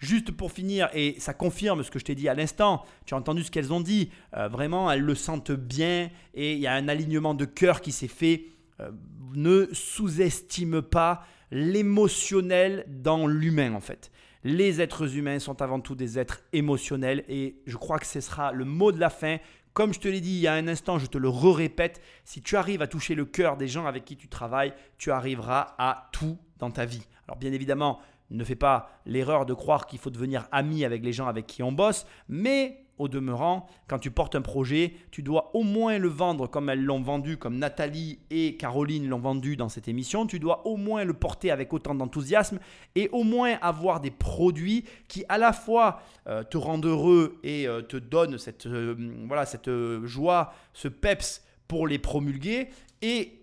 Juste 0.00 0.32
pour 0.32 0.50
finir, 0.50 0.90
et 0.92 1.14
ça 1.20 1.32
confirme 1.32 1.84
ce 1.84 1.92
que 1.92 2.00
je 2.00 2.04
t'ai 2.04 2.16
dit 2.16 2.28
à 2.28 2.34
l'instant, 2.34 2.84
tu 3.06 3.14
as 3.14 3.16
entendu 3.16 3.44
ce 3.44 3.52
qu'elles 3.52 3.72
ont 3.72 3.80
dit. 3.80 4.10
Euh, 4.36 4.48
vraiment, 4.48 4.90
elles 4.90 5.02
le 5.02 5.14
sentent 5.14 5.52
bien 5.52 6.10
et 6.34 6.54
il 6.54 6.58
y 6.58 6.66
a 6.66 6.74
un 6.74 6.88
alignement 6.88 7.34
de 7.34 7.44
cœur 7.44 7.80
qui 7.80 7.92
s'est 7.92 8.08
fait. 8.08 8.46
Euh, 8.80 8.90
ne 9.34 9.68
sous-estime 9.72 10.82
pas 10.82 11.24
l'émotionnel 11.52 12.84
dans 12.88 13.26
l'humain 13.26 13.74
en 13.74 13.80
fait. 13.80 14.10
Les 14.42 14.80
êtres 14.80 15.16
humains 15.16 15.38
sont 15.38 15.60
avant 15.60 15.80
tout 15.80 15.94
des 15.94 16.18
êtres 16.18 16.40
émotionnels 16.52 17.24
et 17.28 17.56
je 17.66 17.76
crois 17.76 17.98
que 17.98 18.06
ce 18.06 18.20
sera 18.20 18.52
le 18.52 18.64
mot 18.64 18.90
de 18.90 18.98
la 18.98 19.10
fin. 19.10 19.36
Comme 19.74 19.92
je 19.92 20.00
te 20.00 20.08
l'ai 20.08 20.20
dit 20.20 20.30
il 20.30 20.40
y 20.40 20.46
a 20.46 20.54
un 20.54 20.66
instant, 20.66 20.98
je 20.98 21.06
te 21.06 21.18
le 21.18 21.28
répète, 21.28 22.00
si 22.24 22.40
tu 22.40 22.56
arrives 22.56 22.80
à 22.80 22.86
toucher 22.86 23.14
le 23.14 23.26
cœur 23.26 23.56
des 23.56 23.68
gens 23.68 23.84
avec 23.84 24.04
qui 24.04 24.16
tu 24.16 24.28
travailles, 24.28 24.72
tu 24.96 25.10
arriveras 25.10 25.74
à 25.78 26.08
tout 26.12 26.38
dans 26.58 26.70
ta 26.70 26.86
vie. 26.86 27.06
Alors 27.28 27.36
bien 27.36 27.52
évidemment, 27.52 28.00
ne 28.30 28.44
fais 28.44 28.56
pas 28.56 28.90
l'erreur 29.06 29.44
de 29.44 29.54
croire 29.54 29.86
qu'il 29.86 29.98
faut 29.98 30.10
devenir 30.10 30.48
ami 30.52 30.84
avec 30.84 31.04
les 31.04 31.12
gens 31.12 31.26
avec 31.26 31.46
qui 31.46 31.62
on 31.62 31.72
bosse, 31.72 32.06
mais 32.28 32.79
au 33.00 33.08
demeurant, 33.08 33.66
quand 33.88 33.98
tu 33.98 34.10
portes 34.10 34.34
un 34.34 34.42
projet, 34.42 34.94
tu 35.10 35.22
dois 35.22 35.50
au 35.54 35.62
moins 35.62 35.98
le 35.98 36.08
vendre 36.08 36.46
comme 36.46 36.68
elles 36.68 36.84
l'ont 36.84 37.00
vendu, 37.00 37.36
comme 37.36 37.56
Nathalie 37.56 38.18
et 38.30 38.56
Caroline 38.56 39.08
l'ont 39.08 39.18
vendu 39.18 39.56
dans 39.56 39.68
cette 39.68 39.88
émission. 39.88 40.26
Tu 40.26 40.38
dois 40.38 40.66
au 40.66 40.76
moins 40.76 41.04
le 41.04 41.14
porter 41.14 41.50
avec 41.50 41.72
autant 41.72 41.94
d'enthousiasme 41.94 42.58
et 42.94 43.08
au 43.12 43.24
moins 43.24 43.56
avoir 43.62 44.00
des 44.00 44.10
produits 44.10 44.84
qui 45.08 45.24
à 45.28 45.38
la 45.38 45.52
fois 45.52 46.02
euh, 46.28 46.44
te 46.44 46.58
rendent 46.58 46.86
heureux 46.86 47.38
et 47.42 47.66
euh, 47.66 47.82
te 47.82 47.96
donnent 47.96 48.38
cette, 48.38 48.66
euh, 48.66 48.94
voilà, 49.26 49.46
cette 49.46 49.70
joie, 50.04 50.52
ce 50.72 50.88
peps 50.88 51.42
pour 51.66 51.86
les 51.86 51.98
promulguer 51.98 52.68
et 53.02 53.39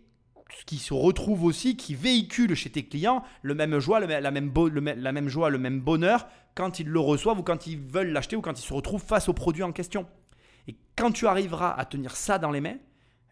qui 0.65 0.77
se 0.77 0.93
retrouve 0.93 1.43
aussi, 1.43 1.75
qui 1.75 1.95
véhicule 1.95 2.55
chez 2.55 2.69
tes 2.69 2.85
clients 2.85 3.23
le 3.41 3.53
même 3.53 3.79
joie, 3.79 3.99
la, 3.99 4.31
même 4.31 4.51
la 4.53 5.11
même 5.11 5.27
joie, 5.27 5.49
le 5.49 5.57
même 5.57 5.81
bonheur 5.81 6.27
quand 6.55 6.79
ils 6.79 6.87
le 6.87 6.99
reçoivent 6.99 7.39
ou 7.39 7.43
quand 7.43 7.67
ils 7.67 7.77
veulent 7.77 8.11
l'acheter 8.11 8.35
ou 8.35 8.41
quand 8.41 8.59
ils 8.59 8.65
se 8.65 8.73
retrouvent 8.73 9.03
face 9.03 9.29
au 9.29 9.33
produit 9.33 9.63
en 9.63 9.71
question. 9.71 10.07
Et 10.67 10.75
quand 10.95 11.11
tu 11.11 11.27
arriveras 11.27 11.71
à 11.71 11.85
tenir 11.85 12.15
ça 12.15 12.39
dans 12.39 12.51
les 12.51 12.61
mains, 12.61 12.77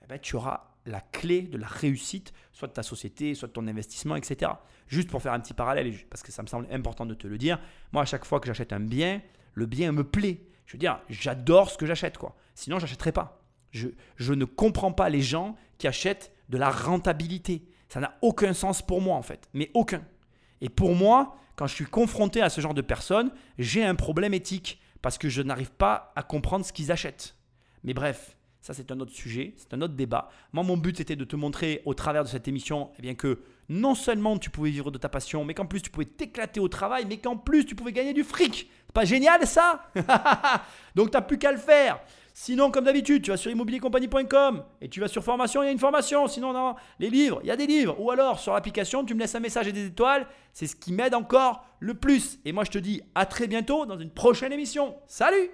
eh 0.03 0.07
ben, 0.07 0.19
tu 0.19 0.35
auras 0.35 0.75
la 0.85 1.01
clé 1.01 1.41
de 1.41 1.57
la 1.57 1.67
réussite, 1.67 2.33
soit 2.53 2.67
de 2.67 2.73
ta 2.73 2.83
société, 2.83 3.33
soit 3.33 3.47
de 3.47 3.53
ton 3.53 3.67
investissement, 3.67 4.15
etc. 4.15 4.51
Juste 4.87 5.09
pour 5.09 5.21
faire 5.21 5.33
un 5.33 5.39
petit 5.39 5.55
parallèle, 5.55 5.91
parce 6.09 6.21
que 6.21 6.31
ça 6.31 6.43
me 6.43 6.47
semble 6.47 6.67
important 6.71 7.07
de 7.07 7.15
te 7.15 7.25
le 7.25 7.39
dire, 7.39 7.59
moi 7.91 8.03
à 8.03 8.05
chaque 8.05 8.25
fois 8.25 8.39
que 8.39 8.45
j'achète 8.45 8.71
un 8.71 8.79
bien, 8.79 9.21
le 9.55 9.65
bien 9.65 9.91
me 9.91 10.03
plaît. 10.03 10.45
Je 10.67 10.73
veux 10.73 10.79
dire, 10.79 10.99
j'adore 11.09 11.71
ce 11.71 11.77
que 11.77 11.85
j'achète, 11.85 12.17
quoi. 12.17 12.35
Sinon, 12.53 12.79
j'achèterais 12.79 13.11
pas. 13.11 13.41
Je, 13.71 13.89
je 14.15 14.33
ne 14.33 14.45
comprends 14.45 14.91
pas 14.91 15.09
les 15.09 15.21
gens 15.21 15.55
qui 15.77 15.87
achètent 15.87 16.31
de 16.49 16.57
la 16.57 16.69
rentabilité. 16.69 17.63
Ça 17.89 17.99
n'a 17.99 18.17
aucun 18.21 18.53
sens 18.53 18.81
pour 18.81 19.01
moi, 19.01 19.15
en 19.15 19.21
fait. 19.21 19.49
Mais 19.53 19.71
aucun. 19.73 20.03
Et 20.61 20.69
pour 20.69 20.95
moi, 20.95 21.35
quand 21.55 21.67
je 21.67 21.73
suis 21.73 21.85
confronté 21.85 22.41
à 22.41 22.49
ce 22.49 22.61
genre 22.61 22.73
de 22.73 22.81
personnes, 22.81 23.31
j'ai 23.57 23.83
un 23.83 23.95
problème 23.95 24.33
éthique 24.33 24.79
parce 25.01 25.17
que 25.17 25.29
je 25.29 25.41
n'arrive 25.41 25.71
pas 25.71 26.11
à 26.15 26.23
comprendre 26.23 26.65
ce 26.65 26.73
qu'ils 26.73 26.91
achètent. 26.91 27.35
Mais 27.83 27.93
bref, 27.93 28.35
ça 28.59 28.73
c'est 28.73 28.91
un 28.91 28.99
autre 28.99 29.13
sujet, 29.13 29.53
c'est 29.57 29.73
un 29.73 29.81
autre 29.81 29.93
débat. 29.93 30.29
Moi, 30.51 30.63
mon 30.63 30.77
but 30.77 30.99
était 30.99 31.15
de 31.15 31.23
te 31.23 31.35
montrer 31.35 31.81
au 31.85 31.93
travers 31.93 32.23
de 32.23 32.29
cette 32.29 32.47
émission 32.47 32.89
eh 32.97 33.01
bien 33.01 33.13
que 33.13 33.43
non 33.69 33.95
seulement 33.95 34.37
tu 34.37 34.49
pouvais 34.49 34.71
vivre 34.71 34.91
de 34.91 34.97
ta 34.97 35.09
passion, 35.09 35.45
mais 35.45 35.53
qu'en 35.53 35.65
plus 35.65 35.81
tu 35.81 35.89
pouvais 35.89 36.05
t'éclater 36.05 36.59
au 36.59 36.67
travail, 36.67 37.05
mais 37.07 37.17
qu'en 37.17 37.37
plus 37.37 37.65
tu 37.65 37.75
pouvais 37.75 37.91
gagner 37.91 38.13
du 38.13 38.23
fric. 38.23 38.69
C'est 38.87 38.93
pas 38.93 39.05
génial 39.05 39.45
ça? 39.45 39.83
Donc 40.95 41.11
tu 41.11 41.17
n'as 41.17 41.21
plus 41.21 41.37
qu'à 41.37 41.51
le 41.51 41.57
faire. 41.57 41.99
Sinon, 42.37 42.69
comme 42.69 42.83
d'habitude, 42.83 43.21
tu 43.21 43.31
vas 43.31 43.37
sur 43.37 43.49
immobiliercompagnie.com 43.49 44.65
et 44.81 44.89
tu 44.89 44.99
vas 44.99 45.07
sur 45.07 45.23
formation, 45.23 45.63
il 45.63 45.67
y 45.67 45.69
a 45.69 45.71
une 45.71 45.79
formation. 45.79 46.27
Sinon, 46.27 46.51
non, 46.51 46.75
les 46.99 47.09
livres, 47.09 47.39
il 47.43 47.47
y 47.47 47.51
a 47.51 47.55
des 47.55 47.65
livres. 47.65 47.95
Ou 47.97 48.11
alors, 48.11 48.41
sur 48.41 48.53
l'application, 48.53 49.05
tu 49.05 49.13
me 49.13 49.21
laisses 49.21 49.35
un 49.35 49.39
message 49.39 49.69
et 49.69 49.71
des 49.71 49.85
étoiles. 49.85 50.27
C'est 50.51 50.67
ce 50.67 50.75
qui 50.75 50.91
m'aide 50.91 51.15
encore 51.15 51.65
le 51.79 51.93
plus. 51.93 52.39
Et 52.43 52.51
moi, 52.51 52.65
je 52.65 52.71
te 52.71 52.77
dis 52.77 53.01
à 53.15 53.25
très 53.25 53.47
bientôt 53.47 53.85
dans 53.85 53.97
une 53.97 54.09
prochaine 54.09 54.51
émission. 54.51 54.97
Salut 55.07 55.49